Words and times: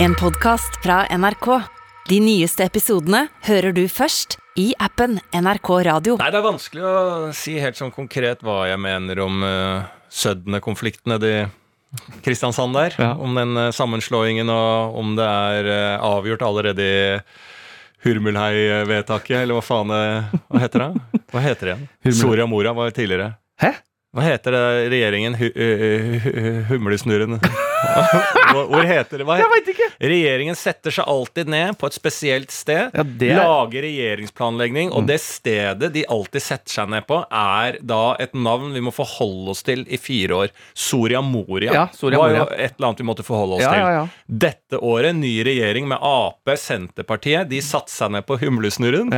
En 0.00 0.14
podkast 0.14 0.82
fra 0.82 1.06
NRK. 1.10 1.46
De 2.06 2.20
nyeste 2.22 2.62
episodene 2.62 3.24
hører 3.48 3.74
du 3.74 3.80
først 3.90 4.36
i 4.54 4.68
appen 4.78 5.16
NRK 5.34 5.70
Radio. 5.88 6.14
Nei, 6.20 6.28
det 6.30 6.38
er 6.38 6.44
vanskelig 6.44 6.84
å 6.86 6.92
si 7.34 7.56
helt 7.58 7.80
sånn 7.80 7.90
konkret 7.90 8.44
hva 8.46 8.60
jeg 8.70 8.78
mener 8.78 9.18
om 9.24 9.42
uh, 9.42 9.88
Sødne-konflikten 10.14 11.16
nedi 11.16 11.32
Kristiansand 12.22 12.78
der. 12.78 12.94
Ja. 12.94 13.10
Om 13.18 13.34
den 13.40 13.58
uh, 13.58 13.72
sammenslåingen, 13.74 14.54
og 14.54 15.00
om 15.02 15.18
det 15.18 15.26
er 15.26 15.72
uh, 15.72 16.06
avgjort 16.12 16.46
allerede 16.46 16.86
i 16.86 17.02
Hurmulhei-vedtaket, 18.06 19.40
eller 19.40 19.58
hva 19.58 19.66
faen 19.66 19.90
det 19.90 20.04
Hva 20.46 20.62
heter 20.62 20.84
det? 20.84 21.22
Hva 21.34 21.42
heter 21.42 21.72
det 21.72 21.74
igjen? 21.74 22.18
Soria 22.22 22.46
Moria 22.46 22.70
var 22.78 22.94
tidligere. 22.94 23.32
Hæ? 23.58 23.74
Hva 24.14 24.30
heter 24.30 24.54
det 24.54 24.64
regjeringen? 24.94 25.34
Hu, 25.42 25.48
uh, 25.50 26.22
hu, 26.22 26.32
humlesnurren? 26.70 27.40
Hvor 28.68 28.82
heter 28.88 29.20
det? 29.20 29.24
Hva 29.28 29.36
Jeg 29.38 29.50
veit 29.52 29.68
ikke! 29.72 29.86
Regjeringen 30.10 30.56
setter 30.58 30.94
seg 30.94 31.06
alltid 31.08 31.50
ned 31.52 31.76
på 31.78 31.88
et 31.90 31.96
spesielt 31.96 32.50
sted, 32.54 32.90
Ja, 32.94 33.02
det 33.04 33.30
er- 33.32 33.38
Mm. 33.38 33.44
lager 33.44 33.82
regjeringsplanlegging, 33.84 34.90
og 34.92 35.06
det 35.06 35.18
stedet 35.20 35.92
de 35.94 36.04
alltid 36.10 36.42
setter 36.42 36.72
seg 36.72 36.88
ned 36.90 37.06
på, 37.06 37.18
er 37.30 37.78
da 37.84 38.16
et 38.18 38.32
navn 38.34 38.72
vi 38.74 38.80
må 38.80 38.92
forholde 38.94 39.50
oss 39.52 39.62
til 39.62 39.84
i 39.88 39.96
fire 40.00 40.34
år. 40.34 40.48
Soria 40.74 41.20
Moria 41.22 41.72
Ja, 41.72 41.86
Soria 41.94 42.18
var 42.18 42.30
jo 42.34 42.42
et 42.56 42.74
eller 42.78 42.88
annet 42.88 42.98
vi 43.02 43.04
måtte 43.08 43.24
forholde 43.26 43.58
oss 43.58 43.62
Ja, 43.62 43.72
til. 43.72 44.10
Dette 44.46 44.80
året, 44.82 45.14
ny 45.14 45.42
regjering 45.44 45.86
med 45.88 45.98
Ap, 46.00 46.40
Senterpartiet, 46.58 47.48
de 47.48 47.60
satte 47.60 47.90
seg 47.92 48.10
ned 48.10 48.26
på 48.26 48.38
humlesnurren. 48.40 49.12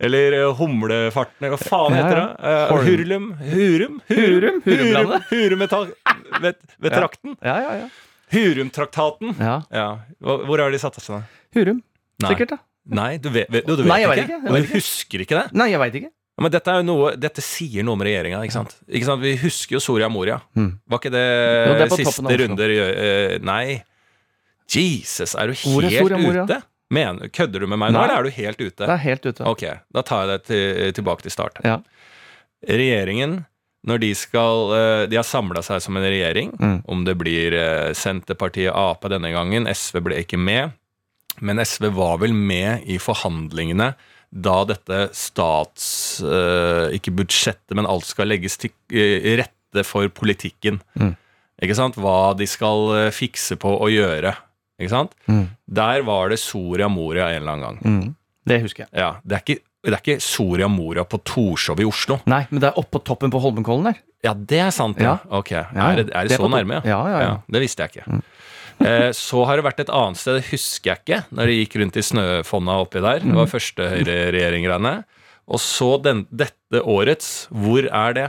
Eller 0.00 0.38
uh, 0.48 0.54
humlefarten, 0.54 1.36
eller 1.42 1.56
hva 1.56 1.62
faen 1.66 1.94
heter 1.98 2.16
det? 2.16 2.28
Uh, 2.40 2.72
Horn- 2.72 2.86
hurlum? 2.86 3.28
Hurum? 3.52 4.00
Hurum? 4.08 4.62
Hurumlandet? 4.64 5.22
Hurum 5.30 5.58
ved, 5.58 5.70
Hurum, 5.70 6.42
ved, 6.42 6.54
ved 6.78 6.92
Ja. 6.92 6.98
trakten. 7.00 7.36
Ja, 7.42 7.56
ja, 7.60 7.72
ja. 7.82 7.88
Hurumtraktaten. 8.34 9.34
ja. 9.38 9.60
Ja. 9.70 9.88
Hvor 10.20 10.58
har 10.62 10.72
de 10.74 10.78
satt 10.82 10.98
seg 11.00 11.18
ned? 11.18 11.34
Hurum. 11.56 11.82
Nei. 12.22 12.30
Sikkert, 12.32 12.54
da. 12.56 12.58
Nei, 12.96 13.16
du 13.18 13.28
vet, 13.34 13.48
vet, 13.50 13.66
du, 13.66 13.74
du 13.76 13.82
vet 13.82 13.90
Nei, 13.90 13.98
jeg 14.02 14.10
vet 14.12 14.20
ikke. 14.22 14.36
ikke, 14.38 14.52
vet 14.54 14.66
du 14.68 14.74
husker 14.76 15.22
ikke 15.24 15.38
det? 15.40 15.46
Nei, 15.58 15.66
jeg 15.72 15.80
veit 15.82 15.98
ikke. 16.00 16.10
Ja, 16.36 16.42
Men 16.44 16.52
dette, 16.52 16.74
noe, 16.86 17.10
dette 17.16 17.42
sier 17.44 17.86
noe 17.86 17.96
om 17.96 18.04
regjeringa. 18.04 18.42
Ikke 18.46 18.54
sant? 18.58 18.76
Ikke 18.86 19.08
sant? 19.08 19.22
Vi 19.24 19.32
husker 19.40 19.78
jo 19.78 19.80
Soria 19.82 20.08
Moria. 20.12 20.36
Mm. 20.58 20.70
Var 20.92 21.00
ikke 21.02 21.12
det, 21.14 21.24
Jo, 21.66 21.74
det 21.80 21.88
siste 22.04 22.36
runder 22.42 22.74
eh, 22.76 23.36
Nei. 23.46 23.82
Jesus, 24.70 25.34
er 25.38 25.50
du 25.50 25.56
helt 25.86 26.16
ute? 26.50 26.60
Men, 26.94 27.18
kødder 27.34 27.64
du 27.64 27.66
med 27.66 27.80
meg 27.82 27.94
nå, 27.94 28.02
eller 28.04 28.20
er 28.20 28.26
du 28.28 28.34
helt 28.36 28.60
ute? 28.60 28.84
Det 28.84 28.92
er 28.94 29.02
helt 29.02 29.24
ute. 29.26 29.42
Ok, 29.48 29.64
da 29.94 30.02
tar 30.06 30.22
jeg 30.22 30.30
deg 30.30 30.44
til, 30.46 30.92
tilbake 31.00 31.26
til 31.26 31.34
start. 31.34 31.58
Ja. 31.66 31.80
Regjeringen, 32.66 33.40
når 33.86 34.02
de 34.02 34.10
skal 34.18 34.72
eh, 34.76 35.04
De 35.10 35.18
har 35.18 35.26
samla 35.26 35.62
seg 35.64 35.82
som 35.84 35.96
en 35.98 36.06
regjering. 36.06 36.52
Mm. 36.58 36.78
Om 36.90 37.04
det 37.06 37.16
blir 37.20 37.54
eh, 37.56 37.92
Senterpartiet, 37.96 38.74
Ap 38.74 39.06
denne 39.12 39.30
gangen. 39.34 39.68
SV 39.70 40.02
ble 40.08 40.20
ikke 40.24 40.40
med. 40.40 40.74
Men 41.44 41.60
SV 41.62 41.90
var 41.96 42.20
vel 42.22 42.34
med 42.34 42.86
i 42.88 42.98
forhandlingene 43.02 43.92
da 44.36 44.56
dette 44.68 45.06
stats... 45.16 45.86
eh, 46.24 46.96
ikke 46.96 47.14
budsjettet, 47.14 47.76
men 47.78 47.86
alt 47.88 48.08
skal 48.08 48.28
legges 48.28 48.58
til 48.60 48.72
rette 49.38 49.84
for 49.86 50.10
politikken. 50.12 50.80
Mm. 50.98 51.14
Ikke 51.62 51.76
sant? 51.78 51.96
Hva 52.00 52.34
de 52.36 52.48
skal 52.48 53.12
fikse 53.16 53.56
på 53.60 53.70
å 53.80 53.88
gjøre. 53.92 54.34
Ikke 54.80 54.92
sant? 54.92 55.14
Mm. 55.30 55.46
Der 55.78 56.02
var 56.04 56.32
det 56.32 56.40
Soria 56.42 56.88
Moria 56.92 57.30
en 57.30 57.42
eller 57.42 57.54
annen 57.54 57.64
gang. 57.64 57.78
Mm. 57.80 58.10
Det 58.46 58.60
husker 58.62 58.84
jeg. 58.84 58.92
Ja, 58.98 59.14
det 59.24 59.38
er 59.38 59.44
ikke, 59.44 59.62
det 59.84 59.92
er 59.92 60.00
ikke 60.00 60.20
Soria 60.22 60.66
Moria 60.68 61.04
på 61.04 61.18
Torshov 61.22 61.78
i 61.80 61.84
Oslo. 61.86 62.16
Nei, 62.26 62.46
men 62.50 62.60
det 62.60 62.70
er 62.72 62.78
oppå 62.80 62.98
toppen 63.04 63.30
på 63.30 63.38
Holmenkollen 63.40 63.84
der. 63.92 64.00
Ja, 64.24 64.32
det 64.34 64.58
er 64.58 64.70
sant. 64.74 64.98
Ja. 64.98 65.18
Ja. 65.22 65.38
Ok, 65.38 65.52
Er 65.52 65.68
det, 66.00 66.08
er 66.10 66.22
det, 66.26 66.32
Det 66.32 66.38
så 66.40 66.48
nærme? 66.50 66.80
Ja, 66.84 66.98
ja, 67.12 67.20
ja. 67.22 67.34
Det 67.48 67.60
visste 67.62 67.84
jeg 67.86 67.92
ikke. 67.94 68.22
Eh, 68.86 69.10
så 69.16 69.44
har 69.46 69.56
det 69.56 69.64
vært 69.64 69.78
et 69.84 69.88
annet 69.94 70.18
sted, 70.20 70.40
det 70.40 70.48
husker 70.50 70.90
jeg 70.90 70.98
ikke, 71.04 71.20
når 71.32 71.46
det 71.46 71.54
gikk 71.60 71.76
rundt 71.80 71.96
i 71.96 72.02
snøfonna 72.02 72.80
oppi 72.82 73.00
der. 73.00 73.20
Det 73.22 73.30
Mm. 73.30 73.36
var 73.38 73.46
første 73.46 73.86
høyreregjering-greiene. 73.92 75.04
Og 75.48 75.60
så 75.62 76.02
den, 76.02 76.26
dette 76.34 76.82
årets, 76.82 77.46
hvor 77.54 77.86
er 77.86 78.12
det? 78.18 78.26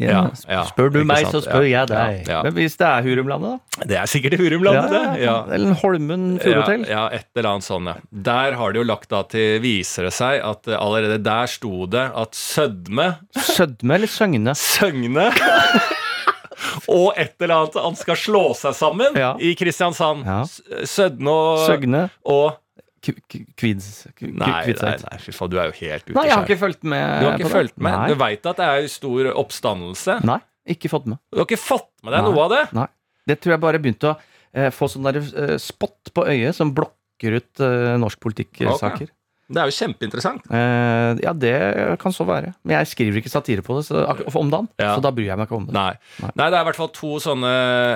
Ja. 0.00 0.30
Ja, 0.48 0.62
spør 0.66 0.88
du 0.94 1.00
meg, 1.06 1.26
sant? 1.26 1.34
så 1.36 1.40
spør 1.44 1.66
jeg 1.68 1.86
deg. 1.90 2.24
Men 2.46 2.54
hvis 2.56 2.74
det 2.80 2.86
er 2.88 3.04
Hurumlandet, 3.04 3.60
da? 3.78 3.84
Det 3.90 3.98
er 4.00 4.08
sikkert 4.10 4.38
Hurumlandet, 4.40 4.90
det. 4.90 5.22
Ja. 5.26 5.34
Eller 5.54 5.76
Holmen 5.82 6.24
Furuhotell? 6.42 6.86
ja, 6.88 7.04
et 7.14 7.26
eller 7.36 7.50
annet 7.52 7.66
sånt, 7.68 7.92
ja. 7.92 7.96
Der 8.30 8.56
har 8.58 8.72
de 8.74 8.80
jo 8.80 8.86
lagt 8.88 9.10
da 9.12 9.20
til 9.28 9.60
Viser 9.62 10.08
det 10.08 10.14
seg 10.16 10.40
at 10.42 10.66
eh, 10.72 10.78
allerede 10.80 11.20
der 11.22 11.46
sto 11.52 11.84
det 11.86 12.06
at 12.16 12.34
sødme 12.34 13.10
Sødme 13.36 13.94
eller 14.00 14.10
Søgne? 14.10 14.54
Søgne 14.58 15.28
og 16.94 17.12
et 17.20 17.34
eller 17.42 17.54
annet 17.60 17.78
Han 17.84 17.96
skal 17.98 18.18
slå 18.18 18.42
seg 18.58 18.74
sammen 18.78 19.16
Ja. 19.18 19.34
i 19.38 19.54
Kristiansand. 19.58 20.24
Ja. 20.26 20.42
Sødne 20.88 21.30
og, 21.30 21.64
Søgne? 21.68 22.06
og 22.24 22.56
Kvids... 23.04 23.88
Nei, 24.20 24.32
nei, 24.40 24.96
nei, 25.04 25.18
fy 25.20 25.34
faen, 25.36 25.52
du 25.52 25.58
er 25.60 25.70
jo 25.70 25.76
helt 25.80 26.06
ute 26.08 26.16
Nei, 26.16 26.26
jeg 26.28 26.36
har 26.36 26.46
ikke 26.46 26.60
fulgt 26.62 26.86
med. 26.88 27.04
Du 27.20 27.28
har 27.28 27.38
ikke 27.38 27.52
fulgt 27.52 27.78
med? 27.78 27.96
Nei. 27.96 28.10
Du 28.10 28.20
veit 28.20 28.48
at 28.50 28.60
det 28.60 28.68
er 28.70 28.88
stor 28.92 29.30
oppstandelse? 29.34 30.18
Nei, 30.26 30.38
ikke 30.76 30.90
fått 30.92 31.08
med. 31.10 31.20
Du 31.32 31.42
har 31.42 31.48
ikke 31.48 31.60
fått 31.60 31.90
med 32.02 32.16
deg 32.16 32.24
Nei. 32.24 32.30
noe 32.30 32.46
av 32.46 32.54
det? 32.54 32.62
Nei. 32.76 32.88
Det 33.24 33.38
tror 33.40 33.56
jeg 33.56 33.62
bare 33.64 33.80
begynte 33.80 34.12
å 34.12 34.16
eh, 34.52 34.70
få 34.74 34.88
sånn 34.92 35.08
der 35.08 35.20
eh, 35.22 35.56
spott 35.62 36.12
på 36.14 36.26
øyet 36.28 36.56
som 36.56 36.72
blokker 36.76 37.38
ut 37.40 37.64
eh, 37.64 37.94
norsk 38.00 38.20
politikk-saker. 38.24 39.13
Det 39.46 39.60
er 39.60 39.68
jo 39.68 39.74
kjempeinteressant. 39.76 40.46
Eh, 40.50 41.18
ja, 41.22 41.32
det 41.36 41.98
kan 42.00 42.12
så 42.16 42.24
være. 42.24 42.54
Men 42.64 42.78
jeg 42.78 42.86
skriver 42.94 43.18
ikke 43.20 43.28
satire 43.32 43.62
på 43.62 43.76
det 43.76 43.84
så, 43.90 44.04
om 44.40 44.50
dagen, 44.50 44.68
Ja. 44.80 44.94
så 44.96 45.02
da 45.04 45.10
bryr 45.12 45.26
jeg 45.28 45.36
meg 45.36 45.46
ikke 45.48 45.56
om 45.58 45.66
det. 45.66 45.74
Nei. 45.76 45.92
Nei. 46.22 46.30
Nei, 46.34 46.46
det 46.50 46.56
er 46.58 46.62
i 46.62 46.68
hvert 46.70 46.76
fall 46.80 46.88
to 46.96 47.10
sånne 47.20 47.50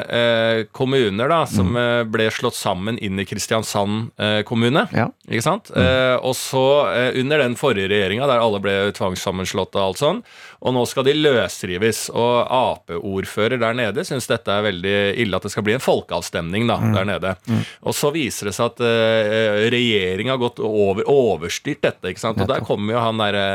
eh, 0.09 0.65
kommuner 0.77 1.29
da, 1.29 1.45
som 1.47 1.69
Mm. 1.73 1.77
eh, 1.77 2.05
ble 2.05 2.29
slått 2.31 2.55
sammen 2.55 2.99
inn 3.01 3.19
i 3.19 3.25
Kristiansand 3.25 4.11
eh, 4.19 4.43
kommune. 4.43 4.87
Ja. 4.93 5.09
Ikke 5.29 5.43
sant? 5.43 5.71
Mm. 5.75 5.81
Eh, 5.83 6.17
og 6.23 6.35
så, 6.37 6.65
eh, 6.95 7.21
under 7.21 7.39
den 7.39 7.55
forrige 7.57 7.89
regjeringa, 7.89 8.27
der 8.29 8.41
alle 8.45 8.61
ble 8.61 8.93
tvangssammenslått 8.93 9.75
og 9.75 9.83
alt 9.83 9.99
sånn, 9.99 10.23
og 10.61 10.75
nå 10.75 10.87
skal 10.87 11.05
de 11.05 11.15
løsrives. 11.15 12.11
Og 12.15 12.47
Ap-ordfører 12.51 13.59
der 13.61 13.75
nede 13.75 14.05
syns 14.05 14.27
dette 14.29 14.49
er 14.53 14.63
veldig 14.69 14.95
ille, 15.19 15.37
at 15.37 15.43
det 15.43 15.53
skal 15.53 15.63
bli 15.67 15.75
en 15.75 15.81
folkeavstemning 15.85 16.67
da, 16.69 16.77
Mm. 16.79 16.95
der 16.95 17.05
nede. 17.05 17.37
Og 17.83 17.93
så 17.95 18.13
viser 18.13 18.47
det 18.47 18.55
seg 18.55 18.67
at 18.67 18.81
eh, 18.81 19.69
regjeringa 19.71 20.31
har 20.37 20.39
gått 20.39 20.59
over, 20.61 21.03
overstyrt 21.39 21.81
dette, 21.87 22.11
ikke 22.13 22.21
sant. 22.27 22.43
Og 22.43 22.51
der 22.51 22.67
kommer 22.67 22.97
jo 22.97 23.05
han 23.07 23.23
derre 23.23 23.47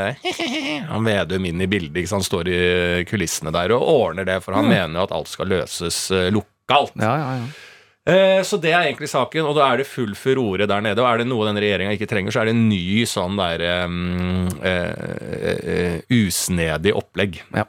han 0.94 1.05
Vedum 1.05 1.45
inn 1.51 1.61
i 1.61 1.69
bildet, 1.69 1.99
ikke 2.01 2.13
sant, 2.16 2.25
står 2.25 2.49
i 2.49 2.63
kulissene 3.09 3.53
der 3.53 3.75
og 3.75 3.83
ordner 3.83 4.25
det, 4.31 4.39
for 4.45 4.57
han 4.57 4.71
mener 4.71 4.97
jo 5.01 5.05
at 5.05 5.13
alt 5.19 5.29
skal 5.31 5.51
løses 5.51 5.99
eh, 6.16 6.31
lokalt. 6.33 6.95
Ja, 7.01 7.13
ja, 7.19 7.38
ja. 7.43 7.51
Eh, 8.03 8.41
Så 8.43 8.57
det 8.59 8.73
er 8.73 8.89
egentlig 8.89 9.07
saken, 9.11 9.45
og 9.47 9.55
da 9.55 9.69
er 9.72 9.79
det 9.79 9.88
full 9.88 10.11
furore 10.19 10.67
der 10.67 10.81
nede. 10.83 10.99
Og 10.99 11.07
er 11.07 11.22
det 11.22 11.27
noe 11.29 11.47
den 11.47 11.59
regjeringa 11.63 11.93
ikke 11.95 12.09
trenger, 12.11 12.35
så 12.35 12.41
er 12.41 12.49
det 12.49 12.55
en 12.57 12.66
ny 12.67 13.05
sånn 13.07 13.38
der 13.39 13.63
um, 13.85 14.49
uh, 14.59 14.91
uh, 14.91 15.61
uh, 15.63 15.99
usnedig 16.11 16.95
opplegg. 16.99 17.39
ja. 17.55 17.63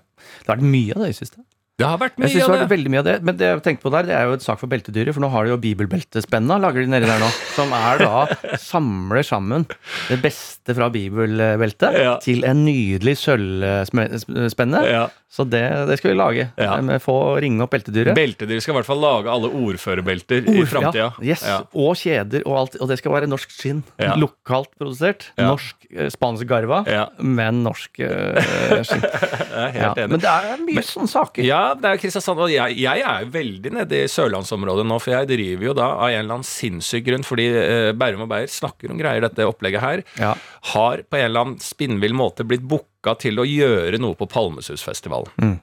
Det 0.45 0.51
har 0.51 0.59
vært 0.59 0.73
mye 0.75 0.93
av 0.97 1.05
det 1.05 1.13
i 1.15 1.17
siste. 1.17 1.39
Det 1.75 1.87
har 1.91 1.99
vært 1.99 2.15
Jeg 2.15 2.23
mye 2.23 2.31
synes 2.31 2.45
det 2.45 2.53
har 2.55 2.61
vært 2.63 2.71
veldig 2.71 2.91
mye 2.93 3.01
av 3.03 3.07
det, 3.09 3.15
Men 3.27 3.37
det 3.41 3.47
jeg 3.49 3.63
tenkte 3.67 3.83
på 3.83 3.91
der, 3.91 4.07
det 4.07 4.15
er 4.15 4.29
jo 4.29 4.37
et 4.37 4.45
sak 4.47 4.61
for 4.61 4.71
beltedyret, 4.71 5.11
for 5.17 5.25
nå 5.25 5.31
har 5.33 5.43
de 5.49 5.51
jo 5.51 5.57
bibelbeltespenna, 5.59 6.59
lager 6.63 6.85
de 6.85 6.93
nedi 6.93 7.09
der 7.11 7.19
nå. 7.19 7.31
Som 7.57 7.75
er 7.75 7.99
da 8.05 8.59
Samler 8.63 9.27
sammen 9.27 9.67
det 10.09 10.21
beste 10.23 10.77
fra 10.79 10.87
bibelbeltet 10.95 11.99
Ja. 11.99 12.15
til 12.23 12.45
en 12.47 12.63
nydelig 12.67 13.17
sølvspenne. 13.21 14.85
Ja. 14.87 15.05
Så 15.35 15.43
det, 15.51 15.65
det 15.89 15.97
skal 15.99 16.13
vi 16.13 16.17
lage. 16.21 16.45
Ja. 16.63 16.77
Få 17.03 17.15
ringe 17.43 17.65
opp 17.67 17.73
beltedyret. 17.75 18.15
Beltedyret 18.15 18.63
skal 18.63 18.77
i 18.77 18.79
hvert 18.79 18.87
fall 18.87 19.01
lage 19.03 19.33
alle 19.33 19.51
ordførerbelter 19.51 20.47
i 20.47 20.61
Ord- 20.61 20.71
framtida. 20.71 21.09
Ja, 21.19 21.27
yes, 21.35 21.43
Og 21.75 21.97
kjeder 21.99 22.45
og 22.47 22.59
alt. 22.61 22.77
Og 22.79 22.91
det 22.93 23.01
skal 23.01 23.17
være 23.17 23.27
norsk 23.31 23.51
skinn. 23.51 23.83
Lokalt 24.21 24.71
produsert. 24.79 25.27
Norsk 25.41 25.89
eh, 25.91 26.07
spansk 26.15 26.47
garva, 26.51 26.85
men 27.19 27.65
norsk 27.67 27.99
eh, 28.07 28.79
skinn. 28.87 29.03
Jeg 29.55 29.59
er 29.59 29.75
Ja. 29.75 29.89
helt 29.89 29.99
enig. 30.05 30.11
Men 30.15 30.23
det 30.23 30.31
er 30.35 30.63
mye 30.69 30.87
sånne 30.87 31.11
saker. 31.11 31.43
Ja, 31.47 31.64
det 31.81 31.89
er 31.91 32.01
Kristiansand. 32.03 32.41
Og 32.45 32.53
jeg, 32.53 32.77
jeg 32.83 33.01
er 33.07 33.25
jo 33.25 33.31
veldig 33.35 33.73
nede 33.79 34.03
i 34.05 34.11
sørlandsområdet 34.13 34.85
nå, 34.91 34.99
for 35.03 35.15
jeg 35.17 35.29
driver 35.31 35.69
jo 35.71 35.75
da 35.79 35.89
av 35.97 36.09
en 36.11 36.19
eller 36.21 36.37
annen 36.39 36.49
sinnssyk 36.49 37.07
grunn, 37.09 37.25
fordi 37.27 37.47
eh, 37.61 37.91
Bærum 37.97 38.27
og 38.27 38.31
Beyer 38.35 38.51
snakker 38.53 38.93
om 38.93 39.01
greier, 39.01 39.25
dette 39.25 39.49
opplegget 39.49 39.85
her, 39.85 40.05
Ja. 40.21 40.35
har 40.75 41.05
på 41.09 41.17
en 41.21 41.25
eller 41.31 41.47
annen 41.47 41.61
spinnvill 41.65 42.15
måte 42.17 42.45
blitt 42.49 42.67
booka 42.69 43.17
til 43.21 43.41
å 43.41 43.49
gjøre 43.49 43.99
noe 44.03 44.15
på 44.21 44.29
Palmesusfestivalen. 44.31 45.33
Mm. 45.41 45.57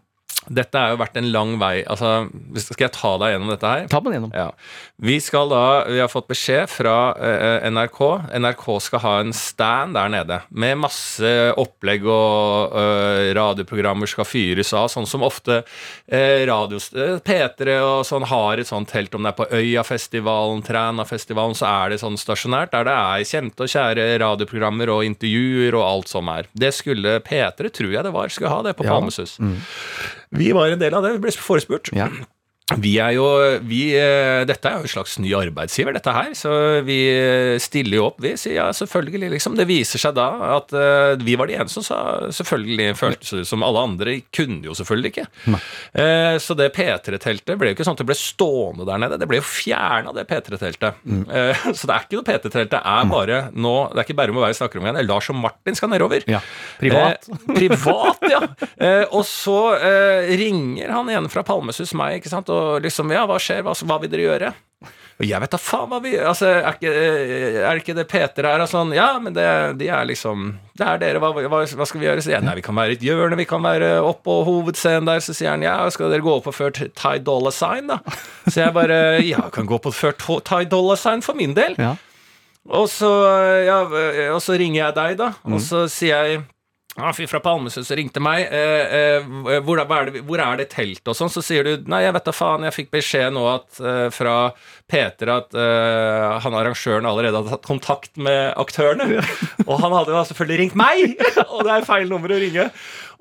Dette 0.50 0.80
har 0.80 0.96
jo 0.96 0.98
vært 0.98 1.18
en 1.20 1.28
lang 1.30 1.52
vei. 1.62 1.84
Altså, 1.86 2.26
skal 2.58 2.88
jeg 2.88 2.94
ta 2.96 3.12
deg 3.22 3.36
gjennom 3.36 3.52
dette 3.54 3.70
her? 3.70 3.84
Ta 3.92 4.00
meg 4.02 4.16
gjennom. 4.16 4.32
Ja. 4.34 4.48
Vi 5.02 5.18
skal 5.22 5.52
da, 5.52 5.64
vi 5.86 6.00
har 6.02 6.10
fått 6.10 6.30
beskjed 6.32 6.70
fra 6.72 6.96
uh, 7.14 7.68
NRK. 7.70 8.00
NRK 8.42 8.66
skal 8.82 9.04
ha 9.04 9.14
en 9.22 9.34
stand 9.38 9.98
der 9.98 10.10
nede 10.14 10.40
med 10.50 10.80
masse 10.82 11.32
opplegg 11.62 12.08
og 12.10 12.74
uh, 12.74 13.30
radioprogrammer 13.38 14.10
skal 14.10 14.26
fyres 14.26 14.74
av, 14.78 14.90
sånn 14.94 15.06
som 15.10 15.26
ofte 15.26 15.62
uh, 15.62 16.42
radios, 16.50 16.90
eh, 16.94 17.20
P3 17.22 17.78
og 17.86 18.02
sånn 18.08 18.26
har 18.32 18.62
et 18.62 18.70
sånt 18.70 18.90
telt, 18.92 19.14
om 19.18 19.26
det 19.26 19.34
er 19.34 19.38
på 19.38 19.50
Øyafestivalen, 19.62 20.64
Trænafestivalen, 20.66 21.58
så 21.58 21.70
er 21.70 21.94
det 21.94 22.02
sånn 22.02 22.18
stasjonært, 22.20 22.74
der 22.74 22.90
det 22.90 22.98
er 22.98 23.28
kjente 23.30 23.68
og 23.68 23.74
kjære 23.74 24.08
radioprogrammer 24.26 24.94
og 24.94 25.06
intervjuer 25.06 25.78
og 25.78 25.86
alt 25.86 26.12
som 26.14 26.34
er. 26.34 26.50
Det 26.58 26.74
skulle 26.76 27.20
P3, 27.26 27.70
tror 27.70 27.94
jeg 27.94 28.06
det 28.10 28.16
var, 28.16 28.34
skulle 28.34 28.54
ha 28.54 28.62
det 28.66 28.76
på 28.80 28.90
Ja. 28.90 28.98
Palmesus. 28.98 29.38
Vi 30.32 30.52
var 30.56 30.72
en 30.72 30.80
del 30.80 30.96
av 30.96 31.04
det, 31.06 31.16
vi 31.18 31.26
ble 31.26 31.34
forespurt. 31.36 31.92
Ja. 31.96 32.08
Vi 32.80 32.94
er 33.02 33.16
jo 33.18 33.26
vi, 33.68 33.82
eh, 33.98 34.44
Dette 34.48 34.70
er 34.70 34.80
jo 34.80 34.86
en 34.86 34.94
slags 34.94 35.18
ny 35.22 35.32
arbeidsgiver, 35.36 35.96
dette 35.96 36.14
her. 36.16 36.32
Så 36.38 36.52
vi 36.88 37.00
eh, 37.10 37.58
stiller 37.62 38.00
jo 38.00 38.08
opp, 38.10 38.20
vi. 38.24 38.34
Sier 38.40 38.58
ja, 38.60 38.68
selvfølgelig, 38.76 39.32
liksom. 39.36 39.58
Det 39.60 39.68
viser 39.70 40.02
seg 40.02 40.16
da 40.18 40.30
at 40.58 40.74
uh, 40.76 41.14
vi 41.22 41.36
var 41.40 41.50
de 41.50 41.58
eneste 41.58 41.82
som 41.82 41.86
sa 41.86 42.32
selvfølgelig 42.34 42.96
føltes 43.00 43.34
det 43.36 43.46
som 43.50 43.64
alle 43.66 43.84
andre 43.86 44.16
kunne 44.34 44.66
jo 44.66 44.76
selvfølgelig 44.78 45.12
ikke. 45.14 45.26
Uh, 45.48 46.38
så 46.42 46.56
det 46.58 46.72
P3-teltet 46.76 47.60
ble 47.60 47.72
jo 47.72 47.78
ikke 47.78 47.88
sånn 47.88 47.98
at 47.98 48.04
det 48.04 48.10
ble 48.10 48.18
stående 48.18 48.88
der 48.88 49.02
nede. 49.02 49.20
Det 49.22 49.30
ble 49.30 49.42
jo 49.42 49.48
fjerna, 49.48 50.14
det 50.16 50.28
P3-teltet. 50.30 51.02
Mm. 51.04 51.24
Så 51.78 51.88
det 51.88 51.94
er 51.96 52.06
ikke 52.06 52.18
noe 52.20 52.28
P3-telt. 52.28 52.72
Det 52.72 52.80
er 52.80 53.08
bare 53.10 53.38
nå 53.54 53.74
Det 53.92 54.02
er 54.02 54.06
ikke 54.06 54.16
Bærum 54.18 54.40
og 54.40 54.46
være 54.46 54.58
snakker 54.58 54.80
om 54.80 54.86
igjen. 54.86 54.98
Det 54.98 55.04
er 55.04 55.10
Lars 55.10 55.30
og 55.32 55.38
Martin 55.40 55.78
skal 55.78 55.92
nedover. 55.92 56.26
Ja, 56.30 56.42
Privat. 56.80 57.28
privat, 57.48 58.26
ja. 58.32 58.42
og 59.14 59.24
så 59.28 59.58
ringer 60.30 60.94
han 60.94 61.10
igjen 61.12 61.30
fra 61.32 61.44
Palmesus 61.48 61.94
meg, 61.98 62.20
ikke 62.20 62.32
sant. 62.32 62.52
og 62.52 62.61
og 62.62 62.84
liksom 62.86 63.12
Ja, 63.14 63.26
hva 63.30 63.40
skjer? 63.42 63.66
Hva, 63.66 63.76
hva 63.76 63.98
vil 64.02 64.14
dere 64.14 64.28
gjøre? 64.30 64.54
Og 65.22 65.28
jeg 65.30 65.38
vet 65.44 65.54
da 65.54 65.60
faen 65.62 65.90
hva 65.92 66.00
vi 66.02 66.16
Altså, 66.18 66.50
er 66.50 66.76
ikke, 66.76 66.92
er 67.62 67.82
ikke 67.82 67.96
det 67.98 68.08
Peter 68.10 68.48
her 68.50 68.64
og 68.64 68.70
sånn? 68.72 68.94
Ja, 68.98 69.14
men 69.22 69.36
det, 69.36 69.46
de 69.78 69.90
er 69.94 70.08
liksom 70.10 70.54
Det 70.78 70.88
er 70.88 71.02
dere, 71.02 71.22
hva, 71.22 71.30
hva, 71.36 71.62
hva 71.62 71.88
skal 71.88 72.02
vi 72.02 72.08
gjøre? 72.08 72.24
Så 72.26 72.34
jeg, 72.34 72.46
nei, 72.46 72.56
vi 72.58 72.66
kan 72.66 72.78
være 72.78 72.96
i 72.96 72.98
et 72.98 73.06
hjørne, 73.06 73.38
vi 73.38 73.48
kan 73.50 73.62
være 73.62 73.94
oppå 74.06 74.40
hovedscenen 74.48 75.10
der. 75.10 75.22
Så 75.22 75.36
sier 75.38 75.54
han 75.54 75.66
ja, 75.66 75.76
skal 75.94 76.10
dere 76.10 76.26
gå 76.26 76.34
opp 76.40 76.50
og 76.50 76.56
føre 76.58 76.88
Thai 76.98 77.20
Dollar 77.26 77.54
Sign, 77.54 77.92
da? 77.92 78.00
Så 78.48 78.64
jeg 78.64 78.74
bare 78.74 78.98
ja, 79.22 79.44
kan 79.54 79.70
gå 79.70 79.78
opp 79.78 79.92
og 79.92 79.98
føre 79.98 80.40
Thai 80.48 80.64
Dollar 80.72 80.98
Sign 80.98 81.22
for 81.26 81.38
min 81.38 81.54
del. 81.58 81.78
Ja. 81.78 81.94
Og 82.72 82.88
så, 82.94 83.10
ja, 83.66 83.84
og 84.34 84.42
så 84.42 84.58
ringer 84.58 84.80
jeg 84.84 84.98
deg, 84.98 85.16
da, 85.22 85.32
og 85.46 85.58
mm. 85.58 85.64
så 85.66 85.86
sier 85.90 86.26
jeg 86.30 86.42
en 87.00 87.14
fyr 87.16 87.30
fra 87.32 87.40
Palmesus 87.40 87.92
ringte 87.96 88.20
meg. 88.24 88.50
Eh, 88.52 88.96
eh, 88.98 89.60
hvor, 89.64 89.80
er 89.80 90.10
det, 90.10 90.24
hvor, 90.28 90.42
er 90.44 90.60
det, 90.60 90.68
teltet 90.74 91.08
og 91.08 91.16
sånn? 91.16 91.32
Så 91.32 91.44
sier 91.46 91.64
du 91.64 91.86
nei, 91.92 92.02
jeg 92.04 92.16
vet 92.18 92.28
da 92.28 92.34
faen, 92.36 92.66
jeg 92.68 92.76
fikk 92.76 92.92
beskjed 92.98 93.32
nå 93.36 93.46
at, 93.48 93.80
eh, 93.80 94.08
fra 94.12 94.36
Peter 94.92 95.32
at 95.38 95.56
eh, 95.56 96.26
han 96.44 96.58
arrangøren 96.60 97.08
allerede 97.08 97.40
hadde 97.40 97.54
tatt 97.56 97.70
kontakt 97.70 98.20
med 98.20 98.52
aktørene. 98.60 99.22
Og 99.70 99.78
han 99.80 99.96
hadde 99.96 100.12
jo 100.12 100.26
selvfølgelig 100.34 100.60
ringt 100.66 100.78
meg! 100.80 101.16
og 101.54 101.64
det 101.64 101.78
er 101.78 101.88
feil 101.88 102.12
nummer 102.12 102.36
å 102.36 102.42
ringe. 102.44 102.68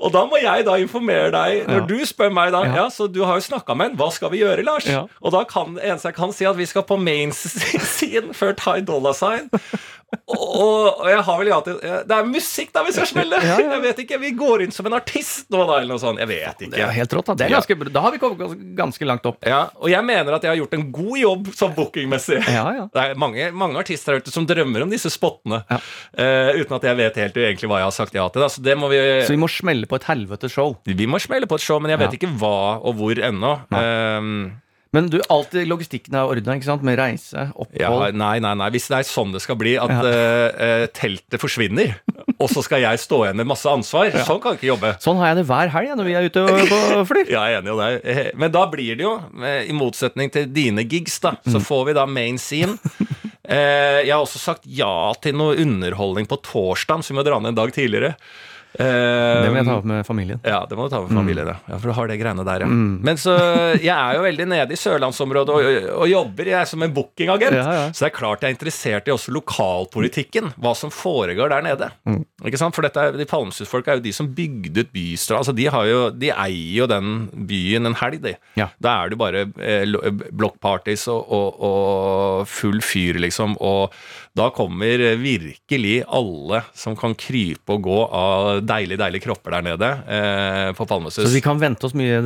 Og 0.01 0.13
da 0.15 0.25
må 0.29 0.41
jeg 0.41 0.65
da 0.65 0.79
informere 0.81 1.29
deg, 1.35 1.69
når 1.69 1.83
ja. 1.83 1.87
du 1.91 2.09
spør 2.09 2.33
meg 2.33 2.55
da 2.55 2.65
ja. 2.65 2.87
så 2.93 3.09
du 3.11 3.21
har 3.29 3.37
jo 3.37 3.45
snakka 3.45 3.77
med 3.77 3.93
en, 3.93 3.99
hva 4.01 4.09
skal 4.15 4.33
vi 4.33 4.41
gjøre, 4.41 4.65
Lars? 4.65 4.89
Ja. 4.89 5.05
Og 5.21 5.35
da 5.35 5.45
kan 5.49 5.77
eneste 5.77 6.09
jeg 6.09 6.17
kan 6.17 6.33
si, 6.33 6.49
at 6.49 6.57
vi 6.57 6.69
skal 6.69 6.87
på 6.89 6.97
main 7.01 7.35
scene 7.37 8.37
før 8.37 8.57
Thai 8.57 8.81
Dollar 8.87 9.17
Sign. 9.17 9.51
Og, 10.11 11.01
og, 11.01 11.07
jeg 11.11 11.23
har 11.27 11.37
vel 11.39 11.49
alltid 11.55 11.83
Det 12.09 12.15
er 12.17 12.27
musikk, 12.27 12.71
da, 12.75 12.83
hvis 12.87 12.97
jeg 12.99 13.11
smeller! 13.13 13.45
Ja, 13.47 13.57
ja. 13.63 13.67
Jeg 13.77 13.83
vet 13.85 14.01
ikke, 14.05 14.19
Vi 14.23 14.31
går 14.39 14.65
inn 14.65 14.75
som 14.75 14.87
en 14.89 14.97
artist 14.99 15.47
nå, 15.53 15.61
da, 15.69 15.79
eller 15.79 15.95
noe 15.95 16.03
sånt. 16.03 16.19
Jeg 16.23 16.31
vet 16.31 16.65
ikke. 16.67 16.73
Det 16.75 16.83
er 16.83 16.95
helt 16.97 17.15
rått, 17.15 17.31
Da 17.31 17.37
Det 17.39 17.51
ganske, 17.53 17.77
Da 17.95 18.03
har 18.05 18.15
vi 18.15 18.21
kommet 18.23 18.65
ganske 18.79 19.07
langt 19.07 19.27
opp. 19.31 19.39
Ja, 19.47 19.63
Og 19.79 19.91
jeg 19.93 20.03
mener 20.07 20.37
at 20.37 20.47
jeg 20.47 20.53
har 20.53 20.59
gjort 20.59 20.75
en 20.79 20.87
god 20.95 21.17
jobb 21.21 21.51
som 21.57 21.75
bookingmessig. 21.77 22.41
Det 22.91 23.03
er 23.03 23.15
mange, 23.19 23.51
mange 23.55 23.79
artister 23.81 24.17
der 24.17 24.25
ute 24.25 24.35
som 24.35 24.47
drømmer 24.49 24.85
om 24.85 24.91
disse 24.91 25.11
spottene, 25.13 25.61
uh, 25.71 26.51
uten 26.57 26.75
at 26.77 26.87
jeg 26.87 26.99
vet 26.99 27.19
helt 27.21 27.39
egentlig 27.43 27.71
hva 27.71 27.81
jeg 27.81 27.89
har 27.89 27.95
sagt 27.95 28.17
ja 28.17 28.27
til. 28.33 28.43
Da. 28.43 28.49
Så, 28.53 28.63
det 28.65 28.77
må 28.79 28.91
vi, 28.91 28.99
så 29.27 29.35
vi 29.35 29.41
må 29.41 29.49
smelle 29.51 29.89
på 29.91 30.01
et 30.01 30.09
helvetes 30.09 30.55
show. 30.55 30.77
Vi 30.87 31.11
må 31.11 31.21
smelle 31.23 31.51
på 31.51 31.59
et 31.59 31.67
show, 31.67 31.83
men 31.83 31.95
jeg 31.95 32.05
vet 32.05 32.19
ikke 32.21 32.33
hva 32.41 32.81
og 32.81 32.99
hvor 33.01 33.21
ennå. 33.31 33.55
Um, 33.75 34.35
men 34.91 35.07
du, 35.07 35.21
alltid 35.31 35.69
logistikken 35.71 36.17
er 36.19 36.27
ordna? 36.27 36.57
Med 36.83 36.97
reise, 36.99 37.45
opphold 37.55 37.79
ja, 37.79 37.91
Nei, 38.11 38.41
nei, 38.43 38.53
nei. 38.59 38.71
Hvis 38.75 38.89
det 38.91 38.99
er 38.99 39.07
sånn 39.07 39.31
det 39.35 39.43
skal 39.45 39.59
bli, 39.61 39.77
at 39.79 39.93
ja. 39.93 40.01
uh, 40.03 40.87
teltet 40.97 41.39
forsvinner, 41.43 41.95
og 42.35 42.49
så 42.51 42.65
skal 42.67 42.83
jeg 42.83 43.03
stå 43.03 43.21
igjen 43.27 43.39
med 43.39 43.51
masse 43.53 43.71
ansvar, 43.71 44.09
ja. 44.11 44.25
sånn 44.27 44.43
kan 44.43 44.57
jeg 44.57 44.61
ikke 44.61 44.71
jobbe. 44.73 44.93
Sånn 45.05 45.21
har 45.23 45.31
jeg 45.31 45.41
det 45.41 45.47
hver 45.53 45.71
helg 45.77 45.95
når 46.01 46.11
vi 46.11 46.17
er 46.19 46.27
ute 46.27 46.45
på 46.73 46.81
flyr. 47.13 47.31
ja, 47.31 47.47
jeg 47.53 47.61
er 47.61 47.63
enig 47.63 47.77
i 47.77 48.19
det. 48.19 48.27
Men 48.43 48.55
da 48.57 48.67
blir 48.73 48.99
det 48.99 49.07
jo, 49.07 49.15
i 49.47 49.79
motsetning 49.79 50.35
til 50.35 50.51
dine 50.51 50.87
gigs, 50.91 51.21
da, 51.23 51.37
så 51.47 51.61
mm. 51.61 51.67
får 51.71 51.87
vi 51.87 51.99
da 52.01 52.09
main 52.11 52.43
scene. 52.43 52.75
Uh, 53.47 54.03
jeg 54.09 54.11
har 54.11 54.25
også 54.25 54.43
sagt 54.43 54.67
ja 54.67 54.93
til 55.23 55.39
noe 55.39 55.55
underholdning 55.63 56.27
på 56.31 56.43
torsdag, 56.51 57.07
som 57.07 57.15
vi 57.15 57.23
må 57.23 57.27
dra 57.27 57.39
ned 57.39 57.55
en 57.55 57.63
dag 57.63 57.79
tidligere. 57.79 58.17
Det 58.79 59.51
må 59.51 59.59
jeg 59.59 59.67
ta 59.67 59.77
opp 59.81 59.89
med 59.89 60.07
familien. 60.07 60.41
Ja, 60.47 60.61
det 60.69 60.79
må 60.79 60.87
du 60.87 60.93
ta 60.93 61.01
opp 61.03 61.11
med 61.11 61.19
familien, 61.21 61.49
mm. 61.51 61.71
ja. 61.73 61.79
For 61.81 61.91
du 61.91 61.97
har 61.97 62.11
det 62.11 62.19
greiene 62.21 62.45
der, 62.47 62.65
ja. 62.65 62.69
Mm. 62.71 63.01
Men 63.07 63.19
så 63.21 63.35
Jeg 63.81 63.95
er 63.95 64.19
jo 64.19 64.25
veldig 64.25 64.47
nede 64.53 64.77
i 64.77 64.79
sørlandsområdet 64.79 65.57
og, 65.57 65.89
og, 65.97 66.07
jobber 66.11 66.51
jeg 66.53 66.59
er 66.61 66.71
som 66.71 66.85
en 66.87 66.95
bookingagent. 66.95 67.57
Ja, 67.59 67.67
ja. 67.77 67.85
Så 67.91 68.05
det 68.05 68.11
er 68.11 68.17
klart 68.17 68.45
jeg 68.45 68.53
er 68.53 68.57
interessert 68.57 69.11
i 69.11 69.15
også 69.15 69.35
lokalpolitikken. 69.35 70.53
Hva 70.61 70.75
som 70.79 70.93
foregår 70.95 71.53
der 71.53 71.67
nede. 71.67 71.91
Mm. 72.09 72.23
Ikke 72.47 72.61
sant? 72.61 72.77
For 72.77 72.87
dette 72.87 73.03
er, 73.03 73.19
de 73.19 73.29
Palmesus-folka 73.29 73.95
er 73.95 74.01
jo 74.01 74.07
de 74.07 74.15
som 74.17 74.31
bygde 74.35 74.85
ut 74.85 74.95
Bystrand. 74.95 75.43
Altså, 75.43 75.55
de, 75.57 75.67
har 75.71 75.91
jo, 75.91 76.01
de 76.15 76.33
eier 76.33 76.81
jo 76.81 76.89
den 76.91 77.29
byen 77.51 77.91
en 77.91 77.99
helg, 78.01 78.23
de. 78.25 78.37
Da 78.57 78.97
er 78.97 79.11
det 79.11 79.19
jo 79.19 79.23
bare 79.23 79.45
eh, 79.61 80.23
blokkpartys 80.31 81.07
og, 81.13 81.31
og, 81.37 81.63
og 81.71 82.51
full 82.51 82.81
fyr, 82.85 83.21
liksom. 83.23 83.57
Og 83.61 83.95
da 84.37 84.47
kommer 84.55 85.03
virkelig 85.19 86.05
alle 86.07 86.61
som 86.79 86.95
kan 86.99 87.17
krype 87.19 87.75
og 87.75 87.83
gå 87.83 87.99
av 88.15 88.61
deilige, 88.63 89.01
deilige 89.01 89.25
kropper 89.25 89.57
der 89.57 89.65
nede 89.67 89.89
eh, 90.07 90.69
på 90.79 90.87
Palmesus. 90.87 91.25
Så 91.25 91.33
vi 91.35 91.43
kan 91.43 91.59
vente 91.59 91.89
oss 91.89 91.97
mye, 91.99 92.21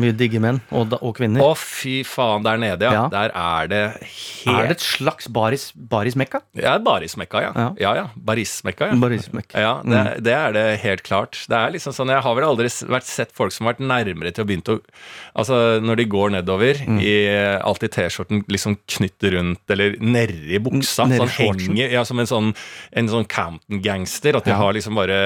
mye 0.00 0.14
digge 0.16 0.40
menn 0.42 0.60
og, 0.68 0.92
og, 1.00 1.14
kvinner? 1.16 1.40
Å, 1.40 1.54
fy 1.56 2.02
faen, 2.06 2.44
der 2.44 2.60
nede, 2.60 2.84
ja. 2.84 2.92
ja. 2.98 3.04
Der 3.12 3.32
er 3.32 3.70
det 3.72 3.82
helt 4.02 4.52
Er 4.52 4.68
det 4.68 4.76
et 4.76 4.84
slags 4.84 5.30
baris, 5.32 5.70
barismekka? 5.74 6.42
Ja, 6.60 6.76
barismekka, 6.82 7.42
ja. 7.46 7.54
ja. 7.56 7.70
Ja, 7.80 7.94
ja. 8.02 8.06
Barismekka, 8.16 8.90
ja. 8.92 9.00
Barismekka. 9.00 9.60
ja 9.62 9.72
det, 9.80 9.96
mm. 9.96 10.12
det, 10.28 10.36
er 10.36 10.56
det 10.58 10.66
helt 10.84 11.06
klart. 11.08 11.40
Det 11.48 11.56
er 11.56 11.72
liksom 11.74 11.96
sånn, 11.96 12.12
Jeg 12.12 12.24
har 12.26 12.36
vel 12.36 12.48
aldri 12.50 12.68
vært 12.92 13.08
sett 13.08 13.32
folk 13.36 13.54
som 13.54 13.64
har 13.64 13.76
vært 13.76 13.86
nærmere 13.88 14.34
til 14.36 14.44
å 14.44 14.50
begynne 14.50 14.76
å 14.76 14.80
Altså, 15.36 15.56
når 15.84 16.00
de 16.00 16.04
går 16.08 16.30
nedover 16.32 16.78
mm. 16.80 17.00
i 17.04 17.14
alltid 17.60 17.92
T-skjorten 17.92 18.44
liksom 18.48 18.78
knytt 18.88 19.26
rundt, 19.34 19.64
eller 19.72 19.98
nedi 20.00 20.60
buksa, 20.64 21.04
nedi 21.10 21.20
sånn 21.20 21.32
henger 21.46 21.94
ja, 21.94 22.04
som 22.08 22.20
en 22.22 22.28
sånn, 22.30 22.52
en 22.96 23.10
sånn 23.10 23.26
Campton-gangster. 23.30 24.38
At 24.38 24.48
de 24.48 24.54
ja. 24.54 24.58
har 24.60 24.76
liksom 24.76 24.98
bare 24.98 25.18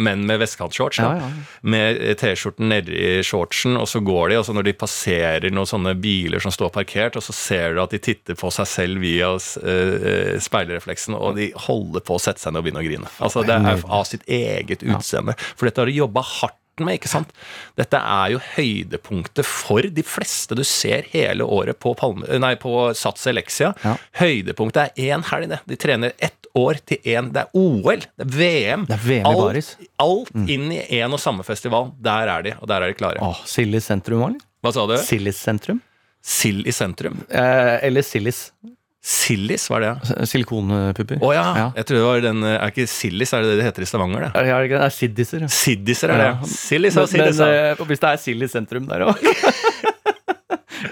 menn 0.00 0.26
med 0.28 0.42
vestkantshorts. 0.42 1.00
Ja, 1.02 1.30
med 1.62 2.00
T-skjorten 2.20 2.70
nedi 2.70 3.20
shortsen, 3.26 3.76
og 3.80 3.88
så 3.90 4.02
går 4.04 4.32
de, 4.32 4.40
og 4.40 4.46
så 4.48 4.54
når 4.56 4.70
de 4.70 4.76
passerer 4.80 5.54
noen 5.54 5.68
sånne 5.68 5.94
biler 6.00 6.42
som 6.42 6.54
står 6.54 6.72
parkert, 6.74 7.18
og 7.18 7.24
så 7.24 7.34
ser 7.36 7.76
du 7.76 7.82
at 7.84 7.94
de 7.94 8.02
titter 8.02 8.38
på 8.38 8.52
seg 8.54 8.68
selv 8.70 9.04
via 9.04 9.32
uh, 9.34 10.36
speilrefleksen, 10.42 11.16
og 11.18 11.38
de 11.40 11.50
holder 11.66 12.04
på 12.06 12.16
å 12.16 12.22
sette 12.22 12.42
seg 12.42 12.54
ned 12.54 12.62
og 12.62 12.68
begynne 12.68 12.84
å 12.84 12.88
grine. 12.88 13.12
Altså 13.20 13.44
Det 13.46 13.56
er 13.56 13.84
av 13.86 14.06
sitt 14.08 14.26
eget 14.28 14.84
utseende. 14.86 15.36
For 15.54 15.68
dette 15.68 15.82
har 15.82 15.90
de 15.90 16.00
jobba 16.00 16.24
hardt 16.26 16.59
med. 16.86 16.98
ikke 16.98 17.10
sant? 17.12 17.32
Dette 17.78 18.00
er 18.00 18.34
jo 18.34 18.42
høydepunktet 18.56 19.46
for 19.46 19.84
de 19.84 20.04
fleste 20.06 20.56
du 20.58 20.64
ser 20.66 21.08
hele 21.12 21.46
året 21.46 21.78
på, 21.82 21.94
Palme, 21.98 22.26
nei, 22.42 22.54
på 22.60 22.74
Sats 22.98 23.26
Elexia. 23.30 23.72
Ja. 23.84 23.96
Høydepunktet 24.20 24.96
er 24.96 25.14
én 25.14 25.26
helg, 25.30 25.50
det. 25.52 25.60
De 25.70 25.78
trener 25.80 26.16
ett 26.18 26.50
år 26.58 26.80
til 26.86 26.98
én. 27.04 27.30
Det 27.34 27.44
er 27.44 27.54
OL, 27.58 28.04
det 28.18 28.26
er 28.26 28.32
VM. 28.34 28.86
Det 28.88 28.96
er 28.96 29.04
VM 29.06 29.28
alt, 29.30 29.38
i 29.38 29.44
Baris. 29.44 29.70
alt 30.02 30.34
mm. 30.34 30.48
inn 30.56 30.66
i 30.74 30.80
én 31.00 31.12
og 31.12 31.22
samme 31.22 31.46
festival. 31.46 31.92
Der 32.02 32.32
er 32.32 32.46
de, 32.46 32.56
og 32.58 32.70
der 32.70 32.84
er 32.84 32.92
de 32.92 32.98
klare. 32.98 33.22
Åh, 33.24 33.44
Sillis 33.48 33.88
sentrum, 33.90 34.24
eller? 34.26 34.42
Hva 34.60 34.74
sa 34.76 34.84
du? 34.88 34.96
Sillis 35.00 35.40
sentrum? 35.40 35.80
Sild 36.20 36.66
i 36.68 36.72
sentrum? 36.76 37.22
Eh, 37.28 37.76
eller 37.86 38.04
Sillis. 38.04 38.50
Sillis, 39.00 39.64
hva 39.70 39.78
er 39.78 39.84
det? 39.86 40.26
Silikonpupper. 40.28 41.22
Å 41.22 41.24
oh, 41.24 41.32
ja. 41.32 41.44
ja. 41.56 41.68
Jeg 41.78 41.88
tror 41.88 41.96
det 41.96 42.04
var 42.04 42.24
den 42.26 42.44
Er 42.44 42.66
ikke 42.68 42.84
Sillis, 42.90 43.30
er 43.32 43.46
det 43.46 43.54
det 43.54 43.62
det 43.62 43.68
heter 43.70 43.86
i 43.86 43.88
Stavanger? 43.88 44.26
det? 44.28 44.42
Ja, 44.50 44.58
det 44.60 44.76
er 44.76 44.92
Siddiser. 44.92 45.46
Siddiser 45.48 46.12
er 46.12 46.20
det, 46.20 46.26
ja. 46.34 46.50
Sillis 46.52 46.98
og 47.00 47.08
Sillis. 47.08 47.40
Men, 47.40 47.78
men, 47.80 47.88
hvis 47.88 48.02
det 48.02 48.10
er 48.10 48.20
Sillis 48.20 48.52
sentrum 48.56 48.90
der 48.90 49.06
òg 49.08 49.24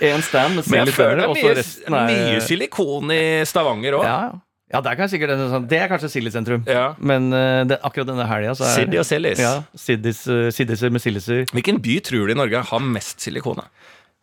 Én 0.01 0.23
stand 0.29 0.57
med 0.57 0.65
sild 0.65 0.89
i 0.89 0.93
sentrum, 0.93 1.33
og 1.33 1.39
så 1.39 1.55
resten 1.59 1.97
er 1.97 2.11
Mye 2.13 2.43
silikon 2.45 3.13
i 3.15 3.23
Stavanger 3.49 3.99
òg. 3.99 4.07
Ja, 4.07 4.17
ja. 4.73 4.83
det 4.85 4.93
er 4.93 4.99
kanskje, 5.01 5.17
sikkert, 5.17 5.45
sånn, 5.53 5.69
det 5.71 5.81
er 5.81 5.93
kanskje 5.93 6.11
sild 6.13 6.31
i 6.31 6.35
sentrum, 6.35 6.65
ja. 6.69 6.91
men 7.01 7.31
uh, 7.33 7.65
det, 7.69 7.81
akkurat 7.87 8.11
denne 8.11 8.27
helga 8.29 8.55
så 8.59 8.69
er 8.69 8.83
Siddi 8.83 9.01
og 9.01 9.07
Sillis. 9.09 9.41
Ja, 9.43 9.55
Siddis, 9.79 10.25
uh, 10.31 10.49
Siddiser 10.55 10.93
med 10.95 11.05
silliser. 11.05 11.45
Hvilken 11.57 11.81
by 11.85 11.99
tror 12.05 12.29
du 12.29 12.35
i 12.35 12.39
Norge 12.39 12.63
har 12.71 12.85
mest 12.85 13.25
silikon? 13.25 13.65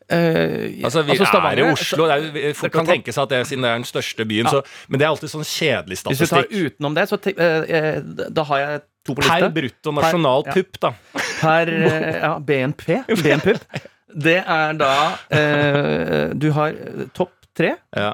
Uh, 0.05 0.83
altså, 0.85 1.01
vi 1.01 1.15
altså 1.15 1.39
er 1.39 1.59
i 1.59 1.63
Oslo. 1.65 2.05
Det 2.05 2.15
er 2.15 2.49
jo 2.49 2.51
fort 2.59 2.75
å 2.77 2.83
tenke 2.85 3.13
seg 3.15 3.23
at 3.23 3.31
det 3.31 3.39
siden 3.49 3.65
det 3.65 3.71
er 3.71 3.79
den 3.79 3.87
største 3.89 4.27
byen. 4.29 4.45
Ja. 4.45 4.59
Så, 4.59 4.89
men 4.91 5.01
det 5.01 5.07
er 5.07 5.13
alltid 5.13 5.31
sånn 5.31 5.47
kjedelig 5.49 5.97
statistikk. 6.01 6.21
Hvis 6.21 6.29
du 6.29 6.35
tar 6.35 6.67
utenom 6.69 6.97
det, 6.97 7.05
så 7.09 7.17
uh, 7.17 8.27
da 8.37 8.45
har 8.51 8.61
jeg 8.61 8.83
to 8.85 9.15
på 9.15 9.25
liste. 9.25 9.39
Per 9.47 9.55
brutto 9.55 9.95
nasjonal 9.97 10.45
per, 10.45 10.59
pupp, 10.59 10.79
da. 10.85 10.93
Per 11.39 11.73
ja, 11.73 12.31
BNP. 12.51 12.85
BNPUP. 13.23 13.81
Det 14.15 14.37
er 14.39 14.77
da 14.79 14.93
uh, 15.15 16.35
Du 16.37 16.51
har 16.55 16.77
topp 17.17 17.33
tre. 17.57 17.73
Ja. 17.97 18.13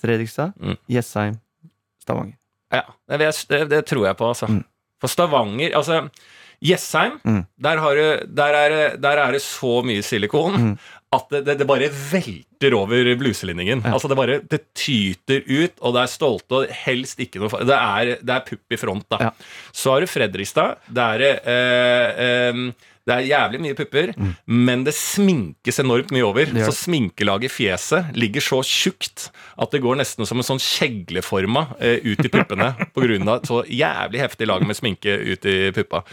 Fredrikstad, 0.00 0.56
mm. 0.56 0.78
Jessheim, 0.90 1.38
Stavanger. 2.02 2.36
Ja, 2.72 2.86
det, 3.10 3.32
det, 3.50 3.64
det, 3.70 3.80
tror 3.86 4.06
jeg 4.08 4.16
på, 4.16 4.30
altså. 4.32 4.48
Mm. 4.48 4.62
For 5.00 5.12
Stavanger 5.12 5.74
Altså 5.76 6.04
Jessheim, 6.64 7.18
mm. 7.24 7.42
der, 7.60 7.80
du, 7.80 8.26
der, 8.36 8.56
er, 8.56 8.96
der, 8.96 9.20
er, 9.20 9.32
det 9.32 9.42
så 9.42 9.80
mye 9.84 10.02
silikon 10.04 10.56
mm 10.56 10.72
at 11.10 11.26
det, 11.32 11.40
det, 11.42 11.56
det, 11.58 11.66
bare 11.66 11.88
velter 11.90 12.74
over 12.78 13.08
bluselinningen. 13.18 13.82
Ja. 13.82 13.96
Altså 13.96 14.10
det 14.10 14.18
bare 14.18 14.38
det 14.46 14.60
tyter 14.78 15.42
ut, 15.48 15.74
og 15.82 15.96
det 15.96 16.04
er 16.04 16.12
stolte 16.12 16.60
og 16.60 16.76
helst 16.84 17.18
ikke 17.22 17.42
noe 17.42 17.64
Det 17.66 17.78
er, 17.78 18.12
det 18.22 18.36
er 18.36 18.46
pupp 18.46 18.76
i 18.76 18.78
front, 18.78 19.08
da. 19.10 19.18
Ja. 19.26 19.32
Så 19.74 19.90
har 19.90 20.04
du 20.04 20.10
Fredrikstad. 20.10 20.78
Der, 20.86 21.26
eh, 21.26 22.22
eh, 22.26 22.62
Det 23.10 23.16
er 23.16 23.26
jævlig 23.26 23.58
mye 23.64 23.74
pupper, 23.74 24.12
mm. 24.14 24.32
men 24.46 24.84
det 24.86 24.92
sminkes 24.94 25.80
enormt 25.82 26.12
mye 26.14 26.22
over. 26.22 26.52
Så 26.68 26.76
sminkelaget 26.84 27.48
i 27.48 27.54
fjeset 27.56 28.14
ligger 28.14 28.44
så 28.44 28.60
tjukt 28.62 29.30
at 29.58 29.74
det 29.74 29.80
går 29.82 29.98
nesten 29.98 30.28
som 30.28 30.38
en 30.38 30.46
sånn 30.46 30.62
kjegleforma 30.62 31.64
eh, 31.80 31.98
ut 32.06 32.22
i 32.22 32.30
puppene 32.30 32.70
pga. 32.94 33.40
så 33.48 33.64
jævlig 33.66 34.22
heftig 34.22 34.46
lag 34.46 34.62
med 34.62 34.78
sminke 34.78 35.16
ut 35.32 35.48
i 35.48 35.58
puppa. 35.74 36.04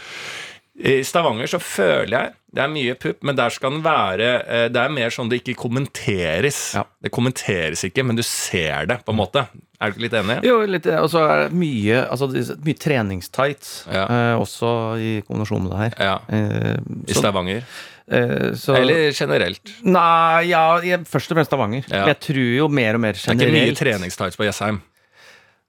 I 0.78 1.00
Stavanger 1.06 1.50
så 1.50 1.58
føler 1.62 2.14
jeg 2.14 2.34
det 2.48 2.62
er 2.64 2.70
mye 2.72 2.94
pupp, 2.96 3.18
men 3.28 3.36
der 3.36 3.52
skal 3.52 3.74
den 3.74 3.82
være 3.84 4.28
eh, 4.40 4.66
Det 4.72 4.80
er 4.80 4.92
mer 4.92 5.12
sånn 5.12 5.28
det 5.28 5.42
ikke 5.42 5.58
kommenteres. 5.66 6.60
Ja. 6.78 6.86
Det 7.04 7.10
kommenteres 7.12 7.82
ikke, 7.84 8.04
men 8.08 8.16
du 8.16 8.24
ser 8.24 8.88
det, 8.88 9.02
på 9.04 9.12
en 9.12 9.18
måte. 9.20 9.42
Er 9.78 9.90
du 9.90 9.98
ikke 9.98 10.06
litt 10.06 10.16
enig? 10.16 10.38
Jo, 10.48 10.56
litt. 10.64 10.88
Og 10.96 11.10
så 11.12 11.26
er 11.26 11.42
det 11.44 11.60
mye, 11.60 12.00
altså, 12.08 12.30
mye 12.64 12.80
treningstights 12.80 13.74
ja. 13.92 14.06
eh, 14.06 14.32
også 14.40 14.72
i 14.96 15.12
kombinasjon 15.28 15.66
med 15.66 15.74
det 15.74 15.82
her. 15.84 16.00
Ja. 16.08 16.16
Eh, 16.32 16.74
I 17.12 17.18
Stavanger? 17.20 17.68
Eh, 18.08 18.48
så, 18.56 18.78
Eller 18.80 19.12
generelt? 19.12 19.74
Nei, 19.84 20.48
ja, 20.48 20.64
først 21.04 21.34
og 21.34 21.36
fremst 21.38 21.52
Stavanger. 21.52 21.84
Jeg 21.92 22.20
tror 22.24 22.54
jo 22.62 22.72
mer 22.72 22.96
og 22.96 23.04
mer 23.04 23.20
generelt. 23.20 23.44
Det 23.44 23.50
er 23.50 23.58
ikke 23.58 23.74
mye 23.74 23.80
treningstights 23.82 24.40
på 24.40 24.48
Jessheim? 24.48 24.80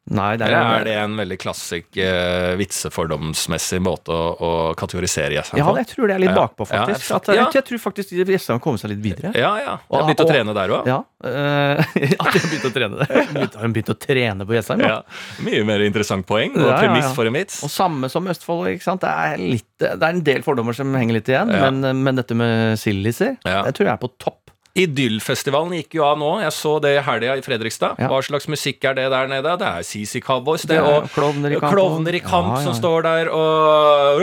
Nei, 0.10 0.30
det 0.42 0.48
er, 0.48 0.56
Eller 0.56 0.80
er 0.80 0.88
det 0.88 0.94
en 1.04 1.16
veldig 1.20 1.38
klassisk 1.38 1.98
uh, 2.02 2.56
vitsefordomsmessig 2.58 3.78
måte 3.86 4.14
å, 4.14 4.30
å 4.34 4.50
kategorisere 4.80 5.36
gjestene 5.36 5.62
på? 5.62 5.76
Ja, 5.76 5.84
jeg 5.84 5.90
tror 5.92 6.10
det 6.10 6.16
er 6.16 6.24
litt 6.24 6.34
bakpå, 6.34 6.66
faktisk. 6.70 7.12
Ja, 7.12 7.20
jeg, 7.38 7.46
jeg, 7.60 7.66
tror 7.68 7.84
faktisk 7.84 8.16
gjestene 8.18 8.58
har 8.58 8.64
kommet 8.64 8.82
seg 8.82 8.94
litt 8.96 9.04
videre. 9.04 9.34
Ja, 9.38 9.52
ja. 9.62 9.76
Jeg 9.86 9.94
har 10.00 10.08
begynt 10.08 10.24
å 10.26 10.28
trene 10.32 10.56
der 10.58 10.74
òg. 10.80 10.90
Ja, 10.90 10.98
uh, 11.06 11.84
at 11.84 12.02
jeg 12.02 12.18
har 12.18 12.50
begynt 12.50 12.68
å 12.72 12.74
trene 12.80 13.02
der. 13.04 13.16
Har 13.38 13.68
de 13.68 13.72
begynt 13.78 13.94
å 13.94 13.98
trene 14.08 14.50
på 14.50 14.58
Jessheim? 14.58 14.86
Ja. 14.88 15.00
Mye 15.46 15.64
mer 15.70 15.86
interessant 15.86 16.26
poeng 16.30 16.58
og 16.58 16.72
premiss 16.74 17.14
for 17.14 17.30
en 17.30 17.38
vits. 17.38 17.62
Og 17.68 17.74
samme 17.74 18.10
som 18.10 18.30
Østfold. 18.34 18.74
ikke 18.74 18.90
sant? 18.90 19.06
Det 19.06 19.14
er, 19.14 19.42
litt, 19.42 19.70
det 19.78 19.94
er 19.94 20.10
en 20.10 20.26
del 20.26 20.46
fordommer 20.46 20.78
som 20.78 20.94
henger 20.98 21.20
litt 21.20 21.30
igjen, 21.30 21.54
men, 21.54 21.86
men, 22.02 22.18
dette 22.18 22.38
med 22.38 22.80
sildiser, 22.82 23.38
det 23.46 23.76
tror 23.78 23.92
jeg 23.92 23.94
er 23.94 24.02
på 24.02 24.14
topp. 24.18 24.49
Idyllfestivalen 24.80 25.74
gikk 25.80 25.98
jo 25.98 26.06
av 26.08 26.20
nå. 26.20 26.30
Jeg 26.44 26.54
så 26.56 26.74
det 26.84 26.94
i 26.96 27.02
helga 27.04 27.36
i 27.40 27.44
Fredrikstad. 27.44 28.00
Ja. 28.00 28.08
Hva 28.12 28.22
slags 28.24 28.48
musikk 28.52 28.86
er 28.88 28.96
det 28.96 29.08
der 29.12 29.28
nede? 29.32 29.56
Det 29.60 29.68
er 29.68 29.84
CC 29.88 30.22
Cowboys, 30.24 30.64
det. 30.70 30.80
Og 30.80 31.10
Klovner 31.12 31.56
i 31.56 31.60
kamp, 31.60 31.74
klovner 31.74 32.16
i 32.16 32.22
kamp 32.24 32.54
ja, 32.54 32.60
ja. 32.60 32.64
som 32.68 32.78
står 32.78 33.04
der 33.08 33.32
og 33.34 34.22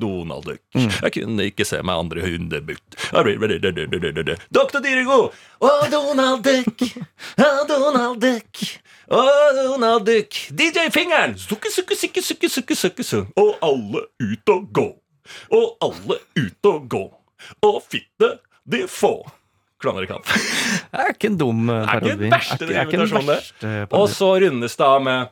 Donald 0.00 0.44
Duck. 0.48 0.62
Mm. 0.74 0.90
Jeg 0.90 1.12
kunne 1.18 1.46
ikke 1.50 1.66
se 1.68 1.80
meg 1.82 2.02
andre 2.02 2.24
hundebutt. 2.26 2.98
Doktor 4.58 4.82
Dirigo! 4.82 5.20
Å, 5.60 5.70
Donald 5.92 6.42
Duck! 6.44 6.82
Å, 7.38 7.50
Donald 7.70 8.20
Duck! 8.22 8.64
Å, 9.06 9.22
Donald 9.56 10.06
Duck! 10.08 10.40
DJ 10.50 10.90
Fingeren! 10.94 11.36
Sukke, 11.40 11.70
sukke, 11.72 11.98
sukke, 11.98 12.24
sukke, 12.24 12.50
sukke, 12.50 12.78
sukke, 12.82 13.06
sukke. 13.06 13.30
Og 13.40 13.54
alle 13.64 14.06
ut 14.18 14.54
og 14.56 14.66
gå. 14.74 14.88
Og 15.54 15.86
alle 15.86 16.20
ut 16.38 16.70
og 16.72 16.90
gå. 16.90 17.04
Og 17.66 17.80
fitte 17.86 18.36
de 18.66 18.86
få 18.90 19.20
klovner 19.82 20.06
i 20.06 20.10
kamp. 20.10 20.26
Det 20.26 21.02
er 21.02 21.14
ikke 21.14 21.30
en 21.32 21.40
dum 21.40 21.66
parodi. 21.68 22.30
Det 22.30 22.70
er 22.72 22.86
ikke 22.86 23.00
den 23.02 23.10
verste 23.10 23.66
invitasjonen. 23.66 23.98
Og 24.00 24.06
så 24.12 24.30
rundes 24.46 24.76
det 24.78 24.86
av 24.86 25.02
med 25.04 25.28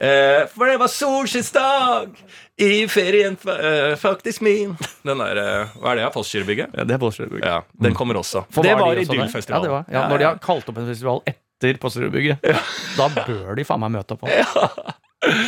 eh, 0.00 0.40
For 0.54 0.70
det 0.70 0.78
var 0.82 0.90
solskinnsdag 0.90 2.16
i 2.64 2.70
ferien, 2.90 3.36
eh, 3.50 3.94
faktisk 4.00 4.40
min. 4.46 4.76
Den 5.06 5.22
der, 5.22 5.40
eh, 5.42 5.76
Hva 5.78 5.94
er 5.94 6.02
det? 6.02 6.10
Postgirobygget? 6.14 6.74
Ja, 6.74 6.84
det 6.86 6.96
er 6.96 7.02
Postgirobygget. 7.02 7.46
Ja, 7.48 7.62
den 7.86 7.94
kommer 7.94 8.18
også. 8.20 8.44
For 8.54 8.66
det 8.66 8.74
var, 8.74 8.88
var 8.92 9.02
Idyllfestivalen. 9.02 9.70
Ja, 9.70 9.84
ja, 9.88 10.00
ja, 10.00 10.08
når 10.12 10.22
de 10.22 10.28
har 10.30 10.42
kalt 10.42 10.68
opp 10.70 10.78
en 10.82 10.90
festival 10.90 11.22
etter 11.30 11.80
Postgirobygget, 11.82 12.44
ja. 12.46 12.60
da 12.98 13.08
bør 13.14 13.54
de 13.58 13.66
faen 13.66 13.82
meg 13.86 13.96
møte 13.98 14.18
opp. 14.18 14.28
Ja. 15.24 15.40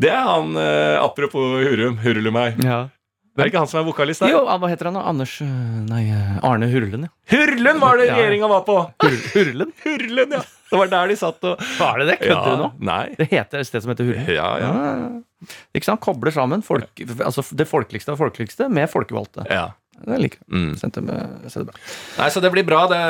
Det 0.00 0.08
er 0.10 0.24
han, 0.26 0.56
eh, 0.58 0.96
apropos 0.98 1.60
Hurum, 1.62 2.00
Hurulumei. 2.02 2.48
Ja. 2.64 2.88
Det 3.30 3.44
er 3.44 3.50
ikke 3.52 3.60
han 3.62 3.70
som 3.70 3.80
er 3.80 3.86
vokalist 3.86 4.24
der? 4.24 4.32
Jo, 4.32 4.40
hva 4.42 4.68
heter 4.70 4.88
han 4.90 4.96
da? 4.98 5.02
Anders 5.06 5.36
øh, 5.44 5.50
Nei, 5.86 6.02
øh, 6.10 6.38
Arne 6.46 6.66
Hurlen, 6.72 7.06
ja. 7.06 7.12
Hurlen 7.30 7.78
var 7.82 8.00
det 8.00 8.08
regjeringa 8.10 8.48
var 8.50 8.64
på! 8.66 8.78
Hur 9.04 9.18
Hurlen? 9.34 9.70
Hurlen, 9.84 10.34
ja. 10.34 10.40
Det 10.70 10.78
var 10.78 10.90
der 10.90 11.10
de 11.10 11.16
satt 11.18 11.46
og 11.46 11.62
Var 11.78 12.02
det 12.02 12.08
det? 12.10 12.16
Kødder 12.24 12.50
ja, 12.50 12.56
du 12.56 12.64
nå? 12.64 12.68
Nei. 12.90 13.04
Det 13.18 13.28
heter 13.30 13.62
et 13.62 13.70
sted 13.70 13.84
som 13.84 13.94
heter 13.94 14.10
Hurlen? 14.10 14.26
Ja, 14.34 14.48
ja. 14.62 14.72
ja. 15.02 15.52
ikke 15.78 15.88
sant? 15.88 16.02
Kobler 16.02 16.34
sammen 16.34 16.66
folk, 16.66 17.04
altså 17.18 17.46
det 17.54 17.68
folkeligste 17.70 18.14
av 18.14 18.20
folkeligste 18.20 18.68
med 18.72 18.90
folkevalgte. 18.90 19.46
Ja. 19.50 19.70
Det 20.00 20.18
liker 20.22 20.40
jeg. 20.40 20.48
Mm. 20.54 20.70
Sendte 20.80 21.02
med, 21.04 21.44
Nei, 21.44 22.28
så 22.32 22.40
det 22.40 22.50
blir 22.54 22.64
bra. 22.64 22.84
Det, 22.90 23.00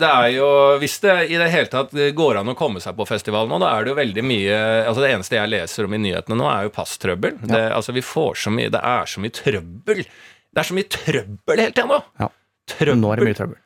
det, 0.00 0.08
er 0.08 0.30
jo 0.32 0.48
Hvis 0.80 0.96
det 1.04 1.16
i 1.28 1.36
det 1.40 1.50
hele 1.52 1.68
tatt 1.72 1.92
går 2.16 2.40
an 2.40 2.52
å 2.52 2.56
komme 2.58 2.80
seg 2.80 2.96
på 2.96 3.06
festival 3.08 3.50
nå, 3.50 3.60
da 3.60 3.74
er 3.74 3.84
det 3.84 3.92
jo 3.92 3.98
veldig 3.98 4.24
mye 4.24 4.56
Altså 4.88 5.04
Det 5.04 5.12
eneste 5.12 5.36
jeg 5.36 5.52
leser 5.52 5.88
om 5.88 5.94
i 5.96 6.02
nyhetene 6.06 6.40
nå, 6.40 6.48
er 6.48 6.68
jo 6.68 6.74
passtrøbbel. 6.74 7.38
Ja. 7.42 7.52
Det, 7.52 7.62
altså 7.78 7.94
vi 7.96 8.04
får 8.06 8.42
så 8.46 8.54
mye 8.54 8.72
Det 8.72 8.82
er 8.94 9.12
så 9.12 9.24
mye 9.24 9.36
trøbbel. 9.42 10.04
Det 10.04 10.62
er 10.64 10.68
så 10.70 10.76
mye 10.78 10.92
trøbbel 10.98 11.64
hele 11.66 11.74
tida 11.74 11.88
nå! 11.90 12.02
Ja. 12.22 12.32
Trøbbel. 12.68 13.00
Nå 13.00 13.12
er 13.12 13.20
det 13.20 13.28
mye 13.28 13.38
trøbbel. 13.38 13.60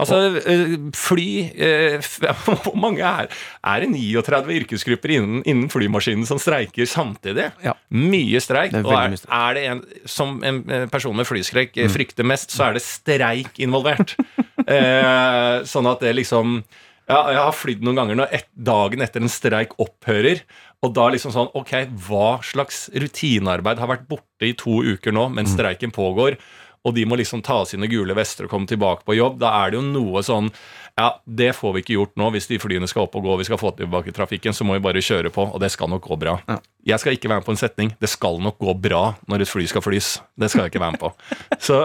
Altså, 0.00 0.18
eh, 0.42 0.74
fly 0.98 1.26
eh, 1.54 2.06
Hvor 2.64 2.74
mange 2.78 3.04
er 3.04 3.28
Er 3.62 3.84
det 3.84 3.90
39 3.92 4.56
yrkesgrupper 4.60 5.14
innen, 5.16 5.42
innen 5.46 5.70
flymaskinen 5.72 6.26
som 6.28 6.40
streiker 6.42 6.88
samtidig? 6.88 7.50
Ja. 7.64 7.76
Mye 7.94 8.40
streik. 8.42 8.74
og 8.80 8.92
er, 8.92 9.14
er, 9.14 9.54
det 9.54 9.66
en 9.70 9.84
Som 10.10 10.40
en 10.46 10.64
person 10.90 11.16
med 11.16 11.28
flyskrekk 11.28 11.76
mm. 11.76 11.92
frykter 11.94 12.26
mest, 12.26 12.54
så 12.54 12.68
er 12.68 12.78
det 12.78 12.82
streik 12.84 13.60
involvert. 13.62 14.16
eh, 14.66 15.62
sånn 15.68 15.88
at 15.90 16.02
det 16.02 16.16
liksom 16.18 16.58
ja, 17.04 17.18
jeg 17.28 17.36
har 17.36 17.52
flydd 17.52 17.82
noen 17.84 17.98
ganger 17.98 18.16
når 18.16 18.30
et, 18.32 18.46
dagen 18.56 19.04
etter 19.04 19.20
en 19.24 19.32
streik 19.32 19.74
opphører. 19.82 20.40
Og 20.84 20.92
da 20.96 21.08
liksom 21.12 21.34
sånn 21.34 21.50
Ok, 21.56 21.74
hva 22.06 22.38
slags 22.44 22.86
rutinearbeid 22.92 23.80
har 23.80 23.90
vært 23.90 24.06
borte 24.08 24.48
i 24.48 24.54
to 24.56 24.80
uker 24.84 25.14
nå 25.14 25.28
mens 25.32 25.52
mm. 25.52 25.56
streiken 25.58 25.94
pågår? 25.94 26.38
Og 26.84 26.94
de 26.96 27.04
må 27.08 27.16
liksom 27.16 27.42
ta 27.44 27.62
sine 27.68 27.88
gule 27.88 28.14
vester 28.16 28.46
og 28.46 28.52
komme 28.52 28.68
tilbake 28.68 29.06
på 29.06 29.16
jobb, 29.16 29.38
da 29.40 29.54
er 29.62 29.72
det 29.72 29.80
jo 29.80 29.84
noe 29.88 30.22
sånn 30.24 30.50
Ja, 30.94 31.08
det 31.26 31.54
får 31.58 31.72
vi 31.74 31.80
ikke 31.82 31.96
gjort 31.96 32.12
nå. 32.20 32.28
Hvis 32.30 32.46
de 32.46 32.60
flyene 32.62 32.86
skal 32.86 33.08
opp 33.08 33.16
og 33.18 33.24
gå, 33.24 33.32
og 33.34 33.40
vi 33.40 33.46
skal 33.48 33.58
få 33.58 33.72
tilbake 33.74 34.12
trafikken, 34.14 34.54
så 34.54 34.62
må 34.62 34.76
vi 34.76 34.84
bare 34.84 35.02
kjøre 35.02 35.32
på, 35.34 35.42
og 35.50 35.58
det 35.58 35.72
skal 35.74 35.90
nok 35.90 36.04
gå 36.06 36.18
bra. 36.22 36.36
Ja. 36.46 36.60
Jeg 36.92 37.02
skal 37.02 37.16
ikke 37.16 37.32
være 37.32 37.42
med 37.42 37.48
på 37.48 37.54
en 37.56 37.58
setning. 37.58 37.90
Det 37.98 38.10
skal 38.12 38.38
nok 38.44 38.60
gå 38.62 38.76
bra 38.78 39.00
når 39.26 39.42
et 39.42 39.50
fly 39.50 39.66
skal 39.66 39.82
flys. 39.82 40.12
Det 40.38 40.52
skal 40.52 40.62
jeg 40.62 40.74
ikke 40.74 40.84
være 40.84 40.94
med 40.94 41.02
på. 41.02 41.10
Så 41.66 41.80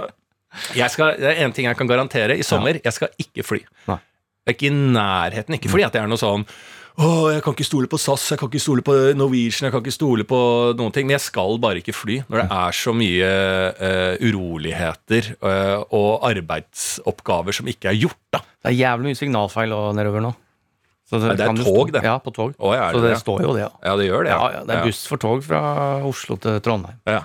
jeg 0.77 0.93
skal, 0.93 1.15
det 1.17 1.31
er 1.31 1.41
én 1.41 1.55
ting 1.57 1.65
jeg 1.65 1.79
kan 1.79 1.89
garantere. 1.89 2.37
I 2.37 2.45
sommer, 2.45 2.77
jeg 2.83 2.93
skal 2.93 3.09
ikke 3.21 3.47
fly. 3.47 3.63
Nei. 3.89 3.97
Ikke 4.53 4.69
i 4.69 4.73
nærheten. 4.73 5.57
Ikke 5.57 5.73
fordi 5.73 5.87
at 5.87 5.97
jeg 5.97 6.05
er 6.05 6.11
noe 6.11 6.21
sånn 6.21 6.45
å, 6.97 7.29
jeg 7.31 7.43
kan 7.45 7.55
ikke 7.55 7.67
stole 7.67 7.87
på 7.91 7.99
SAS, 8.01 8.25
jeg 8.33 8.41
kan 8.41 8.49
ikke 8.49 8.61
stole 8.63 8.83
på 8.85 8.95
Norwegian, 9.15 9.67
jeg 9.67 9.75
kan 9.75 9.83
ikke 9.83 9.95
stole 9.95 10.25
på 10.27 10.39
noen 10.79 10.95
ting. 10.95 11.07
Men 11.07 11.17
jeg 11.17 11.27
skal 11.29 11.59
bare 11.61 11.83
ikke 11.83 11.95
fly 11.95 12.19
når 12.25 12.41
det 12.41 12.47
er 12.57 12.77
så 12.79 12.93
mye 12.97 13.31
uh, 13.79 14.25
uroligheter 14.25 15.31
uh, 15.39 15.77
og 15.95 16.27
arbeidsoppgaver 16.27 17.55
som 17.55 17.71
ikke 17.71 17.93
er 17.93 17.99
gjort. 18.01 18.21
da. 18.35 18.43
Det 18.59 18.73
er 18.73 18.77
jævlig 18.81 19.13
mye 19.13 19.21
signalfeil 19.21 19.75
nedover 19.95 20.25
nå. 20.27 20.35
Det, 21.09 21.23
det, 21.39 21.41
er 21.41 21.57
tog, 21.57 21.89
det. 21.93 22.03
Ja, 22.05 22.19
på 22.21 22.31
tog. 22.35 22.51
Å, 22.53 22.71
ja, 22.75 22.91
så 22.93 22.99
det, 23.01 23.15
det 23.15 23.21
står 23.23 23.41
jo 23.41 23.53
det. 23.55 23.63
Ja. 23.63 23.71
ja, 23.81 23.95
det 23.97 24.05
gjør 24.05 24.27
det. 24.27 24.33
Ja. 24.33 24.49
Ja, 24.53 24.61
det 24.67 24.75
er 24.75 24.89
buss 24.91 25.01
for 25.09 25.21
tog 25.21 25.41
fra 25.41 25.61
Oslo 26.05 26.37
til 26.41 26.59
Trondheim. 26.65 26.99
Ja. 27.09 27.23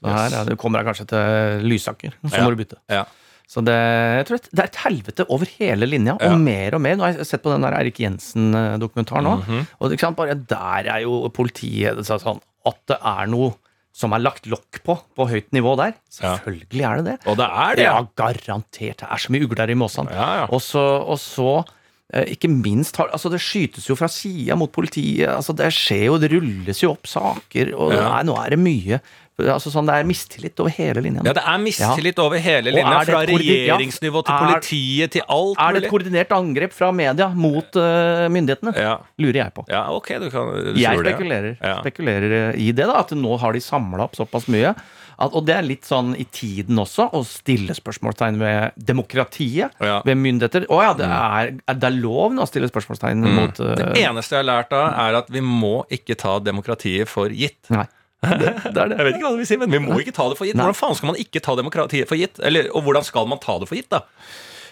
Så 0.00 0.12
her, 0.12 0.32
yes. 0.32 0.48
Du 0.48 0.56
kommer 0.60 0.80
deg 0.80 0.88
kanskje 0.88 1.06
til 1.10 1.66
Lysaker, 1.68 2.16
så 2.24 2.40
må 2.40 2.52
du 2.54 2.60
bytte. 2.62 2.78
Ja. 2.92 3.04
Så 3.46 3.62
det, 3.62 3.74
jeg 3.78 4.26
tror 4.26 4.40
det 4.42 4.58
er 4.58 4.66
et 4.66 4.80
helvete 4.82 5.26
over 5.30 5.50
hele 5.60 5.86
linja, 5.86 6.16
og 6.18 6.40
mer 6.42 6.74
og 6.74 6.82
mer. 6.82 6.96
Nå 6.98 7.06
har 7.06 7.14
jeg 7.14 7.28
sett 7.28 7.44
på 7.44 7.52
den 7.52 7.62
der 7.62 7.76
Erik 7.78 8.00
Jensen-dokumentaren 8.02 9.22
nå, 9.22 9.36
mm 9.36 9.44
-hmm. 9.46 9.68
og 9.78 10.00
sant, 10.00 10.16
bare 10.16 10.34
der 10.34 10.90
er 10.90 11.00
jo 11.06 11.28
politiet 11.28 12.02
sånn 12.06 12.40
at 12.66 12.78
det 12.90 12.98
er 12.98 13.30
noe 13.30 13.54
som 13.96 14.12
er 14.12 14.20
lagt 14.20 14.46
lokk 14.50 14.82
på 14.84 14.98
på 15.16 15.28
høyt 15.30 15.48
nivå 15.56 15.72
der. 15.80 15.94
Selvfølgelig 16.12 16.84
er 16.84 17.00
det 17.00 17.04
det. 17.06 17.16
Og 17.30 17.38
det 17.38 17.46
er 17.46 17.76
det. 17.78 17.86
Ja, 17.86 17.96
garantert. 18.18 18.98
Det 19.00 19.08
er 19.08 19.22
så 19.22 19.32
mye 19.32 19.46
ugler 19.46 19.72
i 19.72 19.78
måsene. 19.78 20.12
Ja, 20.12 20.28
ja. 20.42 20.46
Og 20.52 20.60
så, 20.60 20.82
og 21.00 21.18
så 21.22 21.64
eh, 22.12 22.26
ikke 22.34 22.50
minst 22.52 23.00
altså 23.00 23.32
Det 23.32 23.40
skytes 23.40 23.88
jo 23.88 23.96
fra 23.96 24.08
sida 24.08 24.54
mot 24.54 24.72
politiet. 24.72 25.30
altså 25.32 25.56
Det 25.56 25.72
skjer 25.72 26.04
jo, 26.10 26.18
det 26.18 26.32
rulles 26.34 26.82
jo 26.82 26.92
opp 26.92 27.06
saker. 27.08 27.72
og 27.74 27.94
ja. 27.96 28.02
nei, 28.10 28.22
Nå 28.28 28.36
er 28.42 28.50
det 28.50 28.60
mye 28.60 29.00
Altså 29.36 29.68
sånn, 29.68 29.84
Det 29.88 29.98
er 30.00 30.06
mistillit 30.08 30.60
over 30.62 30.72
hele 30.72 31.02
linja. 31.04 31.24
Ja, 31.26 31.34
det 31.36 31.44
er 31.44 31.60
mistillit 31.60 32.16
ja. 32.16 32.24
over 32.24 32.40
hele 32.40 32.72
linja. 32.72 33.00
Fra 33.04 33.22
regjeringsnivå 33.28 34.22
til 34.24 34.38
politiet 34.46 35.12
til 35.16 35.26
alt 35.28 35.60
Er 35.60 35.76
det 35.76 35.82
et 35.84 35.92
koordinert 35.92 36.32
angrep 36.32 36.72
fra 36.76 36.88
media 36.96 37.28
mot 37.36 37.76
uh, 37.76 38.26
myndighetene? 38.32 38.72
Ja. 38.80 38.96
Lurer 39.20 39.42
jeg 39.42 39.56
på. 39.56 39.66
Ja, 39.72 39.86
ok, 39.92 40.14
du 40.24 40.30
kan 40.32 40.52
du 40.72 40.80
Jeg 40.80 41.02
spekulerer, 41.04 41.56
ja. 41.60 41.80
spekulerer 41.84 42.56
i 42.56 42.70
det, 42.72 42.86
da, 42.88 43.02
at 43.02 43.12
nå 43.16 43.36
har 43.42 43.56
de 43.56 43.60
samla 43.64 44.08
opp 44.08 44.16
såpass 44.16 44.48
mye. 44.52 44.72
At, 45.16 45.32
og 45.32 45.46
det 45.48 45.54
er 45.56 45.64
litt 45.64 45.86
sånn 45.88 46.12
i 46.20 46.26
tiden 46.28 46.76
også, 46.80 47.08
å 47.16 47.22
stille 47.24 47.76
spørsmålstegn 47.76 48.40
ved 48.40 48.76
demokratiet. 48.76 49.76
Ved 49.80 50.20
myndigheter. 50.20 50.66
Å 50.68 50.80
ja, 50.84 50.94
det 50.96 51.08
er, 51.08 51.52
er, 51.56 51.78
det 51.80 51.88
er 51.88 51.96
lov 51.96 52.34
nå 52.36 52.44
å 52.44 52.48
stille 52.48 52.68
spørsmålstegn 52.68 53.24
mm. 53.24 53.36
mot 53.36 53.62
uh, 53.64 53.72
Det 53.80 53.92
eneste 54.02 54.36
jeg 54.36 54.44
har 54.44 54.50
lært 54.50 54.72
da, 54.74 54.82
er 55.06 55.20
at 55.22 55.30
vi 55.32 55.44
må 55.44 55.78
ikke 55.92 56.18
ta 56.20 56.36
demokratiet 56.44 57.08
for 57.08 57.32
gitt. 57.32 57.62
Nei. 57.72 57.86
Det, 58.26 58.52
det 58.64 58.82
er 58.82 58.90
det. 58.90 58.98
Jeg 58.98 59.06
vet 59.06 59.14
ikke 59.18 59.26
hva 59.28 59.34
det 59.36 59.42
vil 59.44 59.48
si, 59.48 59.60
men 59.60 59.72
vi 59.72 59.82
må 59.82 60.00
ikke 60.02 60.16
ta 60.16 60.26
det 60.30 60.38
for 60.38 60.48
gitt. 60.48 60.58
Hvordan 60.58 60.76
faen 60.76 60.98
skal 60.98 61.12
man 61.12 61.22
ikke 61.22 61.42
ta 61.44 61.54
demokratiet 61.58 62.10
for 62.10 62.18
gitt? 62.20 62.40
Eller, 62.42 62.68
og 62.74 62.86
hvordan 62.86 63.06
skal 63.06 63.30
man 63.30 63.40
ta 63.42 63.58
det 63.62 63.70
for 63.70 63.78
gitt, 63.78 63.90
da? 63.92 64.04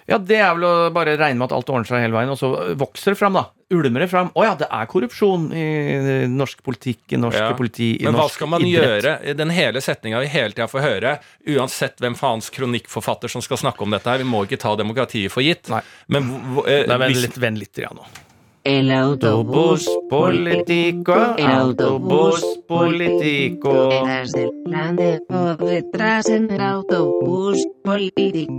Ja, 0.05 0.19
det 0.21 0.37
er 0.37 0.51
vel 0.53 0.67
å 0.69 0.73
bare 0.93 1.15
regne 1.17 1.41
med 1.41 1.49
at 1.49 1.55
alt 1.57 1.71
ordner 1.73 1.89
seg 1.89 2.03
hele 2.05 2.13
veien, 2.13 2.29
og 2.29 2.37
så 2.37 2.51
vokser 2.77 3.15
det 3.15 3.21
fram, 3.21 3.39
da. 3.39 3.47
Ulmer 3.73 4.05
det 4.05 4.11
fram. 4.13 4.29
Å 4.37 4.45
ja, 4.45 4.53
det 4.61 4.69
er 4.69 4.89
korrupsjon 4.91 5.47
i 5.57 5.65
norsk 6.29 6.61
politikk, 6.67 7.07
i 7.17 7.21
norsk 7.21 7.41
ja. 7.41 7.55
politi, 7.57 7.89
i 7.97 8.05
Men 8.05 8.19
hva 8.19 8.27
skal 8.33 8.51
man 8.53 8.67
idrett? 8.67 9.01
gjøre? 9.01 9.35
Den 9.39 9.55
hele 9.57 9.81
setninga 9.85 10.21
vi 10.21 10.29
hele 10.35 10.53
tida 10.53 10.69
får 10.69 10.85
høre, 10.85 11.15
uansett 11.57 12.05
hvem 12.05 12.19
faens 12.21 12.53
kronikkforfatter 12.53 13.33
som 13.33 13.45
skal 13.45 13.63
snakke 13.65 13.87
om 13.87 13.97
dette 13.97 14.13
her, 14.13 14.21
vi 14.21 14.29
må 14.29 14.45
ikke 14.45 14.61
ta 14.61 14.75
demokratiet 14.77 15.33
for 15.33 15.45
gitt. 15.47 15.73
Nei. 15.73 15.81
Men, 16.13 16.29
eh, 16.67 16.85
Nei, 16.91 17.01
vent 17.07 17.23
litt, 17.25 17.41
vent 17.41 17.65
litt 17.65 17.81
ja, 17.81 17.95
nå. 17.97 18.05
El 18.65 18.91
autobús 18.93 19.87
político, 20.09 21.35
el 21.37 21.45
autobús 21.45 22.43
político. 22.67 23.91
Eras 23.93 24.33
del 24.33 24.49
plan 24.65 24.97
de 24.97 25.21
detrás 25.59 26.31
en 26.31 26.51
el 26.51 26.63
autobús 26.63 27.59
político. 27.85 28.55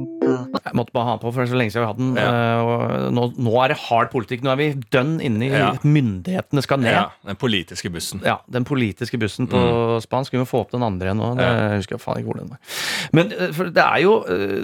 Jeg 0.62 0.76
måtte 0.78 0.94
bare 0.94 1.10
ha 1.10 1.16
på, 1.18 1.32
for 1.32 1.42
det 1.42 1.48
er 1.48 1.50
så 1.50 1.58
lenge 1.58 1.74
siden 1.74 1.82
vi 1.82 1.88
har 1.88 1.96
hatt 1.96 2.02
den. 2.04 2.12
Ja. 2.22 2.28
Uh, 2.30 3.08
nå, 3.18 3.24
nå, 3.34 3.56
er 3.64 3.74
det 3.74 3.78
hard 3.88 4.12
politikk. 4.14 4.44
Nå 4.46 4.52
er 4.54 4.60
vi 4.60 4.68
dønn 4.94 5.16
inne 5.26 5.48
i 5.48 5.50
ja. 5.50 5.72
myndighetene 5.82 6.62
skal 6.62 6.84
ned. 6.84 6.94
Ja, 6.94 7.08
Den 7.26 7.40
politiske 7.42 7.90
bussen. 7.90 8.22
Ja, 8.22 8.36
den 8.46 8.68
politiske 8.70 9.18
bussen 9.18 9.50
på 9.50 9.58
mm. 9.58 10.04
spansk. 10.06 10.38
Vi 10.38 10.44
må 10.44 10.46
få 10.46 10.62
opp 10.68 10.76
den 10.76 10.86
andre 10.86 11.10
igjen 11.10 11.24
nå. 11.24 11.32
Det, 11.42 11.50
jeg 11.50 11.82
husker 11.82 12.04
faen 12.04 12.22
ikke 12.22 12.30
hvor 12.30 12.44
den 12.44 12.54
var. 12.54 12.78
Men 13.10 13.34
uh, 13.34 13.50
for 13.58 13.74
det 13.74 13.88
er 13.88 14.06
jo 14.06 14.14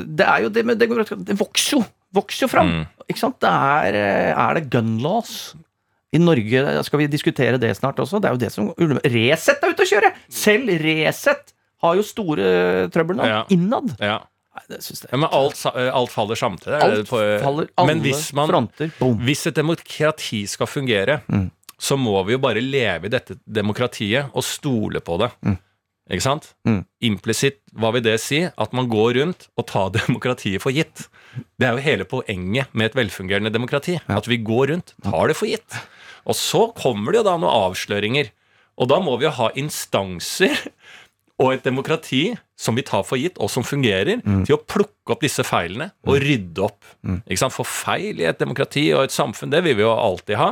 det, 0.05 0.27
er 0.27 0.45
jo 0.45 0.53
det, 0.53 0.65
med, 0.69 0.85
det, 0.85 1.25
det 1.31 1.39
vokser 1.41 1.79
jo 1.79 1.83
vokser 2.15 2.45
jo 2.45 2.51
fram. 2.51 2.71
Mm. 2.71 3.05
Ikke 3.07 3.21
sant? 3.21 3.39
Det 3.43 3.51
er, 3.51 3.97
eh, 3.99 4.31
er 4.31 4.59
det 4.59 4.69
gun 4.73 4.97
laws? 5.03 5.53
I 6.11 6.19
Norge 6.19 6.83
skal 6.83 6.99
vi 6.99 7.07
diskutere 7.07 7.59
det 7.61 7.71
snart 7.77 7.99
også. 8.03 8.19
Det 8.19 8.27
er 8.27 8.35
jo 8.35 8.41
det 8.41 8.51
som 8.51 8.71
Resett 8.75 9.63
er 9.63 9.71
ute 9.71 9.85
å 9.85 9.91
kjøre! 9.93 10.11
Selv 10.27 10.73
Resett 10.83 11.53
har 11.81 11.95
jo 11.97 12.03
store 12.05 12.89
trøbbel 12.91 13.17
nå. 13.17 13.29
Ja. 13.29 13.39
Innad. 13.53 13.95
Ja. 13.99 14.19
Nei. 14.51 14.79
Ja, 15.07 15.17
men 15.17 15.29
alt, 15.31 15.61
alt, 15.71 16.11
faller 16.11 16.35
samtidig. 16.35 16.75
Alt 16.83 17.07
faller, 17.07 17.69
alle 17.79 17.87
men 17.87 18.01
hvis 18.03 18.33
man, 18.35 18.51
fronter. 18.51 18.91
Boom. 18.99 19.21
Hvis 19.23 19.45
et 19.47 19.55
demokrati 19.55 20.43
skal 20.51 20.67
fungere, 20.67 21.21
mm. 21.31 21.45
så 21.79 21.95
må 21.99 22.17
vi 22.27 22.35
jo 22.35 22.41
bare 22.43 22.63
leve 22.63 23.07
i 23.07 23.13
dette 23.13 23.39
demokratiet 23.47 24.35
og 24.35 24.43
stole 24.43 24.99
på 24.99 25.15
det. 25.23 25.31
Mm. 25.47 25.55
Ikke 26.11 26.25
sant? 26.25 26.49
Mm. 26.67 26.81
Implisitt, 27.07 27.61
hva 27.79 27.93
vil 27.95 28.03
det 28.03 28.17
si? 28.23 28.41
At 28.43 28.75
man 28.75 28.89
går 28.91 29.15
rundt 29.19 29.47
og 29.55 29.67
tar 29.71 29.93
demokratiet 29.99 30.63
for 30.63 30.75
gitt. 30.75 31.07
Det 31.59 31.67
er 31.67 31.77
jo 31.77 31.85
hele 31.85 32.07
poenget 32.09 32.73
med 32.75 32.91
et 32.91 32.99
velfungerende 32.99 33.53
demokrati. 33.53 33.97
Ja. 33.99 34.19
At 34.19 34.27
vi 34.27 34.41
går 34.43 34.73
rundt, 34.73 34.95
tar 35.05 35.31
det 35.31 35.39
for 35.39 35.49
gitt. 35.49 35.79
Og 36.27 36.37
så 36.37 36.67
kommer 36.77 37.13
det 37.13 37.21
jo 37.21 37.29
da 37.29 37.37
noen 37.39 37.71
avsløringer. 37.71 38.33
Og 38.81 38.89
da 38.91 38.99
må 39.03 39.15
vi 39.19 39.27
jo 39.27 39.35
ha 39.37 39.51
instanser 39.59 40.57
og 41.41 41.55
et 41.55 41.65
demokrati 41.65 42.31
som 42.59 42.77
vi 42.77 42.83
tar 42.85 43.05
for 43.07 43.17
gitt, 43.17 43.39
og 43.41 43.49
som 43.49 43.65
fungerer, 43.65 44.19
mm. 44.21 44.43
til 44.45 44.57
å 44.57 44.61
plukke 44.61 45.15
opp 45.15 45.23
disse 45.23 45.45
feilene 45.47 45.89
og 46.05 46.13
mm. 46.13 46.19
rydde 46.21 46.65
opp. 46.67 46.91
Mm. 47.01 47.21
Ikke 47.25 47.41
sant? 47.41 47.55
For 47.55 47.67
feil 47.67 48.21
i 48.21 48.27
et 48.29 48.41
demokrati 48.41 48.91
og 48.93 49.07
et 49.07 49.15
samfunn, 49.15 49.49
det 49.53 49.63
vil 49.65 49.79
vi 49.79 49.85
jo 49.85 49.95
alltid 49.95 50.37
ha. 50.37 50.51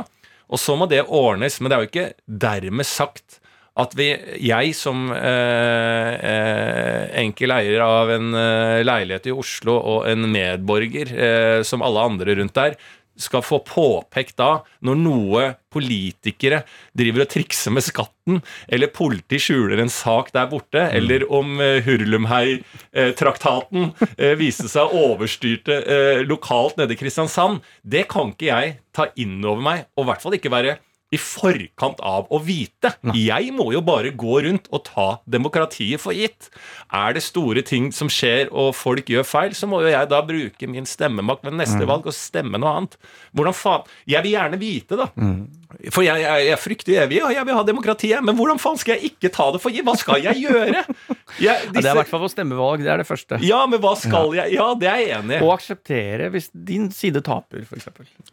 Og 0.50 0.58
så 0.58 0.74
må 0.74 0.88
det 0.90 1.04
ordnes. 1.06 1.60
Men 1.60 1.70
det 1.70 1.76
er 1.76 1.84
jo 1.84 1.90
ikke 1.90 2.08
dermed 2.48 2.88
sagt 2.88 3.38
at 3.80 3.94
vi, 3.98 4.08
jeg 4.44 4.74
som 4.76 5.08
eh, 5.14 6.12
eh, 6.30 7.02
enkel 7.22 7.54
eier 7.56 7.84
av 7.84 8.12
en 8.14 8.32
eh, 8.36 8.80
leilighet 8.86 9.30
i 9.30 9.34
Oslo 9.34 9.76
og 9.78 10.08
en 10.10 10.28
medborger 10.30 11.14
eh, 11.14 11.60
som 11.66 11.84
alle 11.86 12.08
andre 12.10 12.40
rundt 12.40 12.56
der, 12.58 12.76
skal 13.20 13.42
få 13.44 13.58
påpekt 13.66 14.38
da, 14.40 14.62
når 14.86 14.96
noe 15.00 15.42
politikere 15.72 16.62
driver 16.96 17.22
og 17.24 17.30
trikser 17.34 17.70
med 17.74 17.82
skatten, 17.84 18.40
eller 18.70 18.88
politi 18.94 19.38
skjuler 19.42 19.78
en 19.82 19.92
sak 19.92 20.32
der 20.34 20.46
borte, 20.50 20.82
mm. 20.86 20.94
eller 20.98 21.20
om 21.32 21.60
uh, 21.60 21.84
Hurlumhei-traktaten 21.86 23.82
uh, 23.92 24.34
viste 24.40 24.68
seg 24.72 24.94
overstyrte 24.96 25.74
uh, 25.84 26.20
lokalt 26.26 26.76
nede 26.80 26.92
i 26.96 27.00
Kristiansand, 27.00 27.54
det 27.82 28.04
kan 28.10 28.26
ikke 28.34 28.50
jeg 28.50 28.66
ta 28.96 29.04
inn 29.20 29.44
over 29.44 29.62
meg, 29.64 29.78
og 29.96 30.02
i 30.04 30.08
hvert 30.10 30.22
fall 30.24 30.36
ikke 30.38 30.54
være 30.54 30.72
i 31.10 31.18
forkant 31.18 32.00
av 32.06 32.28
å 32.30 32.38
vite. 32.42 32.92
Jeg 33.16 33.50
må 33.54 33.70
jo 33.74 33.82
bare 33.84 34.12
gå 34.14 34.40
rundt 34.46 34.68
og 34.70 34.84
ta 34.86 35.08
demokratiet 35.30 36.02
for 36.02 36.14
gitt. 36.16 36.50
Er 36.94 37.16
det 37.16 37.24
store 37.26 37.64
ting 37.66 37.90
som 37.94 38.10
skjer 38.12 38.50
og 38.50 38.72
folk 38.78 39.10
gjør 39.10 39.26
feil, 39.26 39.56
så 39.56 39.68
må 39.70 39.82
jo 39.84 39.90
jeg 39.90 40.10
da 40.10 40.22
bruke 40.26 40.70
min 40.70 40.86
stemmemakt 40.86 41.46
ved 41.46 41.58
neste 41.58 41.82
mm. 41.82 41.88
valg 41.90 42.06
og 42.06 42.16
stemme 42.16 42.60
noe 42.62 42.76
annet. 42.78 43.00
Hvordan 43.34 43.56
faen 43.56 43.90
Jeg 44.06 44.22
vil 44.26 44.36
gjerne 44.36 44.60
vite, 44.60 44.98
da. 45.00 45.10
Mm. 45.18 45.59
For 45.94 46.02
jeg, 46.02 46.22
jeg, 46.24 46.46
jeg 46.48 46.58
frykter 46.60 46.96
evig, 47.04 47.20
og 47.22 47.32
jeg 47.34 47.46
vil 47.46 47.56
ha 47.56 47.62
demokratiet, 47.66 48.24
men 48.26 48.36
hvordan 48.38 48.58
faen 48.60 48.78
skal 48.80 48.96
jeg 48.96 49.12
ikke 49.12 49.30
ta 49.34 49.46
det 49.54 49.60
for 49.62 49.74
gitt? 49.74 49.86
Hva 49.86 49.94
skal 49.98 50.18
jeg 50.24 50.42
gjøre? 50.42 50.82
Jeg, 50.82 50.86
disse... 50.90 51.44
ja, 51.44 51.54
det 51.70 51.84
er 51.84 51.92
i 51.92 51.98
hvert 52.00 52.10
fall 52.10 52.22
for 52.24 52.32
stemmevalg. 52.32 52.82
Det 52.82 52.90
er 52.90 53.02
det 53.02 53.06
første. 53.08 53.38
Ja, 53.46 53.60
men 53.70 53.82
hva 53.82 53.94
skal 53.98 54.34
ja. 54.34 54.48
jeg 54.48 54.58
Ja, 54.58 54.66
det 54.80 54.90
er 54.90 55.02
jeg 55.02 55.12
enig 55.20 55.38
i. 55.38 55.40
Og 55.46 55.54
akseptere 55.54 56.30
hvis 56.34 56.50
din 56.52 56.88
side 56.94 57.22
taper, 57.26 57.62
f.eks. 57.62 57.88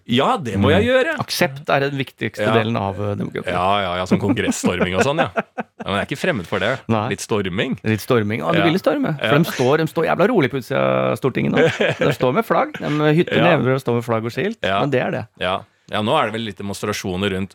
Ja, 0.10 0.34
det 0.41 0.58
må 0.62 0.71
jeg 0.73 0.86
mm. 0.86 0.89
gjøre. 0.89 1.15
Aksept 1.21 1.69
er 1.73 1.86
den 1.86 2.02
viktigste 2.02 2.47
ja. 2.47 2.56
delen 2.58 2.80
av 2.80 2.97
eh, 2.97 3.13
demokratiet. 3.19 3.54
Ja, 3.54 3.69
ja, 3.86 3.93
ja, 4.02 4.10
sånn 4.10 4.21
kongressstorming 4.23 4.97
og 4.97 5.06
sånn, 5.06 5.21
ja. 5.21 5.30
ja. 5.30 5.67
Men 5.84 6.00
jeg 6.00 6.04
er 6.04 6.10
ikke 6.10 6.19
fremmed 6.19 6.50
for 6.50 6.63
det. 6.63 6.73
Nei. 6.91 7.06
Litt 7.13 7.23
storming. 7.23 7.78
Litt 7.88 8.04
storming. 8.04 8.41
Ja, 8.43 8.52
du 8.58 8.63
ville 8.65 8.82
storme. 8.82 9.13
For 9.21 9.38
de 9.38 9.54
står, 9.54 9.73
de 9.84 9.89
står 9.93 10.10
jævla 10.10 10.30
rolig 10.34 10.52
på 10.52 10.62
utsida 10.62 10.84
av 11.13 11.17
Stortinget 11.21 11.54
nå. 11.54 11.63
De 12.08 12.13
står 12.15 12.36
med 12.36 12.45
flagg. 12.47 12.76
De 12.82 13.13
hytter 13.17 13.43
never 13.43 13.78
og 13.78 13.82
står 13.84 14.00
med 14.00 14.06
flagg 14.06 14.28
og 14.28 14.34
skilt. 14.34 14.60
Men 14.65 14.93
det 14.93 15.04
er 15.06 15.13
det. 15.13 15.26
Ja. 15.41 15.60
Ja, 15.91 16.04
nå 16.04 16.15
er 16.19 16.30
det 16.30 16.38
vel 16.38 16.50
litt 16.50 16.60
demonstrasjoner 16.60 17.32
rundt 17.36 17.54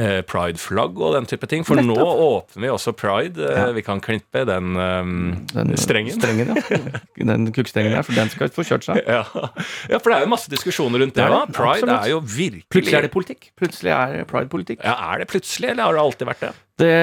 eh, 0.00 0.20
pride-flagg 0.26 0.98
og 0.98 1.14
den 1.16 1.28
type 1.28 1.48
ting. 1.50 1.64
For 1.66 1.78
Nettopp. 1.78 2.00
nå 2.00 2.06
åpner 2.26 2.64
vi 2.64 2.70
også 2.72 2.94
pride. 2.96 3.44
Eh, 3.44 3.60
ja. 3.60 3.68
Vi 3.76 3.84
kan 3.86 4.02
klippe 4.04 4.44
den, 4.48 4.74
um, 4.76 5.14
den 5.52 5.74
strengen. 5.80 6.16
strengen 6.16 6.54
ja. 6.54 6.80
Den 7.34 7.48
kukkstrengen 7.54 7.94
der, 7.94 8.04
for 8.06 8.16
den 8.16 8.32
skal 8.32 8.52
få 8.54 8.66
kjørt 8.66 8.86
seg. 8.88 9.00
Ja. 9.04 9.22
ja. 9.90 10.00
for 10.00 10.10
det 10.10 10.18
er 10.18 10.26
jo 10.26 10.32
masse 10.32 10.50
diskusjoner 10.52 11.04
rundt 11.04 11.16
det. 11.16 11.24
det, 11.24 11.40
det. 11.46 11.56
Pride 11.56 11.84
Absolutt. 11.84 11.96
er 12.00 12.12
jo 12.12 12.20
virkelig 12.24 12.68
Plutselig 12.74 12.98
er 12.98 13.06
det 13.06 13.14
politikk. 13.14 13.50
Plutselig 13.60 13.94
er 13.94 14.28
pride 14.30 14.50
politikk. 14.52 14.84
Ja, 14.84 14.96
Er 15.12 15.22
det 15.22 15.30
plutselig, 15.30 15.70
eller 15.74 15.88
har 15.88 15.98
det 15.98 16.06
alltid 16.08 16.32
vært 16.32 16.46
det? 16.48 16.54
Det 16.74 16.94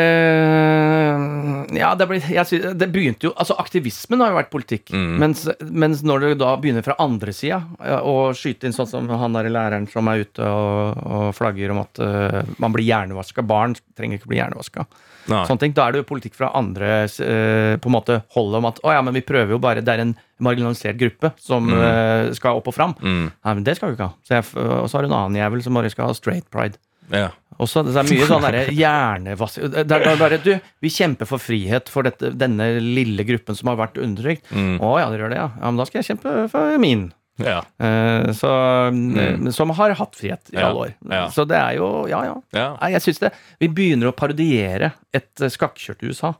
Ja, 1.79 1.93
det, 1.95 2.07
ble, 2.09 2.17
synes, 2.19 2.73
det, 2.75 2.87
begynte 2.91 3.29
jo 3.29 3.31
Altså, 3.39 3.55
aktivismen 3.61 4.19
har 4.19 4.33
jo 4.33 4.39
vært 4.41 4.51
politikk. 4.51 4.91
Mm. 4.91 5.13
Mens, 5.21 5.45
mens, 5.63 6.01
når 6.03 6.25
det 6.25 6.31
da 6.41 6.51
begynner 6.59 6.83
fra 6.83 6.97
andre 6.99 7.31
sida 7.35 7.61
å 8.03 8.33
skyte 8.35 8.67
inn 8.67 8.75
sånn 8.75 8.89
som 8.89 9.07
han 9.07 9.37
der 9.37 9.47
læreren 9.51 9.87
som 9.91 10.09
er 10.11 10.25
ute 10.25 10.43
og, 10.43 10.99
og 10.99 11.29
flagger 11.37 11.71
om 11.71 11.79
at 11.85 12.03
uh, 12.03 12.41
man 12.59 12.75
blir 12.75 12.89
hjernevaska 12.89 13.45
Barn 13.47 13.77
trenger 13.95 14.19
ikke 14.19 14.33
bli 14.33 14.41
hjernevaska. 14.41 14.85
Sånne 15.29 15.61
ting. 15.61 15.75
Da 15.77 15.85
er 15.85 15.95
det 15.95 16.01
jo 16.01 16.09
politikk 16.09 16.35
fra 16.35 16.51
andre 16.57 17.05
uh, 17.07 17.79
på 17.79 17.91
en 17.91 17.95
måte 17.95 18.21
holdet 18.35 18.59
om 18.59 18.69
at 18.73 18.83
å 18.83 18.95
ja, 18.97 19.05
men 19.05 19.15
vi 19.15 19.23
prøver 19.23 19.55
jo 19.55 19.61
bare 19.61 19.83
Det 19.85 19.93
er 19.93 20.03
en 20.03 20.15
marginalisert 20.43 20.99
gruppe 20.99 21.31
som 21.39 21.69
mm. 21.71 21.79
uh, 21.79 22.31
skal 22.35 22.59
opp 22.59 22.67
og 22.73 22.75
fram. 22.75 22.97
Mm. 22.99 23.27
Nei, 23.31 23.53
men 23.55 23.67
det 23.67 23.79
skal 23.79 23.93
vi 23.93 23.99
ikke 23.99 24.11
ha. 24.11 24.43
og 24.81 24.89
så 24.89 24.97
har 24.97 25.05
du 25.05 25.13
en 25.13 25.19
annen 25.23 25.39
jævel 25.39 25.63
som 25.63 25.79
bare 25.79 25.93
skal 25.93 26.11
ha 26.11 26.17
straight 26.17 26.49
pride. 26.51 26.81
Ja. 27.11 27.29
Også, 27.61 27.83
det 27.85 27.93
er 27.99 28.07
mye 28.09 28.27
sånn 28.29 28.45
hjernevask 28.73 29.61
det, 29.61 29.85
det 29.89 29.97
er 29.99 30.19
bare, 30.19 30.39
du, 30.41 30.51
Vi 30.81 30.91
kjemper 30.93 31.29
for 31.29 31.41
frihet 31.41 31.91
for 31.93 32.07
dette, 32.07 32.33
denne 32.33 32.73
lille 32.81 33.25
gruppen 33.27 33.57
som 33.57 33.71
har 33.71 33.79
vært 33.83 33.99
undertrykt. 34.01 34.47
Mm. 34.49 34.77
Å 34.81 34.93
ja, 34.97 35.09
dere 35.13 35.25
gjør 35.25 35.33
det, 35.33 35.41
ja. 35.41 35.49
ja. 35.53 35.65
Men 35.67 35.81
da 35.81 35.87
skal 35.89 36.01
jeg 36.01 36.11
kjempe 36.13 36.35
for 36.51 36.77
min. 36.81 37.09
Ja. 37.41 37.61
Uh, 37.81 38.31
så, 38.37 38.51
mm. 38.93 39.51
Som 39.55 39.73
har 39.77 39.95
hatt 39.97 40.17
frihet 40.17 40.51
i 40.53 40.57
ja. 40.57 40.67
alle 40.69 40.87
år. 40.87 40.93
Ja. 41.09 41.25
Så 41.33 41.45
det 41.49 41.57
er 41.57 41.77
jo 41.79 41.89
Ja, 42.11 42.21
ja. 42.27 42.67
Nei, 42.75 42.91
jeg 42.95 43.05
syns 43.05 43.21
det 43.23 43.31
Vi 43.61 43.69
begynner 43.71 44.11
å 44.11 44.15
parodiere 44.17 44.93
et 45.15 45.45
skakkjørt 45.53 46.03
USA. 46.05 46.35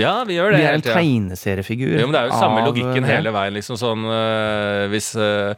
Ja, 0.00 0.22
vi 0.24 0.38
gjør 0.38 0.54
det. 0.54 0.62
Vi 0.62 0.66
er 0.66 0.78
en 0.78 0.84
tegneseriefigur. 0.84 1.96
Ja, 1.98 2.06
men 2.08 2.14
det 2.16 2.22
er 2.22 2.30
jo 2.30 2.40
samme 2.40 2.62
logikken 2.64 3.04
hele 3.04 3.32
veien. 3.34 3.56
liksom 3.58 3.76
sånn 3.80 4.06
uh, 4.08 4.88
Hvis 4.92 5.12
uh, 5.20 5.52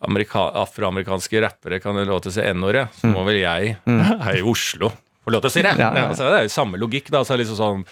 afroamerikanske 0.00 1.44
rappere 1.44 1.80
kan 1.82 1.98
lov 2.08 2.24
til 2.24 2.32
å 2.32 2.36
si 2.38 2.48
N-ordet, 2.54 2.88
så 2.96 3.10
mm. 3.10 3.14
må 3.16 3.24
vel 3.28 3.42
jeg 3.42 3.76
mm. 3.84 4.02
her 4.24 4.40
i 4.40 4.44
Oslo 4.46 4.92
få 5.30 5.34
lov 5.34 5.44
til 5.44 5.50
å 5.50 5.52
si 5.52 5.62
det. 5.64 5.74
Ja, 5.78 5.90
ja. 5.94 6.06
Altså, 6.08 6.26
det 6.32 6.38
er 6.38 6.46
jo 6.46 6.52
samme 6.52 6.80
logikk. 6.80 7.10
da, 7.12 7.22
så 7.24 7.36
liksom 7.38 7.58
sånn, 7.58 7.84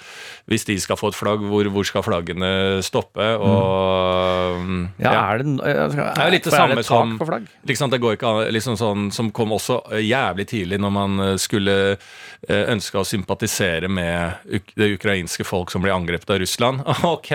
Hvis 0.49 0.65
de 0.65 0.79
skal 0.81 0.99
få 0.99 1.11
et 1.13 1.19
flagg, 1.19 1.45
hvor, 1.45 1.69
hvor 1.73 1.85
skal 1.87 2.05
flaggene 2.07 2.81
stoppe? 2.85 3.27
Og 3.37 4.65
mm. 4.65 4.83
Ja, 5.03 5.13
er 5.13 5.43
det, 5.43 5.55
er, 5.61 5.93
det 5.93 6.07
er 6.09 6.25
jo 6.25 6.35
litt 6.35 6.49
det 6.49 6.55
samme 6.55 6.85
som 6.87 7.15
liksom, 7.69 7.93
Det 7.93 8.01
går 8.03 8.17
ikke 8.17 8.33
an, 8.33 8.43
liksom 8.55 8.79
sånn, 8.81 9.09
Som 9.15 9.31
kom 9.37 9.53
også 9.57 9.83
jævlig 10.01 10.49
tidlig 10.49 10.81
når 10.81 10.95
man 10.95 11.25
eh, 11.25 11.37
skulle 11.41 11.77
eh, 11.95 12.65
ønske 12.73 13.01
å 13.01 13.07
sympatisere 13.07 13.91
med 13.93 14.49
det 14.79 14.93
ukrainske 14.97 15.47
folk 15.47 15.73
som 15.73 15.85
ble 15.85 15.93
angrepet 15.95 16.35
av 16.35 16.43
Russland. 16.43 16.85
Ok, 17.09 17.31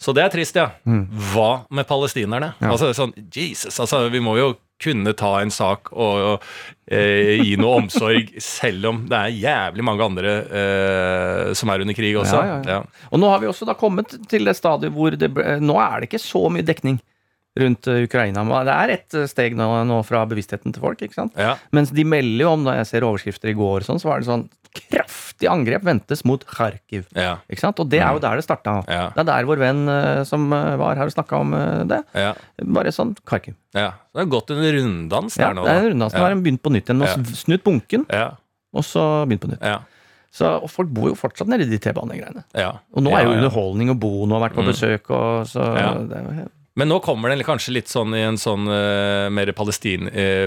så 0.00 0.14
det 0.16 0.24
er 0.24 0.32
trist, 0.32 0.56
ja. 0.56 0.70
Mm. 0.88 1.04
Hva 1.30 1.50
med 1.76 1.88
palestinerne? 1.88 2.54
Ja. 2.58 2.72
Altså, 2.72 2.94
sånn, 2.96 3.12
Jesus, 3.34 3.76
altså, 3.76 4.06
vi 4.12 4.22
må 4.24 4.38
jo 4.40 4.54
kunne 4.80 5.12
ta 5.12 5.34
en 5.42 5.52
sak 5.52 5.90
og, 5.92 6.22
og 6.24 6.46
eh, 6.88 7.36
gi 7.42 7.58
noe 7.60 7.82
omsorg, 7.82 8.32
selv 8.44 8.88
om 8.88 9.02
det 9.10 9.18
er 9.18 9.36
jævlig 9.42 9.84
mange 9.84 10.06
andre 10.06 10.32
eh, 10.48 11.52
som 11.58 11.72
er 11.72 11.84
under 11.84 11.96
krig 11.98 12.16
også. 12.16 12.40
Ja, 12.48 12.56
ja, 12.64 12.80
og 13.10 13.20
nå 13.20 13.28
har 13.28 13.42
vi 13.42 13.50
også 13.50 13.68
da 13.68 13.76
kommet 13.76 14.16
til 14.30 14.48
det 14.48 14.56
stadiet 14.56 14.96
hvor 14.96 15.12
det, 15.12 15.30
nå 15.60 15.76
er 15.84 16.00
det 16.00 16.08
ikke 16.08 16.22
så 16.22 16.46
mye 16.52 16.64
dekning 16.64 16.96
rundt 17.60 17.86
eh, 17.90 18.04
Ukraina. 18.06 18.44
Det 18.64 18.76
er 18.76 18.94
ett 18.94 19.18
eh, 19.18 19.28
steg 19.30 19.56
nå, 19.58 19.68
nå, 19.88 20.00
fra 20.06 20.24
bevisstheten 20.30 20.74
til 20.74 20.84
folk. 20.84 21.02
ikke 21.02 21.18
sant? 21.18 21.36
Ja. 21.38 21.56
Mens 21.76 21.92
de 21.94 22.06
melder 22.06 22.46
jo 22.46 22.54
om, 22.54 22.64
da 22.66 22.78
jeg 22.78 22.88
ser 22.90 23.06
overskrifter 23.08 23.52
i 23.52 23.58
går, 23.58 23.86
sånn, 23.86 24.00
så 24.02 24.12
var 24.12 24.22
det 24.22 24.30
sånn 24.30 24.48
kraftig 24.76 25.48
angrep 25.50 25.84
ventes 25.86 26.22
mot 26.28 26.42
Kharkiv. 26.46 27.06
Ja. 27.16 27.38
Ikke 27.50 27.64
sant? 27.64 27.80
Og 27.82 27.88
det 27.90 28.00
er 28.00 28.14
jo 28.14 28.20
mm. 28.20 28.24
der 28.24 28.40
det 28.40 28.46
starta. 28.46 28.76
Ja. 28.86 29.04
Det 29.14 29.24
er 29.24 29.28
der 29.30 29.48
vår 29.48 29.62
venn 29.62 29.82
uh, 29.90 30.22
som 30.28 30.46
uh, 30.52 30.76
var 30.80 31.00
her 31.00 31.10
og 31.10 31.14
snakka 31.14 31.40
om 31.42 31.54
uh, 31.56 31.82
det. 31.90 32.02
Ja. 32.14 32.34
Bare 32.78 32.92
sånn 32.94 33.14
Kharkiv. 33.28 33.56
Ja. 33.76 33.92
Så 34.10 34.18
det 34.18 34.24
har 34.24 34.32
gått 34.36 34.52
en 34.54 34.62
runddans 34.78 35.38
der 35.40 35.56
nå. 35.56 35.64
Ja, 35.64 35.68
det 35.68 35.72
er 35.72 35.88
en 35.88 35.94
runddans. 35.94 36.16
Nå 36.16 36.26
har 36.26 36.34
de 36.34 36.44
begynt 36.46 36.62
på 36.62 36.74
nytt 36.74 36.90
igjen. 36.90 37.06
Ja. 37.06 37.16
snudd 37.42 37.64
bunken, 37.66 38.06
og 38.10 38.86
så 38.86 39.06
begynt 39.26 39.46
på 39.46 39.50
nytt. 39.54 39.66
Så, 40.30 40.46
og 40.46 40.70
folk 40.70 40.92
bor 40.94 41.08
jo 41.10 41.16
fortsatt 41.18 41.48
nede 41.50 41.64
i 41.66 41.70
de 41.72 41.78
T-banegreiene. 41.82 42.44
Ja. 42.54 42.76
Og 42.94 43.02
nå 43.02 43.10
er 43.18 43.26
jo 43.26 43.34
underholdning 43.34 43.90
og 43.90 43.98
Bono 43.98 44.36
har 44.36 44.44
vært 44.46 44.60
på 44.60 44.62
mm. 44.62 44.68
besøk, 44.70 45.10
og 45.10 45.48
så 45.50 45.64
det 46.06 46.20
er 46.20 46.26
jo 46.28 46.34
helt 46.36 46.56
men 46.78 46.88
nå 46.88 47.00
kommer 47.02 47.32
den 47.32 47.42
kanskje 47.44 47.74
litt 47.74 47.90
sånn 47.90 48.14
i 48.14 48.22
en 48.22 48.38
sånn 48.38 48.68
uh, 48.70 49.26
mer 49.32 49.50
palestin, 49.56 50.06
uh, 50.06 50.46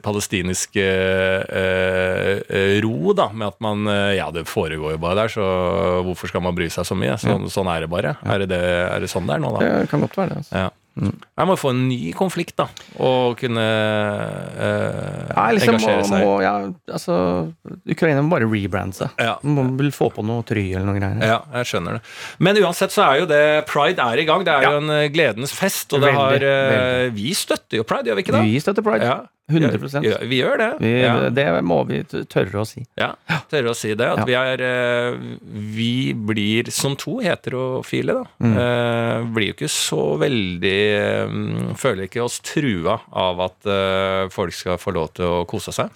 palestinisk 0.00 0.78
uh, 0.80 1.42
ro, 2.84 3.12
da, 3.16 3.28
med 3.32 3.48
at 3.50 3.58
man 3.64 3.86
Ja, 4.16 4.30
det 4.34 4.46
foregår 4.48 4.96
jo 4.96 5.00
bare 5.02 5.22
der, 5.22 5.32
så 5.32 5.44
hvorfor 6.06 6.30
skal 6.30 6.44
man 6.44 6.56
bry 6.56 6.68
seg 6.72 6.88
så 6.88 6.96
mye? 6.98 7.16
Så, 7.20 7.36
sånn 7.52 7.70
er 7.70 7.84
det 7.84 7.90
bare. 7.92 8.16
Er 8.24 8.42
det, 8.42 8.50
det, 8.54 8.60
er 8.88 9.04
det 9.04 9.10
sånn 9.12 9.28
det 9.28 9.36
er 9.36 9.44
nå, 9.44 9.52
da? 9.56 9.72
Det 9.82 9.90
kan 9.92 10.04
godt 10.04 10.16
være 10.18 10.32
det. 10.32 10.42
Altså. 10.42 10.64
Ja. 10.64 10.68
Mm. 10.98 11.14
Jeg 11.38 11.46
må 11.46 11.54
få 11.58 11.70
en 11.70 11.82
ny 11.86 11.98
konflikt, 12.16 12.56
da. 12.58 12.66
Og 13.04 13.38
kunne 13.38 13.62
eh, 13.62 15.28
ja, 15.30 15.44
liksom, 15.54 15.76
engasjere 15.76 16.06
seg. 16.08 16.24
Må, 16.24 16.32
ja, 16.42 16.54
altså, 16.90 17.18
Ukraina 17.86 18.24
må 18.24 18.32
bare 18.34 18.48
rebrande 18.50 18.98
seg. 18.98 19.14
Ja. 19.22 19.36
Må 19.46 19.68
vel 19.78 19.92
få 19.94 20.10
på 20.14 20.24
noe 20.26 20.46
try 20.48 20.66
eller 20.72 20.88
noe 20.88 20.98
greier. 20.98 21.22
Ja, 21.22 21.40
jeg 21.60 21.70
skjønner 21.70 21.98
det. 21.98 22.04
Men 22.42 22.58
uansett 22.64 22.94
så 22.94 23.06
er 23.06 23.22
jo 23.22 23.30
det 23.30 23.42
Pride 23.70 24.04
er 24.10 24.24
i 24.24 24.26
gang. 24.28 24.46
Det 24.46 24.54
er 24.54 24.66
ja. 24.66 24.74
jo 24.74 24.82
en 24.82 24.94
eh, 24.98 25.08
gledens 25.14 25.54
fest. 25.54 25.94
Og 25.94 26.02
veldig, 26.02 26.18
har, 26.18 26.48
eh, 26.50 27.08
vi 27.14 27.34
støtter 27.38 27.80
jo 27.80 27.86
Pride, 27.88 28.10
gjør 28.10 28.18
vi 28.18 28.26
ikke 28.26 28.38
det? 28.40 28.46
Vi 28.50 28.62
støtter 28.64 28.86
Pride. 28.86 29.06
Ja. 29.06 29.20
100 29.48 30.02
ja, 30.04 30.18
Vi 30.28 30.40
gjør 30.42 30.58
det. 30.60 30.68
Vi, 30.82 30.92
ja. 31.00 31.14
Det 31.32 31.46
må 31.64 31.80
vi 31.88 32.02
tørre 32.04 32.60
å 32.60 32.66
si. 32.68 32.82
Ja, 33.00 33.14
tørre 33.48 33.72
å 33.72 33.76
si 33.76 33.94
det. 33.96 34.08
At 34.12 34.28
vi 34.28 34.36
er 34.36 34.62
eh, 34.64 35.16
Vi 35.72 36.12
blir 36.12 36.68
som 36.74 36.96
to 37.00 37.18
heterofile, 37.24 38.18
da. 38.20 38.26
Mm. 38.44 38.56
Eh, 38.64 39.26
blir 39.32 39.50
jo 39.52 39.56
ikke 39.56 39.72
så 39.72 40.02
veldig 40.20 40.78
um, 41.30 41.74
Føler 41.78 42.06
ikke 42.06 42.24
oss 42.26 42.38
trua 42.44 42.98
av 43.08 43.40
at 43.46 43.68
folk 44.34 44.54
skal 44.54 44.78
få 44.80 44.92
lov 44.96 45.12
til 45.16 45.38
å 45.40 45.44
kose 45.48 45.72
seg. 45.74 45.92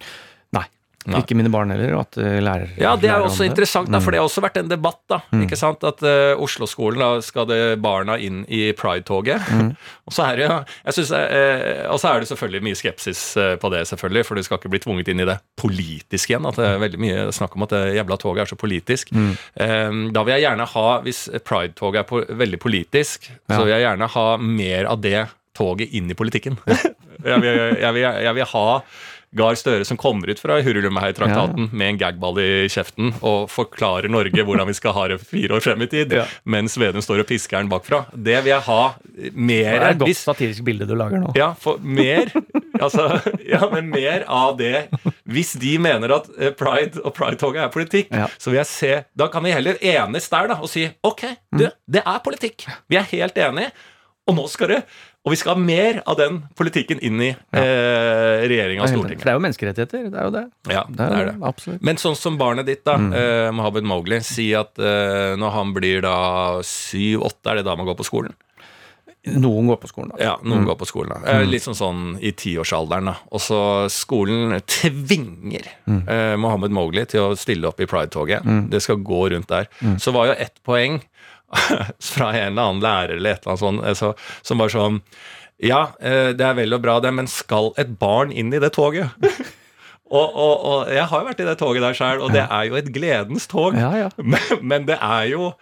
Nei. 1.08 1.20
Ikke 1.22 1.34
mine 1.34 1.50
barn 1.50 1.72
heller, 1.74 1.94
og 1.96 2.04
at 2.04 2.18
uh, 2.20 2.38
lærer 2.44 2.76
Ja, 2.80 2.92
det 3.00 3.10
er 3.10 3.24
også 3.24 3.46
interessant, 3.46 3.90
da, 3.90 3.98
for 4.02 4.14
det 4.14 4.20
har 4.20 4.28
også 4.28 4.44
vært 4.44 4.60
en 4.60 4.70
debatt, 4.70 5.00
da. 5.10 5.18
Mm. 5.32 5.44
ikke 5.46 5.58
sant, 5.58 5.82
At 5.86 6.02
uh, 6.06 6.38
Oslo-skolen, 6.42 7.02
da 7.02 7.24
skal 7.24 7.48
det 7.50 7.60
barna 7.82 8.18
inn 8.22 8.42
i 8.46 8.64
Pride-toget. 8.78 9.50
Mm. 9.50 9.72
og 10.06 10.14
så 10.14 10.28
er 10.28 10.40
det 10.40 10.46
jeg 10.48 10.96
synes, 10.98 11.12
uh, 11.16 11.90
Og 11.92 11.98
så 12.02 12.12
er 12.12 12.22
det 12.22 12.30
selvfølgelig 12.30 12.66
mye 12.68 12.78
skepsis 12.78 13.24
på 13.62 13.72
det, 13.74 13.84
selvfølgelig, 13.90 14.24
for 14.28 14.38
du 14.38 14.46
skal 14.46 14.60
ikke 14.60 14.72
bli 14.72 14.82
tvunget 14.84 15.12
inn 15.12 15.24
i 15.24 15.28
det 15.28 15.38
politisk 15.58 16.32
igjen. 16.32 16.46
At 16.48 16.60
det 16.60 16.68
er 16.68 16.82
veldig 16.82 17.02
mye 17.02 17.28
snakk 17.34 17.58
om 17.58 17.66
at 17.66 17.74
det 17.74 17.82
jævla 17.98 18.18
toget 18.22 18.44
er 18.44 18.52
så 18.52 18.58
politisk. 18.58 19.12
Mm. 19.12 20.10
da 20.14 20.22
vil 20.24 20.36
jeg 20.36 20.46
gjerne 20.46 20.66
ha, 20.74 20.88
hvis 21.04 21.26
Pride-toget 21.42 22.02
er 22.02 22.08
po 22.08 22.22
veldig 22.22 22.58
politisk, 22.62 23.30
ja. 23.30 23.56
så 23.56 23.62
vil 23.64 23.74
jeg 23.74 23.86
gjerne 23.86 24.10
ha 24.14 24.26
mer 24.38 24.90
av 24.90 25.02
det 25.02 25.26
toget 25.56 25.92
inn 25.92 26.10
i 26.10 26.16
politikken. 26.16 26.58
jeg, 27.30 27.40
vil, 27.42 27.58
jeg, 27.80 27.92
vil, 27.96 28.02
jeg 28.02 28.36
vil 28.38 28.48
ha 28.54 28.66
Gahr 29.36 29.56
Støre 29.56 29.86
som 29.88 29.98
kommer 30.00 30.28
ut 30.28 30.40
fra 30.40 30.58
Hurulumhei-traktaten 30.64 31.68
ja. 31.68 31.72
med 31.72 31.94
en 31.94 32.00
gagball 32.00 32.40
i 32.42 32.50
kjeften 32.72 33.14
og 33.20 33.48
forklarer 33.52 34.10
Norge 34.12 34.44
hvordan 34.44 34.68
vi 34.68 34.76
skal 34.76 34.96
ha 34.96 35.06
det 35.12 35.20
fire 35.24 35.56
år 35.56 35.64
frem 35.64 35.86
i 35.86 35.88
tid, 35.92 36.12
ja. 36.18 36.26
mens 36.44 36.76
Vedum 36.80 37.04
står 37.04 37.24
og 37.24 37.30
pisker 37.30 37.62
den 37.62 37.70
bakfra. 37.72 38.04
Det 38.12 38.38
vil 38.44 38.52
jeg 38.52 38.66
ha 38.68 38.82
mer 39.32 39.70
Det 39.70 39.78
er 39.78 39.88
et 39.90 40.02
godt 40.04 40.20
satirisk 40.20 40.66
bilde 40.66 40.88
du 40.88 40.96
lager 40.98 41.22
nå. 41.22 41.32
Ja, 41.38 41.52
for 41.58 41.80
mer 41.80 42.32
altså, 42.82 43.20
ja, 43.54 43.62
men 43.72 43.88
mer 43.92 44.26
av 44.28 44.56
det. 44.60 44.88
Hvis 45.24 45.54
de 45.60 45.76
mener 45.82 46.16
at 46.18 46.28
eh, 46.38 46.52
pride 46.56 47.00
og 47.02 47.14
pride-toget 47.16 47.64
er 47.64 47.72
politikk, 47.72 48.12
ja. 48.12 48.28
så 48.38 48.52
vil 48.52 48.60
jeg 48.60 48.70
se 48.70 48.92
Da 49.18 49.28
kan 49.32 49.44
vi 49.44 49.54
heller 49.54 49.80
enes 49.80 50.28
der 50.32 50.52
da, 50.52 50.58
og 50.60 50.70
si 50.72 50.86
ok, 51.06 51.24
du, 51.52 51.66
mm. 51.66 51.80
det 51.96 52.04
er 52.04 52.22
politikk. 52.24 52.68
Vi 52.90 53.00
er 53.00 53.08
helt 53.14 53.38
enige. 53.38 53.72
Og 54.30 54.36
nå 54.38 54.44
skal 54.50 54.70
det 54.70 54.82
og 55.22 55.30
vi 55.30 55.38
skal 55.38 55.54
ha 55.54 55.62
mer 55.62 56.00
av 56.10 56.16
den 56.18 56.40
politikken 56.58 56.98
inn 56.98 57.20
i 57.22 57.28
ja. 57.30 57.60
eh, 57.60 58.42
regjeringa 58.50 58.82
og 58.82 58.90
Stortinget. 58.90 59.22
Det 59.22 59.30
er 59.30 59.36
jo 59.36 59.42
menneskerettigheter. 59.44 60.06
Det 60.10 60.18
er 60.18 60.26
jo 60.26 60.32
det. 60.34 60.44
Ja, 60.66 60.82
det 60.90 61.06
er, 61.06 61.28
det. 61.30 61.34
Absolutt. 61.46 61.82
Men 61.86 62.00
sånn 62.02 62.18
som 62.18 62.38
barnet 62.40 62.66
ditt, 62.66 62.82
da, 62.88 62.96
mm. 62.98 63.12
eh, 63.14 63.50
Mohammed 63.54 63.86
Mowgli, 63.86 64.18
si 64.26 64.48
at 64.58 64.82
eh, 64.82 65.36
når 65.38 65.54
han 65.54 65.74
blir 65.76 66.02
da 66.02 66.16
syv-åtte, 66.66 67.52
er 67.52 67.60
det 67.60 67.68
da 67.70 67.76
man 67.78 67.86
går 67.86 68.00
på 68.00 68.08
skolen? 68.08 68.34
Noen 69.22 69.68
går 69.70 69.78
på 69.78 69.86
skolen, 69.86 70.10
da. 70.10 70.18
Ja, 70.18 70.32
noen 70.42 70.64
mm. 70.64 70.66
går 70.72 70.76
på 70.80 70.86
skolen. 70.90 71.12
da. 71.14 71.36
Mm. 71.38 71.50
Litt 71.52 71.62
sånn 71.62 71.78
sånn 71.78 72.00
i 72.18 72.32
tiårsalderen, 72.34 73.12
da. 73.12 73.14
Og 73.30 73.44
så 73.44 73.60
skolen 73.94 74.56
tvinger 74.66 75.68
mm. 75.86 76.00
eh, 76.02 76.34
Mohammed 76.42 76.74
Mowgli 76.74 77.06
til 77.06 77.28
å 77.28 77.36
stille 77.38 77.70
opp 77.70 77.78
i 77.78 77.86
Pride-toget. 77.86 78.42
Mm. 78.42 78.64
Det 78.74 78.82
skal 78.82 78.98
gå 79.06 79.20
rundt 79.30 79.46
der. 79.54 79.70
Mm. 79.78 80.00
Så 80.02 80.10
var 80.18 80.32
jo 80.32 80.34
ett 80.42 80.58
poeng 80.66 80.98
fra 82.14 82.32
en 82.32 82.52
eller 82.52 82.62
annen 82.62 82.84
lærer 82.84 83.16
eller 83.18 83.36
et 83.36 83.46
eller 83.46 83.52
annet 83.52 83.62
sånt, 83.62 83.98
så, 83.98 84.12
som 84.46 84.62
var 84.62 84.72
sånn 84.72 85.00
Ja, 85.62 85.82
eh, 86.00 86.32
det 86.36 86.46
er 86.46 86.56
vel 86.58 86.74
og 86.74 86.82
bra, 86.84 86.98
det, 87.02 87.12
men 87.14 87.30
skal 87.30 87.70
et 87.80 87.92
barn 88.00 88.32
inn 88.34 88.52
i 88.54 88.60
det 88.62 88.72
toget? 88.74 89.12
og, 90.18 90.26
og, 90.26 90.54
og, 90.56 90.90
jeg 90.90 91.06
har 91.10 91.22
jo 91.22 91.28
vært 91.28 91.42
i 91.44 91.48
det 91.48 91.58
toget 91.60 91.84
der 91.84 91.98
sjøl, 91.98 92.24
og 92.24 92.34
det 92.34 92.44
er 92.48 92.68
jo 92.68 92.78
et 92.80 92.90
gledens 92.94 93.46
tog. 93.50 93.78
Ja, 93.78 93.92
ja. 94.00 94.10
Men, 94.32 94.58
men, 94.60 94.88
det 94.90 94.98
er 94.98 95.28
jo 95.30 95.52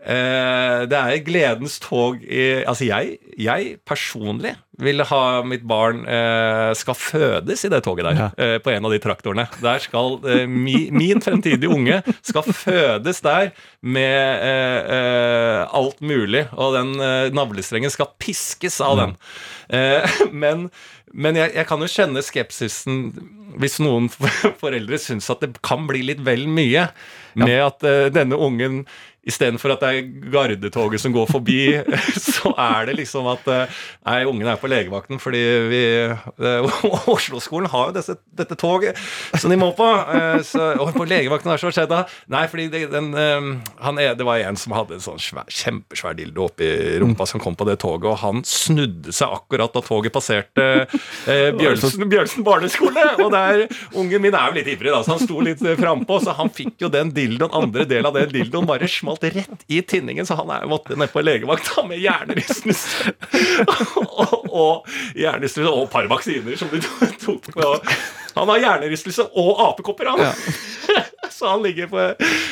Eh, 0.00 0.82
det 0.88 0.96
er 0.96 1.12
et 1.12 1.26
gledens 1.26 1.74
tog 1.82 2.22
i 2.24 2.62
Altså, 2.64 2.86
jeg, 2.88 3.18
jeg, 3.36 3.74
personlig 3.84 4.54
vil 4.80 5.04
ha 5.04 5.42
mitt 5.44 5.66
barn 5.68 6.06
eh, 6.08 6.70
skal 6.78 6.96
fødes 6.96 7.66
i 7.66 7.68
det 7.68 7.82
toget 7.84 8.06
der, 8.06 8.16
ja. 8.16 8.28
eh, 8.40 8.54
på 8.64 8.72
en 8.72 8.86
av 8.88 8.94
de 8.94 9.00
traktorene. 9.04 9.44
Der 9.60 9.82
skal 9.84 10.16
mi, 10.48 10.86
Min 10.88 11.20
fremtidige 11.20 11.68
unge 11.68 11.98
skal 12.24 12.48
fødes 12.48 13.20
der 13.20 13.50
med 13.82 14.40
alt 15.68 16.00
mulig, 16.00 16.46
og 16.56 16.78
den 16.78 16.94
navlestrengen 17.36 17.92
skal 17.92 18.08
piskes 18.20 18.80
av 18.84 18.96
den. 19.00 19.12
men 20.32 20.70
men 21.10 21.34
jeg, 21.34 21.50
jeg, 21.56 21.66
kan 21.66 21.80
jo 21.82 21.88
kjenne 21.90 22.20
skepsisen 22.22 22.98
hvis 23.58 23.80
noen 23.82 24.06
foreldre 24.62 24.98
syns 25.02 25.26
at 25.32 25.42
det 25.42 25.56
kan 25.66 25.88
bli 25.88 26.04
litt 26.06 26.20
vel 26.22 26.44
mye 26.46 26.84
med 27.34 27.50
ja. 27.50 27.66
at 27.66 27.82
denne 28.14 28.38
ungen 28.38 28.84
Istedenfor 29.28 29.74
at 29.74 29.82
det 29.84 29.88
er 29.92 30.30
gardetoget 30.32 31.02
som 31.02 31.12
går 31.12 31.26
forbi, 31.28 31.60
så 32.32 32.54
er 32.56 32.88
det 32.88 32.96
liksom 33.02 33.28
at 33.28 33.48
eh, 33.52 33.80
Nei, 34.08 34.22
ungen 34.24 34.48
er 34.48 34.56
på 34.56 34.70
legevakten 34.70 35.20
fordi 35.20 35.42
vi 35.68 35.82
eh, 36.08 36.80
Oslo-skolen 37.14 37.68
har 37.68 37.90
jo 37.90 37.96
disse, 37.98 38.16
dette 38.36 38.56
toget 38.56 38.96
som 39.36 39.52
de 39.52 39.58
må 39.60 39.70
på. 39.76 39.86
Eh, 39.86 40.40
så, 40.46 40.70
og 40.80 40.94
på 40.96 41.04
legevakten 41.08 41.52
har 41.52 41.60
så 41.60 41.72
skjedd 41.74 41.90
da? 41.92 42.04
Nei, 42.32 42.46
fordi 42.50 42.70
det, 42.72 42.86
den, 42.94 43.12
han, 43.82 44.00
det 44.00 44.26
var 44.26 44.40
en 44.40 44.58
som 44.60 44.72
hadde 44.76 44.96
en 44.96 45.04
sånn 45.04 45.20
svær, 45.20 45.48
kjempesvær 45.52 46.16
dildo 46.16 46.46
oppi 46.48 46.70
rumpa 47.02 47.28
som 47.28 47.42
kom 47.42 47.58
på 47.58 47.66
det 47.68 47.76
toget, 47.84 48.08
og 48.14 48.18
han 48.24 48.40
snudde 48.46 49.12
seg 49.14 49.36
akkurat 49.36 49.76
da 49.76 49.84
toget 49.84 50.14
passerte 50.16 50.66
eh, 50.80 51.50
Bjørnsen, 51.60 52.08
Bjørnsen 52.08 52.46
barneskole. 52.46 53.04
Og 53.20 53.28
der, 53.34 53.66
ungen 53.92 54.24
min 54.24 54.36
er 54.36 54.48
jo 54.48 54.58
litt 54.60 54.72
ivrig, 54.72 54.94
da, 54.94 55.02
så 55.04 55.18
han 55.18 55.22
sto 55.26 55.44
litt 55.44 55.62
frampå, 55.80 56.22
så 56.24 56.34
han 56.40 56.52
fikk 56.54 56.86
jo 56.86 56.92
den 56.92 57.12
dildoen, 57.14 57.52
andre 57.60 57.84
del 57.88 58.08
av 58.08 58.16
den 58.16 58.32
dildoen, 58.32 58.68
bare 58.68 58.88
smalt 58.88 59.09
smalt 59.10 59.24
rett 59.36 59.64
i 59.66 59.82
tinningen, 59.82 60.26
så 60.26 60.34
han 60.34 60.50
er, 60.50 60.66
måtte 60.66 60.96
ned 60.96 61.10
på 61.12 61.22
legevakta 61.22 61.84
med 61.86 61.98
hjernerystelse. 61.98 63.12
og, 63.96 64.50
og 64.50 64.88
hjernerystelse 65.18 65.70
og 65.70 65.90
par 65.90 66.06
vaksiner 66.10 66.56
som 66.56 66.70
de 66.72 66.80
tok 67.24 67.50
med. 67.56 67.90
Han 68.36 68.48
har 68.52 68.62
hjernerystelse 68.62 69.26
og 69.34 69.64
apekopper, 69.70 70.12
han. 70.12 70.22
Ja. 70.28 70.32
Så 71.40 71.50
han 71.50 71.62
ligger 71.64 71.88
på 71.90 72.02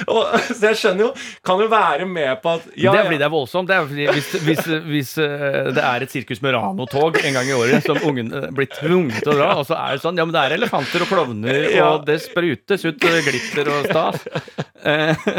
og, 0.09 0.23
Så 0.49 0.71
jeg 0.71 0.79
skjønner 0.81 1.07
jo 1.07 1.11
Kan 1.45 1.63
jo 1.63 1.69
være 1.73 2.09
med 2.09 2.41
på 2.43 2.57
at 2.57 2.67
ja, 2.75 2.95
Det 2.97 3.05
blir 3.11 3.21
det 3.21 3.31
voldsomt. 3.33 3.71
Hvis, 3.93 4.33
hvis, 4.47 4.65
hvis 4.89 5.13
uh, 5.21 5.69
det 5.77 5.85
er 5.85 6.05
et 6.05 6.15
Sirkus 6.15 6.41
Murano-tog 6.45 7.21
en 7.21 7.37
gang 7.37 7.51
i 7.51 7.57
året 7.57 7.87
som 7.87 8.01
ungen 8.09 8.33
uh, 8.33 8.49
blir 8.55 8.71
tvunget 8.73 9.21
til 9.23 9.35
å 9.35 9.39
dra, 9.39 9.53
og 9.61 9.67
så 9.69 9.77
er 9.79 9.97
det 9.97 10.05
sånn 10.05 10.19
Ja, 10.19 10.27
men 10.29 10.35
det 10.35 10.45
er 10.45 10.57
elefanter 10.57 11.05
og 11.05 11.13
klovner, 11.13 11.69
og 11.85 12.09
det 12.09 12.19
sprutes 12.25 12.87
ut 12.89 12.99
glitter 12.99 13.71
og 13.73 13.89
stas. 13.89 14.25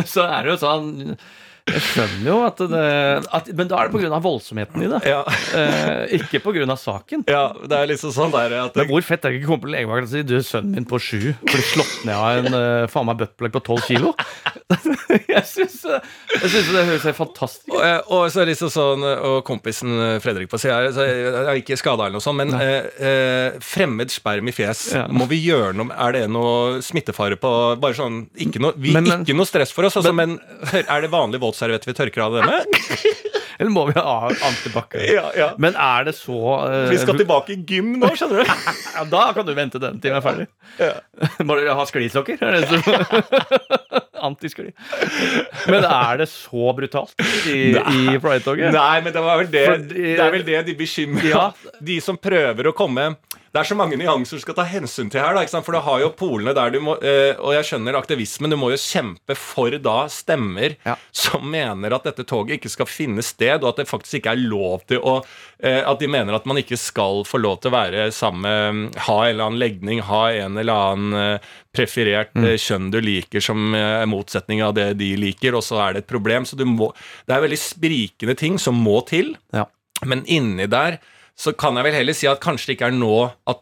Så 0.10 0.26
er 0.26 0.46
det 0.46 0.54
jo 0.54 0.58
sånn 0.62 0.90
jeg 1.70 1.84
skjønner 1.86 2.28
jo 2.28 2.38
at 2.46 2.64
det 2.72 2.84
at, 3.40 3.50
Men 3.56 3.70
da 3.72 3.80
er 3.80 3.90
det 3.90 4.02
pga. 4.02 4.22
voldsomheten 4.24 4.86
i 4.86 4.90
det. 4.92 5.02
Ja. 5.10 5.22
Eh, 5.56 6.18
ikke 6.20 6.42
pga. 6.44 6.78
saken. 6.80 7.26
Ja, 7.30 7.50
det 7.64 7.78
er 7.78 7.92
liksom 7.92 8.14
sånn 8.16 8.34
der 8.36 8.56
at 8.64 8.78
Men 8.80 8.90
Hvor 8.92 9.06
fett 9.06 9.26
er 9.26 9.34
det 9.34 9.42
ikke 9.42 9.50
å 9.50 9.54
komme 9.54 9.66
på 9.68 9.74
legevakten 9.74 10.10
og 10.10 10.14
si 10.14 10.24
du, 10.28 10.38
sønnen 10.46 10.76
min 10.80 10.88
på 10.90 11.00
sju 11.02 11.34
ble 11.44 11.64
slått 11.72 12.06
ned 12.08 12.16
av 12.16 12.40
en 12.40 12.56
uh, 12.56 12.90
faen 12.92 13.08
meg 13.10 13.20
buttplug 13.22 13.54
på 13.56 13.64
tolv 13.72 13.86
kilo? 13.88 14.14
jeg 15.30 15.46
syns 15.50 15.80
det 15.84 16.84
høres 16.86 17.06
helt 17.08 17.18
fantastisk 17.18 17.70
ut. 17.70 17.76
Og, 17.76 17.82
eh, 17.86 18.00
og, 18.06 18.26
så 18.30 18.42
er 18.42 18.48
det 18.48 18.54
liksom 18.54 18.72
sånn, 18.74 19.06
og 19.06 19.40
kompisen 19.48 19.94
eh, 19.96 20.16
Fredrik 20.24 20.52
på 20.52 20.60
sida 20.62 20.90
er 20.90 21.60
ikke 21.60 21.78
skada 21.80 22.08
eller 22.08 22.20
noe 22.20 22.26
sånt, 22.26 22.40
men 22.42 22.54
eh, 22.60 23.58
fremmed 23.64 24.14
sperm 24.14 24.50
i 24.50 24.56
fjes, 24.56 24.84
ja. 24.98 25.06
må 25.10 25.28
vi 25.30 25.42
gjøre 25.42 25.74
noe 25.78 25.96
Er 25.96 26.16
det 26.16 26.24
noe 26.32 26.80
smittefare 26.86 27.38
på 27.40 27.52
Bare 27.82 27.98
sånn 27.98 28.22
Ikke 28.40 28.62
noe, 28.62 28.76
vi, 28.78 28.94
men, 28.96 29.08
men, 29.08 29.26
ikke 29.26 29.38
noe 29.38 29.50
stress 29.50 29.74
for 29.76 29.88
oss, 29.88 29.98
altså, 30.00 30.14
men, 30.16 30.38
men 30.38 30.86
er 30.86 31.04
det 31.06 31.12
vanlig 31.14 31.42
volds 31.42 31.59
servetter 31.60 31.92
vi 31.92 31.98
tørker 31.98 32.26
av 32.26 32.40
det 32.40 32.48
med? 32.48 32.80
Eller 33.60 33.74
må 33.76 33.82
vi 33.90 33.94
ha 34.00 34.30
antibac? 34.48 34.94
Ja, 35.04 35.26
ja. 35.36 35.50
Men 35.60 35.76
er 35.76 36.06
det 36.08 36.14
så 36.16 36.38
uh, 36.64 36.86
Vi 36.88 37.00
skal 37.02 37.18
tilbake 37.20 37.58
i 37.58 37.60
gym 37.68 37.98
nå, 38.00 38.14
skjønner 38.16 38.48
du. 38.48 38.54
ja, 38.96 39.04
da 39.12 39.24
kan 39.36 39.48
du 39.48 39.52
vente 39.58 39.82
den 39.84 40.00
til 40.00 40.14
vi 40.14 40.16
er 40.16 40.24
ferdig. 40.24 40.46
Ja. 40.80 40.94
Må 41.48 41.58
du 41.60 41.68
ha 41.68 41.86
sklisokker? 41.90 42.40
Antiskli. 44.30 44.72
Men 45.68 45.84
er 45.84 46.22
det 46.24 46.30
så 46.32 46.72
brutalt 46.76 47.20
i, 47.52 47.76
i 47.76 48.16
Pride-toget? 48.20 48.72
Nei, 48.76 49.02
men 49.04 49.16
det, 49.16 49.26
det, 49.52 49.66
det 49.92 50.16
er 50.24 50.34
vel 50.36 50.48
det 50.48 50.64
de 50.68 50.76
bekymrer 50.80 51.30
ja. 51.32 51.46
De 51.84 52.00
som 52.04 52.20
prøver 52.20 52.72
å 52.72 52.76
komme 52.76 53.12
det 53.50 53.62
er 53.62 53.66
så 53.66 53.76
mange 53.78 53.98
nyanser 53.98 54.38
du 54.38 54.44
skal 54.44 54.56
ta 54.58 54.64
hensyn 54.70 55.10
til 55.10 55.24
her. 55.24 55.34
Da, 55.34 55.62
For 55.66 55.74
du 55.74 55.82
har 55.82 56.02
jo 56.04 56.12
polene 56.18 56.54
der 56.54 56.74
du 56.74 56.80
må 56.86 56.96
øh, 57.02 57.34
Og 57.42 57.56
jeg 57.56 57.66
skjønner 57.66 57.98
aktivismen. 57.98 58.54
Du 58.54 58.58
må 58.62 58.70
jo 58.74 58.78
kjempe 58.80 59.38
for 59.38 59.74
da 59.82 59.98
stemmer 60.14 60.76
ja. 60.86 60.96
som 61.12 61.48
mener 61.50 61.96
at 61.96 62.06
dette 62.06 62.26
toget 62.30 62.60
ikke 62.60 62.72
skal 62.72 62.90
finne 62.90 63.26
sted, 63.26 63.64
og 63.64 63.72
at 63.72 63.82
det 63.82 63.90
faktisk 63.90 64.20
ikke 64.20 64.36
er 64.36 64.44
lov 64.44 64.86
til 64.90 65.02
å 65.02 65.20
øh, 65.24 65.82
At 65.82 66.02
de 66.02 66.12
mener 66.12 66.38
at 66.38 66.46
man 66.50 66.62
ikke 66.62 66.78
skal 66.80 67.24
få 67.28 67.42
lov 67.42 67.60
til 67.64 67.72
å 67.72 67.78
være 67.78 68.10
sammen 68.16 68.90
Ha 69.08 69.18
en 69.24 69.34
eller 69.34 69.50
annen 69.50 69.62
legning, 69.62 70.04
ha 70.06 70.24
en 70.46 70.58
eller 70.60 70.86
annen 70.94 71.20
øh, 71.20 71.52
preferert 71.76 72.34
mm. 72.34 72.48
kjønn 72.58 72.88
du 72.94 72.98
liker 73.04 73.44
som 73.44 73.76
er 73.78 74.08
motsetning 74.10 74.64
av 74.66 74.74
det 74.74 74.88
de 75.00 75.12
liker, 75.20 75.54
og 75.56 75.62
så 75.64 75.78
er 75.84 75.94
det 75.94 76.02
et 76.04 76.10
problem. 76.10 76.48
Så 76.50 76.58
må, 76.66 76.90
det 77.30 77.36
er 77.36 77.44
veldig 77.44 77.60
sprikende 77.62 78.36
ting 78.40 78.58
som 78.62 78.78
må 78.82 78.98
til. 79.08 79.36
Ja. 79.56 79.68
Men 80.10 80.24
inni 80.26 80.66
der 80.72 80.98
så 81.40 81.56
kan 81.56 81.78
jeg 81.80 81.88
vel 81.88 82.00
heller 82.02 82.18
si 82.18 82.28
at 82.28 82.42
kanskje 82.44 82.72
det 82.72 82.78
ikke 82.80 82.92
er 82.92 82.98
nå 83.00 83.14
at 83.50 83.62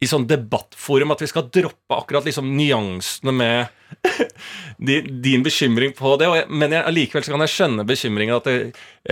i 0.00 0.08
sånn 0.08 0.24
debattforum 0.24 1.12
at 1.12 1.20
vi 1.20 1.28
skal 1.28 1.50
droppe 1.52 1.92
akkurat 1.92 2.24
liksom 2.24 2.46
nyansene 2.56 3.34
med 3.36 3.68
din 5.24 5.42
bekymring 5.44 5.92
på 5.96 6.14
det. 6.20 6.28
Men 6.48 6.72
jeg, 6.72 6.84
allikevel 6.88 7.26
så 7.26 7.34
kan 7.34 7.44
jeg 7.44 7.52
skjønne 7.52 7.84
bekymringen 7.88 8.38
at 8.38 8.48
det, 8.48 8.54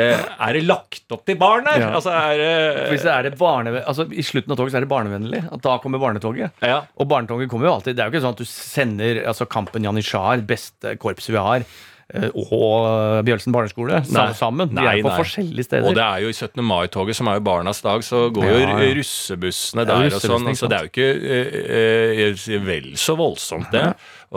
eh, 0.00 0.16
Er 0.16 0.56
det 0.56 0.62
lagt 0.64 1.12
opp 1.12 1.26
til 1.28 1.36
barn 1.40 1.68
her? 1.68 1.82
Ja. 1.82 1.90
Altså, 1.98 2.14
er, 2.14 2.40
eh, 2.40 2.80
Hvis 2.94 3.04
det 3.04 3.12
er 3.12 3.28
et 3.28 3.36
barne, 3.40 3.74
altså, 3.82 4.08
I 4.08 4.24
slutten 4.24 4.54
av 4.54 4.60
toget 4.60 4.72
så 4.72 4.80
er 4.80 4.86
det 4.86 4.92
barnevennlig. 4.94 5.42
At 5.52 5.64
da 5.66 5.76
kommer 5.82 6.00
barnetoget. 6.00 6.56
Ja. 6.64 6.80
Og 6.96 7.10
barnetoget 7.10 7.52
kommer 7.52 7.68
jo 7.68 7.74
alltid. 7.76 7.98
Det 7.98 8.04
er 8.04 8.08
jo 8.08 8.16
ikke 8.16 8.24
sånn 8.24 8.38
at 8.38 8.44
du 8.44 8.48
sender 8.48 9.22
altså, 9.28 9.48
Kampen 9.50 9.84
Janitsjar, 9.84 10.40
beste 10.48 10.96
korpset 10.96 11.36
vi 11.36 11.44
har 11.50 11.68
og 12.08 13.24
Bjølsen 13.26 13.52
barneskole 13.52 13.98
nei, 14.08 14.28
sammen. 14.36 14.70
De 14.72 14.80
er 14.80 15.02
på 15.04 15.10
nei. 15.10 15.16
forskjellige 15.20 15.66
steder. 15.66 15.88
Og 15.90 15.96
det 15.98 16.04
er 16.04 16.22
jo 16.24 16.30
i 16.32 16.36
17. 16.36 16.62
mai-toget, 16.64 17.18
som 17.18 17.28
er 17.28 17.36
jo 17.36 17.42
barnas 17.44 17.82
dag, 17.84 18.04
så 18.06 18.22
går 18.32 18.46
ja, 18.48 18.60
ja. 18.62 18.92
russebussene 18.96 19.84
der 19.88 20.06
og 20.08 20.24
sånn. 20.24 20.48
Så 20.56 20.70
det 20.72 20.78
er 20.78 20.86
jo 20.86 20.92
ikke 20.92 21.10
eh, 21.36 22.22
eh, 22.30 22.54
vel 22.64 22.94
så 23.00 23.16
voldsomt, 23.18 23.68
det. 23.74 23.90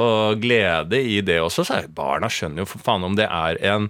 Og 0.04 0.42
glede 0.44 1.00
i 1.00 1.22
det 1.24 1.40
også. 1.44 1.64
Så 1.68 1.80
barna 1.96 2.28
skjønner 2.32 2.66
jo 2.66 2.72
for 2.74 2.84
faen 2.84 3.08
om 3.08 3.16
det 3.20 3.30
er 3.30 3.62
en 3.72 3.88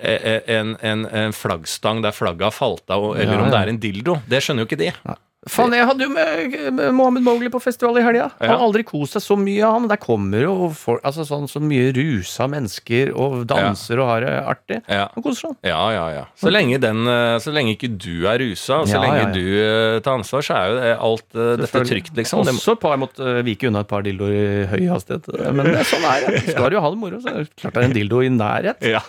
en, 0.00 0.76
en, 0.80 1.00
en 1.04 1.34
flaggstang 1.34 1.98
der 2.00 2.14
flagget 2.14 2.46
har 2.46 2.54
falt 2.54 2.92
av, 2.94 3.02
eller 3.18 3.34
ja, 3.34 3.40
om 3.42 3.50
det 3.50 3.58
er 3.58 3.72
en 3.72 3.80
dildo. 3.82 4.14
Det 4.30 4.38
skjønner 4.40 4.64
jo 4.64 4.68
ikke 4.70 4.78
de. 4.80 4.92
Ja. 4.94 5.16
Faen, 5.48 5.72
jeg 5.72 5.86
hadde 5.88 6.04
jo 6.04 6.10
med 6.12 6.80
Mohammed 6.92 7.24
Mowgli 7.24 7.48
på 7.48 7.62
festival 7.64 7.96
i 7.96 8.02
helga. 8.04 8.26
Han 8.42 8.50
har 8.52 8.60
aldri 8.60 8.82
kost 8.84 9.16
seg 9.16 9.22
så 9.24 9.36
mye, 9.40 9.64
han. 9.64 9.86
Der 9.88 9.96
kommer 9.96 10.42
jo 10.44 10.68
folk, 10.76 11.00
altså 11.06 11.24
sånn, 11.24 11.48
så 11.48 11.62
mye 11.64 11.94
rusa 11.96 12.44
mennesker 12.50 13.14
og 13.16 13.46
danser 13.48 14.02
og 14.04 14.10
har 14.10 14.26
det 14.26 14.34
artig. 14.36 14.78
Ja. 14.84 15.06
Han 15.14 15.24
koser 15.24 15.48
seg. 15.48 15.56
Ja, 15.70 15.80
ja, 15.96 16.02
ja. 16.12 16.26
Så 16.36 16.52
lenge, 16.52 16.76
den, 16.84 17.08
eh, 17.08 17.38
så 17.40 17.54
lenge 17.56 17.72
ikke 17.72 17.88
du 17.96 18.28
er 18.28 18.36
rusa, 18.44 18.82
og 18.82 18.92
så 18.92 19.00
lenge 19.00 19.32
du 19.32 19.40
uh, 19.40 19.96
tar 20.04 20.20
ansvar, 20.20 20.44
så 20.44 20.58
er 20.58 20.68
jo 20.68 20.76
det 20.76 20.92
alt 21.08 21.28
uh, 21.32 21.56
dette 21.62 21.84
trygt, 21.88 22.12
liksom. 22.20 22.44
Også 22.44 22.76
et 22.76 22.84
par 22.84 23.00
måtte 23.00 23.24
uh, 23.24 23.40
vike 23.46 23.70
unna 23.70 23.80
et 23.86 23.90
par 23.94 24.04
dildoer 24.04 24.36
i 24.36 24.68
høy 24.74 24.84
hastighet. 24.92 25.24
Men 25.56 25.72
det, 25.72 25.88
sånn 25.88 26.04
er 26.04 26.28
det. 26.28 26.44
Skal 26.50 26.76
jo 26.76 26.84
ha 26.84 26.92
det 26.92 27.00
moro, 27.00 27.16
så 27.24 27.32
er 27.32 27.36
det 27.46 27.56
klart 27.56 27.78
det 27.78 27.86
er 27.86 27.88
en 27.88 27.96
dildo 27.96 28.20
i 28.20 28.28
nærhet. 28.36 28.84
Ja. 28.84 29.00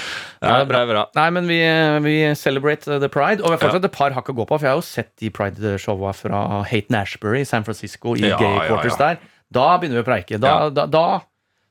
Ja, 0.47 0.63
er 0.63 0.69
bra. 0.71 0.83
bra. 0.89 1.05
Nei, 1.19 1.29
men 1.37 1.49
vi, 1.51 1.61
vi 2.07 2.17
celebrate 2.39 2.99
the 3.03 3.11
pride. 3.13 3.43
Og 3.43 3.51
vi 3.51 3.57
har 3.57 3.63
fortsatt 3.63 3.85
ja. 3.85 3.91
et 3.91 3.97
par 3.97 4.17
hakk 4.17 4.33
å 4.33 4.37
gå 4.37 4.47
på, 4.49 4.59
for 4.59 4.67
jeg 4.67 4.75
har 4.75 4.81
jo 4.81 4.87
sett 4.87 5.13
de 5.23 5.31
pride-showa 5.35 6.13
fra 6.17 6.43
Hate 6.67 7.01
Ashbury 7.01 7.43
i 7.45 7.49
San 7.49 7.67
Francisco, 7.67 8.17
i 8.19 8.27
ja, 8.27 8.39
gay 8.41 8.69
quarters 8.69 8.99
der. 9.01 9.19
Da 9.53 9.73
begynner 9.81 10.01
vi 10.01 10.05
å 10.05 10.07
preike. 10.07 10.39
Da, 10.43 10.55
da, 10.75 10.87
da, 10.91 11.07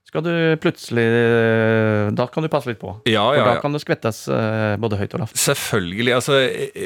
skal 0.06 0.24
du 0.24 0.34
plutselig 0.64 1.04
Da 2.16 2.28
kan 2.32 2.46
du 2.46 2.50
passe 2.52 2.72
litt 2.72 2.80
på. 2.80 2.94
Ja, 3.10 3.26
ja, 3.36 3.42
For 3.42 3.50
da 3.50 3.56
kan 3.64 3.76
det 3.76 3.82
skvettes 3.84 4.22
uh, 4.32 4.76
både 4.80 5.00
høyt 5.02 5.16
og 5.18 5.26
lavt. 5.26 5.40
Selvfølgelig. 5.42 6.14
Altså, 6.16 6.38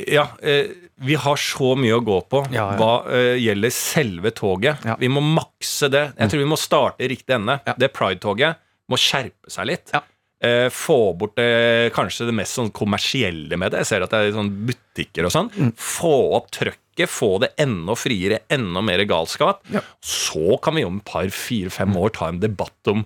ja. 0.10 0.30
Uh, 0.42 0.88
vi 1.00 1.16
har 1.16 1.40
så 1.40 1.76
mye 1.80 1.96
å 1.96 2.02
gå 2.04 2.16
på 2.28 2.42
hva 2.52 2.94
gjelder 3.40 3.72
selve 3.72 4.34
toget. 4.36 4.82
Vi 5.00 5.08
må 5.12 5.22
makse 5.24 5.88
det. 5.88 6.10
Jeg 6.18 6.28
mm. 6.28 6.32
tror 6.34 6.42
vi 6.42 6.50
må 6.52 6.58
starte 6.60 7.06
i 7.06 7.12
riktig 7.14 7.38
ende. 7.38 7.56
Det 7.80 7.88
pride-toget 7.96 8.60
må 8.90 8.98
skjerpe 9.00 9.52
seg 9.54 9.70
litt. 9.70 9.94
Ja. 9.94 10.02
Eh, 10.40 10.70
få 10.72 11.14
bort 11.20 11.36
det, 11.36 11.92
kanskje 11.96 12.30
det 12.30 12.36
mest 12.38 12.56
sånn 12.56 12.72
kommersielle 12.72 13.58
med 13.60 13.74
det. 13.74 13.82
Jeg 13.84 13.90
ser 13.90 14.06
at 14.06 14.14
det 14.14 14.22
er 14.30 14.38
sånn 14.38 14.54
butikker 14.70 15.28
og 15.28 15.34
sånn. 15.36 15.50
Mm. 15.52 15.74
Få 15.76 16.14
opp 16.38 16.48
trøkket, 16.56 17.12
få 17.12 17.34
det 17.44 17.52
enda 17.60 17.96
friere, 18.00 18.42
enda 18.52 18.84
mer 18.86 19.04
galskap. 19.10 19.60
Ja. 19.74 19.84
Så 20.00 20.56
kan 20.64 20.80
vi 20.80 20.86
om 20.88 21.02
et 21.02 21.10
par, 21.10 21.28
fire-fem 21.28 21.98
år 22.00 22.16
ta 22.16 22.32
en 22.32 22.40
debatt 22.44 22.92
om 22.92 23.04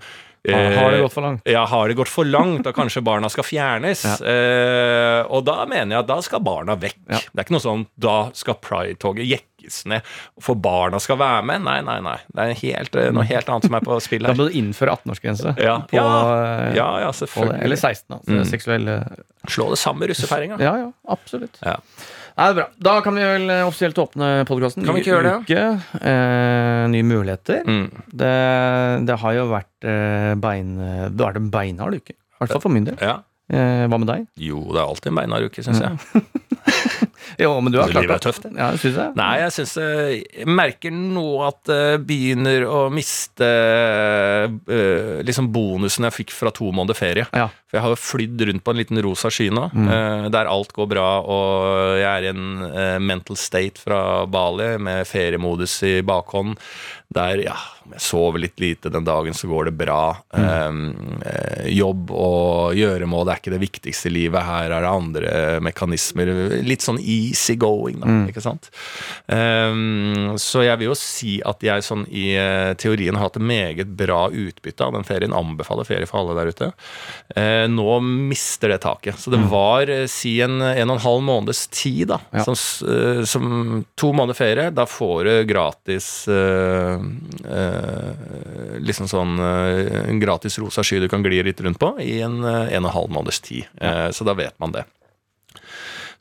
Eh, 0.50 0.78
har 0.78 0.92
det 0.92 1.00
gått 1.00 1.14
for 1.14 1.24
langt? 1.24 1.42
Ja, 1.48 1.64
har 1.66 1.88
det 1.88 1.96
gått 1.96 2.12
for 2.12 2.28
langt, 2.28 2.68
og 2.68 2.76
kanskje 2.76 3.04
barna 3.06 3.30
skal 3.32 3.46
fjernes. 3.48 4.04
Ja. 4.04 4.16
Eh, 4.28 5.22
og 5.32 5.46
da 5.48 5.62
mener 5.70 5.96
jeg 5.96 6.04
at 6.04 6.10
da 6.10 6.18
skal 6.26 6.44
barna 6.44 6.76
vekk. 6.80 7.00
Ja. 7.08 7.22
Det 7.22 7.40
er 7.40 7.46
ikke 7.46 7.56
noe 7.56 7.64
sånn 7.64 7.86
da 7.96 8.18
skal 8.36 8.58
Pride-toget 8.64 9.30
jekkes 9.30 9.86
ned, 9.88 10.10
for 10.44 10.60
barna 10.60 11.00
skal 11.04 11.22
være 11.22 11.46
med. 11.48 11.64
Nei, 11.64 11.78
nei, 11.88 12.00
nei. 12.04 12.18
Det 12.28 12.48
er 12.50 12.60
helt, 12.60 13.00
eh, 13.00 13.12
noe 13.16 13.24
helt 13.30 13.54
annet 13.54 13.70
som 13.70 13.80
er 13.80 13.88
på 13.88 14.00
spill 14.04 14.28
her. 14.28 14.34
Da 14.36 14.42
bør 14.42 14.52
du 14.52 14.60
innføre 14.60 14.98
18-årsgrense. 14.98 15.56
Ja. 15.64 15.78
ja. 15.96 16.10
ja, 16.76 16.90
ja, 17.06 17.14
selvfølgelig. 17.16 17.62
Eller 17.64 17.80
16, 17.80 18.10
da. 18.10 18.20
Mm. 18.28 18.44
Seksuell 18.50 18.92
Slå 19.52 19.70
det 19.74 19.80
sammen 19.80 20.00
med 20.00 20.14
russefeiringa. 20.14 20.56
Ja, 20.64 20.76
ja, 20.80 20.92
absolutt. 21.12 21.58
Ja. 21.64 21.76
Nei, 22.34 22.46
det 22.48 22.54
er 22.54 22.58
bra. 22.58 22.65
Da 22.88 22.93
kan 23.06 23.17
vi 23.17 23.26
vel 23.28 23.52
eh, 23.54 23.67
offisielt 23.67 24.00
åpne 24.02 24.30
podkasten. 24.50 24.88
Ny? 24.88 25.04
Uke, 25.43 25.65
eh, 26.02 26.86
nye 26.89 27.06
muligheter. 27.06 27.62
Mm. 27.67 27.86
Det, 28.10 28.32
det, 29.10 29.17
har 29.22 29.36
jo 29.38 29.46
vært 29.52 29.88
eh, 29.89 30.34
bein... 30.41 30.74
Det 30.80 31.22
har 31.22 31.30
vært 31.30 31.41
en 31.43 31.52
beinhard 31.54 32.00
uke. 32.00 32.17
I 32.17 32.41
hvert 32.41 32.56
fall 32.56 32.65
for 32.65 32.74
min 32.74 32.89
del. 32.89 32.98
Ja. 33.02 33.19
Eh, 33.52 33.86
hva 33.92 34.00
med 34.00 34.08
deg? 34.08 34.28
Jo, 34.40 34.64
det 34.72 34.80
er 34.80 34.88
alltid 34.88 35.12
en 35.12 35.20
beinhard 35.20 35.50
uke, 35.52 35.64
syns 35.66 35.82
jeg. 35.84 36.24
jo, 37.44 37.50
men 37.60 37.74
du 37.74 37.80
har 37.82 37.92
klart 37.92 38.06
Livet 38.06 38.16
er 38.16 38.24
tøft. 38.24 38.46
Ja, 38.56 38.70
synes 38.80 39.00
jeg. 39.02 39.16
Nei, 39.20 39.32
jeg 39.42 39.54
syns 39.58 39.74
Jeg 39.84 40.48
merker 40.48 40.94
nå 40.96 41.26
at 41.46 41.60
det 41.68 41.82
begynner 42.08 42.66
å 42.70 42.80
miste 42.94 43.50
uh, 43.50 45.20
liksom 45.28 45.52
bonusen 45.54 46.08
jeg 46.08 46.18
fikk 46.22 46.34
fra 46.36 46.54
to 46.56 46.72
måneder 46.72 46.98
ferie. 46.98 47.28
Ja. 47.36 47.50
For 47.68 47.80
jeg 47.80 47.86
har 47.86 47.94
jo 47.94 48.00
flydd 48.00 48.46
rundt 48.48 48.64
på 48.64 48.74
en 48.74 48.80
liten 48.80 49.04
rosa 49.04 49.32
sky 49.34 49.50
nå, 49.54 49.68
mm. 49.74 49.92
uh, 49.92 50.28
der 50.34 50.52
alt 50.52 50.74
går 50.76 50.90
bra, 50.96 51.08
og 51.22 52.00
jeg 52.00 52.10
er 52.10 52.30
i 52.30 52.32
en 52.32 52.48
uh, 52.64 52.98
mental 53.04 53.40
state 53.40 53.84
fra 53.84 54.24
Bali 54.30 54.76
med 54.82 55.04
feriemodus 55.10 55.82
i 55.90 55.98
bakhånd 56.06 56.56
der 57.15 57.43
ja, 57.45 57.58
om 57.84 57.93
jeg 57.95 58.04
sover 58.04 58.41
litt 58.41 58.62
lite 58.62 58.91
den 58.91 59.06
dagen, 59.06 59.36
så 59.36 59.47
går 59.49 59.67
det 59.67 59.76
bra. 59.78 60.15
Mm. 60.36 61.21
Eh, 61.28 61.65
jobb 61.76 62.12
og 62.15 62.78
gjøremål 62.78 63.26
det 63.28 63.34
er 63.34 63.41
ikke 63.41 63.54
det 63.54 63.62
viktigste 63.63 64.10
i 64.10 64.13
livet. 64.13 64.45
Her 64.47 64.71
er 64.71 64.86
det 64.86 64.91
andre 64.91 65.34
mekanismer. 65.63 66.32
Litt 66.63 66.86
sånn 66.86 66.99
easy 67.02 67.58
going, 67.60 67.99
da. 68.04 68.10
Mm. 68.10 68.23
Ikke 68.32 68.43
sant? 68.43 68.69
Um, 69.28 70.36
så 70.41 70.63
jeg 70.63 70.80
vil 70.80 70.91
jo 70.91 70.97
si 70.97 71.36
at 71.45 71.63
jeg 71.65 71.86
sånn 71.86 72.06
i 72.08 72.30
uh, 72.39 72.71
teorien 72.80 73.17
har 73.19 73.28
hatt 73.28 73.39
et 73.39 73.47
meget 73.52 73.91
bra 73.99 74.26
utbytte 74.30 74.88
av 74.88 74.95
den 74.95 75.08
ferien. 75.08 75.36
Anbefaler 75.36 75.88
ferie 75.88 76.08
for 76.10 76.23
alle 76.23 76.38
der 76.39 76.54
ute. 76.54 76.71
Eh, 77.36 77.65
nå 77.71 77.99
mister 78.04 78.71
det 78.71 78.84
taket. 78.88 79.19
Så 79.19 79.34
det 79.34 79.41
mm. 79.43 79.49
var 79.52 79.91
uh, 79.91 80.06
si 80.12 80.38
en 80.43 80.62
en 80.63 80.89
og 80.89 80.95
en 80.95 81.04
halv 81.04 81.28
måneds 81.28 81.65
tid, 81.73 82.08
da. 82.13 82.21
Ja. 82.32 82.45
Som, 82.47 82.56
som, 83.28 83.84
to 83.99 84.13
måneder 84.15 84.38
ferie. 84.38 84.71
Da 84.71 84.88
får 84.88 85.28
du 85.28 85.34
gratis 85.49 86.10
uh, 86.32 87.03
eh, 87.46 88.80
liksom 88.84 89.10
sånn 89.12 89.38
eh, 89.39 90.10
en 90.10 90.22
gratis 90.22 90.60
rosa 90.62 90.84
sky 90.86 91.02
du 91.04 91.10
kan 91.12 91.24
gli 91.26 91.42
litt 91.44 91.62
rundt 91.62 91.82
på 91.82 91.94
i 92.04 92.20
en 92.26 92.42
eh, 92.44 92.74
en 92.74 92.86
og 92.86 92.92
en 92.92 92.96
halv 92.98 93.16
måneders 93.18 93.42
tid. 93.46 93.70
Eh, 93.82 94.10
så 94.16 94.28
da 94.28 94.36
vet 94.38 94.58
man 94.63 94.76
det. 94.76 94.86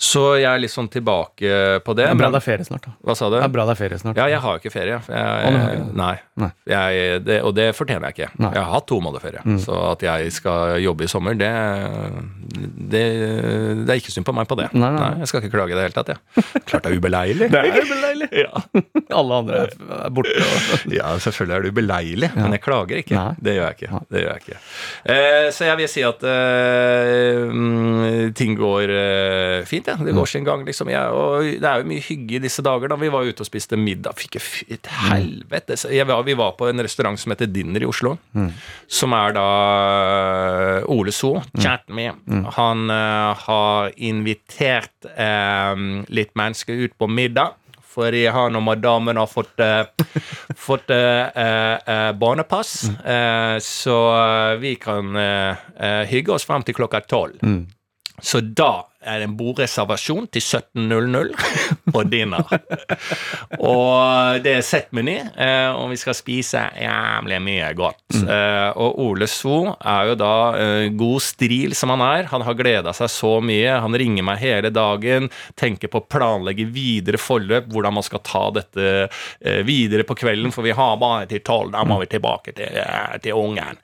Så 0.02 0.22
jeg 0.40 0.48
er 0.50 0.58
litt 0.58 0.72
sånn 0.72 0.88
tilbake 0.90 1.50
på 1.86 1.94
det. 1.94 2.08
Det 2.08 2.10
er 2.10 2.18
bra 2.18 2.30
det 2.34 2.40
er 2.40 2.44
ferie 2.44 2.66
snart. 2.66 2.88
da. 2.88 2.94
Hva 3.06 3.14
sa 3.14 3.28
du? 3.30 3.36
Det 3.36 3.44
er 3.46 3.52
bra 3.54 3.66
det 3.68 3.76
er 3.76 3.78
ferie 3.78 3.98
snart. 4.00 4.18
Ja, 4.18 4.26
jeg 4.32 4.42
har 4.42 4.56
jo 4.56 4.62
ikke 4.62 4.72
ferie. 4.74 4.98
Jeg, 4.98 5.36
jeg, 5.46 5.84
nei. 5.98 6.14
nei. 6.42 6.48
Jeg, 6.72 7.20
det, 7.22 7.36
og 7.46 7.54
det 7.54 7.68
fortjener 7.78 8.10
jeg 8.10 8.16
ikke. 8.16 8.30
Nei. 8.42 8.50
Jeg 8.56 8.66
har 8.66 8.74
hatt 8.74 8.88
to 8.90 8.98
måneder 9.04 9.22
ferie. 9.22 9.44
Mm. 9.46 9.60
Så 9.62 9.76
at 9.92 10.02
jeg 10.02 10.32
skal 10.34 10.74
jobbe 10.82 11.06
i 11.06 11.10
sommer, 11.12 11.38
det, 11.38 11.52
det, 12.92 13.04
det 13.84 13.94
er 13.94 14.00
ikke 14.02 14.14
synd 14.14 14.26
på 14.26 14.34
meg 14.34 14.50
på 14.50 14.58
det. 14.58 14.72
Nei, 14.74 14.90
nei. 14.96 15.12
Jeg 15.22 15.30
skal 15.30 15.44
ikke 15.44 15.52
klage 15.54 15.76
i 15.76 15.78
det 15.78 15.86
hele 15.86 15.96
tatt, 15.96 16.10
jeg. 16.16 16.46
Klart 16.72 16.88
det 16.88 16.92
er 16.92 16.98
ubeleilig. 16.98 17.50
det 17.52 17.62
er 17.62 17.86
ubeleilig. 17.86 18.30
ja. 18.44 18.64
Alle 19.22 19.38
andre 19.44 19.62
er 19.68 20.12
borte. 20.18 20.34
ja, 20.90 21.14
selvfølgelig 21.22 21.56
er 21.56 21.68
det 21.68 21.72
ubeleilig, 21.76 22.32
ja. 22.32 22.40
men 22.40 22.58
jeg 22.58 22.64
klager 22.66 23.04
ikke. 23.04 23.22
Det 23.38 23.56
gjør 23.58 23.70
jeg 23.70 23.78
ikke. 23.78 24.02
Det 24.10 24.24
gjør 24.24 24.34
jeg 24.34 24.46
ikke. 24.46 24.60
Eh, 25.14 25.48
så 25.54 25.70
jeg 25.70 25.82
vil 25.84 25.92
si 25.94 26.04
at 26.10 26.26
eh, 26.34 27.54
mm, 27.54 28.34
ting 28.38 28.58
går 28.58 28.96
eh, 28.98 29.56
fint 29.68 29.91
det. 29.92 30.06
Det 30.08 30.14
går 30.16 30.28
sin 30.30 30.44
gang, 30.46 30.64
liksom. 30.66 30.90
Jeg, 30.92 31.12
og 31.14 31.46
det 31.62 31.68
er 31.68 31.82
jo 31.82 31.88
mye 31.88 32.02
hygge 32.04 32.38
i 32.38 32.42
disse 32.42 32.64
dager. 32.64 32.92
da 32.92 32.98
Vi 33.00 33.10
var 33.12 33.28
ute 33.28 33.44
og 33.44 33.48
spiste 33.48 33.78
middag. 33.78 34.16
Fikk 34.18 34.38
et 34.40 34.90
helvete. 35.08 35.76
jeg, 35.92 36.06
vi 36.26 36.36
var 36.38 36.54
på 36.58 36.68
en 36.68 36.84
restaurant 36.84 37.18
som 37.20 37.34
heter 37.34 37.50
Dinner 37.50 37.82
i 37.82 37.88
Oslo. 37.88 38.16
Mm. 38.32 38.50
Som 38.88 39.16
er 39.16 39.34
da 39.36 39.48
uh, 40.82 40.92
Ole 40.92 41.12
So, 41.12 41.34
chatten 41.58 41.96
min. 41.96 42.20
Mm. 42.26 42.46
Han 42.58 42.90
uh, 42.90 43.32
har 43.46 43.92
invitert 43.96 45.10
uh, 45.16 45.74
litt 46.08 46.34
mennesker 46.38 46.86
ut 46.86 46.96
på 46.98 47.10
middag. 47.10 47.58
Fordi 47.92 48.22
han 48.32 48.56
og 48.56 48.62
madammen 48.64 49.18
har 49.20 49.28
fått, 49.28 49.60
uh, 49.60 49.84
fått 50.68 50.88
barnepass. 52.16 52.72
Mm. 52.88 53.60
så 53.60 53.96
vi 54.62 54.74
kan 54.80 55.12
hygge 56.08 56.32
oss 56.32 56.48
frem 56.48 56.64
til 56.64 56.78
klokka 56.78 57.02
tolv. 57.04 57.36
Mm. 57.44 57.66
Så 58.22 58.40
da 58.40 58.86
er 59.04 59.24
en 59.24 59.34
bordreservasjon 59.38 60.28
til 60.32 60.42
17.00 60.42 61.32
på 61.94 62.02
dinner. 62.10 62.46
og 63.58 64.42
det 64.44 64.56
er 64.58 64.66
settmeny, 64.66 65.18
eh, 65.36 65.70
og 65.74 65.90
vi 65.92 65.98
skal 66.00 66.16
spise 66.16 66.62
jævlig 66.78 67.40
mye 67.44 67.70
godt. 67.78 68.04
Mm. 68.16 68.28
Eh, 68.36 68.68
og 68.82 69.00
Ole 69.06 69.28
So 69.30 69.58
er 69.76 70.12
jo 70.12 70.18
da 70.20 70.34
eh, 70.58 70.86
god 70.98 71.24
stril 71.24 71.76
som 71.78 71.94
han 71.94 72.04
er. 72.06 72.30
Han 72.32 72.46
har 72.46 72.58
gleda 72.58 72.94
seg 72.96 73.10
så 73.12 73.34
mye. 73.44 73.78
Han 73.84 73.98
ringer 73.98 74.26
meg 74.26 74.42
hele 74.42 74.72
dagen, 74.74 75.30
tenker 75.58 75.92
på 75.92 76.02
å 76.02 76.08
planlegge 76.08 76.68
videre 76.72 77.20
forløp, 77.20 77.70
hvordan 77.72 77.98
man 77.98 78.06
skal 78.06 78.22
ta 78.26 78.44
dette 78.54 78.88
videre 79.66 80.04
på 80.06 80.14
kvelden, 80.18 80.52
for 80.54 80.64
vi 80.66 80.74
har 80.76 80.96
bare 81.00 81.26
til 81.30 81.42
tolv. 81.44 81.72
Da 81.74 81.82
må 81.88 81.98
vi 82.02 82.08
tilbake 82.10 82.54
til, 82.56 82.78
til 83.22 83.38
ungen. 83.38 83.78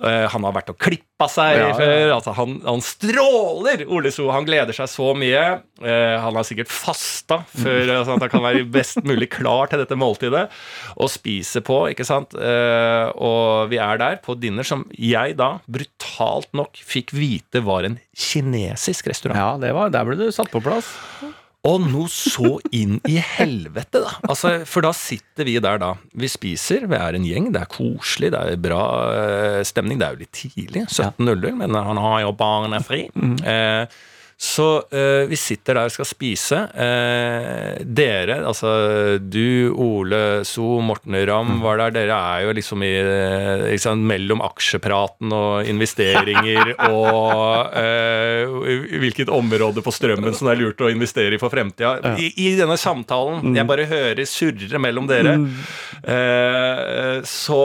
han 0.00 0.46
har 0.46 0.54
vært 0.54 0.72
og 0.72 0.78
klippa 0.80 1.28
seg 1.30 1.58
ja, 1.58 1.68
ja. 1.70 1.76
før. 1.78 2.12
Altså, 2.16 2.34
han, 2.38 2.56
han 2.66 2.82
stråler, 2.84 3.84
Ole 3.88 4.12
So. 4.14 4.28
Han 4.34 4.46
gleder 4.46 4.63
gleder 4.64 4.76
seg 4.76 4.90
så 4.90 5.10
mye. 5.16 5.42
Eh, 5.84 6.16
han 6.20 6.36
har 6.36 6.46
sikkert 6.46 6.72
fasta 6.72 7.42
før 7.52 7.92
sånn 8.04 8.16
at 8.16 8.24
han 8.26 8.32
kan 8.32 8.44
være 8.44 8.64
best 8.72 9.02
mulig 9.04 9.30
klar 9.34 9.68
til 9.70 9.82
dette 9.82 9.98
måltidet. 9.98 10.46
Og 10.96 11.12
spise 11.12 11.62
på, 11.64 11.84
ikke 11.92 12.06
sant. 12.08 12.34
Eh, 12.34 13.12
og 13.14 13.70
vi 13.72 13.80
er 13.82 14.00
der 14.00 14.20
på 14.24 14.36
dinner 14.38 14.66
som 14.66 14.86
jeg 14.96 15.36
da, 15.40 15.58
brutalt 15.68 16.50
nok, 16.56 16.80
fikk 16.80 17.14
vite 17.16 17.64
var 17.64 17.86
en 17.86 18.00
kinesisk 18.16 19.08
restaurant. 19.12 19.38
Ja, 19.38 19.54
det 19.60 19.74
var, 19.76 19.92
der 19.92 20.08
ble 20.08 20.18
du 20.18 20.28
satt 20.32 20.52
på 20.52 20.62
plass. 20.64 20.94
Og 21.64 21.80
noe 21.80 22.10
så 22.12 22.58
inn 22.76 22.98
i 23.08 23.16
helvete, 23.24 24.02
da. 24.04 24.10
Altså, 24.28 24.50
for 24.68 24.84
da 24.84 24.90
sitter 24.96 25.48
vi 25.48 25.54
der, 25.56 25.78
da. 25.80 25.94
Vi 26.12 26.28
spiser, 26.28 26.84
vi 26.90 26.98
er 26.98 27.16
en 27.16 27.24
gjeng, 27.24 27.48
det 27.54 27.62
er 27.62 27.70
koselig, 27.72 28.34
det 28.34 28.42
er 28.52 28.60
bra 28.60 28.82
uh, 29.08 29.60
stemning. 29.64 29.96
Det 30.00 30.06
er 30.06 30.18
jo 30.18 30.24
litt 30.26 30.34
tidlig, 30.36 30.84
17.00, 30.92 31.54
men 31.62 31.78
han 31.88 32.02
har 32.04 32.18
jo 32.26 32.34
barnet 32.36 32.84
fri. 32.84 33.06
Mm. 33.16 33.38
Uh, 33.40 34.12
så 34.44 34.82
eh, 34.92 35.24
vi 35.30 35.36
sitter 35.40 35.78
der 35.78 35.88
og 35.88 35.92
skal 35.94 36.04
spise. 36.04 36.58
Eh, 36.76 37.78
dere, 37.80 38.36
altså 38.44 38.70
du, 39.16 39.72
Ole 39.80 40.42
So, 40.44 40.82
Morten 40.84 41.16
Ramm 41.16 41.54
mm. 41.56 41.62
var 41.64 41.80
der. 41.80 41.94
Dere 41.94 42.18
er 42.18 42.44
jo 42.44 42.52
liksom 42.58 42.84
i 42.84 42.90
liksom, 43.70 44.02
mellom 44.04 44.42
aksjepraten 44.44 45.32
og 45.32 45.70
investeringer 45.70 46.74
og 46.90 47.72
eh, 47.80 48.98
hvilket 49.00 49.32
område 49.32 49.84
på 49.84 49.94
strømmen 49.94 50.36
som 50.36 50.50
det 50.50 50.58
er 50.58 50.60
lurt 50.60 50.84
å 50.84 50.92
investere 50.92 51.38
i 51.38 51.40
for 51.40 51.54
fremtida. 51.54 52.12
I, 52.20 52.28
I, 52.44 52.50
denne 52.60 52.76
samtalen, 52.80 53.40
mm. 53.46 53.56
jeg 53.56 53.70
bare 53.70 53.88
hører 53.88 54.28
surre 54.28 54.82
mellom 54.82 55.08
dere, 55.08 55.38
mm. 55.40 55.48
eh, 56.04 57.16
så 57.28 57.62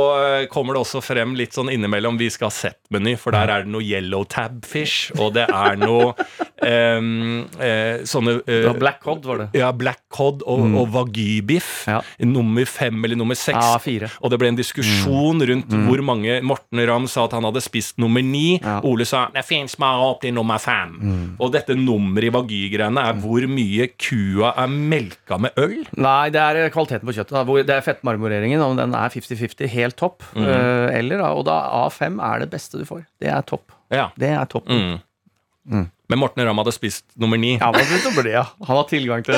kommer 0.53 0.77
det 0.77 0.85
også 0.85 1.03
frem 1.03 1.35
litt 1.35 1.59
sånn 1.59 1.73
innimellom 1.75 2.15
vi 2.21 2.31
skal 2.31 2.47
ha 2.47 2.55
settmeny, 2.55 3.17
for 3.19 3.35
der 3.35 3.51
er 3.51 3.67
det 3.67 3.75
noe 3.75 3.83
yellow 3.83 4.23
tab 4.31 4.63
fish, 4.67 5.11
og 5.19 5.35
det 5.35 5.49
er 5.49 5.79
noe 5.83 6.13
Det 6.69 8.07
sånne 8.09 8.35
uh, 8.45 8.69
Black 8.79 9.01
cod, 9.03 9.25
var 9.25 9.41
det? 9.41 9.47
Ja, 9.57 9.71
black 9.75 10.01
cod 10.13 10.43
og, 10.45 10.61
mm. 10.67 10.75
og 10.79 10.93
wagyu-biff. 10.93 11.71
Ja. 11.89 11.99
Nummer 12.25 12.67
fem 12.69 12.97
eller 13.05 13.19
nummer 13.19 13.37
seks. 13.37 13.57
Ja, 13.57 13.79
fire. 13.81 14.09
og 14.21 14.31
det 14.31 14.39
ble 14.41 14.51
en 14.51 14.59
diskusjon 14.59 15.39
mm. 15.39 15.45
rundt 15.49 15.73
mm. 15.73 15.85
hvor 15.87 16.03
mange 16.05 16.39
Morten 16.45 16.83
Ramm 16.89 17.07
sa 17.11 17.25
at 17.27 17.35
han 17.37 17.47
hadde 17.47 17.63
spist 17.63 17.99
nummer 18.01 18.23
ni. 18.25 18.59
Ja. 18.59 18.79
Ole 18.87 19.07
sa 19.09 19.27
det 19.33 19.45
fins 19.47 19.77
bare 19.79 20.05
opp 20.11 20.21
til 20.23 20.35
nummer 20.35 20.61
fem. 20.61 20.95
Mm. 20.99 21.25
Og 21.39 21.53
dette 21.55 21.77
nummeret 21.77 22.29
i 22.29 22.33
wagyu-greiene 22.35 23.05
er 23.09 23.19
hvor 23.23 23.45
mye 23.49 23.89
kua 23.95 24.53
er 24.53 24.71
melka 24.71 25.39
med 25.41 25.59
øl? 25.59 25.83
Nei, 25.99 26.29
det 26.33 26.43
er 26.43 26.73
kvaliteten 26.73 27.09
på 27.09 27.15
kjøttet. 27.17 27.35
Da. 27.35 27.59
Det 27.69 27.77
er 27.77 27.85
fettmarmoreringen, 27.85 28.63
om 28.63 28.77
den 28.79 28.95
er 28.97 29.13
50-50, 29.13 29.69
helt 29.73 29.99
topp. 29.99 30.25
Eller, 30.35 30.89
eller, 30.99 31.25
og 31.29 31.45
da 31.49 31.61
A5 31.85 32.19
er 32.23 32.43
det 32.43 32.51
beste 32.53 32.81
du 32.81 32.87
får. 32.87 33.05
Det 33.21 33.31
er 33.31 33.45
topp. 33.47 33.71
Ja. 33.93 34.09
Det 34.19 34.33
er 34.35 34.49
topp. 34.49 34.69
Mm. 34.69 34.99
Mm. 35.69 35.87
Men 36.09 36.19
Morten 36.23 36.41
Ramm 36.45 36.57
hadde 36.57 36.73
spist 36.73 37.05
nummer 37.21 37.37
ni. 37.37 37.51
Ja, 37.61 37.69
det, 37.71 38.31
ja. 38.33 38.45
Han 38.65 38.79
har 38.79 38.87
tilgang 38.89 39.25
til 39.27 39.37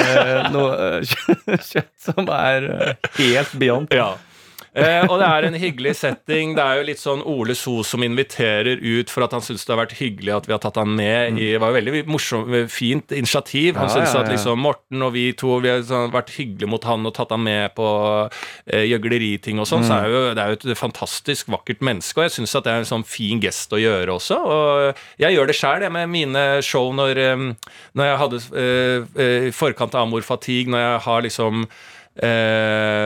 noe 0.53 1.01
kjøtt 1.71 1.91
som 1.99 2.31
er 2.31 2.67
eh, 2.71 3.09
helt 3.19 3.57
beyond. 3.59 3.91
Ja. 3.91 4.13
Eh, 4.71 5.03
og 5.03 5.17
det 5.19 5.27
er 5.27 5.45
en 5.49 5.57
hyggelig 5.59 5.97
setting. 5.99 6.53
Det 6.55 6.63
er 6.63 6.79
jo 6.79 6.85
litt 6.87 7.01
sånn 7.01 7.23
Ole 7.27 7.57
So 7.59 7.81
som 7.83 8.03
inviterer 8.05 8.79
ut 8.79 9.11
for 9.11 9.25
at 9.25 9.33
han 9.35 9.43
syns 9.43 9.65
det 9.67 9.73
har 9.73 9.81
vært 9.81 9.97
hyggelig 9.99 10.31
at 10.37 10.47
vi 10.47 10.55
har 10.55 10.61
tatt 10.63 10.79
han 10.79 10.93
med 10.95 11.35
i 11.35 11.49
Det 11.51 11.59
var 11.59 11.73
jo 11.73 11.77
veldig 11.81 12.03
morsomt, 12.07 12.55
fint 12.71 13.11
initiativ. 13.11 13.75
Han 13.75 13.89
ja, 13.89 13.97
syns 13.97 14.13
ja, 14.13 14.21
ja. 14.21 14.23
at 14.23 14.31
liksom 14.31 14.63
Morten 14.63 15.03
og 15.03 15.11
vi 15.17 15.25
to 15.35 15.57
Vi 15.63 15.73
har 15.73 15.83
sånn, 15.87 16.13
vært 16.15 16.31
hyggelige 16.37 16.71
mot 16.71 16.87
han 16.87 17.03
og 17.07 17.15
tatt 17.17 17.35
han 17.35 17.43
med 17.43 17.75
på 17.75 17.89
eh, 18.71 18.87
gjøgleriting 18.87 19.59
og 19.59 19.67
sånn. 19.67 19.83
Mm. 19.83 19.89
Så 19.89 19.97
er 19.99 20.15
jo, 20.15 20.23
det 20.37 20.45
er 20.45 20.55
jo 20.55 20.59
et 20.61 20.79
fantastisk 20.79 21.51
vakkert 21.51 21.83
menneske, 21.83 22.21
og 22.21 22.29
jeg 22.29 22.37
syns 22.39 22.55
at 22.55 22.67
det 22.67 22.73
er 22.73 22.85
en 22.85 22.91
sånn 22.93 23.07
fin 23.07 23.43
gest 23.43 23.75
å 23.75 23.81
gjøre 23.81 24.15
også. 24.15 24.39
Og 24.39 25.03
jeg 25.19 25.35
gjør 25.35 25.51
det 25.51 25.57
sjøl, 25.59 25.87
med 25.91 26.11
mine 26.11 26.41
show 26.63 26.93
når, 26.95 27.19
eh, 27.19 27.71
når 27.97 28.07
jeg 28.07 28.19
hadde 28.23 28.43
eh, 28.55 29.07
eh, 29.19 29.47
i 29.49 29.55
forkant 29.55 29.97
av 29.97 30.07
Amor 30.07 30.23
Fatigue, 30.23 30.71
når 30.71 30.85
jeg 30.85 31.01
har 31.09 31.25
liksom 31.27 31.65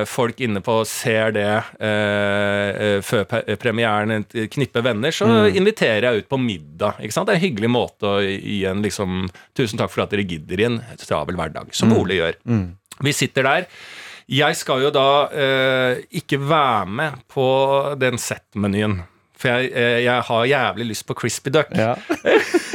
folk 0.09 0.39
inne 0.41 0.61
på 0.65 0.79
ser 0.89 1.35
det 1.35 1.49
eh, 1.79 2.69
eh 2.73 3.01
før 3.05 3.25
premieren, 3.61 4.11
et 4.11 4.49
knippe 4.51 4.81
venner, 4.81 5.13
så 5.13 5.27
mm. 5.29 5.57
inviterer 5.61 6.07
jeg 6.07 6.23
ut 6.23 6.29
på 6.31 6.39
middag. 6.41 6.97
Ikke 6.99 7.13
sant? 7.13 7.29
Det 7.29 7.35
er 7.35 7.39
en 7.39 7.45
hyggelig 7.45 7.69
måte 7.69 8.09
å 8.09 8.23
gi 8.23 8.63
en 8.65 8.81
liksom 8.81 9.27
Tusen 9.55 9.79
takk 9.79 9.93
for 9.93 10.03
at 10.03 10.11
dere 10.11 10.25
gidder 10.27 10.59
i 10.59 10.67
en 10.67 10.79
travel 10.99 11.37
hverdag, 11.37 11.69
som 11.75 11.93
mm. 11.93 11.97
Ole 11.99 12.17
gjør. 12.17 12.39
Mm. 12.49 12.65
Vi 13.05 13.13
sitter 13.15 13.45
der. 13.45 13.67
Jeg 14.25 14.57
skal 14.57 14.81
jo 14.87 14.89
da 14.93 15.09
eh, 15.29 16.01
ikke 16.17 16.39
være 16.41 16.85
med 16.89 17.19
på 17.29 17.45
den 18.01 18.17
settmenyen. 18.17 19.03
For 19.37 19.51
jeg, 19.51 19.69
eh, 19.75 19.99
jeg, 20.05 20.21
har 20.29 20.45
jævlig 20.49 20.89
lyst 20.93 21.05
på 21.05 21.13
crispy 21.13 21.53
duck. 21.53 21.69
Ja. 21.77 21.93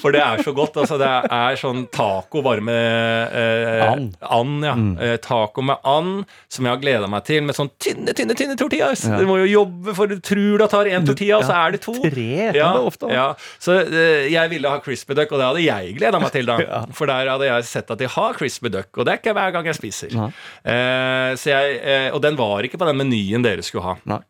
For 0.00 0.14
det 0.14 0.20
er 0.22 0.42
så 0.44 0.52
godt. 0.56 0.76
Altså, 0.82 0.98
det 1.00 1.08
er 1.08 1.58
sånn 1.60 1.86
taco 1.94 2.42
bare 2.44 2.64
med 2.64 3.36
eh, 3.36 3.84
and. 3.86 4.16
and. 4.20 4.66
ja. 4.66 4.74
Mm. 4.76 4.90
Eh, 5.02 5.16
taco 5.22 5.64
med 5.64 5.82
and, 5.86 6.26
som 6.52 6.68
jeg 6.68 6.74
har 6.74 6.82
gleda 6.82 7.10
meg 7.10 7.24
til, 7.28 7.42
med 7.46 7.56
sånn 7.58 7.70
tynne, 7.82 8.14
tynne 8.16 8.36
tynne 8.38 8.56
tortillas. 8.58 9.06
Ja. 9.08 9.20
Du 9.20 9.28
må 9.28 9.38
jo 9.42 9.48
jobbe, 9.50 9.96
for 9.96 10.10
du 10.10 10.18
tror 10.20 10.62
du 10.62 10.66
tar 10.72 10.90
én 10.90 11.06
tortilla, 11.08 11.40
og 11.40 11.48
så 11.48 11.56
er 11.58 11.76
det 11.76 11.82
to. 11.86 11.96
Tre, 12.04 12.28
ja, 12.56 12.70
ofte. 12.80 13.10
Ja. 13.12 13.30
Så 13.62 13.78
eh, 13.82 14.28
jeg 14.32 14.52
ville 14.52 14.70
ha 14.72 14.82
crispy 14.84 15.16
duck, 15.16 15.32
og 15.32 15.42
det 15.42 15.50
hadde 15.50 15.66
jeg 15.66 15.96
gleda 16.00 16.22
meg 16.22 16.34
til, 16.34 16.48
da. 16.48 16.58
ja. 16.66 16.84
For 16.96 17.10
der 17.10 17.32
hadde 17.32 17.50
jeg 17.50 17.68
sett 17.70 17.92
at 17.92 18.02
de 18.02 18.10
har 18.16 18.38
crispy 18.38 18.72
duck, 18.72 18.92
og 18.96 19.06
det 19.08 19.16
er 19.16 19.22
ikke 19.22 19.36
hver 19.36 19.56
gang 19.56 19.70
jeg 19.72 19.80
spiser. 19.80 20.16
Eh, 20.16 21.32
jeg, 21.46 21.76
eh, 21.82 22.08
og 22.14 22.22
den 22.24 22.38
var 22.38 22.66
ikke 22.66 22.80
på 22.80 22.88
den 22.88 22.98
menyen 23.00 23.44
dere 23.46 23.64
skulle 23.66 23.92
ha. 23.92 23.98
Nei. 24.10 24.22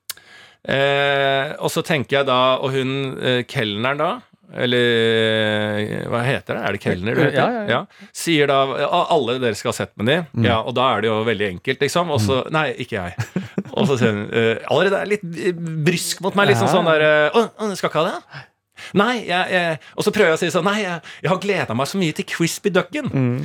Eh, 0.66 1.52
og 1.62 1.70
så 1.70 1.82
tenker 1.86 2.20
jeg 2.20 2.26
da, 2.28 2.58
og 2.58 2.74
hun 2.74 2.90
eh, 3.22 3.42
kelneren 3.46 4.00
da, 4.00 4.10
eller 4.54 6.06
hva 6.10 6.20
heter 6.22 6.54
det? 6.56 6.62
Er 6.62 6.76
det 6.76 6.80
kelner? 6.82 7.20
Ja, 7.20 7.30
ja, 7.34 7.46
ja. 7.46 7.62
ja. 7.72 8.08
Sier 8.14 8.50
da 8.50 8.60
Alle 9.02 9.38
dere 9.42 9.58
skal 9.58 9.72
ha 9.72 9.76
sett 9.76 9.92
med 9.98 10.10
de. 10.10 10.18
Mm. 10.38 10.46
Ja, 10.48 10.60
og 10.62 10.76
da 10.78 10.88
er 10.94 11.02
det 11.02 11.10
jo 11.10 11.16
veldig 11.26 11.48
enkelt, 11.56 11.82
liksom. 11.82 12.12
Og 12.14 12.22
så 12.22 12.40
mm. 12.44 12.52
Nei, 12.54 12.66
ikke 12.84 13.00
jeg. 13.00 13.44
Og 13.76 13.88
så 13.90 13.98
sier 14.00 14.14
hun 14.14 14.22
uh, 14.30 14.52
allerede 14.70 15.00
er 15.02 15.10
litt 15.16 15.24
brysk 15.86 16.22
mot 16.24 16.38
meg. 16.38 16.52
Liksom 16.52 16.70
sånn 16.72 16.88
der 16.88 17.06
Å, 17.32 17.46
uh, 17.58 17.74
skal 17.74 17.90
ikke 17.90 18.04
ha 18.04 18.12
det? 18.14 18.44
Nei, 18.96 19.14
jeg, 19.24 19.52
jeg, 19.56 19.78
Og 19.96 20.06
så 20.06 20.12
prøver 20.14 20.34
jeg 20.34 20.38
å 20.38 20.40
si 20.44 20.50
sånn 20.52 20.66
Nei, 20.68 20.78
jeg, 20.82 21.00
jeg 21.24 21.32
har 21.32 21.40
gleda 21.42 21.76
meg 21.76 21.88
så 21.90 22.00
mye 22.00 22.16
til 22.16 22.28
Crispy 22.30 22.72
Ducken. 22.72 23.10
Å 23.10 23.22
mm. 23.26 23.38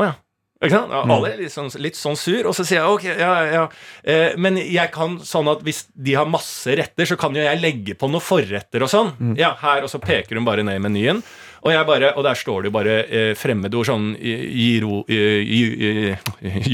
oh, 0.00 0.06
ja. 0.06 0.14
Ikke 0.62 0.76
sant? 0.76 0.92
Mm. 0.92 1.12
Alle 1.12 1.32
er 1.32 1.40
litt 1.42 1.52
sånn, 1.52 1.70
litt 1.82 1.98
sånn, 1.98 2.16
sur. 2.18 2.46
Og 2.48 2.54
så 2.56 2.64
sier 2.66 2.80
jeg 2.80 2.92
ok, 2.96 3.06
ja, 3.20 3.32
ja. 3.50 3.64
Eh, 4.06 4.36
men 4.40 4.60
jeg 4.60 4.92
kan 4.94 5.18
sånn 5.26 5.50
at 5.50 5.64
hvis 5.66 5.84
de 5.92 6.14
har 6.16 6.30
masse 6.30 6.76
retter, 6.78 7.08
så 7.10 7.18
kan 7.20 7.34
jo 7.36 7.42
jeg 7.44 7.60
legge 7.60 7.96
på 7.98 8.08
noen 8.10 8.24
forretter 8.24 8.86
og 8.86 8.92
sånn. 8.92 9.12
Mm. 9.18 9.34
Ja, 9.40 9.54
her, 9.60 9.84
og 9.84 9.92
så 9.92 10.00
peker 10.02 10.38
hun 10.38 10.46
bare 10.46 10.64
ned 10.66 10.78
i 10.78 10.84
menyen. 10.84 11.24
Og, 11.64 11.72
bare, 11.88 12.10
og, 12.12 12.24
der 12.26 12.36
står 12.36 12.64
det 12.64 12.68
jo 12.68 12.74
bare 12.76 12.94
eh, 13.08 13.30
fremmedord 13.38 13.86
sånn 13.88 14.10
jiro... 14.20 15.00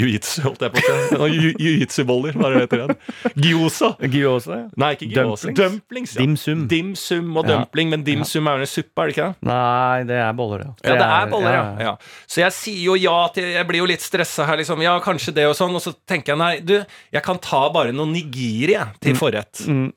Jiu-jitsu, 0.00 0.40
holdt 0.42 0.64
jeg 0.66 0.72
på 0.74 0.82
å 0.82 1.28
si. 1.30 1.38
Jiu-jitsu-boller, 1.62 2.34
hva 2.34 2.50
er 2.50 2.64
heter 2.64 2.82
det? 2.88 2.96
Gyoza. 3.38 3.92
Gyoza? 4.10 4.58
Nei, 4.80 4.90
ikke 4.96 5.08
gyoza. 5.12 5.52
Dumplings. 5.54 6.16
Dumplings 6.18 6.46
ja. 6.50 6.56
Dim 6.70 6.94
sum 6.98 7.38
og 7.38 7.46
dumpling, 7.46 7.92
men 7.92 8.02
dim 8.06 8.24
sum 8.26 8.50
er 8.50 8.58
jo 8.58 8.66
en 8.66 8.72
suppe, 8.72 8.96
er 8.98 9.10
det 9.10 9.14
ikke 9.14 9.28
det? 9.28 9.48
Nei, 9.50 9.98
det 10.08 10.18
er 10.24 10.32
boller, 10.40 10.64
ja. 10.66 10.72
Det 10.80 10.90
ja, 10.90 10.96
det 10.98 11.08
er 11.20 11.30
boller, 11.36 11.54
ja. 11.54 11.64
ja. 11.86 11.94
Så 12.26 12.42
jeg 12.42 12.56
sier 12.56 12.82
jo 12.88 12.96
ja 12.98 13.16
til 13.34 13.46
Jeg 13.52 13.68
blir 13.68 13.82
jo 13.82 13.88
litt 13.90 14.04
stressa 14.04 14.46
her, 14.48 14.58
liksom. 14.60 14.82
Ja, 14.84 14.96
kanskje 15.04 15.34
det 15.36 15.46
og 15.50 15.56
sånn. 15.58 15.76
Og 15.76 15.84
så 15.84 15.94
tenker 16.08 16.34
jeg 16.34 16.40
nei, 16.42 16.52
du, 16.66 16.76
jeg 17.14 17.24
kan 17.26 17.38
ta 17.42 17.62
bare 17.74 17.94
noe 17.94 18.10
nigiri 18.10 18.78
til 18.98 19.14
mm. 19.14 19.20
forrett. 19.20 19.62
Mm. 19.70 19.88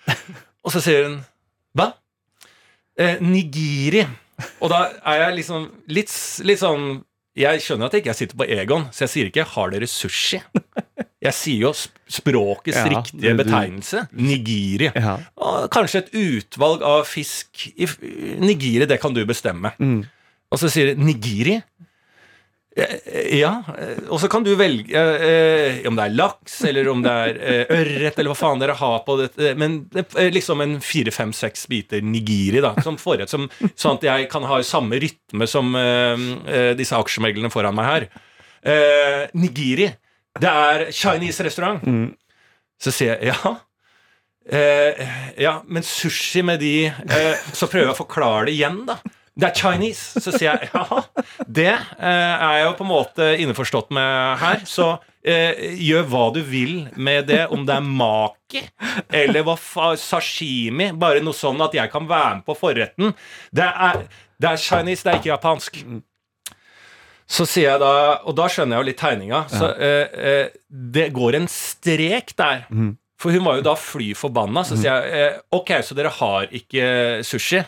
og 0.64 0.74
så 0.74 0.82
sier 0.84 1.10
hun 1.10 1.20
hva? 1.76 1.92
Eh, 3.00 3.20
nigiri. 3.22 4.04
Og 4.62 4.72
da 4.72 4.86
er 5.12 5.24
jeg 5.24 5.38
liksom 5.40 5.68
litt, 5.92 6.12
litt 6.46 6.60
sånn 6.62 7.02
Jeg 7.38 7.62
skjønner 7.62 7.86
at 7.86 7.94
jeg 7.94 8.02
ikke 8.02 8.16
sitter 8.18 8.38
på 8.40 8.46
Egon, 8.50 8.88
så 8.90 9.04
jeg 9.04 9.12
sier 9.12 9.28
ikke 9.30 9.46
'har 9.46 9.70
dere 9.70 9.86
sushi'? 9.86 10.42
Jeg 11.20 11.36
sier 11.36 11.66
jo 11.66 11.70
språkets 12.08 12.78
ja, 12.78 12.86
riktige 12.88 13.34
betegnelse. 13.36 14.06
Nigiri. 14.16 14.88
Ja. 14.94 15.18
Og 15.36 15.66
kanskje 15.70 16.00
et 16.00 16.14
utvalg 16.16 16.80
av 16.82 17.04
fisk 17.04 17.66
i 17.76 17.86
Nigiri, 18.40 18.88
det 18.88 18.96
kan 19.02 19.12
du 19.12 19.20
bestemme. 19.28 19.74
Mm. 19.78 20.06
Og 20.50 20.58
så 20.58 20.70
sier 20.72 20.94
de 20.94 20.96
'nigiri'. 20.96 21.60
Ja, 22.70 23.64
og 24.06 24.20
så 24.22 24.28
kan 24.30 24.44
du 24.46 24.52
velge 24.54 24.94
eh, 24.94 25.80
om 25.88 25.96
det 25.98 26.04
er 26.06 26.14
laks, 26.14 26.60
eller 26.68 26.86
om 26.92 27.00
det 27.02 27.10
er 27.10 27.40
eh, 27.40 27.72
ørret, 27.74 28.20
eller 28.20 28.30
hva 28.30 28.38
faen 28.38 28.62
dere 28.62 28.76
har 28.78 29.00
på 29.06 29.16
det. 29.18 29.50
Men 29.58 29.80
liksom 30.30 30.62
en 30.62 30.76
fire, 30.84 31.10
fem, 31.14 31.34
seks 31.34 31.66
biter 31.70 32.04
nigiri 32.04 32.62
da, 32.62 32.76
som 32.84 32.98
forrett, 33.00 33.32
som, 33.32 33.48
sånn 33.74 33.98
at 33.98 34.06
jeg 34.06 34.28
kan 34.30 34.46
ha 34.46 34.60
samme 34.66 35.00
rytme 35.02 35.50
som 35.50 35.74
eh, 35.78 36.26
eh 36.46 36.70
disse 36.78 36.96
aksjemeglene 36.96 37.50
foran 37.50 37.74
meg 37.76 37.90
her. 37.90 38.08
Eh, 38.62 39.24
nigiri. 39.34 39.90
Det 40.40 40.54
er 40.70 40.86
Chinese 40.94 41.44
restaurant. 41.44 41.82
Mm. 41.82 42.12
Så 42.80 42.94
sier 42.94 43.18
jeg 43.18 43.34
ja. 43.34 43.56
Eh, 44.50 45.10
ja, 45.42 45.58
men 45.66 45.84
sushi 45.86 46.40
med 46.42 46.62
de 46.62 46.88
Så 47.54 47.68
prøver 47.68 47.90
jeg 47.90 47.92
å 47.92 47.98
forklare 47.98 48.46
det 48.48 48.54
igjen, 48.56 48.84
da. 48.88 48.96
Det 49.40 49.48
er 49.48 49.56
Chinese. 49.56 50.20
Så 50.20 50.34
sier 50.34 50.52
jeg 50.52 50.70
ja, 50.74 51.02
det 51.46 51.70
eh, 51.70 52.08
er 52.10 52.58
jeg 52.58 52.66
jo 52.66 52.74
på 52.78 52.86
en 52.86 52.92
måte 52.92 53.30
innforstått 53.40 53.94
med 53.96 54.42
her. 54.42 54.64
Så 54.68 54.90
eh, 55.24 55.80
gjør 55.80 56.06
hva 56.12 56.26
du 56.36 56.42
vil 56.44 56.74
med 56.96 57.30
det, 57.30 57.46
om 57.54 57.64
det 57.68 57.78
er 57.78 57.86
maki 57.86 58.64
eller 59.22 59.46
hva 59.46 59.56
sashimi. 60.00 60.90
Bare 61.00 61.24
noe 61.24 61.36
sånn 61.36 61.60
at 61.64 61.76
jeg 61.76 61.92
kan 61.92 62.08
være 62.10 62.40
med 62.40 62.46
på 62.48 62.58
forretten. 62.58 63.16
Det 63.54 63.66
er, 63.66 64.06
det 64.40 64.52
er 64.52 64.62
Chinese, 64.62 65.06
det 65.06 65.14
er 65.14 65.20
ikke 65.22 65.34
japansk. 65.34 65.82
Så 67.30 67.46
sier 67.46 67.68
jeg 67.76 67.82
da, 67.82 67.92
og 68.26 68.34
da 68.34 68.48
skjønner 68.50 68.76
jeg 68.76 68.82
jo 68.82 68.88
litt 68.88 68.98
tegninga, 68.98 69.44
så 69.52 69.68
eh, 69.78 70.16
eh, 70.30 70.56
det 70.68 71.12
går 71.14 71.38
en 71.38 71.46
strek 71.50 72.34
der. 72.38 72.64
Mm. 72.74 72.96
For 73.20 73.36
hun 73.36 73.44
var 73.44 73.60
jo 73.60 73.66
da 73.68 73.76
fly 73.78 74.08
forbanna. 74.18 74.64
Så 74.66 74.78
sier 74.80 74.96
jeg 74.96 75.28
eh, 75.28 75.36
ok, 75.54 75.76
så 75.86 75.94
dere 75.94 76.10
har 76.16 76.50
ikke 76.56 76.88
sushi? 77.26 77.60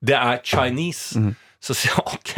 Det 0.00 0.16
er 0.16 0.42
Chinese. 0.44 1.20
Mm. 1.20 1.32
Så 1.60 1.74
sier 1.76 1.92
jeg 1.92 2.02
ok, 2.08 2.30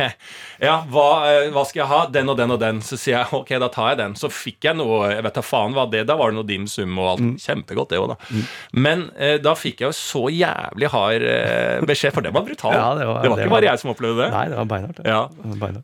ja, 0.64 0.72
hva, 0.90 1.04
eh, 1.30 1.48
hva, 1.54 1.62
skal 1.66 1.84
jeg 1.84 1.88
ha? 1.92 1.98
Den 2.10 2.32
og 2.32 2.38
den 2.40 2.50
og 2.56 2.58
den. 2.58 2.80
Så 2.82 2.96
sier 2.98 3.20
jeg 3.20 3.36
ok, 3.38 3.52
da 3.62 3.68
tar 3.70 3.92
jeg 3.92 4.00
den. 4.00 4.16
Så 4.18 4.30
fikk 4.34 4.66
jeg 4.66 4.78
noe 4.80 5.12
Jeg 5.12 5.22
vet 5.22 5.36
da 5.38 5.44
faen 5.46 5.76
hva 5.76 5.84
det 5.90 6.02
Da 6.08 6.16
var 6.18 6.32
det 6.32 6.40
noe 6.40 6.48
dim 6.48 6.64
sum 6.70 6.98
og 6.98 7.12
alt. 7.12 7.22
Mm. 7.22 7.36
Kjempegodt, 7.44 7.92
det 7.94 8.00
òg, 8.02 8.08
da. 8.10 8.16
Mm. 8.32 8.48
Men 8.86 9.04
eh, 9.14 9.36
da 9.42 9.54
fikk 9.58 9.84
jeg 9.84 9.92
jo 9.92 9.98
så 9.98 10.24
jævlig 10.34 10.90
hard 10.90 11.26
eh, 11.28 11.86
beskjed, 11.86 12.16
for 12.16 12.26
det 12.26 12.34
var 12.34 12.46
brutal. 12.48 12.74
Ja, 12.74 12.88
det, 12.98 13.06
var, 13.06 13.22
det, 13.22 13.30
var, 13.30 13.44
ikke 13.44 13.54
bare 13.54 13.70
jeg 13.70 13.84
som 13.84 13.94
opplevde 13.94 14.24
det. 14.24 14.28
Nei, 14.34 14.42
det 14.50 14.58
var 14.58 14.68
beinhardt. 14.74 15.00
Ja. 15.06 15.22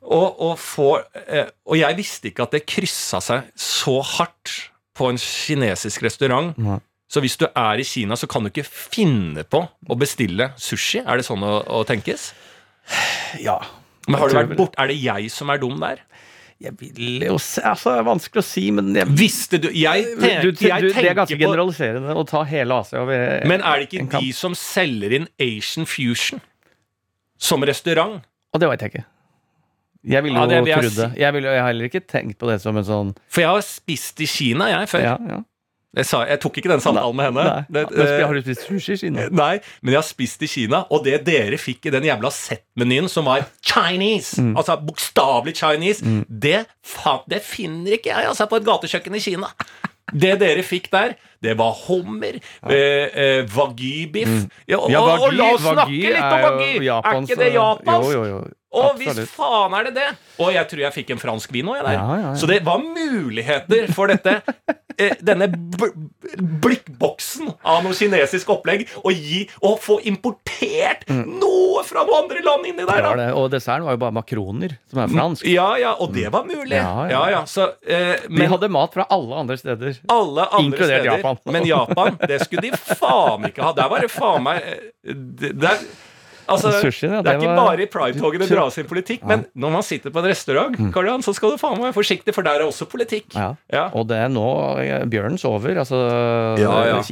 Og, 0.03 0.43
og, 0.49 0.53
for, 0.59 1.07
eh, 1.29 1.47
og, 1.69 1.79
jeg 1.79 2.01
visste 2.01 2.33
ikke 2.33 2.49
at 2.49 2.59
det 2.59 2.65
kryssa 2.67 3.23
seg 3.23 3.55
så 3.55 4.01
hardt 4.17 4.57
på 4.99 5.13
en 5.13 5.23
kinesisk 5.23 6.03
restaurant. 6.03 6.59
Nei. 6.59 6.81
Så 7.09 7.23
hvis 7.25 7.39
du 7.41 7.47
er 7.49 7.81
i 7.81 7.87
Kina, 7.89 8.17
så 8.21 8.29
kan 8.29 8.45
du 8.45 8.51
ikke 8.51 8.67
finne 8.69 9.45
på 9.49 9.63
å 9.65 9.97
bestille 9.99 10.51
sushi? 10.61 11.01
Er 11.01 11.21
det 11.21 11.25
sånn 11.29 11.45
å, 11.45 11.55
å 11.79 11.85
tenkes? 11.89 12.33
Ja. 13.41 13.59
Men 14.09 14.21
har 14.21 14.31
du 14.31 14.39
vært 14.39 14.57
bort, 14.57 14.77
Er 14.81 14.89
det 14.89 14.97
jeg 15.01 15.33
som 15.33 15.51
er 15.53 15.61
dum 15.61 15.81
der? 15.81 16.05
Jeg 16.59 16.75
vil 16.81 17.23
jo 17.23 17.37
se 17.39 17.63
Altså, 17.63 17.93
det 17.95 18.01
er 18.03 18.07
vanskelig 18.09 18.43
å 18.43 18.47
si, 18.47 18.65
men 18.75 18.89
jeg, 18.97 19.09
Visste 19.19 19.61
du 19.63 19.69
Jeg, 19.69 20.07
tenk, 20.19 20.41
du, 20.43 20.49
du, 20.51 20.65
jeg 20.65 20.89
tenker 20.89 20.97
Det 20.97 21.11
er 21.13 21.19
ganske 21.19 21.37
på, 21.37 21.43
generaliserende 21.45 22.17
å 22.19 22.25
ta 22.27 22.41
hele 22.49 22.81
Asia 22.83 23.03
over 23.05 23.45
Men 23.49 23.63
er 23.63 23.83
det 23.83 23.91
ikke 23.91 24.09
de 24.17 24.33
som 24.37 24.57
selger 24.59 25.15
inn 25.21 25.29
Asian 25.45 25.87
Fusion 25.89 26.43
som 27.39 27.63
restaurant? 27.63 28.25
Og 28.51 28.59
det 28.59 28.67
veit 28.67 28.81
jeg 28.83 28.91
ikke. 28.91 29.05
Jeg 30.11 30.25
ville 30.25 30.41
jo 30.43 30.57
ja, 30.67 30.79
trodd 30.81 30.97
det. 30.97 31.07
Jeg, 31.21 31.35
vil, 31.37 31.45
jeg 31.47 31.61
har 31.63 31.69
heller 31.69 31.87
ikke 31.87 32.01
tenkt 32.03 32.39
på 32.41 32.49
det 32.51 32.57
som 32.65 32.75
en 32.81 32.87
sånn 32.89 33.13
For 33.31 33.45
jeg 33.45 33.53
har 33.53 33.63
spist 33.63 34.19
i 34.25 34.27
Kina, 34.27 34.67
jeg, 34.73 34.89
før. 34.91 35.05
Ja, 35.05 35.15
ja. 35.31 35.39
Jeg, 35.97 36.05
sa, 36.05 36.21
jeg, 36.29 36.37
tok 36.43 36.59
ikke 36.61 36.69
den 36.69 36.83
samtalen 36.85 37.17
med 37.17 37.31
henne. 37.31 37.45
Nei. 37.49 37.61
Det, 37.73 37.85
det, 37.97 38.09
har 38.21 38.37
du 38.37 38.43
spist 38.45 38.67
sushi 38.69 38.93
i 38.93 39.01
Kina? 39.01 39.25
Nei, 39.33 39.55
men 39.81 39.95
jeg 39.95 39.99
har 39.99 40.07
spist 40.07 40.43
i 40.45 40.49
Kina. 40.51 40.83
Og 40.93 41.07
det 41.07 41.23
dere 41.25 41.57
fikk 41.61 41.89
i 41.89 41.93
den 41.95 42.05
jævla 42.11 42.31
Z-menyen 42.35 43.09
som 43.09 43.29
var 43.31 43.47
Chinese, 43.65 44.43
mm. 44.45 44.53
altså 44.61 44.77
bokstavelig 44.85 45.57
Chinese, 45.57 46.05
mm. 46.05 46.27
det, 46.29 46.67
det, 47.33 47.41
finner 47.47 47.97
ikke 47.97 48.13
jeg 48.13 48.29
altså, 48.29 48.49
på 48.51 48.61
et 48.61 48.69
gatekjøkken 48.69 49.17
i 49.17 49.23
Kina. 49.25 49.49
Det 50.09 50.35
dere 50.41 50.63
fikk 50.65 50.91
der, 50.93 51.17
det 51.45 51.57
var 51.59 51.73
hummer, 51.87 52.37
ja. 52.37 52.71
eh, 52.73 53.09
eh, 53.13 53.41
wagyu-biff 53.53 54.29
mm. 54.29 54.47
ja, 54.71 54.79
og, 54.79 54.89
ja, 54.93 55.03
og, 55.05 55.35
la 55.37 55.51
oss 55.53 55.67
snakke 55.67 55.93
litt 55.93 56.23
om 56.25 56.47
wagyu! 56.47 56.71
Er, 56.89 57.21
ikke 57.21 57.37
det 57.39 57.51
japansk? 57.55 58.13
Jo, 58.13 58.23
jo, 58.25 58.25
jo. 58.33 58.41
Og 58.79 59.01
hvis 59.01 59.21
faen 59.33 59.77
er 59.77 59.89
det 59.89 59.95
det! 59.97 60.09
Og 60.37 60.53
jeg 60.53 60.69
tror 60.71 60.85
jeg 60.85 60.97
fikk 60.97 61.15
en 61.17 61.23
fransk 61.23 61.53
vin 61.57 61.69
òg, 61.73 61.81
jeg 61.81 61.89
der. 61.89 61.97
Ja, 61.97 62.05
ja, 62.09 62.27
ja. 62.27 62.35
Så 62.41 62.49
det 62.51 62.61
var 62.67 62.83
muligheter 62.85 63.89
for 63.97 64.13
dette. 64.13 64.41
Eh, 64.99 65.15
denne 65.23 65.47
blikkboksen 66.63 67.53
av 67.63 67.85
noe 67.85 67.95
kinesisk 67.95 68.49
opplegg. 68.51 68.89
Å 69.07 69.13
gi 69.15 69.45
Og 69.63 69.79
få 69.83 69.99
importert 70.11 71.05
mm. 71.07 71.23
noe 71.39 71.85
fra 71.87 72.03
noen 72.03 72.25
andre 72.25 72.43
land 72.43 72.67
inni 72.67 72.87
der! 72.89 73.05
Det 73.05 73.13
det. 73.21 73.29
Og 73.39 73.47
desserten 73.53 73.87
var 73.87 73.95
jo 73.95 74.03
bare 74.03 74.17
makroner, 74.17 74.75
som 74.91 75.03
er 75.05 75.13
fransk. 75.13 75.47
Ja, 75.47 75.69
ja, 75.79 75.95
og 76.03 76.11
det 76.17 76.27
var 76.35 76.49
mulig. 76.49 76.75
Ja, 76.75 77.23
ja. 77.31 77.45
Så, 77.47 77.71
eh, 77.87 78.17
men, 78.27 78.43
De 78.43 78.51
hadde 78.55 78.73
mat 78.75 78.99
fra 78.99 79.07
alle 79.15 79.39
andre 79.45 79.59
steder. 79.61 80.03
Alle 80.11 80.49
andre 80.49 80.67
inkludert 80.67 81.05
steder. 81.05 81.11
Japan. 81.15 81.41
Men 81.55 81.69
Japan, 81.69 82.19
det 82.27 82.43
skulle 82.45 82.67
de 82.69 82.99
faen 82.99 83.49
ikke 83.53 83.65
ha. 83.65 83.73
Der 83.79 83.95
var 83.95 84.03
det 84.03 84.11
faen 84.13 84.45
meg 84.49 84.67
eh, 84.67 85.15
der, 85.63 85.87
Altså, 86.49 86.73
Sushi, 86.81 87.07
ja, 87.07 87.19
det, 87.21 87.27
det, 87.27 87.33
er 87.35 87.43
ikke 87.43 87.53
var... 87.53 87.71
bare 87.71 87.85
i 87.85 87.89
Pride-toget 87.93 88.43
det 88.45 88.49
dras 88.51 88.79
inn 88.81 88.89
politikk, 88.89 89.25
men 89.29 89.45
når 89.59 89.75
man 89.75 89.85
sitter 89.85 90.13
på 90.15 90.23
en 90.23 90.29
restaurant, 90.31 90.79
mm. 90.79 90.91
Karlian, 90.95 91.25
så 91.25 91.35
skal 91.37 91.53
du 91.53 91.61
faen 91.61 91.77
meg 91.77 91.91
være 91.91 91.97
forsiktig, 91.99 92.35
for 92.37 92.47
der 92.47 92.63
er 92.63 92.67
også 92.69 92.89
politikk. 92.89 93.27
Ja. 93.37 93.51
Ja. 93.73 93.85
Og 93.99 94.09
det 94.09 94.21
er 94.25 94.33
nå 94.33 94.47
eh, 94.81 95.05
bjørnen 95.11 95.37
sover, 95.41 95.77
altså 95.85 96.01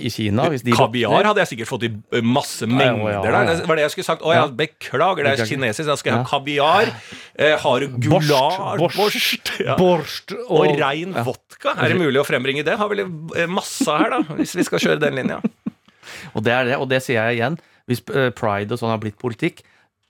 i 0.00 0.12
Kina. 0.12 0.48
Kaviar 0.76 1.28
hadde 1.30 1.44
jeg 1.44 1.52
sikkert 1.52 1.70
fått 1.70 1.86
i 1.88 1.92
eh, 1.92 2.24
masse 2.24 2.68
mengder 2.70 3.28
der. 3.28 3.52
Det 3.52 3.68
var 3.68 3.80
det 3.80 3.86
jeg 3.86 3.96
skulle 3.96 4.08
sagt. 4.08 4.24
Å 4.24 4.34
ja, 4.34 4.46
beklager, 4.62 5.28
det 5.28 5.36
er 5.36 5.52
kinesisk. 5.52 5.86
Da 5.90 5.98
skal 6.00 6.14
jeg 6.14 6.22
ha 6.22 6.26
kaviar. 6.30 6.92
Eh, 7.36 7.54
har 7.60 7.84
du 7.84 8.00
gular 8.08 8.80
Borst. 8.80 9.52
Borst. 9.76 10.34
Og, 10.46 10.64
og 10.64 10.80
rein 10.80 11.14
vodka. 11.26 11.76
Er 11.76 11.92
det 11.92 12.00
mulig 12.00 12.20
å 12.22 12.26
frembringe 12.26 12.64
det? 12.66 12.76
Har 12.80 12.90
vel 12.92 13.04
eh, 13.04 13.48
masse 13.50 13.86
her, 13.90 14.16
da, 14.16 14.38
hvis 14.40 14.56
vi 14.56 14.66
skal 14.66 14.82
kjøre 14.82 15.02
den 15.04 15.20
linja. 15.20 15.40
og 16.34 16.44
det 16.46 16.54
er 16.54 16.70
det, 16.70 16.78
og 16.80 16.88
det 16.90 17.02
sier 17.04 17.20
jeg 17.20 17.40
igjen 17.40 17.58
hvis 17.90 18.02
eh, 18.12 18.30
pride 18.36 18.74
og 18.74 18.82
sånn 18.82 18.92
har 18.92 19.02
blitt 19.02 19.18
politikk, 19.20 19.62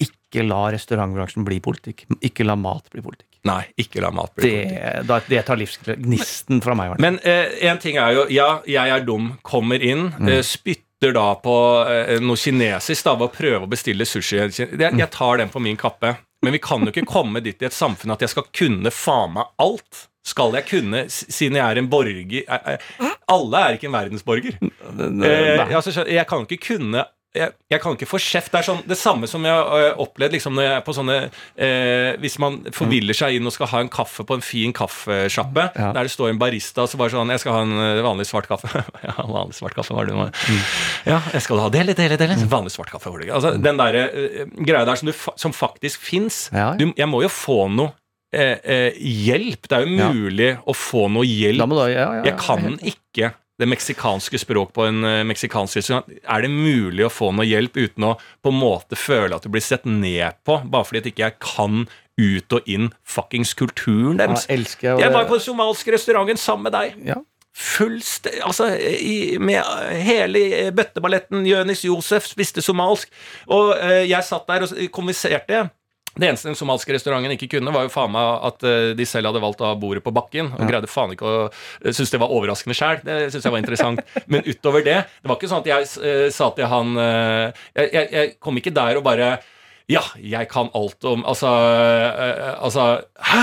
ikke 0.03 0.45
la 0.45 0.67
restaurantbransjen 0.75 1.47
bli 1.47 1.61
politikk. 1.65 2.05
Ikke 2.25 2.45
la 2.45 2.57
mat 2.59 2.91
bli 2.93 3.05
politikk. 3.05 3.31
Nei, 3.47 3.63
ikke 3.79 4.03
la 4.03 4.11
mat 4.13 4.35
bli 4.35 4.49
det, 4.51 4.65
politikk. 5.07 5.31
Det 5.31 5.43
tar 5.47 5.61
livsgnisten 5.61 6.61
fra 6.65 6.75
meg. 6.77 6.97
Men 7.03 7.21
én 7.23 7.71
eh, 7.73 7.81
ting 7.81 8.01
er 8.03 8.17
jo 8.17 8.27
Ja, 8.33 8.49
jeg 8.69 8.93
er 8.93 9.07
dum. 9.07 9.37
Kommer 9.47 9.81
inn. 9.81 10.11
Mm. 10.19 10.33
Eh, 10.35 10.43
spytter 10.45 11.15
da 11.17 11.31
på 11.41 11.57
eh, 11.93 12.19
noe 12.25 12.41
kinesisk 12.41 13.07
da, 13.07 13.17
ved 13.17 13.31
å 13.31 13.35
prøve 13.37 13.63
å 13.65 13.71
bestille 13.71 14.09
sushi. 14.09 14.43
Jeg, 14.43 14.77
jeg 14.77 15.11
tar 15.15 15.41
den 15.41 15.53
på 15.53 15.63
min 15.63 15.79
kappe. 15.81 16.17
Men 16.45 16.53
vi 16.53 16.61
kan 16.63 16.85
jo 16.85 16.93
ikke 16.93 17.09
komme 17.09 17.41
dit 17.45 17.63
i 17.63 17.69
et 17.69 17.75
samfunn 17.75 18.13
at 18.15 18.23
jeg 18.23 18.35
skal 18.35 18.47
kunne 18.55 18.93
faen 18.93 19.33
meg 19.39 19.49
alt. 19.63 20.07
Skal 20.27 20.57
jeg 20.59 20.67
kunne, 20.67 21.05
siden 21.09 21.59
jeg 21.61 21.63
er 21.63 21.79
en 21.79 21.89
borger 21.91 22.41
eh, 22.43 22.71
eh, 22.73 23.13
Alle 23.31 23.61
er 23.63 23.77
ikke 23.77 23.87
en 23.87 23.95
verdensborger. 23.95 24.57
Eh, 24.59 25.63
altså, 25.71 26.03
jeg 26.03 26.27
kan 26.27 26.43
ikke 26.43 26.75
kunne 26.75 27.05
jeg, 27.37 27.55
jeg, 27.73 27.81
kan 27.83 27.97
ikke 27.97 28.09
få 28.09 28.21
kjeft. 28.23 28.53
Det 28.53 28.61
er 28.61 28.67
sånn, 28.69 28.83
det 28.89 28.99
samme 28.99 29.29
som 29.31 29.45
jeg 29.47 29.55
har 29.55 29.91
øh, 29.91 30.03
opplevd 30.07 30.37
liksom, 30.37 30.57
når 30.57 30.67
jeg 30.67 30.75
er 30.75 30.85
på 30.87 30.95
sånne 30.97 31.17
eh, 31.23 32.11
Hvis 32.23 32.39
man 32.43 32.59
forviller 32.75 33.17
seg 33.17 33.37
inn 33.37 33.49
og 33.49 33.55
skal 33.55 33.71
ha 33.73 33.83
en 33.85 33.93
kaffe 33.93 34.27
på 34.27 34.39
en 34.39 34.45
fin 34.45 34.75
kaffesjappe, 34.77 35.69
ja. 35.77 35.91
der 35.97 36.09
det 36.09 36.15
står 36.15 36.33
en 36.33 36.41
barista 36.41 36.85
og 36.85 36.91
så 36.93 37.01
bare 37.01 37.15
sånn 37.15 37.33
'Jeg 37.33 37.43
skal 37.43 37.57
ha 37.57 37.63
en 37.67 37.77
øh, 37.77 38.03
vanlig 38.07 38.29
svart 38.29 38.49
kaffe.' 38.51 38.85
ja, 39.09 39.15
vanlig 39.21 39.59
svart 39.59 39.77
kaffe 39.77 39.97
var 39.97 40.09
det 40.09 40.17
mm. 40.17 40.63
Ja, 41.07 41.21
jeg 41.33 41.43
skal 41.45 41.63
ha 41.63 41.69
det, 41.73 41.85
eller 41.87 41.95
det, 41.95 42.27
Mm. 42.27 42.49
Vanlig 42.51 42.73
svart 42.75 42.91
kaffe 42.91 43.11
var 43.13 43.23
det 43.23 43.31
Altså, 43.33 43.53
Den 43.61 43.79
derre 43.79 44.09
eh, 44.11 44.49
greia 44.59 44.85
der 44.89 44.99
som, 44.99 45.11
du, 45.11 45.15
som 45.37 45.55
faktisk 45.55 46.03
fins. 46.03 46.47
Ja. 46.53 46.75
Jeg 46.79 47.09
må 47.11 47.23
jo 47.25 47.31
få 47.33 47.67
noe 47.73 47.95
eh, 48.35 48.59
eh, 48.63 48.99
hjelp. 48.99 49.69
Det 49.69 49.79
er 49.79 49.87
jo 49.87 50.13
mulig 50.13 50.51
å 50.67 50.77
få 50.77 51.07
noe 51.13 51.27
hjelp. 51.27 51.75
Da, 51.77 51.89
jeg 52.27 52.37
kan 52.41 52.79
ikke 52.83 53.33
det 53.61 53.69
meksikanske 53.69 54.39
språk 54.41 54.73
på 54.77 54.87
en 54.89 55.05
uh, 55.05 55.23
meksikansk 55.27 55.81
restaurant, 55.81 56.09
er 56.09 56.45
det 56.45 56.51
mulig 56.53 57.07
å 57.07 57.13
få 57.13 57.31
noe 57.35 57.47
hjelp 57.49 57.79
uten 57.79 58.11
å 58.11 58.17
på 58.45 58.53
en 58.53 58.59
måte 58.61 58.99
føle 59.01 59.37
at 59.37 59.47
du 59.47 59.53
blir 59.53 59.65
sett 59.65 59.87
ned 59.89 60.43
på, 60.47 60.59
bare 60.65 60.89
fordi 60.89 61.03
at 61.03 61.09
ikke 61.13 61.25
jeg 61.25 61.39
kan 61.43 61.87
ut 62.17 62.57
og 62.57 62.69
inn 62.73 62.91
fuckings 63.05 63.55
kulturen 63.57 64.21
deres? 64.21 64.45
Ja, 64.49 64.59
jeg, 64.59 65.01
jeg 65.05 65.15
var 65.15 65.29
på 65.29 65.39
den 65.39 65.47
somaliske 65.47 65.97
restauranten 65.97 66.41
sammen 66.41 66.69
med 66.69 66.77
deg. 66.77 67.01
Ja. 67.15 67.23
Fullstendig 67.57 68.43
Altså, 68.45 68.69
i, 68.77 69.39
med 69.41 69.65
hele 70.05 70.69
bøtteballetten 70.77 71.47
Jonis 71.49 71.87
Josef 71.87 72.29
spiste 72.29 72.65
somalsk, 72.65 73.09
og 73.49 73.73
uh, 73.81 74.03
jeg 74.05 74.21
satt 74.29 74.49
der 74.51 74.69
og 74.69 74.77
konverserte. 74.93 75.67
Det 76.17 76.29
eneste 76.31 76.49
den 76.49 76.57
somaliske 76.57 76.95
restauranten 76.97 77.35
ikke 77.35 77.51
kunne, 77.57 77.73
var 77.75 77.85
jo 77.85 77.93
faen 77.93 78.13
meg 78.15 78.47
at 78.49 78.65
eh, 78.65 78.93
de 78.97 79.07
selv 79.09 79.29
hadde 79.31 79.43
valgt 79.43 79.61
å 79.61 79.69
ha 79.69 79.77
bordet 79.79 80.05
på 80.05 80.15
bakken. 80.17 80.49
Og 80.55 80.63
ja. 80.65 80.69
greide 80.71 80.89
faen 80.89 81.13
ikke 81.13 81.29
å 81.29 81.35
eh, 81.49 81.93
synes 81.93 82.15
det 82.15 82.21
var 82.23 82.33
overraskende 82.33 82.77
sjæl. 82.79 83.03
Det 83.05 83.19
syns 83.35 83.45
jeg 83.45 83.53
var 83.53 83.61
interessant. 83.61 84.01
Men 84.25 84.47
utover 84.47 84.87
det 84.87 84.97
Det 85.05 85.29
var 85.29 85.37
ikke 85.37 85.51
sånn 85.51 85.65
at 85.65 85.71
jeg 85.71 85.91
uh, 86.01 86.29
sa 86.33 86.49
til 86.57 86.71
han 86.71 86.97
uh, 86.97 87.53
jeg, 87.77 87.91
jeg, 87.93 88.09
jeg, 88.17 88.33
kom 88.43 88.57
ikke 88.61 88.73
der 88.77 89.01
og 89.01 89.05
bare 89.07 89.37
Ja, 89.93 90.03
jeg 90.17 90.49
kan 90.51 90.71
alt 90.75 91.05
om 91.07 91.25
Altså, 91.29 91.51
uh, 91.53 92.57
altså 92.65 92.87
Hæ? 93.21 93.43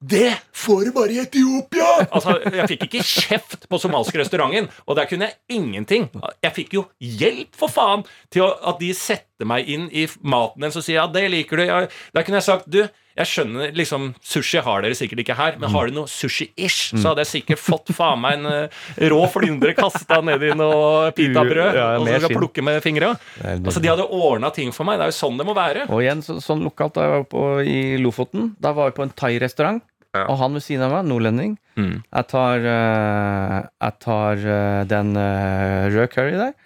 Det 0.00 0.32
får 0.56 0.84
du 0.84 0.92
bare 0.96 1.12
i 1.12 1.18
Etiopia! 1.20 2.06
Altså, 2.08 2.38
Jeg 2.48 2.68
fikk 2.70 2.86
ikke 2.86 3.02
kjeft 3.04 3.66
på 3.68 3.80
somaliske 3.82 4.16
restauranten, 4.22 4.70
og 4.88 4.96
der 4.96 5.04
kunne 5.10 5.28
jeg 5.28 5.58
ingenting. 5.58 6.06
Jeg 6.40 6.54
fikk 6.56 6.72
jo 6.78 6.86
hjelp, 7.04 7.52
for 7.60 7.68
faen, 7.68 8.06
til 8.32 8.48
at 8.48 8.80
de 8.80 8.94
setter 8.96 9.48
meg 9.48 9.68
inn 9.68 9.90
i 9.92 10.06
maten 10.24 10.64
deres 10.64 10.80
og 10.80 10.86
sier 10.86 11.02
ja, 11.02 11.06
det 11.12 11.26
liker 11.32 11.60
du. 11.60 11.66
Jeg, 11.68 11.90
der 12.16 12.24
kunne 12.24 12.40
jeg 12.40 12.48
sagt 12.48 12.72
du, 12.72 12.80
jeg 13.20 13.28
skjønner 13.28 13.74
liksom 13.76 14.04
Sushi 14.24 14.60
har 14.64 14.84
dere 14.84 14.96
sikkert 14.96 15.20
ikke 15.24 15.36
her, 15.36 15.56
men 15.60 15.72
har 15.74 15.90
du 15.90 15.96
noe 15.98 16.08
sushi-ish, 16.08 16.94
så 16.94 17.10
hadde 17.10 17.24
jeg 17.26 17.30
sikkert 17.34 17.60
fått 17.60 17.92
faen 17.96 18.22
meg 18.22 18.38
en 18.38 18.48
uh, 18.48 18.80
rå 19.12 19.20
flyndre 19.34 19.74
kasta 19.76 20.20
ned 20.24 20.46
i 20.46 20.54
noe 20.56 21.10
pitabrød 21.16 21.76
ja, 21.76 21.88
og 21.98 22.08
så 22.08 22.22
skal 22.24 22.36
plukke 22.38 22.64
med 22.64 22.80
fingra. 22.84 23.12
Altså, 23.44 23.82
de 23.82 23.92
hadde 23.92 24.08
ordna 24.08 24.52
ting 24.54 24.72
for 24.72 24.88
meg. 24.88 24.96
Det 25.00 25.10
er 25.10 25.12
jo 25.12 25.18
sånn 25.20 25.40
det 25.40 25.48
må 25.48 25.56
være. 25.58 25.84
Og 25.92 26.00
igjen, 26.04 26.24
så, 26.24 26.38
sånn 26.40 26.64
lokalt 26.64 26.96
da 26.96 27.04
jeg 27.04 27.16
var 27.18 27.28
på, 27.36 27.46
i 27.66 27.80
Lofoten, 28.00 28.54
da 28.62 28.72
var 28.76 28.88
vi 28.88 28.96
på 28.96 29.04
en 29.04 29.16
thai-restaurant. 29.20 29.82
Ja. 30.16 30.24
Og 30.26 30.40
han 30.40 30.56
ved 30.56 30.64
siden 30.64 30.82
av 30.86 30.94
meg, 30.94 31.06
nordlending. 31.06 31.54
Mm. 31.78 32.00
Jeg 32.02 32.28
tar, 32.32 32.64
uh, 32.66 33.58
jeg 33.78 33.96
tar 34.02 34.42
uh, 34.42 34.82
den 34.90 35.14
uh, 35.14 35.86
rød 35.94 36.10
curry 36.10 36.34
der. 36.34 36.56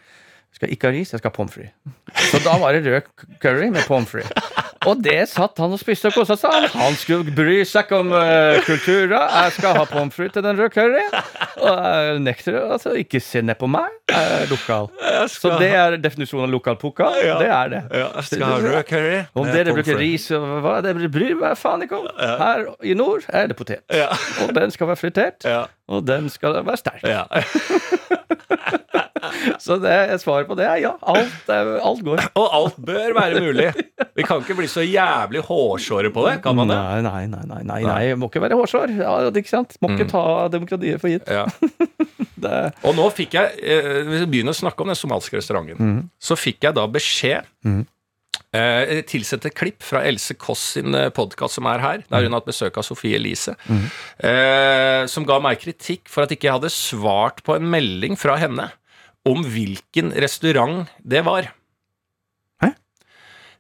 Jeg 0.55 0.61
skal 0.61 0.73
ikke 0.73 0.89
ha 0.89 0.95
ris, 0.95 1.13
jeg 1.13 1.21
skal 1.21 1.33
ha 1.33 1.37
pommes 1.37 1.53
frites. 1.53 1.75
Så 2.31 2.41
da 2.45 2.57
var 2.63 2.77
det 2.77 2.87
rød 2.87 3.29
curry 3.43 3.69
med 3.75 3.85
pommes 3.91 4.09
frites. 4.09 4.54
Og 4.89 5.01
det 5.05 5.21
satt 5.31 5.59
han 5.63 5.73
og 5.75 5.81
spiste 5.81 6.11
og 6.11 6.17
kosa 6.17 6.37
seg. 6.39 6.69
Han 6.75 6.97
skulle 6.99 7.35
bry 7.35 7.61
seg 7.69 7.87
ikke 7.87 8.01
om 8.03 8.13
uh, 8.15 8.59
kulturer. 8.67 9.15
Jeg 9.17 9.55
skal 9.59 9.79
ha 9.79 9.85
pommes 9.89 10.15
frites 10.17 10.37
til 10.37 10.45
den 10.47 10.59
røde 10.61 10.73
curryen. 10.75 11.15
Og 11.65 11.79
jeg 11.85 12.19
nekter 12.25 12.59
altså, 12.63 12.95
ikke 12.99 13.21
se 13.23 13.43
ned 13.45 13.59
på 13.61 13.69
meg. 13.71 13.93
Jeg 14.11 14.41
er 14.41 14.51
lokal. 14.51 14.91
Jeg 15.01 15.31
Så 15.33 15.55
det 15.61 15.71
er 15.79 15.97
definisjonen 16.03 16.49
av 16.49 16.55
lokal 16.55 16.79
pokal. 16.81 17.17
Ja. 17.25 17.39
Det 17.41 17.51
er 17.55 17.73
det. 17.73 17.83
Ja, 17.91 18.09
jeg 18.17 18.29
skal 18.31 18.47
ha 18.49 18.59
rød 18.65 18.83
curry. 18.91 19.23
Om 19.35 19.51
dere 19.53 19.77
bruker 19.77 20.01
ris 20.01 20.29
og 20.35 20.49
hva 20.65 20.77
det 20.85 20.97
bryr 21.15 21.39
meg 21.41 21.57
faen 21.61 21.87
ikke 21.87 22.03
om. 22.03 22.11
Her 22.19 22.67
i 22.85 22.97
nord 22.99 23.29
er 23.33 23.49
det 23.51 23.59
potet. 23.61 23.85
Ja. 23.93 24.11
Og 24.45 24.55
den 24.57 24.75
skal 24.75 24.93
være 24.93 25.01
fritert. 25.01 25.49
Og 25.89 26.05
den 26.07 26.31
skal 26.33 26.61
være 26.65 26.81
sterk. 26.81 27.05
Ja. 27.09 27.25
Så 29.63 29.79
det, 29.83 29.97
svaret 30.23 30.49
på 30.49 30.57
det 30.59 30.67
er 30.69 30.81
ja. 30.83 30.93
Alt, 31.01 31.51
alt, 31.51 32.03
går. 32.07 32.23
Og 32.41 32.57
alt 32.61 32.79
bør 32.79 33.17
være 33.17 33.43
mulig. 33.45 33.71
Vi 34.15 34.27
kan 34.27 34.43
ikke 34.45 34.59
bli 34.59 34.69
så 34.71 34.85
jævlig 34.85 35.45
hårsåre 35.47 36.13
på 36.15 36.27
det, 36.29 36.37
kan 36.45 36.57
man 36.59 36.71
det? 36.73 36.79
Nei, 36.79 37.01
nei, 37.07 37.23
nei. 37.33 37.45
nei, 37.51 37.63
nei, 37.71 37.81
nei. 37.87 38.03
Må 38.19 38.31
ikke 38.31 38.45
være 38.45 38.59
hårsår. 38.61 38.95
Ja, 39.01 39.17
ikke 39.31 39.53
sant? 39.53 39.79
Må 39.83 39.95
ikke 39.95 40.09
mm. 40.09 40.13
ta 40.15 40.27
demokratiet 40.53 41.03
for 41.03 41.13
gitt. 41.13 41.31
Ja. 41.31 41.49
Og 42.85 42.93
nå 42.93 43.09
fikk 43.17 43.39
jeg, 43.39 43.57
eh, 43.65 44.03
hvis 44.05 44.25
vi 44.27 44.31
begynner 44.37 44.53
å 44.53 44.59
snakke 44.59 44.85
om 44.85 44.93
den 44.93 44.99
somalske 44.99 45.39
restauranten, 45.39 45.81
mm. 45.81 46.01
så 46.21 46.37
fikk 46.37 46.67
jeg 46.69 46.77
da 46.77 46.85
beskjed 46.91 47.49
mm. 47.65 47.83
Eh, 48.55 49.01
tilsette 49.11 49.51
klipp 49.51 49.83
fra 49.83 50.05
Else 50.07 50.37
Kåss 50.39 50.61
sin 50.77 50.95
eh, 50.95 51.09
podkast 51.11 51.59
som 51.59 51.67
er 51.67 51.81
her, 51.83 52.05
der 52.07 52.23
hun 52.23 52.31
har 52.31 52.39
hatt 52.39 52.47
besøk 52.47 52.77
av 52.79 52.87
Sofie 52.87 53.19
Elise, 53.19 53.57
mm. 53.67 53.81
eh, 54.29 55.01
som 55.11 55.27
ga 55.27 55.41
meg 55.43 55.59
kritikk 55.59 56.07
for 56.07 56.23
at 56.23 56.31
ikke 56.31 56.47
jeg 56.47 56.55
hadde 56.61 56.71
svart 56.71 57.43
på 57.43 57.57
en 57.57 57.67
melding 57.73 58.15
fra 58.19 58.37
henne 58.39 58.69
om 59.25 59.45
hvilken 59.49 60.13
restaurant 60.13 60.91
det 61.01 61.25
var. 61.25 61.51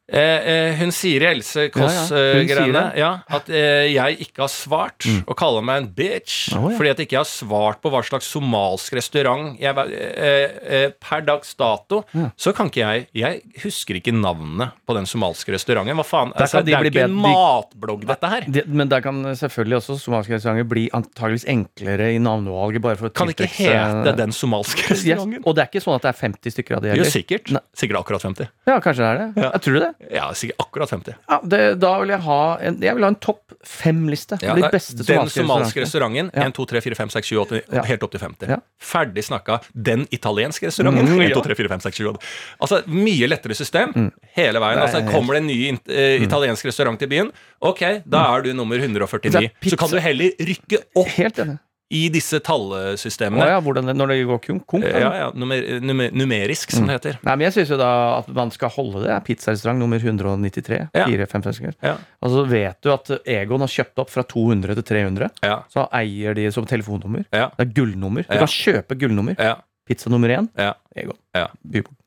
Eh, 0.05 0.21
eh, 0.21 0.75
hun 0.77 0.91
i 1.09 1.15
Else 1.25 1.71
Kåss-greiene 1.73 2.81
ja, 2.93 2.99
ja. 2.99 3.07
ja, 3.25 3.37
at 3.39 3.47
eh, 3.49 3.87
jeg 3.89 4.19
ikke 4.27 4.43
har 4.43 4.51
svart, 4.53 5.07
mm. 5.09 5.23
og 5.25 5.37
kaller 5.41 5.65
meg 5.65 5.81
en 5.81 5.87
bitch 5.97 6.53
oh, 6.53 6.67
fordi 6.77 6.91
at 6.93 7.01
jeg 7.01 7.09
ikke 7.09 7.23
har 7.23 7.29
svart 7.31 7.81
på 7.81 7.89
hva 7.89 8.03
slags 8.05 8.29
somalsk 8.29 8.99
restaurant 8.99 9.55
jeg, 9.57 9.73
eh, 9.97 10.59
eh, 10.77 10.85
Per 11.01 11.25
dags 11.25 11.55
dato 11.57 12.03
så 12.37 12.53
kan 12.53 12.69
ikke 12.69 12.83
jeg 12.83 13.07
Jeg 13.17 13.63
husker 13.63 13.97
ikke 13.97 14.13
navnene 14.13 14.69
på 14.85 14.97
den 14.97 15.09
somalske 15.09 15.55
restauranten. 15.55 15.97
Hva 15.97 16.05
faen? 16.05 16.35
Altså, 16.37 16.61
de 16.61 16.73
det 16.73 16.77
er 16.77 16.89
ikke 16.91 17.07
en 17.07 17.17
matblogg, 17.25 18.05
dette 18.09 18.31
her. 18.31 18.47
De, 18.51 18.65
men 18.69 18.91
der 18.91 19.03
kan 19.05 19.23
selvfølgelig 19.39 19.79
også 19.81 19.97
somalske 20.03 20.37
restauranter 20.37 20.69
bli 20.69 20.85
antageligvis 20.97 21.47
enklere 21.51 22.11
i 22.13 22.21
navnevalget. 22.23 22.85
Bare 22.85 23.01
for 23.01 23.09
å 23.09 23.15
kan 23.15 23.31
det 23.31 23.39
ikke 23.39 23.51
hete 23.57 24.17
den 24.21 24.35
somalske 24.37 24.91
restauranten? 24.91 25.39
Yes. 25.39 25.47
Og 25.47 25.57
det 25.57 25.65
er 25.65 25.73
ikke 25.73 25.85
sånn 25.85 25.97
at 25.97 26.07
det 26.07 26.13
er 26.13 26.21
50 26.21 26.57
stykker 26.59 26.79
av 26.79 26.85
de 26.85 26.93
heller? 26.93 27.09
Jo, 27.09 27.17
sikkert. 27.17 27.55
Ne 27.55 27.65
Sikkert 27.75 28.05
akkurat 28.05 28.23
50. 28.23 28.51
Ja, 28.69 28.79
kanskje 28.83 29.03
det 29.03 29.09
er 29.09 29.21
det. 29.21 29.47
Jeg 29.49 29.65
tror 29.67 29.81
det? 29.83 29.94
Ja, 30.11 30.29
sikkert 30.35 30.61
akkurat 30.61 30.91
50. 30.91 31.15
Ja, 31.29 31.39
det, 31.43 31.61
da 31.83 31.93
vil 32.01 32.13
jeg 32.15 32.23
ha 32.27 32.39
en, 32.61 32.79
jeg 32.85 32.97
vil 32.99 33.07
ha 33.07 33.11
en 33.13 33.19
topp 33.23 33.55
fem-liste. 33.65 34.39
Ja, 34.45 34.55
de 34.59 34.71
den 34.71 35.31
somaliske 35.33 35.85
restauranten. 35.85 36.31
Ja. 36.35 36.47
1, 36.49 36.57
2, 36.59 36.67
3, 36.75 36.83
4, 36.85 36.99
5, 37.01 37.13
6, 37.17 37.31
7, 37.33 37.39
8, 37.45 37.61
ja. 37.63 37.85
helt 37.89 38.07
opp 38.07 38.15
til 38.15 38.23
50. 38.23 38.55
Ja. 38.55 38.61
Ferdig 38.93 39.27
snakka. 39.29 39.59
Den 39.73 40.07
italienske 40.15 40.69
restauranten. 40.71 41.09
Mm, 41.11 41.25
1, 41.29 41.35
2, 41.37 41.45
3, 41.49 41.59
4, 41.63 41.73
5, 41.75 41.85
6, 41.89 42.01
7, 42.03 42.09
8. 42.15 42.33
Altså, 42.67 42.81
mye 42.91 43.31
lettere 43.31 43.59
system 43.59 43.95
mm. 43.95 44.11
hele 44.39 44.65
veien. 44.65 44.83
Altså, 44.87 45.05
kommer 45.11 45.39
det 45.39 45.45
en 45.45 45.53
ny 45.53 45.61
uh, 45.75 46.25
italiensk 46.25 46.71
restaurant 46.71 47.01
til 47.01 47.11
byen, 47.11 47.31
ok, 47.65 47.85
da 48.05 48.27
er 48.35 48.45
du 48.45 48.53
nummer 48.57 48.81
149. 48.81 49.53
Så 49.71 49.81
kan 49.81 49.95
du 49.95 50.03
heller 50.03 50.35
rykke 50.41 50.85
opp. 50.95 51.15
Helt 51.19 51.41
enig 51.45 51.61
i 51.95 52.03
disse 52.13 52.41
tallsystemene. 52.45 53.45
Oh, 53.45 53.51
ja, 53.55 53.61
hvordan 53.63 53.93
når 53.95 54.13
det 54.13 54.19
går 54.29 54.41
konk? 54.67 54.87
Ja, 54.87 55.11
ja, 55.19 55.29
numer, 55.37 55.63
numer, 55.85 56.15
numerisk, 56.15 56.75
som 56.75 56.85
mm. 56.85 56.91
det 56.91 56.97
heter. 56.99 57.19
Nei, 57.23 57.37
men 57.37 57.47
Jeg 57.47 57.57
syns 57.59 57.75
jo 57.75 57.79
da 57.81 57.91
at 58.19 58.31
man 58.35 58.53
skal 58.55 58.73
holde 58.75 59.05
det. 59.07 59.19
Pizzarestaurant 59.29 59.81
nummer 59.81 60.03
193. 60.03 60.81
Ja. 60.95 61.07
4, 61.07 61.29
5, 61.31 61.47
6, 61.51 61.79
ja. 61.85 61.95
Og 62.25 62.35
så 62.35 62.47
vet 62.51 62.81
du 62.85 62.91
at 62.95 63.13
Egon 63.37 63.65
har 63.65 63.71
kjøpt 63.71 64.03
opp 64.03 64.11
fra 64.13 64.27
200 64.35 64.79
til 64.81 64.89
300. 64.91 65.31
Ja. 65.47 65.61
Så 65.73 65.87
eier 65.95 66.37
de 66.37 66.49
som 66.55 66.67
telefonnummer. 66.69 67.27
Ja. 67.31 67.51
Det 67.55 67.69
er 67.69 67.77
gullnummer. 67.79 68.27
Du 68.27 68.35
kan 68.35 68.51
kjøpe 68.51 68.99
gullnummer. 68.99 69.39
Ja. 69.39 69.59
Pizza 69.85 70.09
nummer 70.09 70.33
én 70.33 70.47
ja. 70.57 70.73
Egon. 70.97 71.17
Ja. 71.37 71.49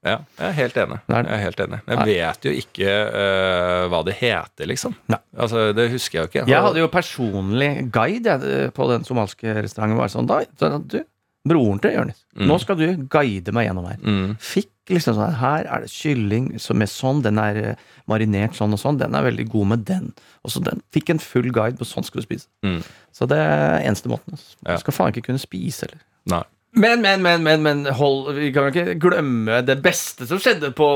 Ja, 0.07 0.15
jeg 0.39 0.45
er 0.47 0.55
helt 0.55 0.77
enig. 0.81 0.97
Jeg 1.11 1.27
er 1.27 1.41
helt 1.43 1.59
enig. 1.61 1.79
Jeg 1.85 2.05
vet 2.07 2.47
jo 2.47 2.53
ikke 2.61 2.93
uh, 3.11 3.83
hva 3.91 3.99
det 4.07 4.15
heter, 4.21 4.69
liksom. 4.71 4.95
Nei. 5.11 5.19
Altså, 5.35 5.67
Det 5.77 5.89
husker 5.91 6.17
jeg 6.17 6.23
jo 6.23 6.31
ikke. 6.31 6.45
Jeg 6.49 6.63
hadde 6.63 6.81
jo 6.81 6.89
personlig 6.89 7.69
guide 7.93 8.33
jeg, 8.33 8.71
på 8.73 8.87
den 8.89 9.05
somalske 9.05 9.59
restauranten. 9.59 9.99
Var 9.99 10.13
sånn, 10.13 10.29
da, 10.31 10.39
du, 10.79 11.01
broren 11.47 11.79
til 11.83 11.95
Jonis, 11.95 12.23
mm. 12.35 12.47
nå 12.49 12.57
skal 12.63 12.79
du 12.79 12.87
guide 13.11 13.53
meg 13.55 13.69
gjennom 13.69 13.87
her. 13.89 14.01
Mm. 14.01 14.33
Fikk 14.43 14.73
liksom 14.95 15.17
sånn 15.17 15.37
Her 15.41 15.67
er 15.67 15.83
det 15.83 15.91
kylling 15.91 16.49
med 16.79 16.91
sånn, 16.91 17.21
den 17.25 17.39
er 17.43 17.61
eh, 17.73 17.87
marinert 18.07 18.55
sånn 18.55 18.75
og 18.75 18.81
sånn. 18.81 18.99
Den 19.01 19.17
er 19.17 19.25
veldig 19.27 19.47
god 19.51 19.71
med 19.73 19.87
den. 19.87 20.11
Og 20.47 20.53
så 20.53 20.63
den 20.63 20.83
fikk 20.95 21.11
en 21.13 21.23
full 21.23 21.51
guide 21.51 21.79
på 21.79 21.87
sånn 21.87 22.07
skal 22.07 22.23
du 22.23 22.27
spise. 22.27 22.47
Mm. 22.65 22.79
Så 23.15 23.27
det 23.29 23.39
er 23.43 23.81
eneste 23.81 24.11
måten. 24.11 24.37
Altså. 24.37 24.55
Du 24.63 24.77
skal 24.85 24.95
faen 24.95 25.11
ikke 25.11 25.27
kunne 25.29 25.43
spise 25.43 25.89
eller. 25.89 26.05
Nei. 26.31 26.45
Men, 26.77 27.01
men, 27.01 27.23
men, 27.25 27.43
men, 27.43 27.63
men 27.65 27.85
hold, 27.97 28.33
vi 28.37 28.51
kan 28.55 28.67
jo 28.67 28.73
ikke 28.73 28.97
glemme 29.01 29.61
det 29.65 29.79
beste 29.83 30.27
som 30.29 30.41
skjedde 30.41 30.71
på 30.77 30.89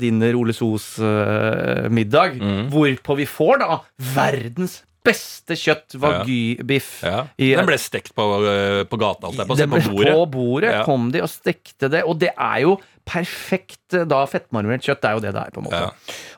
din 0.00 0.22
Ole 0.32 0.54
Sos-middag. 0.56 2.38
Uh, 2.38 2.48
mm. 2.48 2.64
Hvorpå 2.72 3.18
vi 3.20 3.28
får 3.28 3.62
da 3.62 3.82
verdens 4.14 4.80
beste 5.02 5.56
kjøtt, 5.58 5.96
wagyu-biff. 5.98 7.00
Ja. 7.02 7.24
Ja. 7.36 7.58
Den 7.58 7.68
ble 7.68 7.78
stekt 7.82 8.14
på, 8.16 8.26
uh, 8.44 8.82
på 8.88 8.98
gata? 9.00 9.32
Alt 9.32 9.42
på, 9.48 9.56
på 9.58 9.80
bordet, 9.90 10.14
på 10.14 10.26
bordet 10.36 10.74
ja. 10.76 10.82
kom 10.86 11.10
de 11.14 11.24
og 11.24 11.30
stekte 11.30 11.90
det. 11.92 12.04
Og 12.06 12.20
det 12.22 12.30
er 12.32 12.62
jo 12.64 12.76
perfekt 13.08 13.98
uh, 13.98 14.06
da 14.08 14.22
fettmarmorert 14.30 14.86
kjøtt. 14.86 15.02
Det 15.02 15.10
er 15.10 15.18
jo 15.18 15.24
det 15.26 15.34
det 15.34 15.42
er, 15.42 15.52
på 15.54 15.62
en 15.62 15.68
måte. 15.68 15.82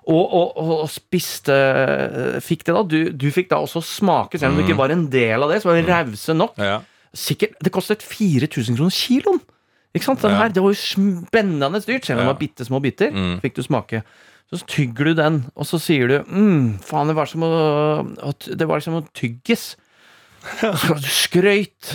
Og, 0.05 0.25
og, 0.25 0.59
og, 0.64 0.89
spiste 0.93 1.55
Fikk 2.45 2.66
det 2.66 2.75
da. 2.77 2.83
Du, 2.89 2.99
du, 3.12 3.29
fikk 3.33 3.53
da 3.53 3.61
også 3.64 3.85
smake, 3.85 4.41
selv 4.41 4.53
om 4.53 4.59
mm. 4.59 4.64
du 4.64 4.66
ikke 4.66 4.81
var 4.81 4.97
en 4.97 5.07
del 5.12 5.47
av 5.47 5.53
det, 5.53 5.61
så 5.62 5.70
var 5.70 5.81
mm. 5.81 5.93
rause 5.93 6.37
nok. 6.41 6.59
Sikkert, 7.15 7.57
Det 7.62 7.73
kostet 7.73 8.03
4000 8.03 8.79
kroner 8.79 8.95
kiloen! 8.95 9.41
Ikke 9.95 10.09
sant? 10.09 10.23
Den 10.25 10.35
her, 10.35 10.51
Det 10.51 10.62
var 10.62 10.75
jo 10.75 10.81
spennende 10.81 11.81
dyrt, 11.81 12.07
selv 12.07 12.19
om 12.19 12.25
det 12.25 12.33
var 12.33 12.41
bitte 12.41 12.67
små 12.67 12.81
biter. 12.83 13.15
Mm. 13.15 13.41
Fikk 13.45 13.57
du 13.57 13.62
smake. 13.62 14.03
Så 14.53 14.61
tygger 14.67 15.05
du 15.09 15.15
den, 15.15 15.39
og 15.57 15.67
så 15.67 15.79
sier 15.81 16.11
du 16.11 16.19
mm, 16.27 16.79
faen, 16.85 17.09
det 17.09 17.17
var 17.17 17.27
som 17.31 17.43
å, 17.47 18.33
det 18.45 18.67
var 18.69 18.83
som 18.85 18.99
å 18.99 19.05
tygges. 19.17 19.77
Så 20.61 20.97
du 21.01 21.09
skrøyt 21.09 21.95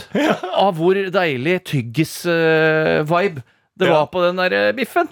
av 0.57 0.79
hvor 0.79 0.97
deilig 1.13 1.59
tyggis-vibe 1.69 3.43
uh, 3.43 3.55
det 3.79 3.87
var 3.87 4.09
på 4.11 4.23
den 4.25 4.39
der 4.41 4.55
eh, 4.57 4.73
biffen. 4.75 5.07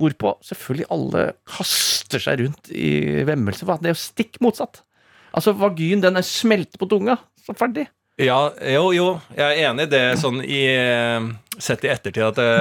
Hvorpå 0.00 0.34
selvfølgelig 0.44 0.88
alle 0.92 1.22
kaster 1.48 2.20
seg 2.20 2.42
rundt 2.42 2.68
i 2.74 3.22
vemmelse. 3.28 3.64
Det 3.64 3.88
er 3.88 3.94
jo 3.94 4.02
stikk 4.02 4.40
motsatt. 4.44 4.82
Altså, 5.32 5.54
Vagyen 5.56 6.02
den 6.04 6.18
er 6.20 6.26
smelter 6.26 6.80
på 6.80 6.90
tunga. 6.90 7.16
Så 7.40 7.56
ferdig. 7.56 7.86
Ja, 8.22 8.40
jo, 8.74 8.90
jo, 8.94 9.06
jeg 9.36 9.44
er 9.46 9.70
enig 9.70 9.88
i 9.88 9.92
det 9.92 10.02
sånn 10.20 10.42
i 10.44 10.60
eh, 10.70 11.30
Sett 11.62 11.82
i 11.84 11.90
ettertid 11.92 12.24
at 12.24 12.38
det, 12.38 12.52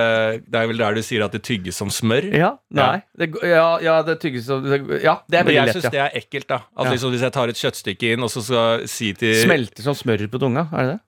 det, 0.52 0.58
er 0.60 0.68
vel 0.68 0.82
der 0.82 0.98
du 0.98 1.02
sier 1.06 1.24
at 1.24 1.32
det 1.32 1.40
tygges 1.48 1.78
som 1.80 1.88
smør? 1.94 2.26
Ja. 2.36 2.50
Nei. 2.76 2.98
Ja, 3.00 3.22
det, 3.22 3.30
ja, 3.48 3.68
ja 3.86 3.94
det 4.04 4.18
tygges 4.20 4.50
som 4.50 4.66
Ja, 4.68 5.22
det 5.32 5.40
er 5.40 5.48
veldig 5.48 5.62
lett. 5.62 5.72
Jeg 5.72 5.78
syns 5.78 5.94
det 5.94 6.02
er 6.04 6.18
ekkelt, 6.20 6.50
da. 6.52 6.60
At 6.76 6.92
liksom, 6.92 7.14
Hvis 7.16 7.24
jeg 7.24 7.36
tar 7.38 7.54
et 7.54 7.62
kjøttstykke 7.62 8.12
inn, 8.16 8.26
og 8.28 8.34
så 8.34 8.44
skal 8.44 8.84
si 8.92 9.14
til 9.16 9.38
Smelter 9.46 9.88
som 9.88 9.96
smør 9.96 10.26
på 10.34 10.42
tunga, 10.44 10.68
er 10.76 10.84
det 10.84 10.98
det? 10.98 11.00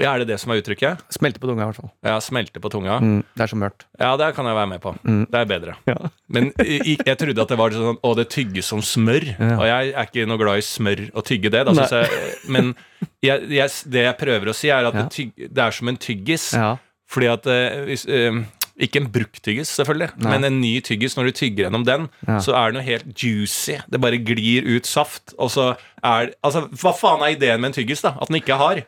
Ja, 0.00 0.14
Er 0.14 0.22
det 0.22 0.28
det 0.32 0.38
som 0.42 0.50
er 0.50 0.58
uttrykket? 0.58 1.02
Smelte 1.14 1.40
på 1.42 1.48
tunga, 1.48 1.62
i 1.62 1.70
hvert 1.70 1.78
fall. 1.78 1.90
Ja, 2.06 2.16
smelte 2.22 2.62
på 2.62 2.70
tunga. 2.72 2.96
Mm, 3.02 3.20
det 3.36 3.44
er 3.44 3.50
så 3.50 3.58
mørkt. 3.58 3.86
Ja, 4.00 4.14
det 4.18 4.30
kan 4.36 4.48
jeg 4.48 4.56
være 4.58 4.70
med 4.72 4.82
på. 4.82 4.94
Mm. 5.04 5.20
Det 5.30 5.40
er 5.40 5.50
bedre. 5.50 5.76
Ja. 5.86 6.10
Men 6.34 6.50
jeg, 6.58 6.96
jeg, 6.98 7.18
trodde 7.20 7.44
at 7.44 7.52
det 7.52 7.58
var 7.60 7.76
sånn 7.76 8.00
Å, 8.00 8.14
det 8.18 8.26
tygges 8.34 8.72
som 8.72 8.82
smør. 8.82 9.28
Ja. 9.36 9.52
Og 9.54 9.68
jeg 9.70 9.92
er 9.94 10.10
ikke 10.10 10.26
noe 10.30 10.40
glad 10.40 10.62
i 10.62 10.66
smør 10.66 11.04
og 11.12 11.26
tygge 11.28 11.52
det. 11.54 11.62
Da, 11.68 11.86
jeg, 11.94 12.34
men 12.50 12.74
jeg, 13.22 13.70
det 13.92 14.04
jeg 14.08 14.18
prøver 14.20 14.50
å 14.50 14.56
si, 14.56 14.72
er 14.72 14.90
at 14.90 14.98
det, 14.98 15.06
tyg, 15.14 15.32
det, 15.46 15.62
er 15.62 15.78
som 15.78 15.92
en 15.92 16.00
tyggis. 16.00 16.50
Ja. 16.58 16.74
Fordi 17.10 17.30
at 17.30 17.46
uh, 17.46 17.84
hvis, 17.86 18.06
uh, 18.08 18.42
Ikke 18.82 18.98
en 18.98 19.10
brukt 19.14 19.38
tyggis, 19.44 19.70
selvfølgelig, 19.78 20.16
Nei. 20.18 20.30
men 20.32 20.48
en 20.48 20.56
ny 20.58 20.72
tyggis. 20.82 21.14
Når 21.14 21.30
du 21.30 21.36
tygger 21.38 21.68
gjennom 21.68 21.84
den, 21.86 22.08
ja. 22.26 22.40
så 22.42 22.56
er 22.58 22.72
den 22.72 22.82
jo 22.82 22.88
helt 22.88 23.12
juicy. 23.14 23.78
Det 23.86 24.00
bare 24.02 24.18
glir 24.18 24.66
ut 24.66 24.90
saft. 24.90 25.36
Og 25.38 25.52
så 25.54 25.74
er 26.02 26.34
Altså, 26.42 26.66
hva 26.82 26.90
faen 26.96 27.22
er 27.22 27.36
ideen 27.36 27.62
med 27.62 27.70
en 27.70 27.78
tyggis, 27.78 28.02
da? 28.02 28.16
At 28.18 28.32
den 28.32 28.40
ikke 28.42 28.56
er 28.56 28.62
hard? 28.64 28.82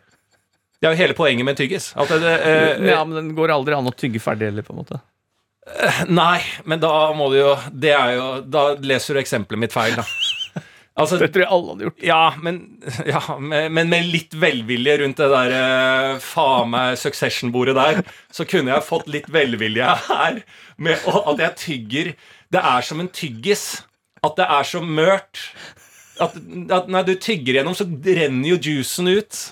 Det 0.81 0.89
er 0.89 0.95
jo 0.95 1.01
hele 1.01 1.17
poenget 1.17 1.47
med 1.49 1.59
tyggis. 1.59 1.91
Det, 1.97 2.19
det, 2.23 2.33
eh, 2.45 2.89
ja, 2.91 3.03
men 3.05 3.17
den 3.17 3.35
går 3.37 3.55
aldri 3.55 3.77
an 3.77 3.89
å 3.89 3.95
tygge 3.97 4.21
ferdig 4.23 4.51
heller, 4.51 4.67
på 4.67 4.75
en 4.75 4.83
måte. 4.83 5.01
Eh, 5.67 6.03
nei, 6.13 6.41
men 6.69 6.83
da 6.83 6.93
må 7.19 7.27
du 7.33 7.41
jo 7.41 7.57
Det 7.75 7.91
er 7.91 8.13
jo 8.15 8.27
Da 8.47 8.61
leser 8.79 9.17
du 9.17 9.19
eksempelet 9.19 9.65
mitt 9.65 9.75
feil, 9.75 9.97
da. 9.99 10.05
Altså, 10.97 11.19
det 11.21 11.27
tror 11.29 11.43
jeg 11.43 11.53
alle 11.53 11.73
hadde 11.73 11.85
gjort. 11.85 12.05
Ja, 12.07 12.21
men, 12.41 12.61
ja, 13.15 13.21
men 13.37 13.91
med 13.93 14.07
litt 14.09 14.37
velvilje 14.41 14.95
rundt 15.03 15.19
det 15.21 15.27
der 15.29 15.57
uh, 15.57 16.23
faen 16.25 16.71
meg 16.73 16.97
Succession-bordet 17.01 17.75
der, 17.77 18.01
så 18.33 18.47
kunne 18.49 18.73
jeg 18.73 18.87
fått 18.87 19.11
litt 19.13 19.29
velvilje 19.33 19.91
her. 20.07 20.41
Med 20.81 21.05
at 21.05 21.43
jeg 21.43 21.59
tygger 21.61 22.15
Det 22.53 22.63
er 22.63 22.87
som 22.87 23.03
en 23.03 23.13
tyggis. 23.13 23.67
At 24.25 24.41
det 24.41 24.49
er 24.49 24.65
så 24.65 24.81
mørt. 24.81 25.43
At, 26.23 26.39
at 26.73 26.89
når 26.89 27.11
du 27.11 27.15
tygger 27.21 27.59
gjennom, 27.59 27.77
så 27.77 27.85
renner 27.85 28.55
jo 28.55 28.57
juicen 28.57 29.13
ut. 29.13 29.43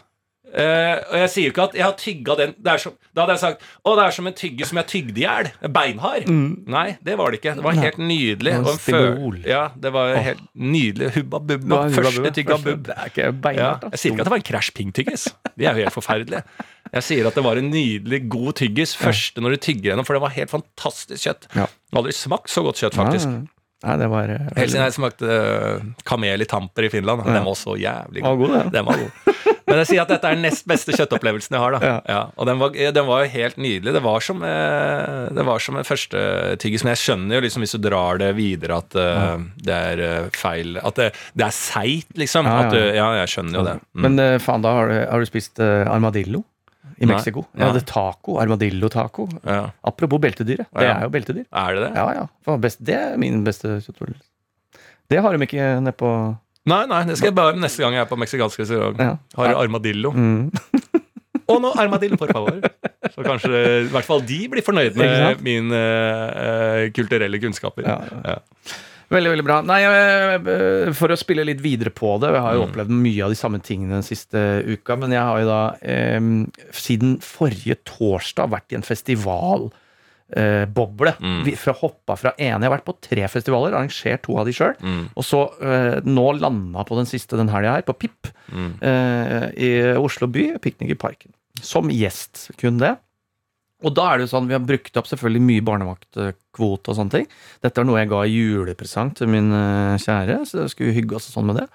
Uh, 0.55 1.00
og 1.11 1.16
jeg 1.18 1.30
sier 1.32 1.48
jo 1.48 1.52
ikke 1.52 1.64
at 1.66 1.72
jeg 1.74 1.82
har 1.82 1.94
tygga 1.98 2.34
den 2.38 2.52
som, 2.78 2.92
Da 3.11 3.24
hadde 3.24 3.34
jeg 3.34 3.40
sagt 3.42 3.64
å, 3.82 3.94
det 3.98 4.05
er 4.05 4.12
som 4.14 4.28
en 4.30 4.36
tygge 4.38 4.68
som 4.70 4.78
jeg 4.78 4.86
tygde 4.92 5.18
i 5.18 5.24
hjel. 5.24 5.48
Beinhard. 5.74 6.28
Mm. 6.30 6.52
Nei, 6.70 6.84
det 7.02 7.16
var 7.18 7.34
det 7.34 7.40
ikke. 7.40 7.57
Det 7.59 7.64
var 7.66 7.80
helt 7.80 7.98
nydelig. 7.98 8.52
Og 8.61 8.70
en 8.74 8.82
føl 8.84 9.40
ja, 9.48 9.64
det 9.74 9.90
var 9.94 10.14
oh. 10.14 10.20
helt 10.28 10.44
nydelig. 10.55 11.11
Hubba 11.18 11.40
bubba. 11.48 11.80
Første 11.96 12.34
tygga 12.38 12.61
bubb. 12.62 12.84
Det 12.86 12.94
er 12.94 13.11
ikke 13.11 13.32
beinhardt. 13.34 13.88
Ja, 13.88 13.96
jeg 13.96 14.02
sier 14.02 14.14
ikke 14.14 14.22
at 14.22 14.30
det 14.30 14.34
var 14.36 14.42
en 14.44 14.48
Crash 14.52 14.76
Ping-tyggis. 14.76 15.26
De 15.55 15.66
er 15.66 15.74
jo 15.74 15.84
helt 15.86 15.96
forferdelige. 15.96 16.44
Jeg 16.94 17.07
sier 17.09 17.26
at 17.26 17.34
det 17.34 17.42
var 17.42 17.59
en 17.59 17.72
nydelig, 17.72 18.20
god 18.30 18.55
tyggis. 18.61 18.94
Første 18.98 19.42
når 19.42 19.57
du 19.57 19.64
tygger 19.66 19.90
gjennom, 19.90 20.07
for 20.07 20.14
det 20.14 20.22
var 20.22 20.36
helt 20.36 20.52
fantastisk 20.52 21.26
kjøtt. 21.26 21.50
Ja. 21.59 21.66
Aldri 21.98 22.14
smakt 22.14 22.52
så 22.52 22.62
godt 22.66 22.78
kjøtt, 22.82 22.98
faktisk. 22.98 23.30
Nei. 23.32 23.50
Nei, 23.84 23.96
det 24.00 24.07
var 24.09 24.30
uh, 24.32 24.46
Helt 24.57 24.72
siden 24.72 24.86
jeg 24.86 24.94
smakte 24.96 25.28
uh, 25.28 25.82
kamel 26.09 26.40
i 26.40 26.48
tamper 26.48 26.86
i 26.86 26.90
Finland. 26.92 27.24
Ja. 27.26 27.40
Den 27.40 27.48
var 27.50 27.59
så 27.59 27.76
jævlig 27.76 28.24
god. 28.24 28.40
god 28.40 28.72
den 28.72 28.86
var 28.88 29.02
god. 29.02 29.50
Men 29.68 29.80
jeg 29.80 29.90
sier 29.90 30.02
at 30.02 30.12
dette 30.12 30.28
er 30.28 30.36
den 30.36 30.44
nest 30.44 30.66
beste 30.68 30.92
kjøttopplevelsen 30.96 31.56
jeg 31.56 31.62
har. 31.62 31.76
da 31.76 31.88
ja. 31.88 31.96
Ja, 32.10 32.20
Og 32.36 32.48
den 32.48 32.60
var, 32.60 32.74
den 32.74 33.06
var, 33.08 33.24
jo 33.24 33.32
helt 33.32 33.56
nydelig. 33.56 33.94
Det 33.96 34.02
var 34.04 34.24
som, 34.24 34.42
uh, 34.44 35.28
det 35.34 35.46
var 35.48 35.62
som 35.64 35.78
en 35.80 35.88
første 35.88 36.24
tyggis. 36.60 36.84
Men 36.84 36.94
jeg 36.94 37.02
skjønner 37.04 37.38
jo 37.38 37.44
liksom 37.46 37.64
hvis 37.64 37.76
du 37.76 37.80
drar 37.86 38.20
det 38.20 38.32
videre 38.36 38.80
at 38.82 38.98
uh, 38.98 39.36
det 39.64 39.78
er 39.94 40.32
feil 40.36 40.78
At 40.82 41.00
det, 41.00 41.10
det 41.32 41.48
er 41.48 41.54
seigt, 41.56 42.12
liksom. 42.20 42.48
Ja, 42.48 42.66
du, 42.72 42.80
ja, 42.80 43.08
jeg 43.22 43.36
skjønner 43.36 43.60
jo 43.60 43.68
det. 43.70 43.78
Mm. 43.94 44.08
Men 44.08 44.26
faen, 44.42 44.64
da 44.64 44.74
har 44.78 44.92
du, 44.92 44.98
har 45.00 45.24
du 45.24 45.30
spist 45.32 45.62
armadillo? 45.62 46.44
i 46.96 47.08
Mexico. 47.08 47.44
Jeg 47.54 47.66
hadde 47.66 47.82
taco. 47.88 48.36
Armadillo-taco. 48.38 49.26
Ja. 49.42 49.64
Apropos 49.86 50.20
beltedyret. 50.22 50.68
Det 50.70 50.86
er 50.86 51.02
jo 51.06 51.10
beltedyr. 51.14 51.44
Er 51.50 51.74
det 51.74 51.82
det? 51.86 51.90
Ja, 51.98 52.06
ja. 52.20 52.56
Det 52.78 52.94
er 52.94 53.18
min 53.20 53.42
beste 53.46 53.80
kjøttopplevelse. 53.80 54.28
Det 55.10 55.20
har 55.20 55.34
de 55.34 55.46
ikke 55.46 55.66
nede 55.84 55.92
på 55.98 56.10
Nei, 56.70 56.84
nei, 56.88 57.02
det 57.08 57.18
skal 57.20 57.28
jeg 57.28 57.36
bare 57.36 57.58
neste 57.60 57.84
gang 57.84 57.96
jeg 57.96 58.06
er 58.06 58.08
på 58.08 58.16
meksikansk 58.20 58.62
restaurant. 58.62 59.00
Ja. 59.00 59.16
Har 59.36 59.58
armadillo. 59.60 60.14
Mm. 60.16 60.48
Og 61.52 61.60
nå 61.60 61.74
armadillo, 61.76 62.16
for 62.16 62.32
favor. 62.32 62.62
Så 63.12 63.26
kanskje 63.26 63.60
i 63.82 63.92
hvert 63.92 64.08
fall 64.08 64.24
de 64.24 64.40
blir 64.48 64.64
fornøyd 64.64 64.96
med 64.96 65.44
mine 65.44 65.76
uh, 65.76 66.86
kulturelle 66.96 67.40
kunnskaper. 67.42 67.84
Ja. 67.84 67.98
Ja. 68.24 68.38
Veldig, 69.12 69.30
veldig 69.34 69.44
bra. 69.44 69.58
Nei, 69.68 69.80
eh, 69.84 70.88
For 70.96 71.12
å 71.12 71.18
spille 71.20 71.44
litt 71.46 71.60
videre 71.62 71.92
på 71.94 72.14
det, 72.22 72.32
jeg 72.34 72.44
har 72.46 72.56
jo 72.56 72.64
mm. 72.64 72.70
opplevd 72.70 72.94
mye 73.04 73.26
av 73.26 73.34
de 73.34 73.38
samme 73.38 73.60
tingene 73.64 73.98
den 73.98 74.06
siste 74.06 74.40
uka, 74.64 74.96
men 75.00 75.12
jeg 75.14 75.22
har 75.28 75.42
jo 75.42 75.50
da 75.50 75.60
eh, 75.84 76.30
siden 76.74 77.18
forrige 77.22 77.76
torsdag 77.86 78.52
vært 78.56 78.72
i 78.72 78.78
en 78.80 78.86
festival. 78.86 79.68
Eh, 80.33 80.64
boble. 80.64 81.12
Mm. 81.20 81.51
Fra 81.61 81.75
hoppa 81.77 82.14
fra 82.16 82.31
ene 82.41 82.64
Jeg 82.64 82.66
har 82.66 82.72
vært 82.72 82.87
på 82.87 82.97
tre 83.05 83.27
festivaler, 83.29 83.75
arrangert 83.77 84.22
to 84.25 84.39
av 84.41 84.49
de 84.49 84.55
sjøl. 84.57 84.72
Mm. 84.81 85.03
Og 85.12 85.27
så 85.27 85.43
eh, 85.61 85.99
nå 86.09 86.27
landa 86.41 86.85
på 86.89 86.97
den 86.99 87.09
siste 87.09 87.39
den 87.39 87.53
helga 87.53 87.77
her, 87.77 87.85
på 87.87 87.97
PIP, 88.01 88.31
mm. 88.49 88.70
eh, 88.81 89.49
i 89.53 89.72
Oslo 90.01 90.31
by. 90.33 90.55
Piknik 90.64 90.95
i 90.97 90.99
Parken. 90.99 91.35
Som 91.62 91.93
gjest. 91.93 92.49
Kun 92.59 92.81
det. 92.81 92.97
Og 93.85 93.93
da 93.93 94.09
er 94.09 94.18
det 94.18 94.27
jo 94.27 94.33
sånn, 94.33 94.49
Vi 94.49 94.57
har 94.57 94.64
brukt 94.64 94.97
opp 94.97 95.09
selvfølgelig 95.11 95.45
mye 95.45 95.64
barnevaktkvote 95.68 96.93
og 96.93 96.99
sånne 96.99 97.18
ting. 97.18 97.29
Dette 97.64 97.83
er 97.83 97.89
noe 97.89 98.01
jeg 98.01 98.12
ga 98.14 98.25
i 98.25 98.35
julepresang 98.35 99.12
til 99.18 99.31
min 99.31 99.53
eh, 99.53 100.01
kjære, 100.01 100.41
så 100.49 100.62
det 100.62 100.70
skulle 100.72 100.97
hygge 100.97 101.18
oss 101.20 101.29
sånn 101.35 101.51
med 101.51 101.61
det. 101.61 101.68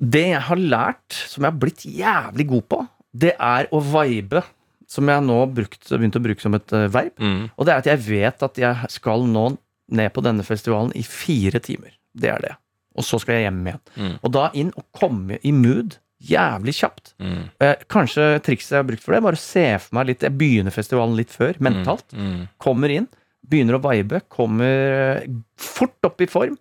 Det 0.00 0.26
jeg 0.28 0.44
har 0.46 0.60
lært, 0.60 1.16
som 1.28 1.44
jeg 1.44 1.52
har 1.52 1.60
blitt 1.60 1.84
jævlig 1.88 2.46
god 2.52 2.66
på, 2.72 2.84
det 3.24 3.34
er 3.36 3.68
å 3.72 3.80
vibe. 3.84 4.44
Som 4.90 5.10
jeg 5.10 5.22
nå 5.22 5.36
har 5.38 5.50
begynt 5.54 6.18
å 6.18 6.22
bruke 6.24 6.42
som 6.42 6.56
et 6.58 6.74
uh, 6.74 6.88
verb. 6.90 7.14
Mm. 7.22 7.42
Og 7.54 7.66
det 7.66 7.74
er 7.74 7.84
at 7.84 7.90
jeg 7.92 8.02
vet 8.08 8.46
at 8.46 8.58
jeg 8.58 8.90
skal 8.90 9.26
nå 9.30 9.52
ned 9.90 10.12
på 10.14 10.22
denne 10.24 10.46
festivalen 10.46 10.92
i 10.98 11.04
fire 11.06 11.62
timer. 11.62 11.94
Det 12.10 12.30
er 12.32 12.42
det. 12.42 12.54
Og 12.98 13.06
så 13.06 13.20
skal 13.22 13.38
jeg 13.38 13.48
hjem 13.48 13.60
igjen. 13.70 13.82
Mm. 13.94 14.14
Og 14.18 14.32
da 14.34 14.48
inn 14.58 14.72
og 14.74 14.86
komme 14.96 15.38
i 15.46 15.52
mood 15.54 15.98
jævlig 16.20 16.74
kjapt. 16.76 17.14
Mm. 17.22 17.44
kanskje 17.88 18.24
trikset 18.44 18.74
jeg 18.74 18.82
har 18.82 18.88
brukt 18.88 19.04
for 19.04 19.16
det, 19.16 19.22
bare 19.24 19.38
å 19.38 19.40
se 19.40 19.64
for 19.80 19.96
meg 19.96 20.10
litt 20.10 20.26
Jeg 20.26 20.36
begynner 20.36 20.74
festivalen 20.74 21.16
litt 21.16 21.32
før, 21.32 21.56
mentalt. 21.64 22.10
Mm. 22.12 22.26
Mm. 22.26 22.42
Kommer 22.60 22.92
inn, 22.92 23.06
begynner 23.46 23.78
å 23.78 23.84
vibe, 23.86 24.20
kommer 24.28 25.22
fort 25.56 26.10
opp 26.10 26.20
i 26.20 26.28
form. 26.30 26.58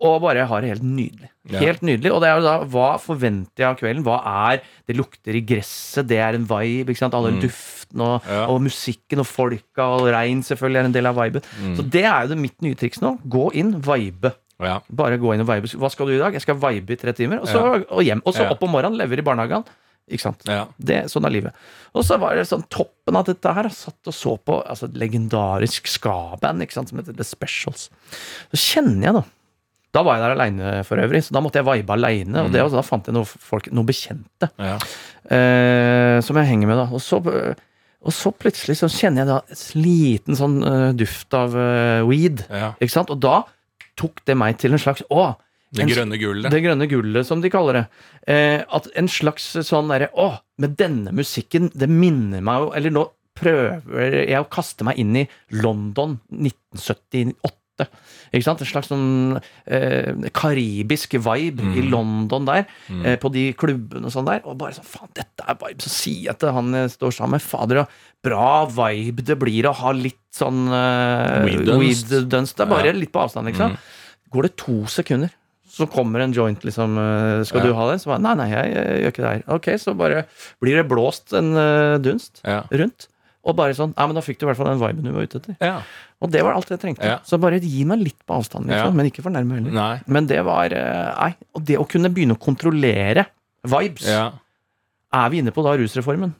Og 0.00 0.22
bare 0.24 0.46
har 0.48 0.62
det 0.62 0.70
helt 0.72 0.84
nydelig. 0.86 1.28
Ja. 1.50 1.60
Helt 1.60 1.82
nydelig. 1.84 2.12
Og 2.14 2.22
det 2.22 2.30
er 2.30 2.38
jo 2.38 2.44
da, 2.46 2.54
hva 2.72 2.94
forventer 3.02 3.64
jeg 3.64 3.68
av 3.68 3.76
kvelden? 3.76 4.04
Hva 4.06 4.20
er 4.48 4.62
Det 4.88 4.96
lukter 4.96 5.36
i 5.36 5.42
gresset, 5.44 6.08
det 6.08 6.16
er 6.24 6.38
en 6.38 6.46
vibe. 6.48 6.88
ikke 6.88 7.02
sant? 7.02 7.16
Alle 7.16 7.34
mm. 7.34 7.42
Duftene 7.90 8.06
og, 8.06 8.28
ja. 8.28 8.46
og, 8.48 8.60
musikken 8.62 9.20
og 9.20 9.26
folka 9.26 9.88
og 9.96 10.10
regn 10.12 10.42
selvfølgelig 10.42 10.80
er 10.80 10.88
en 10.88 10.94
del 10.94 11.06
av 11.06 11.18
viben. 11.18 11.42
Mm. 11.60 11.74
Så 11.76 11.82
det 11.82 12.04
er 12.04 12.22
jo 12.22 12.32
det 12.32 12.40
mitt 12.40 12.60
nye 12.62 12.74
triks 12.74 13.00
nå. 13.00 13.18
Gå 13.24 13.50
inn, 13.54 13.80
vibe. 13.80 14.34
Ja. 14.60 14.80
Bare 14.88 15.18
gå 15.18 15.34
inn 15.34 15.42
og 15.42 15.48
vibe. 15.48 15.70
Hva 15.80 15.90
skal 15.90 16.06
du 16.06 16.14
i 16.14 16.20
dag? 16.20 16.34
Jeg 16.34 16.44
skal 16.44 16.58
vibe 16.60 16.94
i 16.94 17.00
tre 17.00 17.12
timer, 17.12 17.40
og 17.40 17.48
så 17.48 17.80
og 17.80 18.02
hjem. 18.04 18.22
Og 18.24 18.34
så 18.36 18.46
opp 18.46 18.62
om 18.62 18.70
morgenen, 18.70 18.98
lever 19.00 19.20
i 19.20 19.24
barnehagen. 19.26 19.64
Ikke 20.10 20.24
sant? 20.26 20.46
Det, 20.76 21.04
sånn 21.10 21.26
er 21.28 21.32
livet. 21.32 21.66
Og 21.94 22.02
så 22.06 22.16
var 22.18 22.34
det 22.34 22.48
sånn 22.48 22.64
toppen 22.72 23.18
av 23.18 23.28
dette 23.28 23.52
her. 23.54 23.68
Jeg 23.70 23.78
satt 23.78 24.10
og 24.10 24.16
så 24.16 24.34
på 24.42 24.58
altså, 24.60 24.88
et 24.90 24.96
legendarisk 24.98 25.86
ska-band 25.90 26.66
som 26.74 26.98
heter 26.98 27.14
The 27.14 27.26
Specials. 27.26 27.88
Så 28.50 28.58
kjenner 28.58 29.06
jeg, 29.06 29.20
da 29.20 29.28
Da 29.94 30.02
var 30.06 30.18
jeg 30.18 30.22
der 30.22 30.36
aleine 30.36 30.74
for 30.86 31.02
øvrig, 31.02 31.22
så 31.26 31.34
da 31.34 31.40
måtte 31.42 31.62
jeg 31.62 31.66
vibe 31.66 31.94
aleine. 31.94 32.44
Og 32.44 32.50
det, 32.50 32.62
mm. 32.62 32.74
da 32.74 32.82
fant 32.86 33.06
jeg 33.06 33.14
noen 33.14 33.26
folk, 33.26 33.70
noen 33.74 33.88
bekjente 33.88 34.50
ja. 34.58 34.76
eh, 35.30 36.18
som 36.22 36.38
jeg 36.38 36.50
henger 36.50 36.70
med, 36.70 36.78
da. 36.78 36.86
Og 36.94 37.02
så, 37.02 37.18
og 38.00 38.14
så, 38.16 38.32
plutselig 38.32 38.78
så 38.80 38.88
kjenner 38.88 39.22
jeg 39.22 39.28
da 39.28 39.38
et 39.52 39.64
liten 39.76 40.38
sånn 40.38 40.58
uh, 40.64 40.90
duft 40.96 41.36
av 41.36 41.52
uh, 41.52 42.00
weed. 42.08 42.46
Ja. 42.48 42.72
Ikke 42.80 42.94
sant? 42.94 43.12
Og 43.12 43.20
da 43.20 43.42
tok 44.00 44.22
det 44.28 44.36
meg 44.40 44.56
til 44.60 44.76
en 44.76 44.80
slags 44.80 45.04
Å! 45.12 45.34
Det 45.70 45.86
grønne 45.86 46.18
gullet. 46.18 46.50
Det 46.50 46.62
grønne 46.64 46.88
gullet, 46.90 47.26
som 47.28 47.42
de 47.44 47.50
kaller 47.52 47.76
det. 47.78 47.82
Eh, 48.34 48.58
at 48.58 48.88
en 48.98 49.06
slags 49.10 49.44
sånn 49.68 49.92
derre 49.92 50.08
Å, 50.18 50.32
med 50.58 50.74
denne 50.80 51.12
musikken, 51.14 51.68
det 51.78 51.86
minner 51.86 52.42
meg 52.42 52.64
jo 52.64 52.72
Eller 52.74 52.94
nå 52.94 53.04
prøver 53.38 54.16
jeg 54.18 54.42
å 54.42 54.48
kaste 54.50 54.84
meg 54.84 54.98
inn 55.00 55.14
i 55.22 55.24
London 55.62 56.18
1978. 56.34 57.54
Ikke 58.30 58.46
sant? 58.46 58.62
En 58.62 58.70
slags 58.70 58.90
sånn 58.90 59.38
eh, 59.66 60.28
karibisk 60.36 61.16
vibe 61.18 61.66
mm. 61.66 61.72
i 61.80 61.86
London 61.90 62.46
der, 62.46 62.68
mm. 62.86 63.00
eh, 63.02 63.16
på 63.20 63.32
de 63.34 63.48
klubbene 63.58 64.06
og 64.06 64.14
sånn 64.14 64.28
der. 64.28 64.44
Og 64.46 64.58
bare 64.60 64.76
sånn 64.76 64.86
Faen, 64.86 65.10
dette 65.16 65.46
er 65.46 65.58
vibe. 65.58 65.82
Så 65.86 65.92
sier 65.94 66.30
jeg 66.30 66.40
til 66.42 66.54
han 66.54 66.70
jeg 66.76 66.94
står 66.94 67.16
sammen 67.16 67.38
med, 67.38 67.46
fader, 67.46 67.82
bra 68.24 68.52
vibe 68.70 69.24
det 69.26 69.38
blir 69.40 69.70
å 69.70 69.74
ha 69.80 69.94
litt 69.96 70.20
sånn 70.36 70.68
eh, 70.68 71.48
weed 71.48 71.66
dunst. 72.30 72.56
Det 72.56 72.66
er 72.66 72.70
bare 72.70 72.92
ja. 72.92 72.96
litt 72.96 73.12
på 73.14 73.24
avstand, 73.24 73.50
liksom. 73.50 73.74
Mm. 73.74 73.98
Går 74.30 74.46
det 74.46 74.56
to 74.62 74.76
sekunder, 74.90 75.32
så 75.70 75.86
kommer 75.90 76.22
en 76.22 76.34
joint, 76.34 76.64
liksom. 76.66 76.98
Uh, 76.98 77.42
skal 77.46 77.62
ja. 77.62 77.70
du 77.70 77.78
ha 77.78 77.86
den? 77.90 78.02
Så 78.02 78.10
bare 78.12 78.22
nei, 78.22 78.34
nei, 78.38 78.48
jeg, 78.52 78.74
jeg, 78.74 78.98
gjør 79.00 79.14
ikke 79.14 79.22
det 79.22 79.30
her. 79.30 79.46
Ok, 79.56 79.70
så 79.82 79.94
bare 79.98 80.24
blir 80.62 80.78
det 80.80 80.86
blåst 80.90 81.34
en 81.38 81.50
uh, 81.58 81.96
dunst 82.02 82.42
ja. 82.46 82.62
rundt. 82.70 83.08
Og 83.40 83.56
bare 83.56 83.72
sånn 83.76 83.94
Ja, 83.96 84.04
men 84.06 84.16
da 84.18 84.22
fikk 84.24 84.40
du 84.40 84.44
i 84.44 84.50
hvert 84.50 84.58
fall 84.58 84.68
den 84.68 84.80
viben 84.82 85.06
du 85.06 85.14
var 85.14 85.24
ute 85.24 85.40
etter. 85.40 85.56
Ja. 85.64 85.78
Og 86.20 86.32
det 86.32 86.42
var 86.44 86.58
alt 86.58 86.68
jeg 86.68 86.80
trengte. 86.82 87.14
Så 87.24 87.38
bare 87.40 87.60
gi 87.62 87.84
meg 87.88 88.02
litt 88.04 88.18
på 88.28 88.36
avstand, 88.36 88.68
liksom. 88.68 88.96
Men 88.98 89.08
ikke 89.08 89.24
for 89.24 89.32
nærme 89.32 89.56
heller. 89.56 89.72
Nei. 89.76 89.94
Men 90.06 90.28
det 90.28 90.42
var 90.44 90.74
Nei. 90.74 91.32
Og 91.56 91.64
det 91.64 91.78
å 91.80 91.86
kunne 91.88 92.12
begynne 92.12 92.36
å 92.36 92.42
kontrollere 92.42 93.26
vibes 93.64 94.06
Er 94.10 95.32
vi 95.32 95.40
inne 95.42 95.52
på 95.54 95.64
da 95.64 95.72
rusreformen? 95.80 96.34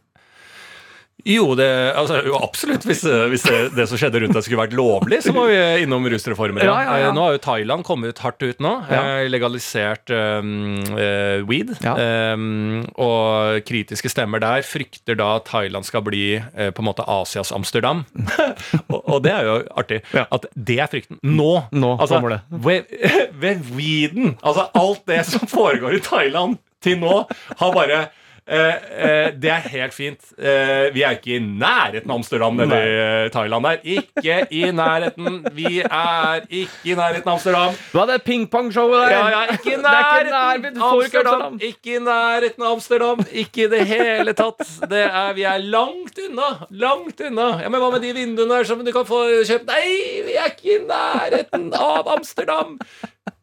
Jo, 1.28 1.54
det, 1.58 1.68
altså, 1.98 2.20
jo 2.26 2.36
absolutt. 2.40 2.84
Hvis, 2.88 3.02
hvis 3.04 3.44
det, 3.46 3.58
det, 3.76 3.86
som 3.90 4.00
skjedde 4.00 4.22
rundt 4.22 4.36
deg 4.36 4.44
skulle 4.46 4.62
vært 4.62 4.76
lovlig, 4.76 5.20
så 5.24 5.34
må 5.36 5.46
vi 5.50 5.58
innom 5.84 6.06
rusreformer. 6.10 6.64
Ja. 6.66 6.76
Ja, 6.86 6.96
ja, 7.04 7.10
Nå 7.14 7.24
har 7.24 7.36
jo 7.36 7.42
Thailand 7.44 7.84
kommet 7.86 8.22
hardt 8.24 8.42
ut 8.44 8.62
nå. 8.62 8.74
Eh, 8.90 9.26
legalisert 9.30 10.12
um, 10.12 10.78
uh, 10.94 11.40
weed. 11.48 11.72
Um, 11.84 12.86
og 13.00 13.60
kritiske 13.68 14.12
stemmer 14.12 14.42
der 14.42 14.64
frykter 14.66 15.18
da 15.18 15.34
at 15.38 15.48
Thailand 15.50 15.88
skal 15.88 16.04
bli 16.06 16.24
uh, 16.38 16.70
på 16.74 16.84
en 16.84 16.88
måte 16.88 17.06
Asias 17.10 17.52
Amsterdam. 17.56 18.04
og, 18.92 19.00
og, 19.00 19.18
det 19.26 19.34
er 19.34 19.48
jo 19.48 19.58
artig. 19.80 20.00
At 20.26 20.48
det 20.54 20.80
er 20.80 20.90
frykten. 20.92 21.20
Nå! 21.22 21.52
nå 21.72 21.94
altså, 21.96 22.16
kommer 22.16 22.36
det. 22.36 22.40
Ved, 22.50 22.96
ved 23.42 23.66
weeden! 23.74 24.36
Altså 24.40 24.70
alt 24.78 25.04
det 25.10 25.24
som 25.28 25.46
foregår 25.50 25.98
i 25.98 26.04
Thailand 26.04 26.58
til 26.80 26.96
nå, 27.00 27.24
har 27.60 27.76
bare 27.76 28.06
Eh, 28.06 28.06
eh, 28.06 28.19
det 28.50 29.50
er 29.54 29.66
helt 29.70 29.94
fint. 29.94 30.32
Eh, 30.38 30.88
vi 30.94 31.04
er 31.06 31.14
ikke 31.16 31.36
i 31.36 31.40
nærheten 31.40 32.10
av 32.10 32.16
Amsterdam 32.18 32.58
eller 32.64 32.86
eh, 32.90 33.26
Thailand 33.30 33.66
der. 33.68 33.82
Ikke 33.96 34.38
i 34.50 34.62
nærheten. 34.74 35.36
Vi 35.54 35.80
er 35.84 36.42
ikke 36.48 36.90
i 36.90 36.96
nærheten 36.98 37.28
av 37.28 37.36
Amsterdam. 37.36 37.76
Hva 37.92 38.04
er 38.04 38.10
det 38.12 38.18
pingpongshowet 38.26 39.04
der? 39.04 39.14
Ja, 39.14 39.28
ja, 39.34 39.42
ikke 39.54 39.74
i 39.76 39.80
nærheten 39.84 40.80
av 40.82 40.96
Amsterdam. 40.96 41.60
Ikke 41.70 41.94
i 41.94 42.02
nærheten 42.08 42.66
av 42.66 42.72
Amsterdam. 42.78 43.22
Ikke 43.44 43.66
i 43.66 43.70
det 43.76 43.84
hele 43.92 44.34
tatt. 44.38 44.64
Det 44.90 45.04
er, 45.06 45.30
vi 45.38 45.46
er 45.46 45.62
langt 45.70 46.18
unna. 46.26 46.50
Langt 46.70 47.22
unna. 47.28 47.50
Ja, 47.62 47.70
Men 47.70 47.84
hva 47.84 47.92
med 47.94 48.02
de 48.06 48.14
vinduene 48.16 48.58
der 48.60 48.68
som 48.68 48.82
du 48.84 48.90
kan 48.94 49.06
få 49.08 49.22
kjøpt? 49.46 49.70
Nei, 49.70 49.86
vi 50.26 50.34
er 50.40 50.50
ikke 50.50 50.74
i 50.74 50.80
nærheten 50.90 51.70
av 51.78 52.10
Amsterdam. 52.16 52.76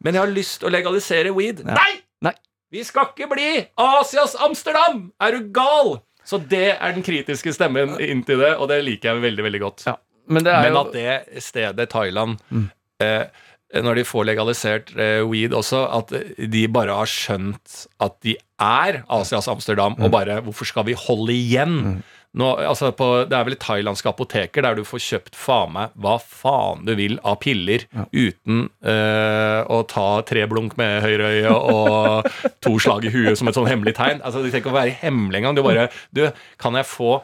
Men 0.04 0.14
jeg 0.14 0.22
har 0.22 0.36
lyst 0.36 0.60
til 0.60 0.68
å 0.68 0.74
legalisere 0.74 1.32
weed. 1.34 1.64
Nei! 1.66 1.94
Nei! 2.24 2.34
Vi 2.68 2.82
skal 2.84 3.12
ikke 3.14 3.30
bli 3.30 3.48
Asias 3.80 4.34
Amsterdam! 4.44 5.06
Er 5.24 5.32
du 5.32 5.46
gal? 5.56 5.98
Så 6.28 6.36
det 6.36 6.74
er 6.74 6.92
den 6.92 7.04
kritiske 7.06 7.54
stemmen 7.56 7.94
inntil 8.04 8.42
det, 8.42 8.50
og 8.60 8.68
det 8.68 8.82
liker 8.84 9.14
jeg 9.14 9.22
veldig 9.22 9.46
veldig 9.46 9.60
godt. 9.62 9.84
Ja, 9.88 9.94
men, 10.28 10.44
men, 10.44 10.76
at 10.76 10.90
det 10.92 11.44
stedet, 11.46 11.88
Thailand 11.88 12.36
mm. 12.52 12.66
eh, 13.00 13.46
når 13.84 14.00
de 14.00 14.04
får 14.08 14.28
legalisert 14.28 14.92
eh, 15.00 15.22
weed 15.24 15.56
også, 15.56 15.80
at 15.96 16.12
de 16.36 16.66
bare 16.72 16.98
har 17.00 17.08
skjønt 17.08 17.86
at 18.04 18.20
de 18.24 18.36
er 18.60 19.02
Asias 19.16 19.48
Amsterdam, 19.48 19.96
mm. 19.96 20.04
og 20.04 20.12
bare 20.12 20.40
Hvorfor 20.44 20.68
skal 20.68 20.84
vi 20.90 20.96
holde 20.96 21.32
igjen? 21.32 21.74
Mm. 21.78 21.98
Nå, 22.36 22.48
altså 22.60 22.90
på, 22.92 23.06
det 23.24 23.34
er 23.34 23.46
vel 23.48 23.56
thailandske 23.56 24.10
apoteker 24.10 24.64
der 24.66 24.76
du 24.76 24.82
får 24.86 25.00
kjøpt 25.00 25.38
faen 25.38 25.72
meg 25.72 25.94
hva 25.96 26.18
faen 26.20 26.84
du 26.84 26.92
vil 26.98 27.16
av 27.24 27.38
piller 27.40 27.86
ja. 27.88 28.04
uten 28.12 28.66
uh, 28.84 29.64
å 29.64 29.80
ta 29.88 30.20
tre 30.28 30.44
blunk 30.50 30.76
med 30.80 31.00
høyre 31.06 31.32
øye 31.38 31.54
og 31.56 32.28
to 32.64 32.74
slag 32.84 33.08
i 33.08 33.14
huet 33.14 33.40
som 33.40 33.48
et 33.48 33.56
sånn 33.56 33.70
hemmelig 33.70 33.96
tegn. 33.96 34.20
Altså, 34.20 34.44
De 34.44 34.52
trenger 34.52 34.66
ikke 34.66 34.74
å 34.74 34.76
være 34.76 34.98
hemmelig 35.00 35.40
engang. 35.40 35.56
Du 35.56 35.64
bare 35.64 35.88
Du, 36.14 36.26
kan 36.60 36.76
jeg 36.76 36.90
få 36.90 37.16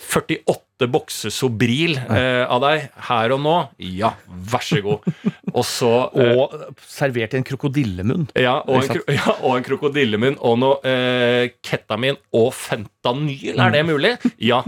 48 0.00 0.65
bokser 0.84 1.32
Sobril 1.32 1.96
eh, 1.96 2.44
av 2.44 2.60
deg 2.60 2.90
her 3.08 3.32
og 3.32 3.40
nå. 3.40 3.54
Ja, 3.80 4.12
vær 4.28 4.64
så 4.64 4.82
god. 4.84 5.06
Og 5.54 5.64
så 5.64 5.92
eh, 6.20 6.32
Og 6.36 6.56
servert 6.84 7.32
i 7.32 7.40
en 7.40 7.46
krokodillemunn. 7.48 8.28
Ja, 8.36 8.58
og 8.68 8.84
en, 8.84 9.00
ja, 9.16 9.38
og 9.40 9.56
en 9.56 9.66
krokodillemunn. 9.66 10.36
Og 10.44 10.58
noe 10.60 10.80
eh, 10.84 11.54
ketamin 11.64 12.20
og 12.36 12.52
fentanyl. 12.56 13.54
Er 13.56 13.72
det 13.72 13.86
mm. 13.86 13.94
mulig? 13.94 14.16
Ja. 14.36 14.60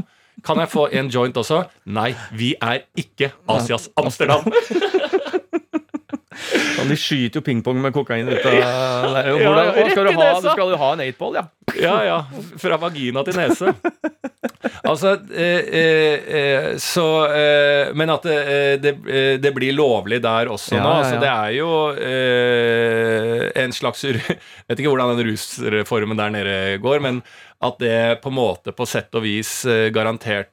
Kan 0.46 0.60
jeg 0.62 0.70
få 0.70 0.86
en 0.94 1.10
joint 1.10 1.36
også? 1.36 1.64
Nei, 1.90 2.12
vi 2.32 2.54
er 2.62 2.86
ikke 2.96 3.32
Asias 3.50 3.90
Amsterdam. 3.98 4.46
de 6.88 6.96
skyter 6.96 7.40
jo 7.40 7.44
pingpong 7.44 7.80
med 7.82 7.94
kokain 7.96 8.28
ut 8.28 8.38
av 8.38 8.54
der. 8.54 9.30
Hvordan, 9.34 9.72
ja, 9.76 9.88
skal, 9.92 10.08
du 10.08 10.20
ha, 10.20 10.28
du 10.40 10.50
skal 10.50 10.72
jo 10.72 10.80
ha 10.80 10.92
en 10.96 11.04
eightball, 11.04 11.38
ja. 11.40 11.46
Ja, 11.76 11.96
ja. 12.06 12.18
Fra 12.58 12.78
vagina 12.80 13.24
til 13.26 13.36
nese. 13.38 13.74
Altså 14.88 15.12
eh, 15.34 15.68
eh, 15.78 16.34
eh, 16.38 16.66
Så 16.82 17.04
eh, 17.30 17.90
Men 17.94 18.10
at 18.10 18.24
det, 18.26 18.38
det, 18.82 18.92
det, 19.42 19.52
blir 19.54 19.74
lovlig 19.76 20.18
der 20.24 20.50
også 20.50 20.76
ja, 20.76 20.82
nå. 20.82 20.94
Altså, 21.00 21.18
det 21.22 21.30
er 21.30 21.52
jo 21.58 21.70
eh, 21.94 23.44
en 23.62 23.74
slags 23.74 24.04
Jeg 24.08 24.18
vet 24.18 24.78
ikke 24.78 24.92
hvordan 24.92 25.14
den 25.18 25.30
rusreformen 25.30 26.18
der 26.18 26.34
nede 26.34 26.56
går, 26.82 27.02
men 27.04 27.22
at 27.64 27.78
det 27.82 28.20
på 28.22 28.30
en 28.30 28.38
måte 28.38 28.74
på 28.76 28.86
sett 28.86 29.14
og 29.18 29.24
vis 29.24 29.50
eh, 29.66 29.88
garantert 29.94 30.52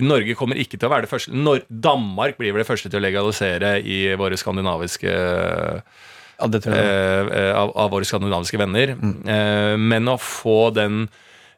Norge 0.00 0.36
kommer 0.38 0.56
ikke 0.60 0.78
til 0.78 0.88
å 0.88 0.92
være 0.92 1.04
det 1.04 1.10
første 1.10 1.36
Nor 1.36 1.64
Danmark 1.68 2.38
blir 2.38 2.54
vel 2.54 2.62
det 2.62 2.68
første 2.68 2.88
til 2.88 3.00
å 3.00 3.04
legalisere 3.04 3.74
i 3.84 3.98
våre 4.16 4.38
skandinaviske 4.40 5.12
ja, 5.12 6.48
eh, 6.48 7.50
av, 7.52 7.74
av, 7.76 7.90
våre 7.92 8.08
skandinaviske 8.08 8.60
venner. 8.60 8.94
Mm. 8.96 9.12
Eh, 9.28 9.74
men 9.78 10.08
å 10.10 10.16
få 10.20 10.72
den 10.74 11.04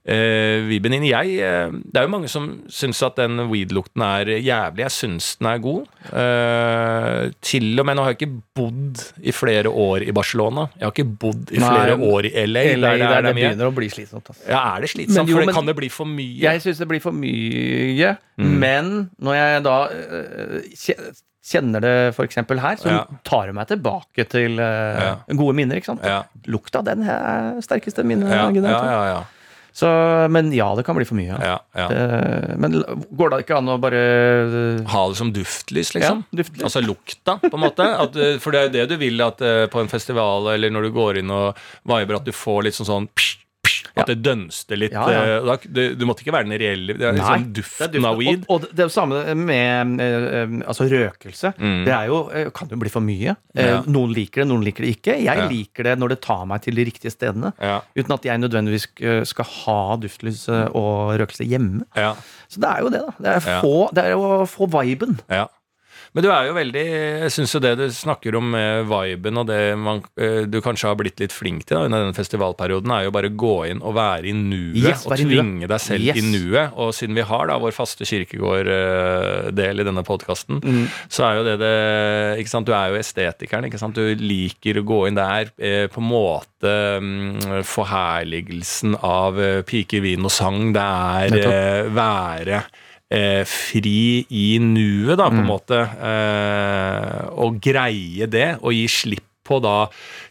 Uh, 0.05 0.67
Viben 0.69 0.93
inn. 0.99 1.07
Jeg, 1.09 1.39
uh, 1.41 1.73
det 1.73 1.97
er 1.97 2.05
jo 2.05 2.13
mange 2.13 2.29
som 2.29 2.49
syns 2.69 2.99
at 3.07 3.17
den 3.17 3.47
weed-lukten 3.49 4.03
er 4.05 4.35
jævlig. 4.37 4.83
Jeg 4.85 4.93
syns 4.93 5.31
den 5.41 5.49
er 5.49 5.63
god. 5.65 5.87
Uh, 6.11 7.31
til 7.41 7.73
og 7.81 7.89
med 7.89 7.97
nå 7.97 8.05
har 8.05 8.13
jeg 8.13 8.19
ikke 8.19 8.43
bodd 8.61 9.01
i 9.25 9.33
flere 9.33 9.73
år 9.73 10.05
i 10.05 10.13
Barcelona. 10.13 10.67
Jeg 10.77 10.85
har 10.85 10.93
ikke 10.93 11.09
bodd 11.25 11.55
i 11.57 11.63
Nei, 11.63 11.71
flere 11.73 11.97
år 11.97 12.29
i 12.29 12.35
LA. 12.37 12.65
LA 12.75 12.91
der, 12.91 13.01
der, 13.01 13.15
der 13.15 13.29
det 13.31 13.35
begynner 13.39 13.71
å 13.71 13.77
bli 13.81 13.89
slitsomt. 13.95 14.29
Altså. 14.29 14.45
Ja, 14.45 14.61
er 14.75 14.85
det 14.85 14.91
slitsomt? 14.93 15.33
Jo, 15.33 15.39
for 15.41 15.49
det, 15.49 15.57
kan 15.57 15.73
det 15.73 15.77
bli 15.79 15.89
for 15.95 16.11
mye? 16.11 16.41
Jeg 16.43 16.65
syns 16.67 16.83
det 16.85 16.89
blir 16.91 17.01
for 17.01 17.17
mye. 17.17 18.17
Mm. 18.37 18.57
Men 18.61 18.97
når 19.25 19.39
jeg 19.41 19.63
da 19.65 19.77
kjenner 21.45 21.85
det 21.85 21.95
f.eks. 22.13 22.43
her, 22.45 22.77
så 22.81 22.93
ja. 22.93 23.05
tar 23.25 23.49
det 23.49 23.57
meg 23.57 23.73
tilbake 23.73 24.29
til 24.29 24.61
ja. 24.61 25.15
gode 25.33 25.57
minner. 25.57 25.81
ikke 25.81 25.95
sant? 25.95 26.05
Ja. 26.05 26.27
Lukta, 26.45 26.85
den 26.85 27.09
er 27.09 27.57
sterkeste 27.65 28.05
minnet. 28.05 28.29
Ja, 28.29 28.51
ja, 28.53 28.85
ja, 28.85 29.01
ja. 29.15 29.25
Så, 29.75 29.89
men 30.31 30.53
ja, 30.55 30.69
det 30.79 30.85
kan 30.87 30.95
bli 30.95 31.07
for 31.09 31.19
mye. 31.19 31.35
Ja, 31.35 31.57
ja. 31.75 31.87
Det, 31.91 32.59
men 32.63 32.77
går 33.11 33.33
det 33.33 33.41
ikke 33.43 33.57
an 33.59 33.73
å 33.73 33.75
bare 33.83 34.03
Ha 34.87 35.01
det 35.11 35.19
som 35.19 35.33
duftlys, 35.35 35.91
liksom? 35.97 36.21
Ja, 36.23 36.39
duftlys. 36.43 36.63
Altså 36.69 36.83
lukta, 36.85 37.41
på 37.43 37.51
en 37.59 37.65
måte? 37.65 37.89
At, 38.05 38.15
for 38.43 38.55
det 38.55 38.61
er 38.61 38.69
jo 38.69 38.75
det 38.77 38.85
du 38.93 38.97
vil 39.03 39.19
at 39.25 39.43
eh, 39.43 39.65
på 39.73 39.83
en 39.83 39.91
festival 39.91 40.53
eller 40.55 40.71
når 40.71 40.87
du 40.87 40.95
går 40.95 41.19
inn 41.25 41.33
og 41.35 41.59
viber, 41.91 42.21
at 42.21 42.29
du 42.29 42.31
får 42.35 42.69
litt 42.69 42.79
sånn 42.79 42.89
sånn 42.89 43.09
psh, 43.19 43.44
at 44.03 44.11
det 44.11 44.17
dønste 44.25 44.79
litt. 44.79 44.95
Eh, 44.95 45.35
da, 45.47 45.57
du, 45.63 45.81
du, 45.95 46.05
måtte 46.09 46.25
ikke 46.25 46.35
være 46.35 46.49
den 46.49 46.59
reelle 46.61 46.97
det 46.99 47.07
er 47.09 47.17
liksom 47.19 47.47
duften 47.55 48.09
av 48.09 48.19
weed. 48.19 48.47
Og, 48.49 48.67
og, 48.67 48.75
det 48.75 48.89
jo 48.89 48.93
samme 48.93 49.21
med 49.39 50.03
eh, 50.03 50.55
altså 50.65 50.89
røkelse. 50.91 51.55
Mm. 51.59 51.81
Det 51.87 51.95
er 51.95 52.11
jo, 52.11 52.21
eh, 52.35 52.51
kan 52.55 52.73
jo 52.73 52.81
bli 52.81 52.93
for 52.93 53.05
mye. 53.05 53.37
Noen 53.87 54.15
liker 54.17 54.43
det, 54.43 54.49
noen 54.51 54.67
liker 54.67 54.87
det 54.87 54.95
ikke. 54.97 55.19
Jeg 55.23 55.49
liker 55.51 55.91
det 55.91 55.97
når 56.01 56.17
det 56.17 56.21
tar 56.27 56.45
meg 56.51 56.65
til 56.67 56.79
de 56.79 56.87
riktige 56.91 57.15
stedene. 57.15 57.55
Uten 57.95 58.17
at 58.17 58.31
jeg 58.31 58.43
nødvendigvis 58.43 58.89
skal 59.31 59.51
ha 59.61 59.81
duftlys 60.03 60.47
og 60.51 61.15
røkelse 61.21 61.47
hjemme. 61.49 61.87
Så 62.51 62.63
det 62.63 62.71
er 62.71 62.85
jo 62.85 62.91
det, 62.93 63.05
da. 63.05 63.15
Det 63.19 63.37
er, 63.37 63.61
få, 63.63 63.77
det 63.95 64.09
er 64.11 64.19
å 64.19 64.45
få 64.49 64.69
viben. 64.71 65.19
Ja. 65.31 65.47
Men 66.15 66.23
du 66.23 66.31
er 66.31 66.47
jo 66.47 66.55
veldig 66.55 66.85
Jeg 66.85 67.33
syns 67.35 67.55
jo 67.57 67.61
det 67.63 67.75
du 67.81 67.85
snakker 67.95 68.37
om 68.39 68.53
med 68.55 68.87
viben 68.87 69.41
og 69.41 69.49
det 69.49 69.61
man, 69.81 70.03
eh, 70.21 70.45
du 70.47 70.61
kanskje 70.63 70.91
har 70.91 70.99
blitt 70.99 71.19
litt 71.23 71.35
flink 71.35 71.65
til 71.67 71.77
da, 71.79 71.85
under 71.89 72.05
denne 72.05 72.17
festivalperioden, 72.17 72.93
er 72.95 73.07
jo 73.09 73.15
bare 73.15 73.33
gå 73.35 73.55
inn 73.73 73.83
og 73.83 73.97
være 73.97 74.31
i 74.31 74.35
nuet 74.37 74.79
yes, 74.79 75.03
og 75.09 75.17
tvinge 75.19 75.67
deg 75.71 75.83
selv 75.83 76.07
yes. 76.07 76.21
i 76.21 76.23
nuet. 76.29 76.77
Og 76.79 76.93
siden 76.95 77.19
vi 77.19 77.27
har 77.27 77.49
da 77.51 77.59
vår 77.63 77.75
faste 77.75 78.07
kirkegård-del 78.07 79.83
i 79.83 79.87
denne 79.89 80.05
podkasten, 80.07 80.63
mm. 80.63 80.87
så 81.13 81.27
er 81.27 81.41
jo 81.41 81.45
det 81.49 81.57
det 81.65 81.75
ikke 82.43 82.53
sant, 82.53 82.69
Du 82.69 82.75
er 82.77 82.93
jo 82.93 83.01
estetikeren. 83.01 83.67
ikke 83.69 83.83
sant, 83.83 83.99
Du 83.99 84.23
liker 84.23 84.81
å 84.81 84.87
gå 84.87 85.01
inn 85.09 85.19
der 85.19 85.51
eh, 85.59 85.87
på 85.91 86.03
en 86.03 86.11
måte 86.13 86.75
um, 87.03 87.63
forherligelsen 87.67 88.99
av 89.03 89.41
piker, 89.67 90.05
vin 90.05 90.25
og 90.25 90.33
sang. 90.35 90.73
Det 90.75 90.87
er 90.87 91.91
været. 91.91 91.95
være 91.99 92.65
eh, 93.13 93.43
fri 93.49 94.25
i 94.31 94.49
nuet, 94.63 95.17
da, 95.19 95.29
på 95.29 95.41
en 95.41 95.45
mm. 95.45 95.51
måte. 95.51 95.81
Eh, 96.11 97.23
og 97.45 97.61
greie 97.65 98.29
det, 98.31 98.51
og 98.63 98.77
gi 98.77 98.87
slipp 98.91 99.31
på 99.45 99.59
da 99.61 99.89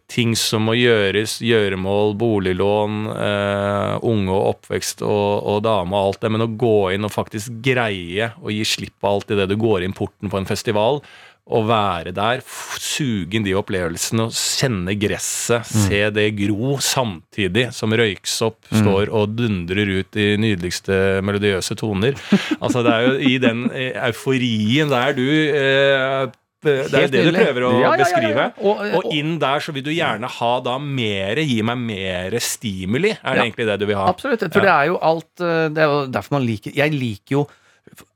ting 0.10 0.34
som 0.38 0.66
må 0.68 0.76
gjøres, 0.78 1.38
gjøremål, 1.46 2.16
boliglån, 2.20 3.04
eh, 3.14 3.94
unge 4.10 4.34
og 4.34 4.48
oppvekst 4.56 5.04
og, 5.06 5.30
og 5.50 5.62
dame 5.66 5.96
og 5.96 6.10
alt 6.10 6.26
det, 6.26 6.32
men 6.34 6.46
å 6.46 6.50
gå 6.50 6.78
inn 6.96 7.08
og 7.08 7.14
faktisk 7.14 7.62
greie 7.66 8.32
å 8.42 8.54
gi 8.54 8.64
slipp 8.68 8.96
på 9.02 9.14
alt 9.14 9.34
i 9.34 9.38
det 9.40 9.48
du 9.52 9.56
går 9.60 9.86
inn 9.86 9.96
porten 9.98 10.34
på 10.34 10.42
en 10.42 10.50
festival, 10.50 11.02
å 11.44 11.60
være 11.68 12.14
der, 12.16 12.40
suge 12.80 13.36
inn 13.36 13.44
de 13.44 13.56
opplevelsene 13.60 14.30
og 14.30 14.36
kjenne 14.36 14.96
gresset, 14.96 15.68
mm. 15.68 15.82
se 15.90 16.00
det 16.16 16.28
gro, 16.38 16.78
samtidig 16.80 17.68
som 17.76 17.92
røyksopp 17.92 18.70
mm. 18.70 18.78
står 18.80 19.12
og 19.12 19.34
dundrer 19.36 19.92
ut 20.00 20.20
i 20.20 20.30
nydeligste 20.40 21.20
melodiøse 21.26 21.76
toner. 21.80 22.16
altså 22.64 22.86
Det 22.86 22.94
er 22.94 23.10
jo 23.10 23.18
i 23.34 23.36
den 23.44 23.68
eh, 23.72 23.92
euforien 24.08 24.94
der 24.94 25.20
du 25.20 25.28
eh, 25.28 26.32
det 26.64 26.96
er 26.96 27.10
det 27.12 27.24
du 27.28 27.34
prøver 27.36 27.66
å 27.68 27.72
ja, 27.74 27.80
ja, 27.82 27.90
ja, 27.90 27.98
beskrive. 28.00 28.46
Og, 28.62 28.78
og, 28.78 28.94
og, 29.02 29.08
inn 29.12 29.34
der 29.42 29.64
så 29.64 29.74
vil 29.76 29.84
du 29.84 29.92
gjerne 29.92 30.30
ha 30.32 30.52
da 30.64 30.78
mer, 30.80 31.42
gi 31.44 31.58
meg 31.66 31.82
mer 31.82 32.38
stimuli. 32.40 33.12
Er 33.20 33.36
det 33.36 33.48
egentlig 33.50 33.68
det 33.68 33.76
du 33.82 33.86
vil 33.90 34.00
ha? 34.00 34.06
Absolutt. 34.14 34.46
For 34.48 34.64
det 34.64 34.72
er 34.72 34.88
jo 34.94 34.96
alt 35.04 35.44
eh, 35.44 35.66
Det 35.74 35.84
er 35.84 35.92
jo 35.92 36.00
derfor 36.14 36.38
man 36.38 36.48
liker 36.48 36.72
Jeg 36.78 36.96
liker 36.96 37.36
jo 37.36 37.44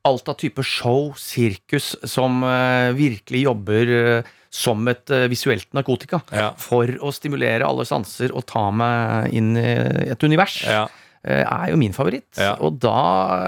alt 0.07 0.29
av 0.31 0.37
type 0.39 0.63
show, 0.65 1.11
sirkus, 1.19 1.93
som 2.07 2.41
uh, 2.45 2.93
virkelig 2.97 3.43
jobber 3.47 3.91
uh, 3.93 4.29
som 4.53 4.87
et 4.89 5.13
uh, 5.13 5.25
visuelt 5.31 5.67
narkotika. 5.77 6.21
Ja. 6.31 6.51
For 6.61 6.89
å 7.03 7.11
stimulere 7.15 7.67
alle 7.67 7.87
sanser 7.87 8.33
og 8.35 8.47
ta 8.49 8.67
meg 8.71 9.35
inn 9.37 9.53
i 9.59 9.67
et 10.11 10.23
univers. 10.23 10.61
Ja. 10.67 10.87
Eh, 11.25 11.43
er 11.43 11.71
jo 11.71 11.77
min 11.79 11.95
favoritt. 11.95 12.29
Ja. 12.39 12.53
Og 12.63 12.77
da 12.81 12.97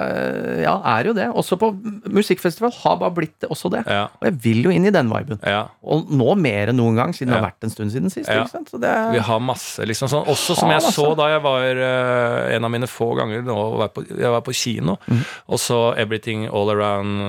eh, 0.10 0.64
ja, 0.66 0.74
er 0.98 1.10
jo 1.10 1.14
det. 1.16 1.28
Også 1.38 1.58
på 1.60 1.72
musikkfestival 2.10 2.74
har 2.82 2.98
bare 3.02 3.16
blitt 3.16 3.36
det, 3.44 3.50
også 3.54 3.72
det. 3.74 3.84
Ja. 3.88 4.08
Og 4.20 4.28
jeg 4.28 4.38
vil 4.44 4.66
jo 4.68 4.74
inn 4.74 4.88
i 4.90 4.94
den 4.94 5.12
viben. 5.12 5.40
Og 5.84 6.10
nå 6.12 6.34
mer 6.40 6.74
enn 6.74 6.80
noen 6.80 7.00
gang, 7.00 7.16
siden 7.16 7.32
det 7.32 7.40
har 7.40 7.48
vært 7.48 7.68
en 7.68 7.74
stund 7.74 7.94
siden 7.94 8.14
sist. 8.14 8.30
Det... 8.30 8.96
Vi 9.14 9.24
har 9.30 9.44
masse, 9.44 9.86
liksom 9.88 10.12
sånn. 10.12 10.28
Også 10.32 10.58
som 10.58 10.74
jeg 10.74 10.84
så 10.90 11.12
da 11.18 11.30
jeg 11.32 11.44
var 11.44 11.80
uh, 11.80 12.50
en 12.56 12.68
av 12.68 12.74
mine 12.74 12.90
få 12.90 13.12
ganger 13.18 13.46
nå, 13.46 13.58
var 13.80 13.94
på, 13.94 14.04
jeg 14.10 14.34
var 14.34 14.44
på 14.46 14.56
kino, 14.56 14.98
mm. 15.08 15.24
og 15.54 15.62
så 15.62 15.80
Everything 16.00 16.48
All 16.48 16.72
Around, 16.74 17.22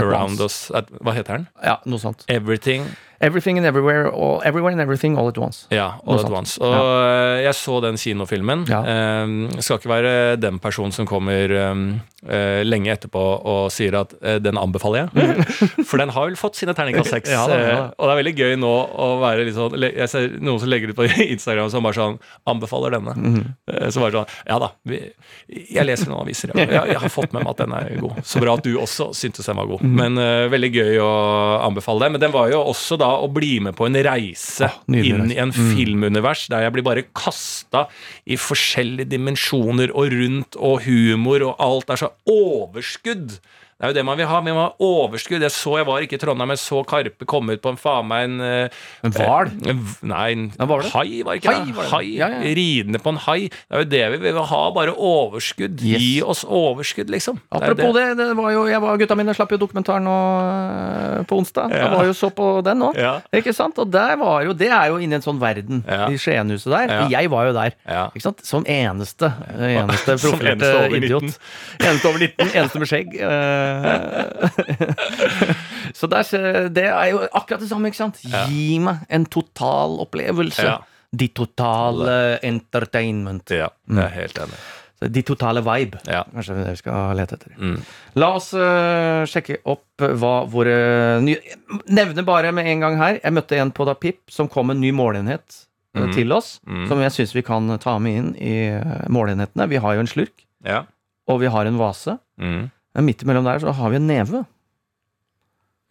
around 0.00 0.40
Us 0.44 0.66
Hva 0.72 1.14
heter 1.16 1.38
den? 1.40 1.48
Ja, 1.64 1.78
noe 1.88 2.02
sånt. 2.02 2.26
Everything 2.32 2.88
Everything 3.24 3.58
and 3.58 3.66
everywhere, 3.66 4.10
all, 4.12 4.42
everywhere 4.44 4.72
and 4.72 4.80
everything 4.80 5.16
all 5.18 5.28
at 5.28 5.38
once. 5.38 5.66
Ja, 5.72 5.94
all 6.06 6.20
at 6.20 6.30
once. 6.30 6.58
Og 6.60 6.74
ja. 6.74 7.40
jeg 7.46 7.54
så 7.56 7.80
den 7.80 7.96
kinofilmen. 7.96 8.66
Ja. 8.68 8.82
Um, 9.24 9.48
skal 9.64 9.80
ikke 9.80 9.88
være 9.88 10.12
den 10.36 10.58
personen 10.60 10.92
som 10.92 11.08
kommer 11.08 11.54
um, 11.70 11.86
uh, 12.26 12.60
lenge 12.66 12.92
etterpå 12.92 13.22
og 13.22 13.70
sier 13.72 13.96
at 14.02 14.12
uh, 14.20 14.36
den 14.42 14.58
anbefaler 14.60 15.06
jeg. 15.06 15.46
For 15.88 16.00
den 16.00 16.12
har 16.12 16.28
vel 16.28 16.36
fått 16.36 16.58
sine 16.60 16.74
terningkast 16.76 17.14
seks. 17.14 17.32
ja, 17.32 17.44
uh, 17.48 17.88
og 17.96 18.08
det 18.08 18.12
er 18.12 18.20
veldig 18.20 18.34
gøy 18.36 18.56
nå 18.60 18.72
å 19.04 19.08
være 19.22 19.46
litt 19.48 19.56
sånn 19.56 19.76
Jeg 19.84 20.10
ser 20.10 20.36
noen 20.44 20.60
som 20.60 20.70
legger 20.70 20.92
ut 20.92 20.98
på 20.98 21.08
Instagram 21.34 21.70
som 21.72 21.84
bare 21.84 21.98
sånn 21.98 22.20
Anbefaler 22.50 22.92
denne. 22.98 23.14
Mm 23.16 23.34
-hmm. 23.34 23.90
så 23.90 24.00
bare 24.00 24.12
sånn 24.18 24.32
Ja 24.48 24.58
da, 24.60 24.70
vi, 24.84 25.00
jeg 25.48 25.86
leser 25.86 26.10
noen 26.10 26.26
aviser. 26.26 26.52
Ja. 26.54 26.64
Jeg, 26.64 26.92
jeg, 26.92 27.00
har 27.00 27.08
fått 27.08 27.32
med 27.32 27.44
meg 27.44 27.50
at 27.50 27.62
den 27.64 27.72
er 27.72 28.00
god. 28.00 28.20
Så 28.24 28.40
bra 28.40 28.54
at 28.54 28.64
du 28.64 28.76
også 28.78 29.12
syntes 29.14 29.46
den 29.46 29.56
var 29.56 29.66
god. 29.66 29.82
Mm 29.82 29.90
-hmm. 29.90 30.10
Men 30.14 30.50
veldig 30.50 30.72
gøy 30.74 30.98
å 31.00 31.12
anbefale 31.64 32.04
det. 32.04 32.12
Men 32.12 32.20
den 32.20 32.32
var 32.32 32.48
jo 32.48 32.60
også 32.60 32.96
da 32.96 33.13
å 33.22 33.30
bli 33.32 33.58
med 33.64 33.76
på 33.78 33.88
en 33.88 33.98
reise 34.06 34.68
ah, 34.68 34.78
inn 34.90 35.30
i 35.32 35.38
en 35.40 35.52
mm. 35.52 35.70
filmunivers 35.74 36.46
der 36.52 36.66
jeg 36.66 36.74
blir 36.76 36.86
bare 36.86 37.06
kasta 37.16 37.86
i 38.24 38.38
forskjellige 38.40 39.12
dimensjoner 39.12 39.92
og 39.94 40.14
rundt, 40.14 40.58
og 40.58 40.84
humor 40.88 41.46
og 41.50 41.62
alt. 41.62 41.92
Er 41.92 42.02
så 42.04 42.12
overskudd 42.30 43.38
det 43.84 43.90
er 43.90 43.92
jo 43.92 43.98
det 43.98 44.04
man 44.08 44.16
vil 44.16 44.28
ha. 44.30 44.38
Vi 44.40 44.52
må 44.56 44.62
ha 44.62 44.70
overskudd. 44.80 45.42
Jeg 45.44 45.52
så 45.52 45.74
jeg 45.76 45.86
var 45.88 46.04
ikke 46.04 46.16
i 46.16 46.20
Trondheim, 46.22 46.52
jeg 46.54 46.60
så 46.62 46.80
Karpe 46.88 47.26
komme 47.28 47.56
ut 47.56 47.62
på 47.64 47.72
en 47.74 47.78
faen 47.80 48.06
meg 48.08 48.28
en 48.28 48.44
eh, 48.44 48.78
En 49.04 49.12
hval? 49.12 49.50
Nei, 50.08 50.22
en 50.32 50.46
ja, 50.54 50.68
var 50.70 50.86
hai, 50.94 51.20
var 51.26 51.36
ikke 51.36 51.52
hai, 51.52 51.66
det? 51.68 51.86
Hai. 51.90 52.04
Ja, 52.16 52.28
ja. 52.32 52.54
Ridende 52.56 53.00
på 53.04 53.12
en 53.12 53.20
hai. 53.26 53.50
Det 53.50 53.76
er 53.76 53.84
jo 53.84 53.88
det 53.92 54.02
vi 54.14 54.20
vil 54.24 54.40
ha. 54.52 54.62
Bare 54.76 54.94
overskudd. 54.96 55.84
Yes. 55.84 56.00
Gi 56.00 56.12
oss 56.24 56.44
overskudd, 56.48 57.12
liksom. 57.12 57.42
Apropos 57.52 57.92
det, 57.98 58.06
det, 58.14 58.30
det, 58.30 58.38
var 58.38 58.54
jo 58.54 58.64
jeg 58.70 58.80
var, 58.86 59.00
Gutta 59.02 59.18
mine 59.20 59.34
slapp 59.36 59.52
jo 59.52 59.60
dokumentaren 59.60 60.08
nå 60.08 60.16
eh, 60.46 61.20
på 61.28 61.40
onsdag. 61.42 61.76
Jeg 61.76 61.92
var 61.92 62.08
jo 62.08 62.16
så 62.16 62.32
på 62.32 62.48
den 62.64 62.80
nå. 62.86 62.92
Ikke 63.36 63.52
sant? 63.56 63.82
Og 63.82 63.92
der 63.92 64.16
var 64.20 64.46
jo 64.46 64.56
Det 64.56 64.70
er 64.72 64.94
jo 64.94 65.00
inni 65.02 65.18
en 65.18 65.24
sånn 65.24 65.42
verden, 65.42 65.84
i 65.84 66.16
Skienhuset 66.20 66.72
der. 66.72 66.96
Jeg 67.12 67.32
var 67.32 67.50
jo 67.50 67.56
der. 67.60 67.76
Ikke 68.14 68.28
sant? 68.30 68.40
Som 68.48 68.64
eneste. 68.64 69.28
Eneste 69.52 70.16
profilerte 70.24 70.72
idiot. 70.96 71.28
Eneste 71.82 72.08
over 72.08 72.24
19. 72.24 72.48
Eneste 72.54 72.80
med 72.80 72.90
skjegg. 72.90 73.16
Uh, 73.18 73.73
så 75.98 76.10
der, 76.10 76.22
det 76.74 76.88
er 76.90 77.10
jo 77.12 77.22
akkurat 77.30 77.62
det 77.62 77.70
samme, 77.70 77.90
ikke 77.90 78.02
sant? 78.02 78.22
Gi 78.24 78.78
meg 78.82 79.04
en 79.08 79.26
total 79.26 79.98
opplevelse. 80.04 80.66
Ja. 80.66 80.80
De 81.14 81.28
totale 81.30 82.40
entertainment. 82.42 83.50
Ja, 83.54 83.70
jeg 83.90 84.06
er 84.06 84.16
helt 84.18 84.40
enig. 84.46 84.58
De 85.10 85.22
totale 85.26 85.60
vibe. 85.64 86.00
Ja. 86.08 86.22
Kanskje 86.32 86.56
det 86.58 86.70
vi 86.70 86.80
skal 86.80 87.18
lete 87.18 87.36
etter. 87.36 87.54
Mm. 87.58 87.76
La 88.20 88.30
oss 88.38 88.50
uh, 88.56 89.24
sjekke 89.28 89.60
opp 89.68 90.00
hva 90.00 90.34
våre 90.50 90.76
nye 91.24 91.56
Nevne 91.92 92.24
bare 92.26 92.52
med 92.54 92.68
en 92.70 92.84
gang 92.86 92.98
her. 93.00 93.20
Jeg 93.20 93.36
møtte 93.36 93.58
en 93.60 93.72
på 93.74 93.86
da 93.88 93.96
Pip 93.98 94.32
som 94.32 94.48
kom 94.50 94.70
med 94.70 94.78
en 94.78 94.84
ny 94.86 94.92
målenhet 94.96 95.64
mm. 95.96 96.12
til 96.16 96.34
oss. 96.36 96.56
Mm. 96.66 96.86
Som 96.90 97.02
jeg 97.04 97.16
syns 97.16 97.34
vi 97.36 97.44
kan 97.46 97.68
ta 97.82 97.96
med 98.02 98.20
inn 98.20 98.32
i 98.38 98.56
målenhetene. 99.12 99.68
Vi 99.72 99.82
har 99.82 99.98
jo 99.98 100.04
en 100.04 100.10
slurk. 100.10 100.46
Ja. 100.64 100.84
Og 101.30 101.42
vi 101.42 101.52
har 101.52 101.68
en 101.68 101.80
vase. 101.80 102.18
Men 102.94 103.08
midt 103.08 103.24
imellom 103.24 103.46
der 103.46 103.62
så 103.62 103.74
har 103.74 103.92
vi 103.92 104.00
en 104.00 104.08
neve. 104.08 104.44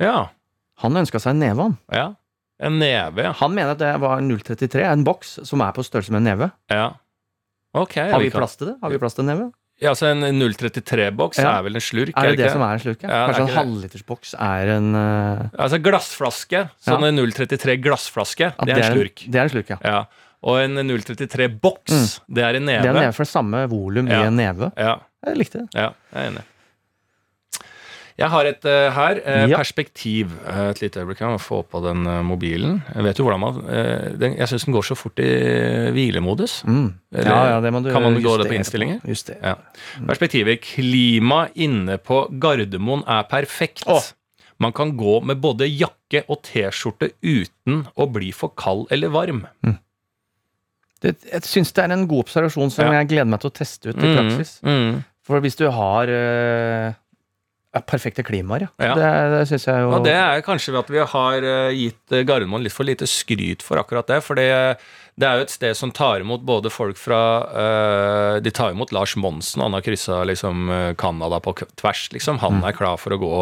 Ja. 0.02 0.30
Han 0.84 1.00
ønska 1.04 1.22
seg 1.22 1.36
en 1.36 1.44
neve, 1.44 1.70
han. 1.70 1.80
Ja. 1.94 2.06
En 2.64 2.78
neve, 2.80 3.26
ja. 3.26 3.34
Han 3.42 3.56
mener 3.56 3.74
at 3.76 3.82
det 3.82 3.92
var 4.02 4.22
033, 4.24 4.86
en 4.88 5.04
boks 5.08 5.40
som 5.48 5.64
er 5.66 5.74
på 5.76 5.84
størrelse 5.86 6.14
med 6.14 6.24
en 6.24 6.30
neve. 6.32 6.54
Ja. 6.72 6.94
Ok. 7.74 7.98
Har 7.98 8.22
vi 8.22 8.32
plass 8.34 8.56
til 8.60 8.72
det? 8.72 8.78
Har 8.82 8.94
vi 8.94 9.02
plass 9.02 9.18
til 9.18 9.26
en 9.26 9.32
neve? 9.34 9.52
Ja, 9.82 9.92
så 9.98 10.12
En 10.12 10.22
033-boks 10.38 11.40
ja. 11.42 11.56
er 11.58 11.64
vel 11.66 11.80
en 11.80 11.84
slurk? 11.84 12.14
Er 12.14 12.30
det 12.30 12.38
det, 12.38 12.46
det 12.46 12.52
som 12.54 12.62
er 12.64 12.78
en 12.78 12.84
slurk? 12.84 13.02
Ja? 13.04 13.10
ja 13.10 13.24
Kanskje 13.28 13.46
en 13.48 13.56
halvlitersboks 13.58 14.36
er 14.38 14.74
en 14.76 14.92
uh... 14.96 15.48
Altså 15.58 15.80
glassflaske. 15.84 16.62
Sånn 16.86 17.08
en 17.10 17.20
033 17.20 17.80
glassflaske, 17.84 18.52
det, 18.54 18.70
det, 18.70 18.78
er 18.78 18.86
en 18.86 19.00
slurk. 19.00 19.26
Det 19.26 19.42
er 19.42 19.50
en 19.50 19.54
slurk, 19.56 19.74
ja. 19.74 19.80
ja. 19.82 20.30
Og 20.44 20.60
en 20.62 20.80
033-boks, 20.86 21.92
mm. 21.96 22.08
det 22.38 22.46
er 22.46 22.60
en 22.60 22.68
neve. 22.70 22.86
Det 22.86 22.92
er 22.92 22.96
en 22.96 23.06
neve 23.08 23.18
for 23.18 23.28
samme 23.28 23.66
volum 23.72 24.12
i 24.12 24.18
en 24.22 24.40
neve. 24.40 24.72
Ja. 24.78 24.98
Jeg 25.24 25.40
likte 25.40 25.64
det. 25.64 25.70
Ja, 25.74 25.92
jeg 26.14 26.20
er 26.22 26.32
enig. 26.34 26.48
Jeg 28.20 28.30
har 28.30 28.46
et 28.46 28.66
uh, 28.68 28.94
her. 28.94 29.20
Uh, 29.26 29.44
ja. 29.50 29.58
Perspektiv. 29.58 30.34
Uh, 30.46 30.70
et 30.70 30.82
lite 30.84 31.02
øyeblikk. 31.02 31.22
Jeg 31.24 31.34
må 31.34 31.42
få 31.42 31.62
på 31.66 31.82
den 31.86 32.06
mobilen. 32.28 32.82
Jeg 32.94 33.08
vet 33.08 33.20
jo 33.20 33.28
hvordan 33.28 33.42
man 33.42 33.62
den, 34.22 34.38
Jeg 34.38 34.52
syns 34.52 34.68
den 34.68 34.76
går 34.76 34.88
så 34.92 34.98
fort 34.98 35.20
i 35.24 35.30
hvilemodus. 35.96 36.62
Mm. 36.68 36.94
ja, 37.18 37.38
ja, 37.56 37.62
det 37.62 37.74
må 37.74 37.82
du 37.82 37.92
kan 37.92 38.06
man 38.06 38.20
gå 38.22 38.36
det 38.42 38.50
på 38.52 38.58
innstillinger? 38.58 39.00
På. 39.02 39.14
Just 39.14 39.32
det. 39.32 39.38
Ja. 39.42 39.56
Perspektivet. 40.08 40.62
Klima 40.62 41.48
inne 41.56 41.98
på 41.98 42.28
Gardermoen 42.42 43.06
er 43.10 43.26
perfekt. 43.30 43.88
Oh. 43.88 44.04
Man 44.62 44.74
kan 44.74 44.94
gå 44.98 45.20
med 45.26 45.42
både 45.42 45.68
jakke 45.68 46.24
og 46.30 46.44
T-skjorte 46.46 47.16
uten 47.26 47.88
å 47.98 48.08
bli 48.14 48.30
for 48.32 48.54
kald 48.56 48.86
eller 48.94 49.10
varm. 49.14 49.48
Mm. 49.66 49.80
Det, 51.04 51.18
jeg 51.28 51.44
syns 51.50 51.74
det 51.76 51.84
er 51.84 51.92
en 51.92 52.06
god 52.08 52.28
observasjon 52.28 52.72
som 52.72 52.94
jeg 52.94 53.10
gleder 53.10 53.28
meg 53.28 53.42
til 53.44 53.50
å 53.50 53.56
teste 53.58 53.92
ut 53.92 53.98
i 53.98 54.06
mm. 54.06 54.14
praksis. 54.20 54.54
Mm. 54.64 55.02
For 55.24 55.44
hvis 55.44 55.58
du 55.60 55.66
har 55.72 56.12
ja, 57.74 57.82
perfekte 57.82 58.22
klimaer, 58.26 58.68
ja. 58.68 58.72
ja. 58.86 58.96
Det, 58.98 59.12
det 59.34 59.46
syns 59.50 59.64
jeg 59.66 59.82
jo 59.82 59.94
Og 59.96 60.04
det 60.06 60.14
er 60.14 60.44
kanskje 60.46 60.76
ved 60.76 60.84
at 60.84 60.92
vi 60.94 61.06
har 61.14 61.48
eh, 61.50 61.78
gitt 61.78 62.14
eh, 62.14 62.26
Gardermoen 62.28 62.62
litt 62.62 62.76
for 62.76 62.86
lite 62.86 63.08
skryt 63.10 63.66
for 63.66 63.82
akkurat 63.82 64.10
det. 64.12 64.20
For 64.22 64.38
det, 64.38 64.46
det 65.18 65.30
er 65.30 65.40
jo 65.40 65.48
et 65.48 65.54
sted 65.54 65.78
som 65.80 65.94
tar 65.94 66.22
imot 66.22 66.46
både 66.46 66.70
folk 66.74 67.00
fra 67.02 67.22
uh, 67.50 68.36
De 68.46 68.54
tar 68.54 68.74
imot 68.74 68.94
Lars 68.94 69.16
Monsen, 69.18 69.62
han 69.66 69.74
har 69.74 69.86
kryssa 69.86 70.22
liksom 70.30 70.70
Canada 71.02 71.42
på 71.42 71.56
tvers, 71.82 72.08
liksom. 72.14 72.42
Han 72.46 72.62
mm. 72.62 72.68
er 72.70 72.78
klar 72.78 73.02
for 73.02 73.18
å 73.18 73.22
gå 73.22 73.34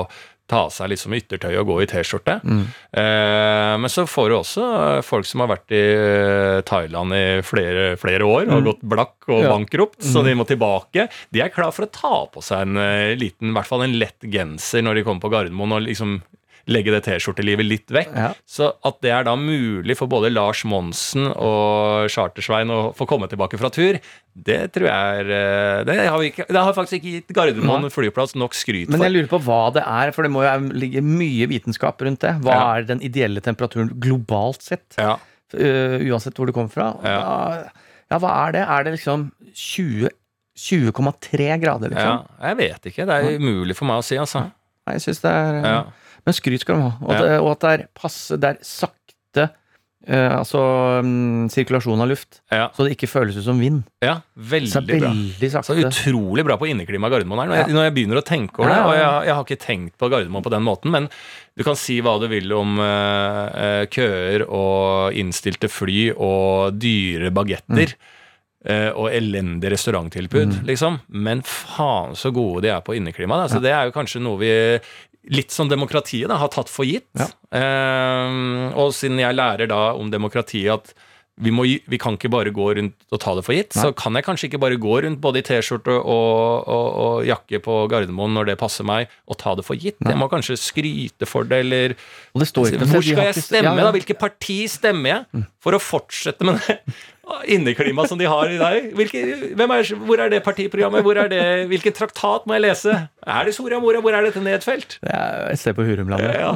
ta 0.52 0.66
av 0.68 0.74
seg 0.76 0.92
liksom 0.92 1.16
yttertøy 1.18 1.54
og 1.56 1.70
gå 1.72 1.78
i 1.84 1.88
T-skjorte. 1.92 2.38
Mm. 2.44 2.64
Eh, 3.02 3.76
men 3.82 3.92
så 3.92 4.06
får 4.10 4.30
du 4.30 4.38
også 4.38 4.66
folk 5.08 5.30
som 5.30 5.46
har 5.46 5.54
vært 5.54 5.76
i 5.76 5.84
Thailand 6.68 7.16
i 7.16 7.26
flere, 7.46 7.94
flere 8.02 8.28
år 8.28 8.50
og 8.50 8.60
mm. 8.60 8.68
gått 8.68 8.84
blakk 8.94 9.32
og 9.32 9.46
ja. 9.46 9.54
bankrupt, 9.54 10.02
mm. 10.04 10.10
så 10.12 10.26
de 10.28 10.36
må 10.38 10.48
tilbake. 10.50 11.08
De 11.32 11.44
er 11.44 11.54
klar 11.54 11.74
for 11.76 11.88
å 11.88 11.94
ta 11.94 12.16
på 12.34 12.44
seg 12.46 12.68
en 12.68 12.82
uh, 12.82 13.16
liten, 13.18 13.52
i 13.52 13.56
hvert 13.58 13.70
fall 13.70 13.86
en 13.86 13.98
lett 14.02 14.28
genser 14.28 14.86
når 14.86 15.00
de 15.00 15.08
kommer 15.08 15.24
på 15.24 15.32
Gardermoen 15.34 15.78
og 15.78 15.86
liksom 15.88 16.20
legge 16.70 16.94
det 16.94 17.02
T-skjortelivet 17.08 17.66
litt 17.66 17.94
vekk. 17.94 18.12
Ja. 18.14 18.32
Så 18.46 18.70
at 18.88 19.00
det 19.04 19.14
er 19.16 19.26
da 19.28 19.34
mulig 19.40 19.96
for 20.00 20.12
både 20.12 20.32
Lars 20.34 20.64
Monsen 20.68 21.30
og 21.32 22.12
Chartersvein 22.14 22.72
å 22.74 22.82
få 22.98 23.08
komme 23.10 23.30
tilbake 23.32 23.60
fra 23.62 23.72
tur, 23.74 23.98
det 24.32 24.60
tror 24.76 24.88
jeg 24.88 25.22
er 25.22 25.32
eh, 25.36 25.80
Det 25.88 25.96
har, 26.00 26.22
ikke, 26.24 26.46
det 26.48 26.62
har 26.64 26.76
faktisk 26.78 27.02
ikke 27.02 27.16
gitt 27.18 27.34
Gardermoen 27.36 27.90
flyplass 27.92 28.38
nok 28.40 28.56
skryt 28.56 28.88
for. 28.88 28.96
Men 28.96 29.08
jeg 29.10 29.16
lurer 29.18 29.32
på 29.34 29.42
hva 29.44 29.64
det 29.76 29.84
er, 29.84 30.14
for 30.16 30.28
det 30.28 30.32
må 30.32 30.46
jo 30.46 30.54
ligge 30.72 31.04
mye 31.04 31.50
vitenskap 31.52 32.00
rundt 32.06 32.24
det. 32.24 32.38
Hva 32.46 32.56
ja. 32.56 32.70
er 32.78 32.88
den 32.94 33.04
ideelle 33.04 33.44
temperaturen 33.44 33.92
globalt 34.02 34.64
sett? 34.64 34.88
Ja. 35.00 35.18
Uh, 35.52 36.00
uansett 36.08 36.38
hvor 36.40 36.48
du 36.48 36.56
kommer 36.56 36.72
fra. 36.72 36.94
Ja. 37.04 37.20
ja, 38.08 38.22
hva 38.24 38.32
er 38.46 38.56
det? 38.56 38.64
Er 38.64 38.88
det 38.88 38.96
liksom 38.96 39.32
20 39.52 40.12
20,3 40.62 41.58
grader, 41.62 41.90
liksom? 41.90 42.26
Ja, 42.28 42.50
jeg 42.52 42.58
vet 42.60 42.88
ikke. 42.92 43.06
Det 43.08 43.16
er 43.16 43.40
umulig 43.40 43.76
for 43.78 43.88
meg 43.90 44.02
å 44.02 44.06
si, 44.06 44.18
altså. 44.20 44.46
Nei, 44.86 44.98
jeg 44.98 45.06
synes 45.08 45.22
det 45.24 45.32
er... 45.32 45.60
Ja. 45.64 45.82
Men 46.28 46.38
skryt 46.38 46.66
skal 46.66 46.78
de 46.78 46.86
ha. 46.86 46.94
Og, 47.02 47.16
ja. 47.18 47.40
og 47.42 47.52
at 47.56 47.64
det 47.64 47.74
er 47.74 47.88
passe 47.98 48.38
Det 48.40 48.54
er 48.54 48.62
sakte 48.66 49.48
eh, 50.08 50.34
altså 50.38 50.62
um, 51.02 51.48
sirkulasjon 51.52 52.02
av 52.02 52.10
luft. 52.12 52.42
Ja. 52.52 52.70
Så 52.76 52.86
det 52.86 52.96
ikke 52.96 53.10
føles 53.10 53.38
ut 53.38 53.46
som 53.46 53.60
vind. 53.62 53.84
Ja, 54.04 54.20
veldig, 54.36 54.72
så 54.72 54.84
veldig 54.86 55.50
bra. 55.52 55.64
Så 55.66 55.78
utrolig 55.78 56.46
bra 56.48 56.58
på 56.62 56.70
inneklima 56.72 57.12
Gardermoen 57.12 57.44
her. 57.44 57.52
Når, 57.52 57.60
jeg, 57.62 57.76
når 57.78 57.88
jeg 57.88 57.98
begynner 57.98 58.22
å 58.22 58.26
tenke 58.28 58.62
over 58.62 58.74
det, 58.74 58.80
og 58.86 58.96
jeg, 58.98 59.12
jeg, 59.28 59.36
har 59.36 59.46
ikke 59.48 59.66
tenkt 59.66 59.98
på 60.02 60.12
Gardermoen 60.14 60.48
på 60.48 60.54
den 60.54 60.66
måten, 60.68 60.94
men 60.94 61.12
du 61.58 61.66
kan 61.68 61.78
si 61.80 62.00
hva 62.04 62.16
du 62.22 62.30
vil 62.32 62.56
om 62.56 62.80
uh, 62.82 63.84
køer 63.92 64.48
og 64.48 65.20
innstilte 65.20 65.70
fly 65.72 66.10
og 66.16 66.82
dyre 66.82 67.34
bagetter. 67.36 67.96
Mm. 67.98 68.18
Uh, 68.62 68.92
og 68.94 69.08
elendig 69.10 69.72
restauranttilbud, 69.74 70.52
mm. 70.60 70.66
liksom. 70.68 71.00
Men 71.26 71.40
faen 71.42 72.14
så 72.14 72.30
gode 72.30 72.62
de 72.62 72.70
er 72.70 72.84
på 72.86 72.94
inneklima. 72.94 73.40
Altså, 73.42 73.58
ja. 73.58 73.64
Det 73.66 73.72
er 73.74 73.88
jo 73.90 73.96
kanskje 73.96 74.22
noe 74.22 74.38
vi 74.38 74.52
litt 75.30 75.54
som 75.54 75.70
demokratiet 75.70 76.32
da, 76.32 76.40
har 76.42 76.52
tatt 76.54 76.72
for 76.72 76.88
gitt. 76.88 77.10
Ja. 77.20 77.30
Eh, 77.54 78.76
og 78.80 78.96
siden 78.98 79.22
jeg 79.22 79.38
lærer 79.38 79.70
da 79.70 79.92
om 79.94 80.10
demokratiet 80.14 80.74
at 80.74 80.94
vi, 81.42 81.52
må, 81.54 81.64
vi, 81.64 81.98
kan 82.02 82.18
ikke 82.18 82.30
bare 82.32 82.52
gå 82.54 82.68
rundt 82.78 83.06
og 83.14 83.22
ta 83.24 83.34
det 83.38 83.44
for 83.48 83.56
gitt, 83.56 83.72
Nei. 83.74 83.86
så 83.86 83.96
kan 83.98 84.18
jeg 84.18 84.26
kanskje 84.28 84.50
ikke 84.50 84.60
bare 84.62 84.78
gå 84.82 84.98
rundt 85.06 85.22
både 85.24 85.42
i 85.42 85.46
T-skjorte 85.48 85.94
og, 85.96 86.68
og, 86.70 86.88
og, 87.02 87.16
jakke 87.26 87.62
på 87.64 87.78
Gardermoen 87.92 88.36
når 88.38 88.52
det 88.52 88.58
passer 88.62 88.86
meg, 88.88 89.12
og 89.26 89.40
ta 89.42 89.56
det 89.58 89.66
for 89.66 89.80
gitt. 89.80 89.98
Nei. 90.04 90.14
Jeg 90.14 90.22
må 90.22 90.28
kanskje 90.32 90.60
skryte 90.60 91.30
for 91.30 91.48
det, 91.48 91.64
eller 91.66 91.96
det 91.96 92.50
Hvor 92.52 93.02
skal 93.02 93.32
jeg 93.32 93.46
stemme, 93.48 93.78
da? 93.80 93.94
Hvilket 93.96 94.22
parti 94.22 94.60
stemmer 94.72 95.16
jeg? 95.16 95.26
Mm. 95.32 95.48
For 95.64 95.78
å 95.78 95.82
fortsette 95.82 96.48
med 96.48 96.62
det 96.68 96.78
inneklimaet 97.50 98.10
som 98.12 98.20
de 98.20 98.26
har 98.30 98.52
i 98.52 98.58
dag. 98.60 98.90
Hvilke, 98.98 99.22
er, 99.22 99.96
hvor 100.06 100.20
er 100.24 100.30
det 100.34 100.40
partiprogrammet? 100.46 101.04
Hvor 101.06 101.16
er 101.22 101.28
det, 101.32 101.44
hvilken 101.72 101.94
traktat 101.98 102.42
må 102.48 102.52
jeg 102.58 102.66
lese? 102.68 102.92
Er 103.26 103.42
det 103.48 103.54
Soria 103.58 103.80
Moria? 103.82 104.00
Hvor 104.04 104.14
er 104.18 104.22
dette 104.28 104.42
nedfelt? 104.44 104.90
Det 105.04 105.14
er 105.16 105.28
et 105.52 105.62
sted 105.62 105.74
på 105.78 105.86
Hurumlandet. 105.88 106.32
Ja. 106.38 106.52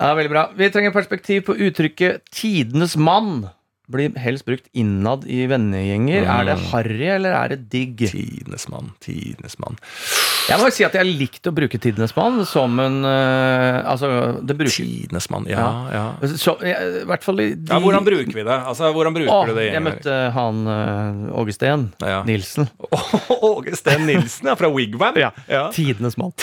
ja, 0.00 0.14
veldig 0.14 0.32
bra. 0.32 0.42
Vi 0.56 0.72
trenger 0.74 0.92
perspektiv 0.94 1.38
på 1.50 1.58
uttrykket 1.68 2.12
'tidenes 2.30 2.94
mann'. 2.96 3.44
blir 3.84 4.16
helst 4.16 4.46
brukt 4.48 4.64
innad 4.72 5.28
i 5.28 5.44
vennegjenger. 5.44 6.24
Mm. 6.24 6.30
Er 6.32 6.42
det 6.48 6.56
harry, 6.70 7.08
eller 7.18 7.36
er 7.36 7.52
det 7.52 7.68
digg? 7.68 8.00
Tidenes 8.08 8.64
mann, 8.72 8.96
tidenes 9.04 9.60
mann. 9.60 9.76
Jeg 10.44 10.60
må 10.60 10.68
si 10.74 10.84
at 10.84 10.96
jeg 10.96 11.00
har 11.00 11.08
likt 11.08 11.48
å 11.48 11.52
bruke 11.56 11.78
tidenes 11.80 12.12
mann 12.16 12.42
som 12.48 12.76
en 12.82 13.00
uh, 13.06 13.80
Altså, 13.88 14.08
det 14.44 14.56
bruker 14.58 14.74
Tidenes 14.74 15.28
mann, 15.32 15.46
ja. 15.48 15.64
ja. 15.88 16.08
ja. 16.20 16.30
Så, 16.40 16.56
I 16.60 17.04
hvert 17.08 17.24
fall 17.24 17.40
de, 17.40 17.46
ja, 17.56 17.78
Hvordan 17.80 18.04
bruker 18.06 18.34
vi 18.34 18.44
det? 18.44 18.56
Altså, 18.56 18.90
hvordan 18.94 19.16
bruker 19.16 19.32
å, 19.32 19.40
du 19.48 19.54
det? 19.56 19.68
Jeg 19.72 19.84
møtte 19.84 20.18
han 20.34 20.64
uh, 20.68 21.38
Åge 21.40 21.54
Steen 21.56 21.88
ja. 22.04 22.20
Nilsen. 22.28 22.68
Åge 23.54 23.76
Steen 23.78 24.04
Nilsen, 24.08 24.50
ja, 24.50 24.56
fra 24.58 24.70
Wigwam? 24.72 25.16
Ja. 25.20 25.32
Tidenes 25.74 26.18
mann. 26.20 26.34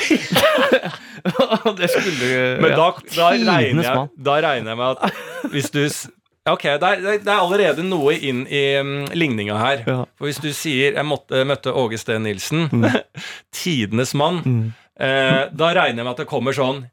det 1.78 1.91
skulle 1.91 2.58
Men 2.62 2.74
da, 2.74 2.88
da, 3.16 3.30
regner 3.36 3.86
jeg, 3.86 4.08
da 4.18 4.39
regner 4.47 4.74
jeg 4.74 4.80
med 4.82 4.89
at 4.89 5.52
hvis 5.54 5.72
du 5.74 5.84
Ok, 6.50 6.64
det 6.64 6.88
er, 6.88 7.02
det 7.22 7.30
er, 7.30 7.38
allerede 7.38 7.84
noe 7.86 8.16
inn 8.18 8.46
i 8.50 8.64
um, 8.82 9.04
ligninga 9.14 9.60
her. 9.62 9.84
Ja. 9.86 9.98
For 10.18 10.26
hvis 10.26 10.42
du 10.42 10.50
sier 10.58 10.96
'jeg 10.96 11.06
måtte, 11.06 11.44
møtte 11.46 11.74
Åge 11.74 12.00
Steen 12.02 12.26
Nilsen', 12.26 12.66
mm. 12.72 12.88
tidenes 13.62 14.16
mann, 14.18 14.42
mm. 14.42 14.74
eh, 14.98 15.44
da 15.54 15.70
regner 15.78 16.02
jeg 16.02 16.08
med 16.08 16.14
at 16.16 16.24
det 16.24 16.32
kommer 16.32 16.58
sånn 16.58 16.88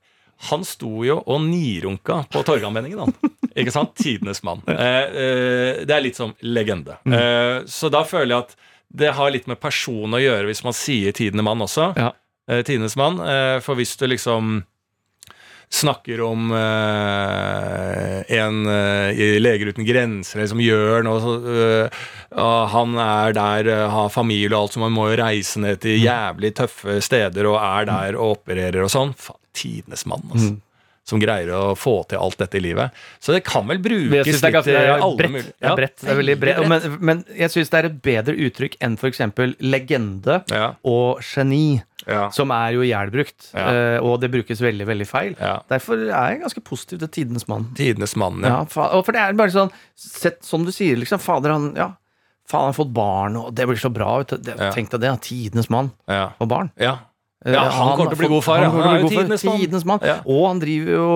Han 0.53 0.63
sto 0.63 1.03
jo 1.03 1.17
og 1.27 1.41
nirunka 1.43 2.21
på 2.31 2.45
Torgallmenningen, 2.47 3.01
han. 3.01 3.31
Ikke 3.59 3.73
sant? 3.75 3.97
Tidenes 3.99 4.45
mann. 4.47 4.61
Eh, 4.71 4.77
eh, 4.77 5.81
det 5.83 5.97
er 5.97 6.05
litt 6.05 6.15
som 6.15 6.31
legende. 6.47 6.95
Mm. 7.03 7.15
Eh, 7.19 7.57
så 7.67 7.91
da 7.91 8.05
føler 8.07 8.37
jeg 8.37 8.45
at 8.45 8.55
det 8.89 9.17
har 9.17 9.33
litt 9.35 9.49
med 9.51 9.59
person 9.59 10.15
å 10.15 10.21
gjøre 10.23 10.47
hvis 10.47 10.63
man 10.63 10.77
sier 10.77 11.11
'tidende 11.11 11.43
mann' 11.43 11.65
også. 11.65 11.91
Ja. 11.97 12.13
Eh, 12.49 12.63
tidenes 12.63 12.95
mann. 12.97 13.19
Eh, 13.19 13.59
for 13.61 13.75
hvis 13.75 13.97
du 13.97 14.07
liksom 14.07 14.63
snakker 15.71 16.21
om 16.25 16.51
uh, 16.53 18.23
en 18.33 18.61
uh, 18.67 19.11
i 19.13 19.37
Leger 19.41 19.73
uten 19.73 19.87
grenser 19.87 20.47
som 20.49 20.63
gjør 20.63 21.05
noe 21.05 21.35
uh, 21.45 22.07
Han 22.73 22.97
er 23.01 23.37
der, 23.37 23.69
har 23.93 24.13
familie 24.13 24.53
og 24.55 24.63
alt, 24.63 24.77
så 24.77 24.83
man 24.85 24.95
må 24.97 25.09
jo 25.11 25.19
reise 25.21 25.61
ned 25.63 25.81
til 25.85 26.01
jævlig 26.03 26.55
tøffe 26.59 26.99
steder 27.05 27.49
og 27.49 27.59
er 27.61 27.89
der 27.89 28.19
og 28.19 28.39
opererer 28.39 28.85
og 28.85 28.93
sånn. 28.93 29.15
Faen, 29.17 29.41
tidenes 29.59 30.05
mann, 30.07 30.25
altså. 30.31 30.55
Mm. 30.55 30.65
Som 31.09 31.23
greier 31.23 31.51
å 31.57 31.63
få 31.79 32.03
til 32.11 32.21
alt 32.21 32.37
dette 32.41 32.59
i 32.61 32.63
livet. 32.63 32.97
Så 33.25 33.33
det 33.33 33.41
kan 33.47 33.65
vel 33.71 33.81
brukes 33.81 34.29
litt 34.29 34.43
det 34.67 34.77
alle 34.93 35.17
ganske, 35.17 35.45
Det 35.49 35.71
er 35.71 35.77
bredt. 35.79 35.99
Det 36.03 36.13
er 36.13 36.19
veldig 36.21 36.39
bredt. 36.43 36.65
Men, 36.69 36.97
men 37.01 37.23
jeg 37.33 37.55
syns 37.55 37.73
det 37.73 37.81
er 37.81 37.89
et 37.89 38.01
bedre 38.05 38.37
uttrykk 38.49 38.77
enn 38.85 38.99
f.eks. 39.01 39.23
legende 39.65 40.43
ja. 40.53 40.73
og 40.85 41.23
geni 41.25 41.79
ja. 42.07 42.27
som 42.35 42.53
er 42.55 42.75
jo 42.77 42.85
jævlbrukt. 42.87 43.51
Ja. 43.53 43.69
Uh, 43.69 44.09
og 44.09 44.19
det 44.23 44.31
brukes 44.33 44.63
veldig 44.63 44.89
veldig 44.89 45.09
feil. 45.09 45.37
Ja. 45.41 45.59
Derfor 45.71 46.05
er 46.07 46.35
jeg 46.35 46.43
ganske 46.45 46.65
positiv 46.65 47.03
til 47.03 47.13
tidenes 47.21 47.49
mann. 47.51 47.71
Tidenes 47.79 48.17
mann, 48.21 48.45
ja. 48.45 48.63
for, 48.71 49.01
for 49.07 49.17
det 49.17 49.25
er 49.25 49.39
bare 49.39 49.55
sånn 49.55 49.73
sett, 49.99 50.43
Som 50.47 50.67
du 50.67 50.73
sier, 50.75 50.99
liksom. 51.01 51.21
Fader, 51.23 51.55
han 51.57 51.73
ja, 51.79 51.93
faen, 52.49 52.69
han 52.69 52.73
har 52.73 52.79
fått 52.79 52.95
barn, 52.97 53.37
og 53.41 53.53
det 53.57 53.69
blir 53.69 53.81
så 53.81 53.93
bra. 53.93 54.21
Tenk 54.25 54.93
deg 54.95 55.05
det. 55.05 55.15
Tidenes 55.27 55.71
mann 55.73 55.93
og 56.09 56.49
barn. 56.51 56.73
Ja. 56.81 56.99
Eh, 57.47 57.53
ja, 57.55 57.61
han, 57.61 57.89
han 57.89 57.97
kommer 57.97 58.11
til 58.11 58.19
å 58.19 58.23
bli 58.25 58.31
god 58.33 58.45
far. 58.45 58.65
Han, 58.65 58.81
han 58.83 58.97
er 58.97 59.05
jo 59.05 59.11
tidenes 59.13 59.45
mann. 59.47 59.61
Tidens 59.63 59.87
mann. 59.87 60.03
Ja. 60.03 60.17
Og 60.27 60.43
han 60.49 60.63
driver 60.63 60.97
jo 60.97 61.11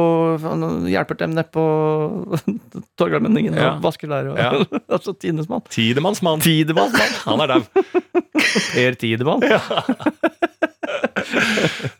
Han 0.44 0.86
hjelper 0.92 1.18
dem 1.24 1.34
nede 1.34 1.48
på 1.50 1.64
Torgallmenningen 3.00 3.58
ja. 3.58 3.72
og 3.74 3.88
vasker 3.88 4.12
der. 4.12 4.30
Og, 4.30 4.38
ja. 4.38 4.62
altså 4.94 5.16
Tidenes 5.16 5.50
mann. 5.50 5.66
Tidemanns 5.72 6.22
mann 6.22 6.42
han 6.42 7.42
er 7.42 7.56
dau. 7.56 7.62
Per 8.74 8.98
Tidemann. 9.00 9.42
Ja. 9.46 9.60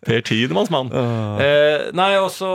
per 0.06 0.20
Tidemanns 0.26 0.70
mann. 0.70 0.90
Uh. 0.92 1.40
Eh, 1.42 1.84
nei, 1.96 2.10
også 2.20 2.48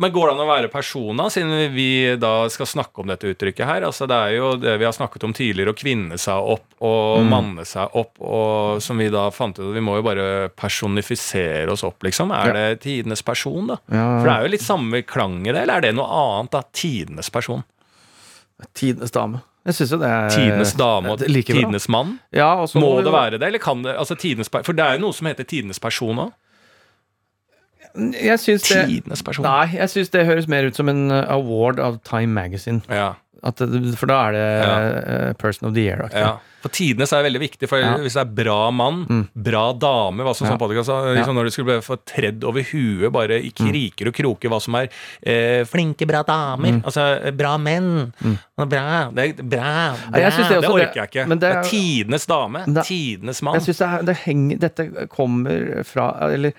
Men 0.00 0.12
går 0.14 0.28
det 0.28 0.34
an 0.34 0.42
å 0.44 0.48
være 0.48 0.70
persona, 0.72 1.28
siden 1.32 1.74
vi 1.74 1.88
da 2.20 2.48
skal 2.52 2.68
snakke 2.70 3.02
om 3.02 3.10
dette 3.10 3.32
uttrykket 3.32 3.66
her? 3.68 3.86
Altså, 3.88 4.08
det 4.10 4.18
er 4.18 4.36
jo 4.36 4.52
det 4.60 4.76
vi 4.80 4.86
har 4.88 4.94
snakket 4.96 5.26
om 5.28 5.34
tidligere, 5.36 5.74
å 5.74 5.78
kvinne 5.78 6.18
seg 6.20 6.52
opp 6.54 6.78
og 6.82 7.22
mm. 7.22 7.32
manne 7.32 7.66
seg 7.68 7.98
opp, 7.98 8.14
og 8.22 8.82
som 8.82 9.00
vi 9.00 9.10
da 9.12 9.28
fant 9.34 9.58
ut 9.60 9.72
Vi 9.74 9.84
må 9.84 9.98
jo 9.98 10.06
bare 10.06 10.48
personifisere 10.72 11.68
oss 11.72 11.84
opp, 11.86 12.00
liksom. 12.02 12.32
Er 12.34 12.56
det 12.56 12.82
tidenes 12.86 13.22
person, 13.22 13.68
da? 13.74 13.78
For 13.86 14.26
det 14.26 14.34
er 14.34 14.48
jo 14.48 14.52
litt 14.56 14.64
samme 14.64 15.04
klang 15.04 15.42
i 15.44 15.52
det, 15.52 15.62
eller 15.62 15.78
er 15.78 15.86
det 15.86 15.94
noe 15.98 16.08
annet, 16.08 16.52
da? 16.56 16.64
Tidenes 16.72 17.30
person? 17.32 17.64
Tidenes 18.78 19.12
dame. 19.12 19.42
Jeg 19.62 19.76
synes 19.78 19.92
jo 19.94 19.98
det 20.02 20.08
er 20.10 20.30
Tidenes 20.34 20.72
dame 20.74 21.12
og 21.12 21.20
like 21.30 21.54
tidenes 21.54 21.84
mann? 21.92 22.16
Ja, 22.34 22.50
må 22.82 22.96
det 22.98 23.12
være 23.14 23.38
det, 23.38 23.46
eller 23.46 23.62
kan 23.62 23.84
det 23.84 23.94
altså, 23.94 24.16
tidenes, 24.18 24.50
For 24.50 24.74
det 24.74 24.82
er 24.82 24.96
jo 24.96 25.04
noe 25.04 25.14
som 25.14 25.28
heter 25.30 25.46
tidenes 25.46 25.78
person 25.82 26.18
òg? 26.18 26.32
Tidenes 27.92 29.22
person? 29.22 29.46
Nei, 29.46 29.68
jeg 29.76 29.92
syns 29.92 30.10
det 30.10 30.24
høres 30.26 30.48
mer 30.50 30.66
ut 30.66 30.78
som 30.78 30.90
en 30.90 31.12
uh, 31.12 31.22
award 31.30 31.78
av 31.82 32.00
Time 32.08 32.32
Magazine. 32.34 32.82
Ja. 32.88 33.12
At, 33.42 33.58
for 33.98 34.06
da 34.06 34.16
er 34.28 34.36
det 34.36 34.46
ja. 34.46 34.72
uh, 34.72 35.32
Person 35.38 35.68
of 35.68 35.74
the 35.74 35.82
Year. 35.82 36.04
Ja. 36.14 36.36
For 36.62 36.70
tidenes 36.70 37.10
er 37.10 37.24
veldig 37.26 37.40
viktig. 37.42 37.66
For 37.70 37.82
ja. 37.82 37.96
Hvis 37.98 38.14
det 38.14 38.22
er 38.22 38.34
bra 38.36 38.58
mann, 38.74 39.02
mm. 39.08 39.22
bra 39.48 39.64
dame 39.74 40.22
hva 40.22 40.34
som 40.36 40.46
ja. 40.46 40.52
sånn 40.52 40.60
podcast, 40.60 40.92
liksom 41.16 41.34
Når 41.38 41.48
du 41.48 41.54
skulle 41.54 41.78
få 41.82 41.96
tredd 42.06 42.46
over 42.46 42.62
huet 42.68 43.10
bare 43.14 43.40
i 43.42 43.50
mm. 43.50 43.56
kriker 43.58 44.10
og 44.12 44.16
kroker 44.16 44.52
hva 44.52 44.60
som 44.62 44.78
er 44.78 44.86
eh, 44.86 45.62
flinke, 45.68 46.06
bra 46.08 46.22
damer. 46.28 46.78
Mm. 46.78 46.82
Altså 46.86 47.34
bra 47.38 47.56
menn. 47.58 47.90
Mm. 48.22 48.36
Bra, 48.62 48.84
det 49.16 49.26
bra, 49.42 49.72
bra. 50.06 50.22
Ja, 50.22 50.30
det, 50.30 50.46
det, 50.52 50.70
orker 50.70 51.02
jeg 51.02 51.10
ikke. 51.10 51.26
Det, 51.32 51.40
det, 51.42 51.50
er 51.50 51.66
tidenes 51.72 52.28
dame. 52.30 52.62
Da, 52.68 52.86
tidenes 52.86 53.42
mann. 53.42 53.58
Jeg 53.58 53.66
synes 53.70 53.82
det, 53.82 53.90
det 54.12 54.18
henger, 54.22 54.62
Dette 54.62 54.88
kommer 55.10 55.82
fra 55.88 56.12
Eller 56.30 56.54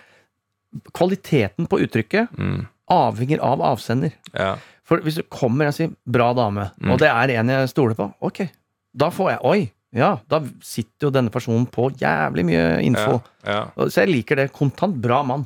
kvaliteten 0.98 1.68
på 1.70 1.80
uttrykket 1.86 2.34
mm. 2.36 2.62
avhenger 2.92 3.40
av 3.46 3.64
avsender. 3.64 4.12
Ja. 4.34 4.58
For 4.84 5.04
hvis 5.04 5.22
du 5.22 5.24
kommer 5.32 5.70
og 5.70 5.78
sier 5.78 5.94
'bra 6.04 6.34
dame', 6.36 6.72
mm. 6.76 6.92
og 6.92 7.00
det 7.00 7.08
er 7.08 7.40
en 7.40 7.50
jeg 7.50 7.72
stoler 7.72 7.96
på, 7.96 8.10
ok, 8.20 8.46
da 8.94 9.10
får 9.10 9.32
jeg 9.32 9.40
Oi! 9.44 9.62
Ja, 9.94 10.18
da 10.26 10.40
sitter 10.66 11.08
jo 11.08 11.14
denne 11.14 11.30
personen 11.30 11.68
på 11.70 11.92
jævlig 12.02 12.48
mye 12.48 12.82
info. 12.82 13.20
Ja, 13.46 13.70
ja. 13.70 13.90
Så 13.94 14.02
jeg 14.02 14.10
liker 14.10 14.40
det. 14.42 14.48
Kontant 14.56 14.98
bra 14.98 15.20
mann. 15.22 15.46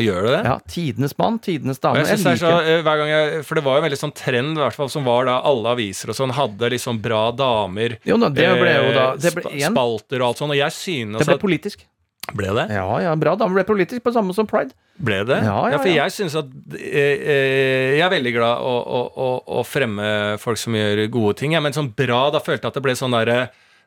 Gjør 0.00 0.24
du 0.24 0.28
det? 0.32 0.40
Ja, 0.42 0.54
Tidenes 0.66 1.12
mann, 1.20 1.36
tidenes 1.38 1.78
dame. 1.78 2.00
Jeg 2.02 2.18
jeg 2.18 2.38
så, 2.40 2.54
eh, 2.64 2.80
hver 2.82 2.98
gang 2.98 3.10
jeg, 3.12 3.44
for 3.46 3.54
det 3.54 3.62
var 3.62 3.76
jo 3.76 3.82
en 3.82 3.86
veldig 3.86 3.98
sånn 4.00 4.14
trend 4.16 4.58
fall, 4.74 4.88
som 4.90 5.04
var 5.06 5.28
da 5.28 5.36
alle 5.46 5.70
aviser 5.76 6.10
og 6.10 6.16
sånn 6.18 6.32
hadde 6.34 6.72
liksom 6.74 6.98
bra 7.04 7.28
damer. 7.30 7.98
Jo, 8.08 8.16
no, 8.18 8.32
det 8.32 8.48
ble 8.58 8.72
jo 8.74 8.90
da 8.96 9.04
det 9.14 9.34
ble, 9.36 9.52
Spalter 9.68 10.24
og 10.24 10.32
alt 10.32 10.42
sånn. 10.42 10.50
Og 10.50 10.58
jeg 10.58 10.74
synes 10.74 11.22
Det 11.22 11.28
ble 11.28 11.38
politisk. 11.44 11.86
Ble 12.32 12.54
det? 12.56 12.68
Ja, 12.72 12.86
ja, 13.04 13.12
bra 13.20 13.34
dame 13.36 13.58
ble 13.58 13.66
politisk, 13.68 14.00
på 14.04 14.12
samme 14.14 14.32
som 14.36 14.48
pride. 14.48 14.72
Ble 14.96 15.20
det? 15.28 15.42
Ja, 15.44 15.58
ja, 15.66 15.74
ja 15.74 15.82
for 15.82 15.90
jeg 15.92 16.14
syns 16.14 16.36
at 16.38 16.48
eh, 16.78 17.18
eh, 17.18 17.90
Jeg 17.98 18.04
er 18.06 18.12
veldig 18.14 18.32
glad 18.36 18.62
å, 18.64 18.72
å, 18.80 19.02
å, 19.12 19.28
å, 19.58 19.66
fremme 19.66 20.06
folk 20.40 20.60
som 20.60 20.76
gjør 20.78 21.04
gode 21.12 21.36
ting, 21.42 21.56
men 21.60 21.76
sånn 21.76 21.92
bra, 21.96 22.28
da 22.32 22.40
følte 22.40 22.64
jeg 22.64 22.72
at 22.72 22.80
det 22.80 22.84
ble 22.86 22.96
sånn 22.98 23.14
derre 23.18 23.38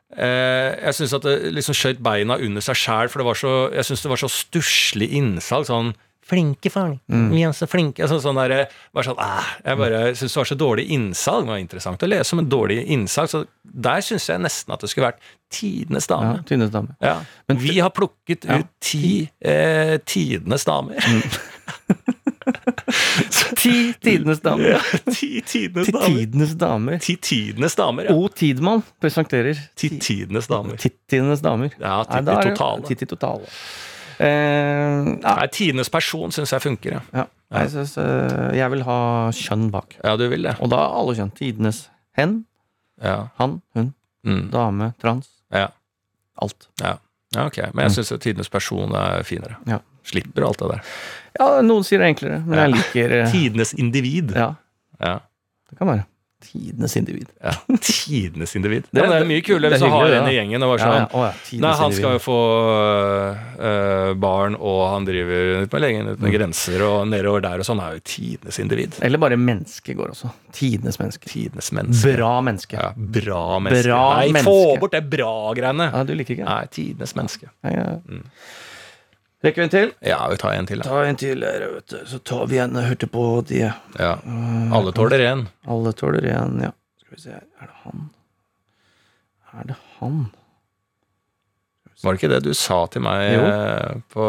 Eh, 0.08 0.70
jeg 0.86 0.96
syns 0.96 1.12
at 1.18 1.24
det 1.26 1.50
liksom 1.52 1.76
skjøt 1.76 1.98
beina 2.00 2.38
under 2.40 2.64
seg 2.64 2.78
sjæl, 2.80 3.10
for 3.12 3.20
det 3.20 3.26
var 3.28 3.36
så, 3.36 3.54
jeg 3.76 3.88
synes 3.90 4.04
det 4.04 4.12
var 4.14 4.20
så 4.22 4.30
stusslig 4.32 5.08
innsalg. 5.18 5.68
Sånn 5.68 5.92
Flinke 6.28 6.70
faren. 6.72 6.98
Mm. 7.08 7.28
Vi 7.32 7.42
er 7.46 7.54
så 7.56 7.68
flinke. 7.70 8.04
Altså, 8.04 8.18
sånn 8.20 8.36
der, 8.36 8.66
bare 8.92 9.06
sånn, 9.06 9.20
ah, 9.22 9.52
jeg 9.64 9.80
bare 9.80 10.02
syns 10.18 10.34
det 10.34 10.40
var 10.42 10.50
så 10.50 10.58
dårlig 10.60 10.84
innsalg. 10.96 11.46
Det 11.46 11.54
var 11.54 11.62
interessant 11.62 12.04
å 12.04 12.10
lese 12.10 12.36
om 12.36 12.42
en 12.42 12.50
dårlig 12.52 12.82
innsalg. 12.84 13.32
Så 13.32 13.44
der 13.88 14.04
syns 14.04 14.28
jeg 14.28 14.44
nesten 14.44 14.76
at 14.76 14.84
det 14.84 14.92
skulle 14.92 15.10
vært 15.10 15.34
tidenes 15.54 16.08
dame. 16.10 16.34
Ja, 16.36 16.46
tidenes 16.50 16.74
dame. 16.74 16.96
Ja. 17.04 17.16
Men 17.48 17.62
vi 17.62 17.78
har 17.80 17.94
plukket 17.96 18.44
ja. 18.44 18.60
ut 18.60 18.72
ti 18.84 19.12
eh, 19.40 19.96
tidenes 20.04 20.68
damer. 20.68 21.00
Mm. 21.00 21.22
Ti 23.58 23.92
tidenes 24.00 24.40
damer. 24.40 24.68
Ja, 24.70 24.80
ti 25.12 25.40
tidenes 25.44 25.90
damer. 25.92 26.06
Tidenes 26.08 26.54
damer. 26.58 26.98
Ti 27.04 27.16
tidenes 27.16 27.76
damer, 27.76 28.08
ja. 28.08 28.14
O 28.16 28.28
Tidmann 28.28 28.82
presenterer 29.00 29.58
Ti 29.76 29.90
tidenes 30.00 30.48
damer. 30.48 30.78
Tidenes 30.80 31.42
damer. 31.44 31.74
Ja, 31.80 32.00
titti 32.08 32.50
totale. 32.50 32.86
Titti 32.88 33.06
totale. 33.06 33.52
Eh, 34.18 35.08
ja. 35.22 35.34
Nei, 35.38 35.48
tidenes 35.54 35.90
person 35.92 36.34
syns 36.34 36.52
jeg 36.54 36.64
funker, 36.64 36.98
ja. 36.98 37.02
ja. 37.14 37.26
Jeg, 37.54 37.70
synes, 37.72 37.94
uh, 37.96 38.50
jeg 38.52 38.68
vil 38.74 38.82
ha 38.84 38.98
kjønn 39.32 39.68
bak. 39.72 39.96
Ja, 40.02 40.16
du 40.20 40.26
vil 40.28 40.44
det. 40.44 40.58
Og 40.60 40.68
da 40.72 40.82
alle 40.98 41.14
kjønn. 41.16 41.30
Tidenes 41.38 41.86
hen, 42.18 42.42
ja. 43.00 43.30
han, 43.38 43.60
hun, 43.78 43.92
mm. 44.26 44.42
dame, 44.52 44.90
trans. 45.00 45.30
Ja. 45.54 45.70
Alt. 46.44 46.68
Ja. 46.82 46.98
ja, 47.36 47.46
ok. 47.46 47.62
Men 47.72 47.86
jeg 47.86 47.94
mm. 47.94 47.96
syns 47.96 48.12
tidenes 48.24 48.52
person 48.52 48.92
er 48.98 49.24
finere. 49.28 49.56
Ja. 49.70 49.80
Slipper 50.08 50.44
alt 50.48 50.60
det 50.60 50.70
der. 50.74 50.92
Ja, 51.38 51.48
noen 51.64 51.86
sier 51.86 52.02
det 52.02 52.12
enklere, 52.12 52.42
men 52.44 52.58
jeg 52.58 52.74
liker 52.74 53.16
uh, 53.16 53.24
Tidenes 53.32 53.74
individ. 53.78 54.34
Ja. 54.36 54.52
ja. 55.00 55.18
Det 55.70 55.80
kan 55.80 55.92
være. 55.94 56.06
Tidenes 56.38 56.96
individ. 56.96 57.26
Ja, 57.42 57.52
tidenes 57.82 58.56
individ. 58.56 58.84
Det, 58.90 59.00
ja, 59.00 59.08
det 59.10 59.16
er 59.18 59.26
mye 59.26 59.42
kulere 59.42 59.74
hvis 59.74 59.82
du 59.82 59.90
har 59.90 60.12
en 60.20 60.28
i 60.30 60.36
gjengen 60.36 60.62
og 60.62 60.70
bare 60.70 60.84
sånn 60.84 60.94
ja. 60.94 61.06
Oh, 61.18 61.40
Nei, 61.64 61.72
han 61.80 61.94
skal 61.96 62.14
jo 62.14 62.20
få 62.22 62.36
uh, 63.58 64.12
barn, 64.22 64.54
og 64.54 64.78
han 64.92 65.08
driver 65.08 65.64
ut 65.64 65.74
med 65.74 65.82
legen 65.82 66.12
uten 66.12 66.28
mm. 66.28 66.30
grenser 66.36 66.84
og 66.86 67.08
nedover 67.10 67.42
der 67.42 67.64
og 67.64 67.66
sånn. 67.66 67.82
er 67.82 67.98
jo 67.98 68.04
tidenes 68.06 68.60
individ. 68.62 69.00
Eller 69.02 69.22
bare 69.22 69.40
menneske 69.40 69.98
går 69.98 70.14
også. 70.14 70.30
Tidenes 70.54 71.00
menneske. 71.02 71.26
Tidenes 71.32 71.72
menneske. 71.74 72.14
Bra 72.14 72.30
menneske. 72.46 72.78
Ja, 72.78 72.92
bra 72.94 73.42
menneske. 73.58 73.90
Bra 73.90 74.00
Nei, 74.14 74.30
menneske. 74.38 74.54
få 74.54 74.78
bort 74.84 74.94
det 74.94 75.02
bra-greiene. 75.10 75.90
Ja, 75.90 76.06
du 76.06 76.14
liker 76.14 76.38
ikke 76.38 76.46
Nei, 76.46 76.62
tidenes 76.70 77.18
menneske. 77.18 77.50
Ja, 77.66 77.74
ja. 77.74 77.90
Mm. 78.06 78.24
Rekker 79.44 79.62
vi 79.62 79.66
en 79.68 79.70
til? 79.70 79.90
Ja, 80.02 80.18
vi 80.32 80.36
tar 80.40 80.56
en 80.58 80.66
til. 80.66 80.80
Da. 80.82 80.88
Ta 80.90 81.02
en 81.06 81.18
til, 81.20 81.44
vet 81.46 81.92
du. 81.92 81.98
Så 82.10 82.18
tar 82.26 82.46
vi 82.50 82.58
en. 82.58 82.74
og 82.76 82.88
hørte 82.88 83.06
på 83.06 83.24
de. 83.46 83.60
Ja. 83.98 84.12
Alle 84.74 84.92
tåler 84.96 85.22
én. 85.28 85.44
Alle 85.70 85.92
tåler 85.94 86.26
én, 86.32 86.56
ja. 86.64 86.72
Skal 86.98 87.14
vi 87.14 87.22
se 87.22 87.36
Er 87.36 87.68
det 87.70 87.76
han? 87.84 88.08
Er 89.54 89.68
det 89.70 89.76
han? 90.00 90.18
Var 92.02 92.14
det 92.14 92.20
ikke 92.20 92.32
det 92.34 92.42
du 92.46 92.52
sa 92.54 92.80
til 92.90 93.02
meg 93.02 93.24
jo. 93.34 93.46
Eh, 93.46 93.94
på 94.14 94.26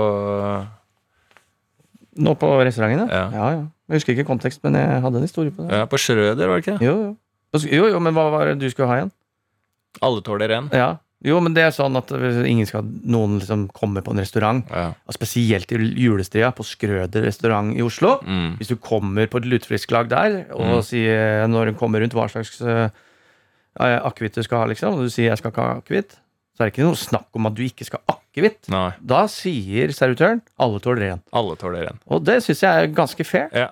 Nå 2.20 2.34
på 2.36 2.48
restauranten? 2.66 3.10
Ja. 3.10 3.26
ja, 3.34 3.50
ja. 3.56 3.66
Jeg 3.90 4.00
husker 4.02 4.14
ikke 4.14 4.28
kontekst, 4.28 4.62
men 4.66 4.76
jeg 4.78 5.02
hadde 5.02 5.18
en 5.22 5.26
historie 5.26 5.54
på 5.56 5.64
det. 5.66 5.78
Ja, 5.78 5.86
På 5.90 5.98
Schrøder, 5.98 6.48
var 6.50 6.60
det 6.60 6.66
ikke? 6.68 6.78
Jo, 6.86 6.96
jo. 7.08 7.62
Jo, 7.66 7.86
jo, 7.90 8.00
men 8.04 8.14
hva 8.14 8.28
var 8.34 8.50
det 8.50 8.60
du 8.62 8.68
skulle 8.70 8.90
ha 8.92 8.98
igjen? 9.00 9.12
Alle 10.06 10.22
tåler 10.26 10.52
én. 10.54 10.68
Ja. 10.76 10.90
Jo, 11.26 11.42
men 11.44 11.52
det 11.52 11.66
er 11.66 11.74
sånn 11.76 11.98
at 12.00 12.14
ingen 12.48 12.68
skal 12.68 12.86
noen 12.88 13.42
liksom 13.42 13.66
kommer 13.76 14.04
på 14.06 14.14
en 14.14 14.22
restaurant, 14.22 14.70
ja. 14.72 14.94
og 15.04 15.16
spesielt 15.16 15.72
i 15.76 15.80
julestria, 16.00 16.54
på 16.56 16.64
Skrøder 16.64 17.26
restaurant 17.28 17.74
i 17.76 17.84
Oslo. 17.84 18.16
Mm. 18.24 18.54
Hvis 18.62 18.72
du 18.72 18.78
kommer 18.80 19.28
på 19.28 19.42
et 19.42 19.50
lutefisklag 19.52 20.08
der, 20.14 20.38
og 20.56 20.80
mm. 20.80 20.86
sier 20.88 21.44
når 21.52 21.74
hun 21.74 21.80
kommer 21.82 22.04
rundt 22.04 22.16
hva 22.16 22.30
slags 22.32 22.56
uh, 22.64 22.88
akevitt 23.76 24.40
du 24.40 24.48
skal 24.48 24.64
ha, 24.64 24.72
liksom, 24.72 24.96
og 24.96 25.10
du 25.10 25.12
sier 25.12 25.28
'jeg 25.28 25.42
skal 25.42 25.52
ikke 25.52 25.68
ha 25.68 25.82
akevitt', 25.82 26.16
så 26.56 26.64
er 26.64 26.70
det 26.70 26.74
ikke 26.74 26.88
noe 26.88 27.04
snakk 27.04 27.28
om 27.36 27.52
at 27.52 27.56
du 27.56 27.62
ikke 27.68 27.88
skal 27.88 28.04
ha 28.08 28.16
akevitt. 28.16 28.72
Da 29.04 29.26
sier 29.28 29.92
servitøren 29.92 30.40
'alle 30.56 30.80
tåler 30.80 31.12
én'. 31.12 31.24
Alle 31.36 31.60
tåler 31.60 31.92
én. 31.92 32.00
Og 32.08 32.24
det 32.24 32.40
syns 32.48 32.64
jeg 32.64 32.72
er 32.72 32.96
ganske 32.96 33.28
fair. 33.28 33.52
Ja 33.52 33.70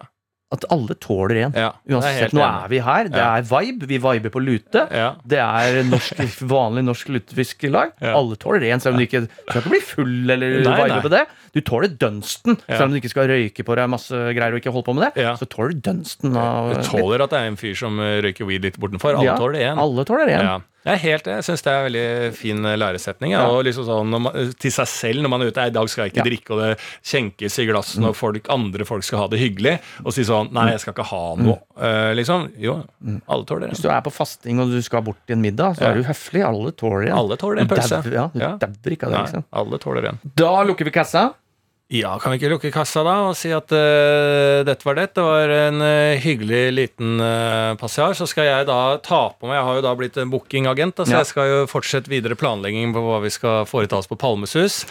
at 0.56 0.64
alle 0.72 0.96
tåler 1.04 1.42
en. 1.42 1.56
Ja, 1.60 1.72
Uansett, 1.92 2.32
nå 2.36 2.44
er 2.46 2.70
vi 2.72 2.80
her. 2.84 3.10
Det 3.12 3.20
ja. 3.20 3.32
er 3.36 3.48
vibe. 3.50 3.88
Vi 3.90 3.98
viber 4.00 4.32
på 4.32 4.40
lute. 4.40 4.86
Ja. 4.96 5.10
Det 5.28 5.42
er 5.44 5.82
norsk, 5.90 6.22
vanlig 6.56 6.86
norsk 6.88 7.12
lutefiskelag. 7.12 7.98
Alle 8.14 8.38
tåler 8.40 8.70
en, 8.70 8.84
selv 8.84 8.96
om 8.96 9.02
du 9.02 9.08
ikke 9.08 9.26
skal 9.28 9.60
ikke 9.60 9.74
bli 9.74 9.82
full 9.84 10.16
eller 10.38 10.62
nei, 10.62 10.62
vibe 10.64 10.88
nei. 10.94 11.02
på 11.04 11.12
det. 11.12 11.26
Du 11.58 11.62
tåler 11.66 11.90
dunsten, 11.90 12.60
selv 12.68 12.88
om 12.88 12.96
du 12.96 13.02
ikke 13.02 13.14
skal 13.16 13.30
røyke 13.32 13.66
på 13.66 13.78
deg 13.80 13.90
masse 13.90 14.14
greier 14.38 14.54
og 14.54 14.62
ikke 14.62 14.74
holde 14.76 14.88
på 14.88 14.98
med 14.98 15.08
det. 15.10 15.28
Så 15.42 15.50
tåler 15.50 15.74
du 15.74 15.84
dunsten 15.90 16.38
av 16.38 16.74
Du 16.76 16.82
tåler 16.86 17.26
at 17.26 17.34
det 17.34 17.44
er 17.44 17.52
en 17.52 17.60
fyr 17.60 17.78
som 17.78 17.98
røyker 17.98 18.50
weed 18.50 18.68
litt 18.68 18.82
bortenfor. 18.82 19.18
Alle 19.18 19.38
tåler 19.40 19.58
det 19.58 19.66
igjen. 19.66 19.86
Alle 19.88 20.08
tåler 20.08 20.36
en. 20.38 20.68
Jeg 20.88 20.96
er 20.96 21.02
helt 21.04 21.28
Jeg 21.28 21.46
syns 21.46 21.64
det 21.66 21.72
er 21.72 21.78
en 21.78 21.88
veldig 21.88 22.36
fin 22.38 22.68
eh, 22.70 22.78
læresetning. 22.80 23.34
Ja. 23.34 23.44
Og 23.52 23.64
liksom 23.68 23.88
sånn 23.88 24.14
man, 24.14 24.52
Til 24.60 24.74
seg 24.74 24.90
selv 24.92 25.24
når 25.24 25.34
man 25.34 25.44
er 25.44 25.52
ute. 25.52 25.68
I 25.68 25.74
dag 25.76 25.90
skal 25.92 26.06
jeg 26.06 26.14
ikke 26.14 26.22
ja. 26.22 26.28
drikke, 26.30 26.54
og 26.56 26.62
det 26.64 26.70
kjenkes 27.12 27.60
i 27.60 27.68
glassene, 27.68 28.06
mm. 28.06 28.10
og 28.12 28.18
folk, 28.18 28.52
andre 28.54 28.88
folk 28.88 29.08
skal 29.08 29.26
ha 29.26 29.30
det 29.34 29.42
hyggelig. 29.42 29.78
Og 30.06 30.16
si 30.16 30.26
sånn 30.28 30.52
Nei, 30.56 30.70
jeg 30.76 30.84
skal 30.86 30.96
ikke 30.96 31.08
ha 31.10 31.24
noe. 31.42 31.58
Mm. 31.58 31.82
Uh, 31.82 32.12
liksom. 32.18 32.46
Jo, 32.62 32.78
mm. 33.04 33.20
alle 33.26 33.50
tåler 33.50 33.66
det. 33.66 33.74
Hvis 33.76 33.84
du 33.84 33.90
er 33.92 34.06
på 34.06 34.14
fasting 34.16 34.62
og 34.64 34.72
du 34.72 34.80
skal 34.86 35.04
bort 35.08 35.20
til 35.28 35.38
en 35.38 35.44
middag, 35.44 35.76
så 35.78 35.88
ja. 35.88 35.92
er 35.92 36.00
du 36.00 36.08
høflig. 36.08 36.46
Alle 36.48 36.72
tåler 36.78 37.10
det. 37.10 37.12
Alle 37.18 37.40
tåler 37.42 37.64
en 37.64 37.74
pølse. 37.74 38.02
Ja, 38.14 38.30
du 38.32 38.40
dauer 38.64 38.96
ikke 38.96 39.10
av 39.10 39.18
det. 39.18 39.26
liksom. 39.28 39.50
alle 39.64 39.82
tåler 39.84 40.10
en. 40.14 40.24
Da 40.40 40.54
lukker 40.68 40.88
vi 40.88 40.96
kassa. 40.96 41.28
Ja, 41.88 42.18
kan 42.20 42.34
vi 42.34 42.42
ikke 42.42 42.50
lukke 42.52 42.70
kassa 42.76 43.00
da 43.08 43.14
og 43.30 43.36
si 43.40 43.48
at 43.56 43.72
uh, 43.72 44.60
dette 44.68 44.84
var 44.84 44.98
det? 44.98 45.06
Det 45.16 45.24
var 45.24 45.52
en 45.56 45.80
uh, 45.80 46.20
hyggelig 46.20 46.74
liten 46.74 47.14
uh, 47.24 47.78
passiar. 47.80 48.12
Så 48.18 48.26
skal 48.28 48.50
jeg 48.50 48.66
da 48.68 48.98
ta 49.00 49.22
på 49.32 49.48
meg 49.48 49.56
Jeg 49.56 49.66
har 49.70 49.78
jo 49.78 49.84
da 49.86 49.94
blitt 49.96 50.20
en 50.20 50.34
bookingagent, 50.34 51.00
så 51.00 51.16
ja. 51.16 51.22
jeg 51.22 51.30
skal 51.30 51.48
jo 51.48 51.62
fortsette 51.72 52.12
videre 52.12 52.36
planlegging 52.36 52.92
på 52.92 53.04
hva 53.06 53.22
vi 53.24 53.32
skal 53.32 53.64
foreta 53.70 54.02
oss 54.02 54.12
på 54.12 54.18
Palmesus. 54.20 54.82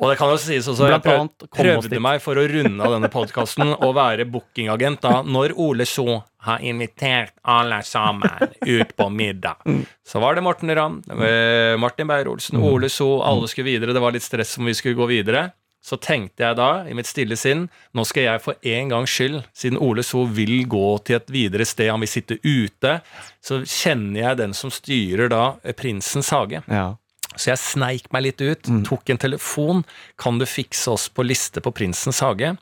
Og 0.00 0.10
det 0.10 0.16
kan 0.18 0.32
jo 0.32 0.40
sies 0.42 0.66
også, 0.66 0.88
jeg 0.90 1.04
prøv, 1.04 1.30
prøvde 1.54 2.02
meg 2.02 2.18
for 2.24 2.42
å 2.42 2.48
runde 2.50 2.82
av 2.82 2.96
denne 2.96 3.12
podkasten 3.14 3.70
å 3.78 3.92
være 4.00 4.26
bookingagent 4.26 5.06
da 5.06 5.20
når 5.22 5.54
Ole 5.54 5.86
Så 5.86 6.18
har 6.48 6.66
invitert 6.66 7.36
alle 7.46 7.78
sammen 7.86 8.26
ut 8.66 8.96
på 8.96 9.08
middag. 9.12 9.62
Mm. 9.70 9.84
Så 10.02 10.18
var 10.18 10.34
det 10.34 10.42
Morten 10.42 10.74
Ramm, 10.74 10.98
Martin 11.78 12.10
Beyer-Olsen, 12.10 12.58
mm. 12.58 12.68
Ole 12.72 12.90
So, 12.90 13.20
alle 13.22 13.46
skulle 13.46 13.70
videre. 13.70 13.94
Det 13.94 14.02
var 14.02 14.16
litt 14.16 14.26
stress 14.26 14.58
om 14.58 14.66
vi 14.66 14.74
skulle 14.74 14.98
gå 14.98 15.06
videre 15.12 15.50
så 15.80 15.96
tenkte 15.96 16.44
jeg 16.44 16.58
da, 16.58 16.84
i 16.84 16.94
mitt 16.96 17.08
stille 17.08 17.36
sinn, 17.40 17.66
nå 17.96 18.04
skal 18.08 18.26
jeg 18.26 18.42
for 18.44 18.68
en 18.68 18.92
gangs 18.92 19.12
skyld, 19.16 19.40
siden 19.56 19.80
Ole 19.80 20.04
So 20.04 20.26
vil 20.28 20.66
gå 20.68 20.98
til 21.08 21.16
et 21.16 21.32
videre 21.32 21.64
sted, 21.68 21.88
han 21.92 22.04
vil 22.04 22.12
sitte 22.12 22.36
ute, 22.44 22.98
så 23.40 23.62
kjenner 23.64 24.20
jeg 24.20 24.40
den 24.42 24.56
som 24.56 24.72
styrer 24.74 25.32
da 25.32 25.44
Prinsens 25.78 26.32
hage. 26.34 26.60
Ja. 26.68 26.99
Så 27.36 27.52
jeg 27.52 27.60
sneik 27.62 28.08
meg 28.10 28.24
litt 28.24 28.42
ut, 28.42 28.66
mm. 28.68 28.80
tok 28.88 29.12
en 29.12 29.20
telefon. 29.22 29.84
Kan 30.18 30.40
du 30.40 30.46
fikse 30.50 30.90
oss 30.90 31.06
på 31.14 31.22
liste 31.22 31.62
på 31.62 31.70
Prinsens 31.72 32.18
hage? 32.24 32.56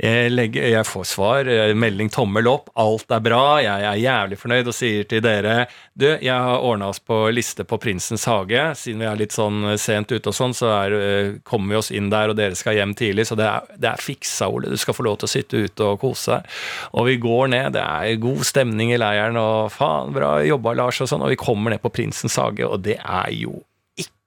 Jeg, 0.00 0.32
legger, 0.32 0.66
jeg 0.72 0.88
får 0.88 1.06
svar, 1.12 1.50
melding 1.78 2.10
tommel 2.12 2.48
opp, 2.50 2.72
alt 2.80 3.12
er 3.14 3.22
bra, 3.22 3.44
jeg 3.62 3.86
er 3.86 4.00
jævlig 4.00 4.40
fornøyd 4.40 4.70
og 4.72 4.76
sier 4.76 5.06
til 5.08 5.22
dere 5.24 5.66
du, 6.00 6.06
jeg 6.08 6.32
har 6.32 6.62
ordna 6.64 6.88
oss 6.90 7.00
på 7.04 7.16
liste 7.34 7.66
på 7.68 7.78
Prinsens 7.82 8.24
hage. 8.28 8.62
Siden 8.78 9.02
vi 9.02 9.08
er 9.10 9.18
litt 9.20 9.34
sånn 9.36 9.76
sent 9.80 10.12
ute 10.12 10.32
og 10.32 10.36
sånn, 10.36 10.54
så 10.56 10.70
er, 10.72 10.96
eh, 10.96 11.32
kommer 11.44 11.74
vi 11.74 11.80
oss 11.80 11.90
inn 11.92 12.08
der, 12.12 12.32
og 12.32 12.38
dere 12.38 12.56
skal 12.58 12.78
hjem 12.78 12.94
tidlig. 12.96 13.28
Så 13.28 13.36
det 13.38 13.46
er, 13.46 13.68
det 13.76 13.90
er 13.92 14.04
fiksa, 14.04 14.48
Ole. 14.48 14.72
Du 14.72 14.80
skal 14.80 14.96
få 14.96 15.04
lov 15.06 15.20
til 15.20 15.28
å 15.28 15.34
sitte 15.34 15.60
ute 15.60 15.86
og 15.86 16.00
kose 16.00 16.38
deg. 16.38 16.60
Og 16.96 17.10
vi 17.10 17.18
går 17.20 17.52
ned, 17.52 17.72
det 17.76 17.84
er 17.84 18.22
god 18.22 18.44
stemning 18.48 18.94
i 18.94 19.00
leiren, 19.00 19.36
og 19.40 19.72
faen, 19.74 20.14
bra 20.16 20.38
jobba, 20.46 20.74
Lars, 20.80 21.02
og 21.04 21.10
sånn. 21.12 21.26
Og 21.26 21.34
vi 21.34 21.40
kommer 21.40 21.74
ned 21.74 21.84
på 21.84 21.92
Prinsens 21.92 22.38
hage, 22.40 22.64
og 22.64 22.80
det 22.86 22.96
er 23.00 23.34
jo 23.36 23.60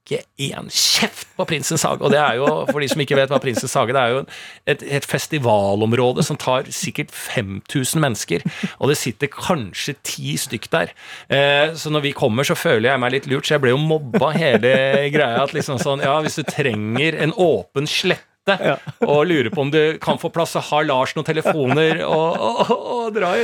ikke 0.04 0.20
én 0.52 0.68
kjeft 0.68 1.30
på 1.38 1.46
Prinsens 1.48 1.86
hage. 1.88 2.04
Og 2.04 2.12
det 2.12 2.20
er 2.20 2.36
jo, 2.40 2.48
for 2.70 2.84
de 2.84 2.90
som 2.92 3.02
ikke 3.04 3.18
vet 3.18 3.32
hva 3.32 3.40
Prinsens 3.44 3.76
hage 3.78 3.96
det 3.96 4.02
er 4.02 4.12
jo 4.12 4.20
et, 4.68 4.84
et 5.00 5.08
festivalområde 5.08 6.26
som 6.28 6.40
tar 6.40 6.68
sikkert 6.76 7.14
5000 7.16 8.04
mennesker. 8.04 8.44
Og 8.80 8.92
det 8.92 9.00
sitter 9.00 9.32
kanskje 9.32 9.96
ti 10.04 10.36
stykk 10.40 10.70
der. 10.74 10.94
Eh, 11.30 11.72
så 11.80 11.94
når 11.94 12.08
vi 12.10 12.16
kommer, 12.18 12.44
så 12.48 12.58
føler 12.60 12.92
jeg 12.92 13.04
meg 13.04 13.16
litt 13.16 13.32
lurt, 13.32 13.48
så 13.48 13.56
jeg 13.56 13.64
ble 13.64 13.74
jo 13.74 13.82
mobba 13.82 14.34
hele 14.36 14.76
greia. 15.14 15.44
At 15.46 15.56
liksom 15.56 15.80
sånn, 15.82 16.04
ja, 16.04 16.20
hvis 16.24 16.40
du 16.40 16.46
trenger 16.48 17.20
en 17.24 17.36
åpen 17.40 17.88
slette 17.90 18.33
ja. 18.50 18.78
og 19.12 19.26
lurer 19.30 19.50
på 19.54 19.64
om 19.64 19.72
du 19.72 19.98
kan 20.04 20.20
få 20.20 20.32
plass, 20.34 20.56
Og 20.60 20.68
har 20.72 20.88
Lars 20.90 21.16
noen 21.16 21.28
telefoner 21.28 22.04
og, 22.08 22.40
og, 22.40 22.72
og 22.74 22.94
og 23.04 23.14
drar. 23.16 23.42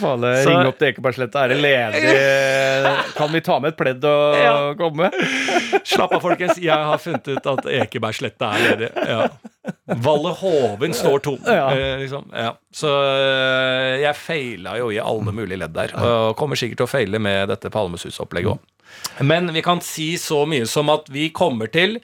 Faen, 0.00 0.26
ring 0.46 0.68
opp 0.68 0.78
til 0.80 0.90
Ekebergsletta. 0.90 1.44
Er 1.44 1.52
det 1.52 1.58
ledig? 1.62 2.02
Kan 3.18 3.32
vi 3.34 3.42
ta 3.44 3.58
med 3.62 3.74
et 3.74 3.78
pledd 3.78 4.04
og 4.08 4.36
ja. 4.38 4.54
komme? 4.78 5.10
Slapp 5.84 6.14
av, 6.16 6.20
folkens. 6.24 6.60
Jeg 6.62 6.88
har 6.90 7.00
funnet 7.02 7.30
ut 7.34 7.50
at 7.54 7.68
Ekebergsletta 7.82 8.52
er 8.56 8.66
ledig. 8.68 8.90
Ja. 9.08 9.28
Valle 10.04 10.34
Hoven 10.40 10.96
står 10.96 11.24
tom. 11.24 11.40
Eh, 11.48 12.00
liksom. 12.02 12.28
ja. 12.36 12.52
Så 12.74 12.90
eh, 12.90 14.02
jeg 14.04 14.20
feila 14.20 14.76
jo 14.80 14.90
i 14.92 15.00
alle 15.00 15.34
mulige 15.36 15.60
ledd 15.60 15.76
der. 15.76 15.96
Og 16.00 16.36
kommer 16.40 16.58
sikkert 16.60 16.82
til 16.82 16.88
å 16.88 16.94
feile 16.94 17.22
med 17.22 17.48
dette 17.52 17.72
Palmesus-opplegget 17.72 18.56
òg. 18.56 18.70
Men 19.26 19.50
vi 19.54 19.62
kan 19.64 19.80
si 19.82 20.14
så 20.20 20.44
mye 20.48 20.68
som 20.70 20.90
at 20.92 21.08
vi 21.12 21.28
kommer 21.34 21.70
til 21.72 21.98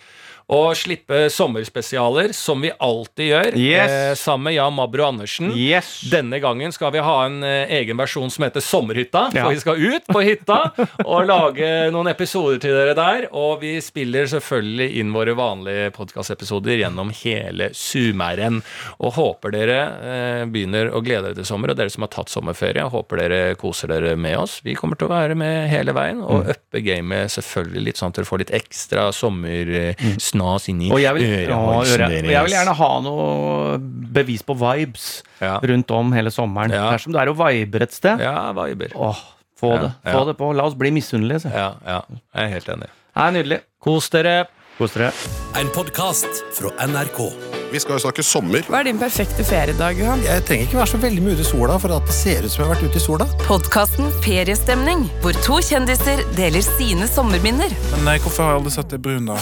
og 0.51 0.75
slippe 0.75 1.29
sommerspesialer, 1.31 2.33
som 2.35 2.63
vi 2.65 2.73
alltid 2.83 3.29
gjør, 3.31 3.57
yes. 3.61 3.91
eh, 3.91 4.15
sammen 4.19 4.49
med 4.49 4.57
Jan 4.57 4.75
Mabro 4.75 5.05
Andersen. 5.07 5.53
Yes. 5.55 6.01
Denne 6.11 6.41
gangen 6.43 6.75
skal 6.75 6.91
vi 6.95 7.03
ha 7.07 7.17
en 7.29 7.45
eh, 7.47 7.71
egen 7.79 8.01
versjon 8.01 8.33
som 8.35 8.47
heter 8.47 8.65
Sommerhytta. 8.65 9.29
Ja. 9.31 9.45
For 9.45 9.55
vi 9.55 9.61
skal 9.63 9.79
ut 9.79 10.11
på 10.11 10.25
hytta 10.27 10.59
og 11.05 11.29
lage 11.29 11.69
noen 11.95 12.11
episoder 12.11 12.59
til 12.63 12.75
dere 12.75 12.97
der. 12.99 13.29
Og 13.31 13.63
vi 13.63 13.77
spiller 13.85 14.27
selvfølgelig 14.31 14.89
inn 14.99 15.13
våre 15.15 15.37
vanlige 15.39 15.93
podkastepisoder 15.95 16.81
gjennom 16.83 17.15
hele 17.23 17.71
sumeren. 17.77 18.59
Og 18.99 19.15
håper 19.21 19.55
dere 19.55 19.79
eh, 20.03 20.43
begynner 20.51 20.91
å 20.91 21.05
glede 21.05 21.29
dere 21.31 21.39
til 21.39 21.47
sommer, 21.47 21.71
og 21.71 21.79
dere 21.79 21.95
som 21.95 22.09
har 22.09 22.13
tatt 22.17 22.33
sommerferie, 22.33 22.89
håper 22.91 23.23
dere 23.23 23.41
koser 23.61 23.95
dere 23.95 24.17
med 24.19 24.35
oss. 24.41 24.59
Vi 24.67 24.75
kommer 24.75 24.99
til 24.99 25.07
å 25.07 25.15
være 25.15 25.39
med 25.39 25.71
hele 25.71 25.95
veien 25.95 26.25
og 26.27 26.43
mm. 26.43 26.53
uppe 26.57 26.83
gamet 26.83 27.31
selvfølgelig 27.39 27.87
litt 27.87 28.03
sånn 28.03 28.11
at 28.11 28.19
dere 28.19 28.33
får 28.33 28.43
litt 28.43 28.55
ekstra 28.59 29.09
sommersnø 29.15 29.87
mm 29.95 30.39
knas 30.41 30.69
inn 30.73 30.81
i 30.83 30.91
ørehalsen 30.91 32.05
deres. 32.05 32.25
Og 32.25 32.33
jeg 32.33 32.47
vil 32.49 32.57
gjerne 32.57 32.77
ha 32.81 32.91
noe 33.05 33.77
bevis 34.21 34.47
på 34.47 34.57
vibes 34.59 35.11
ja. 35.41 35.59
rundt 35.73 35.95
om 35.97 36.15
hele 36.17 36.33
sommeren. 36.35 36.75
Ja. 36.75 36.89
Dersom 36.95 37.15
du 37.15 37.21
er 37.23 37.31
og 37.33 37.39
viber 37.41 37.87
et 37.87 37.95
sted. 37.97 38.23
Ja, 38.25 38.51
viber. 38.57 38.97
Åh, 38.97 39.23
få 39.61 39.77
det. 39.85 39.93
Få 40.09 40.25
det 40.29 40.37
på. 40.41 40.53
La 40.57 40.67
oss 40.71 40.79
bli 40.79 40.93
misunnelige. 40.97 41.53
Ja, 41.55 41.73
ja. 41.87 42.03
Jeg 42.35 42.49
er 42.49 42.55
helt 42.59 42.75
enig. 42.77 42.91
Det 42.91 43.25
er 43.29 43.39
nydelig. 43.39 43.63
Kos 43.83 44.11
dere. 44.13 44.37
Kos 44.81 44.97
dere. 44.97 45.15
En 45.61 45.73
podkast 45.77 46.45
fra 46.57 46.75
NRK. 46.89 47.60
Vi 47.71 47.79
skal 47.79 47.95
jo 47.95 48.03
snakke 48.03 48.23
sommer. 48.27 48.65
Hva 48.67 48.81
er 48.81 48.89
din 48.89 48.99
perfekte 48.99 49.45
feriedag, 49.47 49.99
Johan? 50.01 50.23
Jeg 50.27 50.43
trenger 50.49 50.67
ikke 50.67 50.79
være 50.81 50.91
så 50.91 50.99
veldig 51.05 51.23
mye 51.23 51.37
ute 51.39 51.45
i 51.45 51.47
sola 51.47 51.77
for 51.79 51.95
at 51.95 52.09
det 52.09 52.17
ser 52.17 52.43
ut 52.43 52.51
som 52.51 52.65
jeg 52.65 52.67
har 52.67 52.73
vært 52.75 52.91
ute 52.91 52.99
i 52.99 53.03
sola. 53.05 53.27
Podkasten 53.45 54.09
Feriestemning, 54.25 55.05
hvor 55.23 55.39
to 55.47 55.61
kjendiser 55.63 56.23
deler 56.35 56.65
sine 56.67 57.07
sommerminner. 57.11 57.71
Men 57.93 58.03
nei, 58.09 58.17
hvorfor 58.25 58.43
har 58.43 58.57
jeg 58.57 58.61
aldri 58.61 58.75
sett 58.75 58.95
det 58.97 58.99
da? 59.29 59.37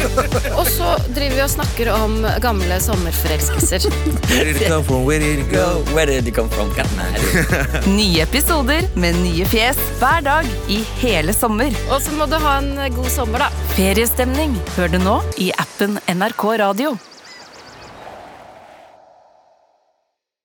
og 0.58 0.64
så 0.66 0.96
driver 1.14 1.36
vi 1.36 1.44
og 1.44 1.52
snakker 1.54 1.92
om 1.94 2.16
gamle 2.42 2.80
sommerforelskelser. 2.82 3.86
nye 7.98 8.24
episoder 8.26 8.88
med 8.98 9.20
nye 9.22 9.46
fjes 9.52 9.78
hver 10.02 10.24
dag 10.26 10.50
i 10.66 10.80
hele 11.04 11.36
sommer. 11.36 11.70
Og 11.92 12.02
så 12.02 12.14
må 12.18 12.26
du 12.26 12.40
ha 12.42 12.58
en 12.58 12.74
god 12.96 13.12
sommer, 13.14 13.46
da. 13.46 13.68
Feriestemning 13.78 14.58
hør 14.74 14.90
du 14.90 14.98
nå 15.04 15.20
i 15.38 15.52
appen 15.62 16.02
NRK 16.10 16.50
Radio. 16.64 16.96